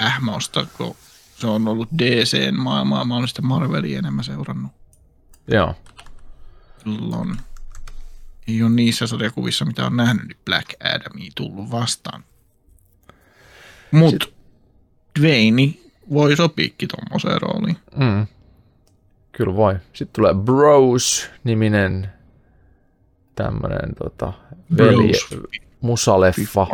[0.00, 0.96] hähmäosta, kun
[1.44, 3.04] se on ollut DCn maailmaa.
[3.04, 4.72] Mä olen sitä Marvelia enemmän seurannut.
[5.48, 5.74] Joo.
[6.84, 7.36] Silloin
[8.48, 12.24] ei ole niissä sarjakuvissa, mitä on nähnyt, niin Black Adamia tullut vastaan.
[13.90, 14.26] Mutta
[15.20, 15.74] Dwayne
[16.12, 17.76] voi sopiikin tuommoiseen rooliin.
[17.96, 18.26] Mm.
[19.32, 19.74] Kyllä voi.
[19.92, 22.12] Sitten tulee Bros-niminen
[23.34, 24.32] tämmönen tota,
[24.78, 25.12] veli,
[25.80, 26.66] musaleffa.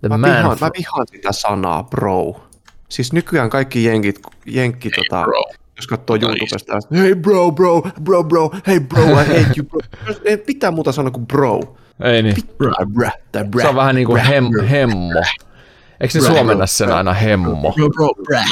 [0.00, 2.45] The Mä Man vihaan, mä vihaan sitä sanaa bro.
[2.88, 5.44] Siis nykyään kaikki jenkit, jenkki tota, bro.
[5.76, 9.80] jos katsoo YouTubesta, hei bro, bro, bro, bro, hei bro, I hate you bro.
[10.24, 11.60] Ei pitää muuta sanoa kuin bro.
[12.04, 12.36] Ei niin.
[12.58, 13.62] Bra, bra, tai bra.
[13.62, 14.66] Se on vähän niin kuin bra, hem, bro.
[14.70, 15.22] hemmo.
[16.00, 17.72] Eikö ne Bra, suomenna bro, sen aina hemmo?
[17.72, 18.46] Bro, bro, bräh,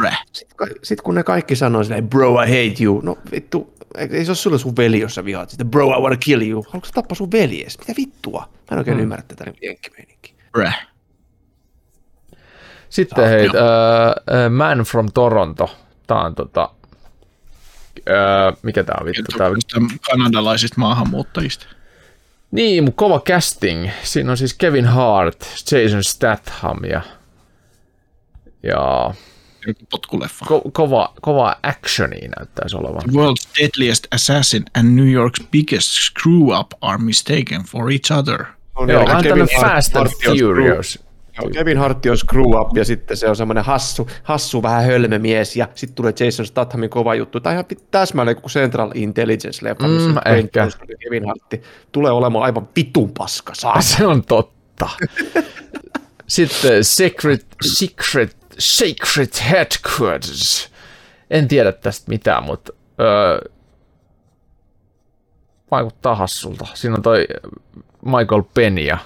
[0.00, 0.22] bräh.
[0.32, 3.00] Sitten, ka- sit kun ne kaikki sanoo silleen, bro, I hate you.
[3.00, 5.64] No vittu, ei se ole sulle sun veli, jos sä vihaat sitä.
[5.64, 6.62] Bro, I wanna kill you.
[6.62, 7.78] Haluatko sä tappaa sun veljes?
[7.78, 8.40] Mitä vittua?
[8.40, 9.02] Mä en oikein mm.
[9.02, 10.34] ymmärrä tätä niin jenkkimeininkiä.
[10.52, 10.86] bräh.
[12.94, 13.52] Sitten hei, uh,
[14.50, 15.70] Man from Toronto.
[16.06, 16.68] Tää on tota...
[17.98, 19.38] Uh, mikä tää on vittu?
[19.38, 21.66] Tää on kanadalaisista maahanmuuttajista.
[22.50, 23.90] Niin, mutta kova casting.
[24.02, 27.00] Siinä on siis Kevin Hart, Jason Statham ja,
[28.62, 29.14] ja
[29.66, 30.44] Joku potkuleffa.
[30.44, 33.02] ko- kova, kova actioni näyttäisi olevan.
[33.02, 38.44] The world's deadliest assassin and New York's biggest screw up are mistaken for each other.
[38.74, 41.04] On Joo, tämmönen Hart- Fast and on Furious.
[41.42, 45.56] Joo, Kevin Hart on screw up ja sitten se on semmoinen hassu, hassu vähän hölmömies
[45.56, 47.40] ja sitten tulee Jason Stathamin kova juttu.
[47.40, 50.68] Tämä ihan täsmälleen kuin Central Intelligence-leffa, missä Mm, ehkä.
[51.04, 53.54] Kevin Hart tulee olemaan aivan vitun paska.
[53.54, 53.80] Saa.
[53.80, 54.88] Se on totta.
[56.26, 60.70] Sitten Secret, Secret, Secret Headquarters.
[61.30, 63.38] En tiedä tästä mitään, mutta öö,
[65.70, 66.66] vaikuttaa hassulta.
[66.74, 67.26] Siinä on toi
[68.04, 68.98] Michael Penn ja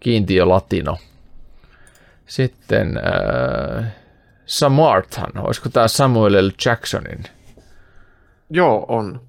[0.00, 0.98] Kiintiö Latino.
[2.26, 3.82] Sitten öö,
[4.46, 5.38] Samartan.
[5.38, 6.50] Olisiko tämä Samuel L.
[6.64, 7.22] Jacksonin
[8.50, 9.20] Joo, on.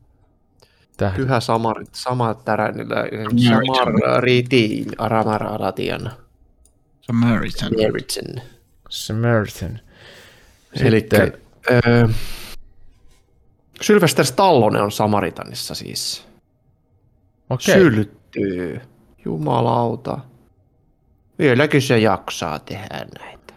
[0.97, 1.21] tähti?
[1.21, 2.95] Pyhä Samar, sama täränillä.
[2.95, 3.75] Samaritan.
[3.75, 6.11] Samar Ritiin, Aramaradian.
[7.01, 7.69] Samaritan.
[7.69, 8.41] Samaritan.
[8.89, 9.79] Samaritan.
[10.83, 11.07] Eli
[11.71, 12.07] öö,
[13.81, 16.27] Sylvester Stallone on Samaritanissa siis.
[17.49, 17.75] Okei.
[17.75, 18.81] Syltyy.
[19.25, 20.19] Jumalauta.
[21.39, 23.53] Vieläkin se jaksaa tehdä näitä.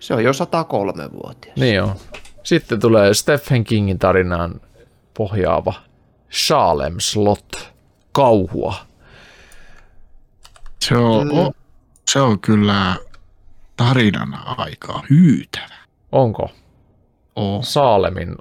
[0.00, 1.56] Se on jo 103-vuotias.
[1.56, 1.96] Niin on.
[2.42, 4.60] Sitten tulee Stephen Kingin tarinaan
[5.14, 5.74] pohjaava
[6.30, 7.72] Salem Slot
[8.12, 8.74] kauhua.
[10.80, 11.52] Se on, o,
[12.10, 12.96] se on kyllä
[13.76, 15.74] tarinana aika hyytävä.
[16.12, 16.50] Onko
[17.36, 17.62] Oo.
[17.62, 18.36] Saalemin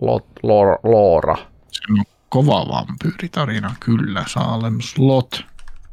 [0.00, 1.36] lot, lor, loora?
[1.68, 5.44] Se on kova vampyyritarina, kyllä, Salem Slot.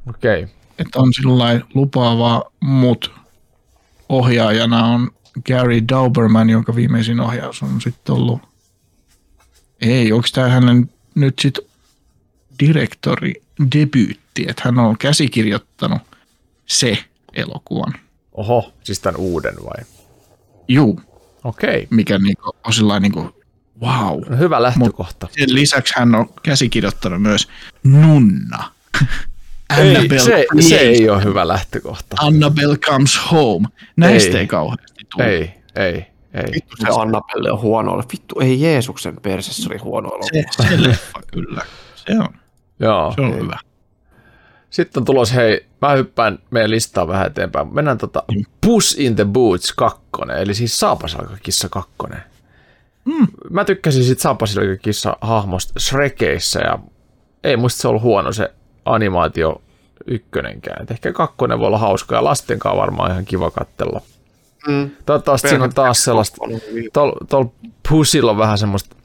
[0.09, 0.43] Okei.
[0.43, 0.55] Okay.
[0.79, 3.11] Että on sillä lupaava, mut
[4.09, 5.11] ohjaajana on
[5.47, 8.41] Gary Dauberman, jonka viimeisin ohjaus on sitten ollut...
[9.81, 11.65] Ei, onko tämä hänen nyt sitten
[12.59, 13.33] direktori
[13.75, 16.01] debyytti, että hän on käsikirjoittanut
[16.65, 16.97] se
[17.33, 17.93] elokuvan.
[18.33, 19.85] Oho, siis tämän uuden vai?
[20.67, 21.01] Juu,
[21.43, 21.75] Okei.
[21.75, 21.87] Okay.
[21.89, 23.43] mikä niinku on sillä niinku,
[23.81, 24.21] wow.
[24.29, 25.27] No, hyvä lähtökohta.
[25.31, 27.47] Sen lisäksi hän on käsikirjoittanut myös
[27.83, 28.71] Nunna.
[29.77, 32.15] Ei, Annabelle, se, se ei ole hyvä lähtökohta.
[32.19, 33.67] Annabelle Comes Home.
[33.95, 34.35] Näistä Ei.
[34.35, 35.25] ei, ei kauheasti tule.
[35.27, 36.51] Ei, ei, ei.
[36.53, 38.03] Vittu se Annabelle on huono.
[38.11, 40.69] Vittu, ei Jeesuksen perse, se oli huono Se, elokuva.
[40.69, 41.61] se leffa kyllä.
[41.95, 42.27] Se on,
[42.79, 43.13] Joo.
[43.15, 43.59] se on hyvä.
[44.69, 47.73] Sitten on tulos, hei, mä hyppään meidän listaa vähän eteenpäin.
[47.73, 48.23] Mennään tota
[48.61, 50.01] Puss in the Boots 2,
[50.41, 51.91] eli siis Saapasalkakissa 2.
[53.05, 53.27] Mm.
[53.49, 56.79] Mä tykkäsin siitä Saapasalkakissa hahmosta Shrekeissä ja
[57.43, 58.53] ei musta se ollut huono se
[58.85, 59.61] animaatio
[60.05, 60.83] ykkönenkään.
[60.83, 64.01] Et ehkä kakkonen voi olla hauska ja lasten kanssa varmaan ihan kiva katsella.
[64.67, 64.89] Mm.
[65.05, 66.37] Toivottavasti siinä on taas sellaista,
[66.93, 67.45] tuolla tol
[67.89, 68.95] Pussilla on vähän semmoista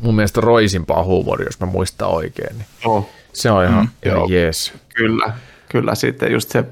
[0.00, 2.58] mun mielestä roisimpaa huumoria, jos mä muistan oikein.
[2.58, 4.28] Niin No, se on ihan, mm, ihan joo.
[4.30, 4.72] jees.
[4.94, 5.32] kyllä,
[5.68, 6.64] kyllä sitten just se,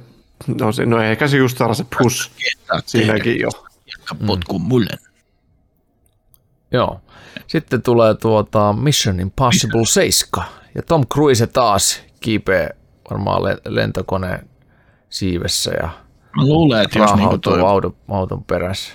[0.61, 2.31] no, se, no ehkä se just saada se plus
[2.87, 3.49] siinäkin jo.
[3.87, 4.99] Jatka potkun mulle.
[6.73, 7.01] Joo.
[7.47, 10.47] Sitten tulee tuota Mission Impossible 7.
[10.75, 12.77] Ja Tom Cruise taas kiipee
[13.11, 14.49] varmaan le- lentokoneen
[15.11, 15.89] siivessä ja
[16.37, 18.93] Mä luulen, että jos niinku toi auton, auton perässä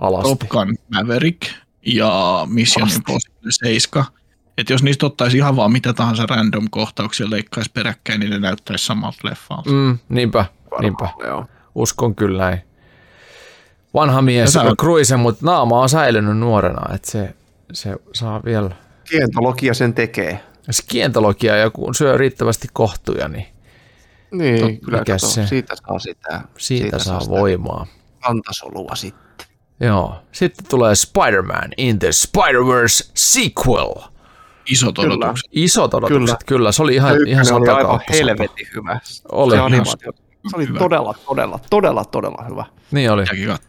[0.00, 0.28] alasti.
[0.28, 1.42] Top Gun Maverick
[1.86, 2.88] ja Mission.
[2.88, 4.04] Impossible 7,
[4.58, 8.84] että jos niistä ottaisi ihan vaan mitä tahansa random kohtauksia leikkaisi peräkkäin, niin ne näyttäisi
[8.86, 9.70] samalta leffalta.
[9.70, 9.98] Mm.
[10.08, 10.44] Niinpä,
[10.80, 11.08] niinpä.
[11.26, 11.46] Joo.
[11.74, 12.60] Uskon kyllä näin.
[13.94, 17.34] Vanha mies on Cruise, mutta naama on säilynyt nuorena, että se,
[17.72, 18.70] se saa vielä
[19.10, 20.40] Kientologia sen tekee.
[20.66, 23.46] jos kientologia ja kun syö riittävästi kohtuja, niin
[24.30, 25.46] Niin, Tot- kyllä mikä kato, se?
[25.46, 26.40] siitä saa sitä.
[26.58, 27.86] siitä, saa sitä voimaa.
[28.20, 29.46] Kantasolua sitten.
[29.80, 30.14] Joo.
[30.32, 33.94] Sitten tulee Spider-Man in the Spider-Verse sequel.
[34.66, 35.14] Isot Kyllä.
[35.14, 35.46] odotukset.
[35.52, 36.26] Isot odotukset, kyllä.
[36.26, 36.38] Kyllä.
[36.46, 36.72] kyllä.
[36.72, 39.00] Se oli ihan, Se ihan oli aivan helvetin hyvä.
[39.32, 39.54] Oli.
[39.54, 40.12] Se animaatio.
[40.50, 40.78] Se oli hyvä.
[40.78, 42.64] todella, todella, todella, todella hyvä.
[42.90, 43.24] Niin oli.
[43.24, 43.62] Kat-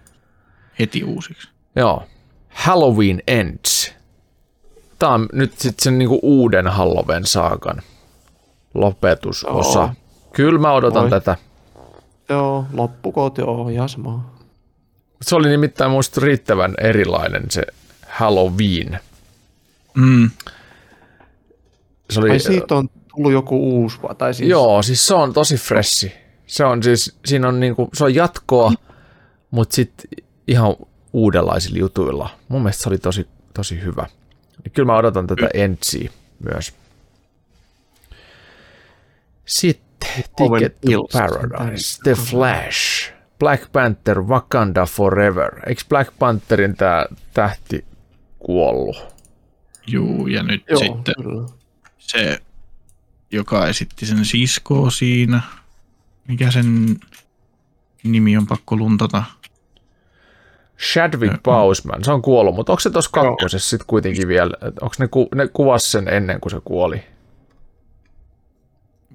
[0.80, 1.50] heti uusiksi.
[1.76, 2.04] Joo.
[2.50, 3.92] Halloween Ends.
[5.00, 7.82] Tämä on nyt sitten sen niinku uuden Halloween saakan
[8.74, 9.80] lopetusosa.
[9.80, 9.90] Joo.
[10.38, 11.10] Kyllä mä odotan Oi.
[11.10, 11.36] tätä.
[12.30, 14.32] Joo, loppukoot joo, ihan sama.
[15.22, 17.64] Se oli nimittäin musta riittävän erilainen se
[18.08, 19.00] Halloween.
[19.94, 20.32] Mm.
[22.10, 24.50] Se oli, Ai siitä on tullut joku uusi, vai- tai siis...
[24.50, 26.14] Joo, siis se on tosi freshi.
[26.48, 28.72] Se on siis, siinä on niinku, se on jatkoa,
[29.52, 30.08] mutta sitten
[30.48, 30.76] ihan
[31.14, 32.30] uudenlaisilla jutuilla.
[32.48, 34.08] Mun mielestä se oli tosi, tosi hyvä.
[34.64, 36.12] Ja kyllä mä odotan tätä Entsiä
[36.54, 36.74] myös.
[39.46, 41.20] Sitten Ticket to.
[41.20, 45.70] Paradise, The Flash, Black Panther, Wakanda Forever.
[45.70, 47.86] Eikö Black Pantherin tää tähti
[48.40, 49.18] kuollut?
[49.88, 51.48] Juu, ja nyt Joo, sitten kyllä.
[51.98, 52.42] se,
[53.32, 55.42] joka esitti sen siskoa siinä,
[56.28, 56.96] mikä sen
[58.04, 59.24] nimi on pakko luntata.
[60.80, 64.52] Chadwick Boseman, se on kuollut, mutta onko se tuossa kakkosessa sitten kuitenkin vielä,
[64.82, 67.04] onko ne, ku, ne kuvas sen ennen kuin se kuoli?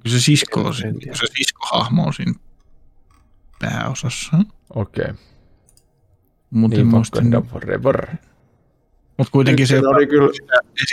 [0.03, 2.33] Kyllä se sisko, on siinä- se siskohahmo on siinä
[3.61, 4.37] pääosassa.
[4.75, 5.15] Okei, okay.
[6.51, 8.07] Mutta niin Wakanda Forever.
[9.17, 10.29] mut kuitenkin se, Ykkönen oli kyllä,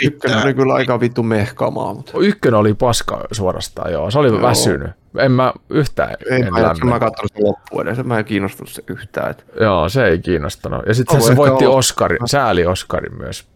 [0.04, 4.10] ykkönen oli kyllä aika vittu mehkamaa, mutta Ykkönen oli paska suorastaan, joo.
[4.10, 4.42] Se oli Joo.
[4.42, 4.90] väsynyt.
[5.18, 7.00] En mä yhtään ei en mä, jaksa, mä lämmin.
[7.08, 9.30] katsonut sitä loppuun edes, mä en kiinnostunut se yhtään.
[9.30, 10.86] Et, Joo, se ei kiinnostanut.
[10.86, 13.46] Ja sitten se voitti ollut- Oscarin, sääli Oscarin myös.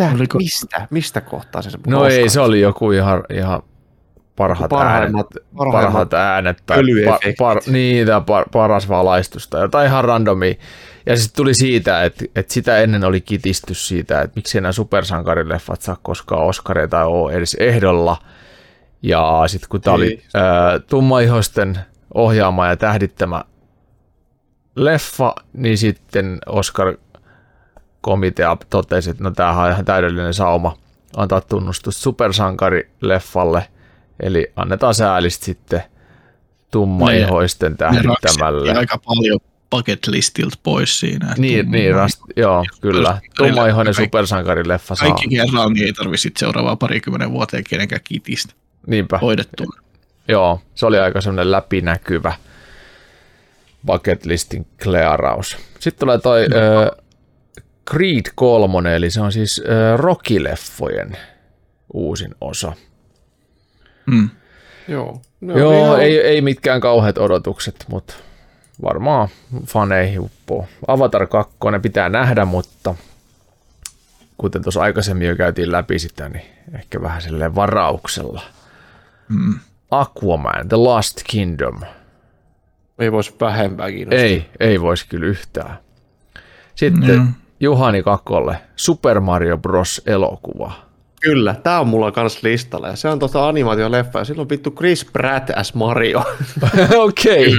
[0.00, 0.86] Tää, Oliko- mistä?
[0.90, 3.62] Mistä kohtaa se No ei, se oli joku ihan, ihan
[4.36, 9.62] parhaat Parhaimmat- äänet, parhaimmat parhaat äänet tai par, par, niin, tai par, paras valaistus tai
[9.62, 10.54] jotain ihan randomia.
[11.06, 15.82] Ja sitten tuli siitä, että, että sitä ennen oli kitistys siitä, että miksi enää supersankarileffat
[15.82, 18.16] saa koskaan Oscareita tai ole edes ehdolla.
[19.02, 21.78] Ja sitten kun tämä oli ää, tummaihoisten
[22.14, 23.44] ohjaama ja tähdittämä
[24.76, 26.94] leffa, niin sitten Oscar
[28.00, 30.76] komitea totesi, että no tämähän on ihan täydellinen sauma
[31.16, 33.66] antaa tunnustusta supersankarileffalle,
[34.20, 35.82] eli annetaan säälistä sitten
[36.70, 38.72] tummaihoisten ne tähdittämälle.
[38.78, 41.34] aika paljon bucket listiltä pois siinä.
[41.38, 43.18] Niin, niin rast, joo, kyllä.
[43.36, 45.08] Tummaihoinen supersankarileffa saa.
[45.08, 48.54] Kaikki kerran, niin ei tarvitse seuraavaa parikymmenen vuoteen kenenkään kitistä
[48.86, 49.18] Niinpä.
[49.18, 49.66] hoidettua.
[50.28, 52.32] Joo, se oli aika semmoinen läpinäkyvä
[53.86, 55.56] bucket listin klearaus.
[55.78, 56.99] Sitten tulee toi ö,
[57.90, 61.16] Creed 3, eli se on siis ö, Rocky-leffojen
[61.92, 62.72] uusin osa.
[64.06, 64.30] Mm.
[64.88, 65.20] Joo.
[65.40, 68.14] No, Joo, ihan- ei, ei mitkään kauheat odotukset, mutta
[68.82, 69.28] varmaan
[69.66, 70.66] faneihin uppoo.
[70.86, 72.94] Avatar 2 pitää nähdä, mutta
[74.38, 76.44] kuten tuossa aikaisemmin jo käytiin läpi sitä, niin
[76.74, 78.42] ehkä vähän silleen varauksella.
[79.28, 79.54] Mm.
[79.90, 81.80] Aquaman, The Lost Kingdom.
[82.98, 84.24] Ei voisi vähempää kiinnostaa.
[84.24, 85.78] Ei, ei voisi kyllä yhtään.
[86.74, 87.34] Sitten Mm.
[87.60, 90.02] Juhani Kakolle, Super Mario Bros.
[90.06, 90.72] elokuva.
[91.20, 92.88] Kyllä, tää on mulla kans listalla.
[92.88, 94.18] Ja se on tuosta animaatioleffa.
[94.18, 96.24] Ja silloin vittu Chris Pratt as Mario.
[96.96, 97.58] Okei.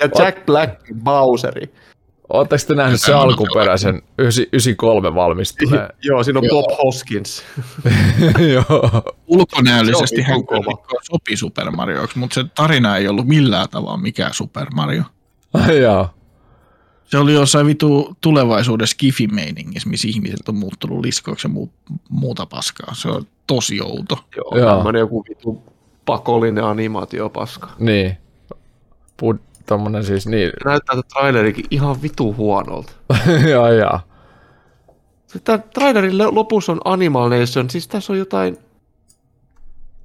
[0.00, 0.72] ja Jack Black
[1.04, 1.70] Bowseri.
[2.28, 5.88] Oletteko te nähnyt se alkuperäisen 93 valmistuneen?
[6.02, 7.42] Joo, siinä on Bob Hoskins.
[8.54, 9.02] Joo.
[9.26, 14.34] Ulkonäöllisesti Se on hän sopi Super Marioksi, mutta se tarina ei ollut millään tavalla mikään
[14.34, 15.02] Super Mario.
[15.82, 16.19] Jaa.
[17.10, 21.70] Se oli jossain vitu tulevaisuudessa kifi-meiningissä, missä ihmiset on muuttunut liskoiksi ja muu,
[22.08, 22.94] muuta paskaa.
[22.94, 24.18] Se on tosi outo.
[24.36, 24.76] Joo, Joo.
[24.76, 25.62] tämmönen joku vittu
[26.06, 27.68] pakollinen animaatiopaska.
[27.78, 28.16] Niin.
[29.16, 30.52] Pud, tommonen siis niin.
[30.64, 32.92] Näyttää että trailerikin ihan vitu huonolta.
[33.50, 34.00] jaa, jaa.
[35.44, 38.58] Tämä trailerin lo- lopussa on Animal Nation, siis tässä on jotain...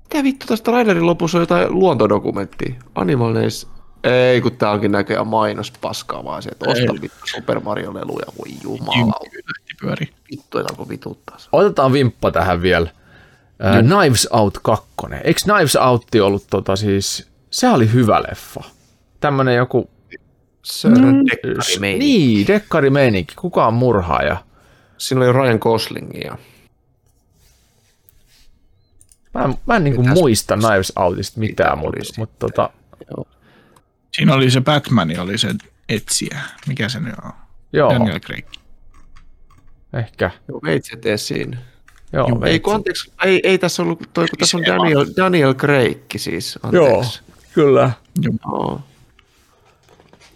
[0.04, 2.76] Mitä vittu tässä trailerin lopussa on jotain luontodokumenttia?
[2.96, 3.76] Animal Nation...
[4.04, 7.02] Ei, kun tää onkin näköjään mainos paskaa vaan se, että osta Ei.
[7.02, 9.20] vittu Super Mario leluja, voi jumala,
[9.82, 10.10] pyöri.
[10.32, 11.50] vittu, et alkoi vituttaa se.
[11.52, 12.90] Otetaan vimppa tähän vielä.
[13.66, 14.88] Äh, Knives Out 2.
[15.24, 18.64] Eikö Knives Out ollut tota siis, se oli hyvä leffa.
[19.20, 19.90] Tämmönen joku,
[20.64, 24.38] Se on dekkari niin, dekkari meininki, kuka on murhaaja.
[24.98, 26.38] Siinä oli Ryan Gosling ja...
[29.34, 32.70] Mä en, mä en niinku muista Knives Outista mitään, mutta, mutta tota,
[34.16, 35.48] Siinä oli se Batman, oli se
[35.90, 36.40] etsijä.
[36.68, 37.32] Mikä se nyt on?
[37.74, 38.46] joo, Daniel Craig.
[39.94, 40.32] ehkä.
[40.48, 41.58] Joo, veitsi tee siinä.
[42.14, 44.64] Joo, Ei, kun anteeksi, ei, ei tässä ollut, toi, kun tässä on.
[44.66, 47.22] Daniel, Daniel Craig siis, Joo, anteeksi.
[47.54, 47.92] kyllä.
[48.22, 48.82] Joo.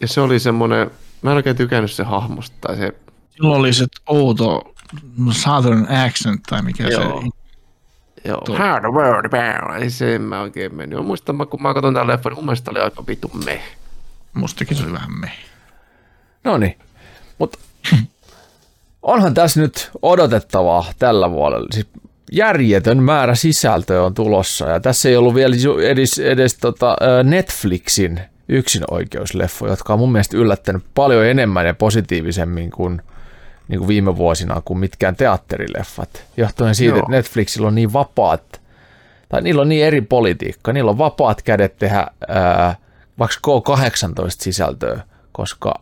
[0.02, 0.92] Ja se oli semmoinen,
[1.22, 2.94] mä en oikein tykännyt se hahmosta, tai se,
[3.30, 4.74] Silloin oli se outo
[5.32, 7.22] Southern accent tai mikä Joo.
[7.22, 7.30] se
[8.26, 8.58] joo, Tuo.
[8.58, 11.00] how the world bound, ei se en mä oikein mennyt.
[11.00, 13.62] Mä muistan, mä- kun mä katson tämän leffan, niin mun mielestä oli aika vitu meh.
[14.34, 15.32] Mustakin se oli vähän me.
[16.44, 16.78] No niin,
[17.38, 17.60] mutta
[19.02, 21.68] onhan tässä nyt odotettavaa tällä vuodella.
[21.74, 21.88] Siis
[22.32, 29.72] järjetön määrä sisältöä on tulossa ja tässä ei ollut vielä edes, edes tota, Netflixin yksinoikeusleffoja,
[29.72, 33.02] jotka on mun mielestä yllättänyt paljon enemmän ja positiivisemmin kuin,
[33.70, 36.26] niin kuin viime vuosina kuin mitkään teatterileffat.
[36.38, 37.00] Johtuen siitä, Joo.
[37.00, 38.62] että Netflixillä on niin vapaat,
[39.30, 42.76] tai niillä on niin eri politiikka, niillä on vapaat kädet tehdä ää,
[43.20, 45.74] vaikka K18-sisältöä, koska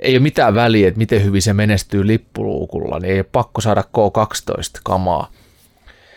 [0.00, 3.80] ei ole mitään väliä, että miten hyvin se menestyy lippuluukulla, niin ei ole pakko saada
[3.80, 5.32] K12-kamaa.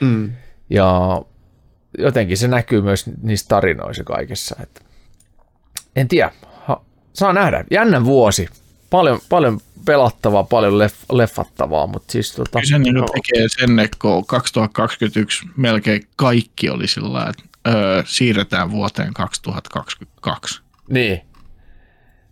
[0.02, 0.32] Mm.
[0.70, 1.22] Ja
[1.98, 4.56] jotenkin se näkyy myös niissä tarinoissa kaikessa.
[4.64, 4.82] Että
[5.96, 6.82] en tiedä, ha,
[7.14, 7.64] saa nähdä.
[7.72, 8.48] Jännä vuosi.
[8.90, 13.98] Paljon, paljon pelattavaa, paljon leff, leffattavaa, mutta siis tota, Kyllä se niin tekee sen, että
[14.02, 20.62] kun 2021 melkein kaikki oli sillä että öö, siirretään vuoteen 2022.
[20.90, 21.22] niin,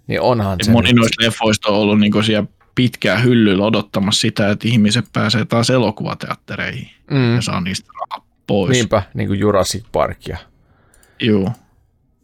[0.08, 0.72] niin onhan se.
[0.72, 5.70] Moni noista leffoista on ollut niin siellä pitkään hyllyllä odottamassa sitä, että ihmiset pääsee taas
[5.70, 8.72] elokuvateattereihin mm, ja saa niistä rahaa pois.
[8.72, 10.38] niinpä, niin kuin Jurassic Park ja,
[11.20, 11.52] Joo.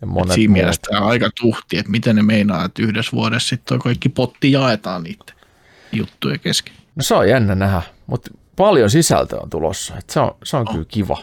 [0.01, 0.57] Ja Et monet siinä muut.
[0.57, 4.51] mielessä tämä on aika tuhti, että miten ne meinaa, että yhdessä vuodessa sitten kaikki potti
[4.51, 5.35] jaetaan niiden
[5.91, 6.73] juttuja kesken.
[6.95, 9.97] No se on jännä nähdä, mutta paljon sisältöä on tulossa.
[9.97, 11.17] Et se on, se on kyllä kiva.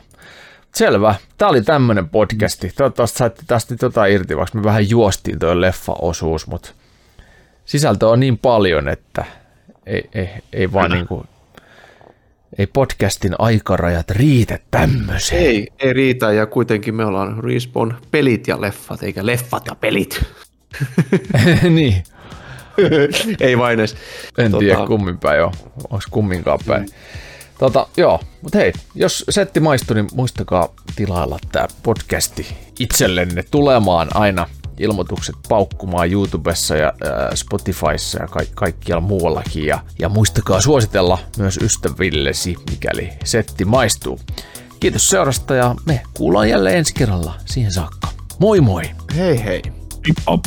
[0.75, 1.15] Selvä.
[1.39, 2.73] Tämä oli tämmöinen podcasti.
[2.77, 6.71] Toivottavasti saitte tästä nyt jotain irti, vaikka me vähän juostiin tuo leffa-osuus, mutta
[7.65, 9.25] sisältöä on niin paljon, että
[9.87, 11.29] ei, ei, ei vaan niin kuin,
[12.59, 15.43] ei podcastin aikarajat riitä tämmöiseen.
[15.43, 20.25] Ei, ei riitä, ja kuitenkin me ollaan Respawn pelit ja leffat, eikä leffat ja pelit.
[21.77, 22.03] niin,
[23.41, 23.97] ei vain edes.
[24.39, 25.53] en Tota- tiedä kummin päin on.
[25.91, 26.89] Onko kumminkaan päin.
[27.59, 34.47] Tota, joo, mutta hei, jos setti maistui, niin muistakaa tilailla tämä podcasti itsellenne tulemaan aina
[34.79, 39.67] ilmoitukset paukkumaan YouTubessa ja äh, Spotifyssa ja ka- kaikkialla muuallakin.
[39.67, 44.21] Ja, ja muistakaa suositella myös ystävillesi, mikäli setti maistuu.
[44.81, 48.09] Kiitos seurasta ja me kuullaan jälleen ensi kerralla siihen saakka.
[48.39, 48.83] Moi moi!
[49.17, 49.63] Hei hei.
[50.09, 50.45] Hip hop.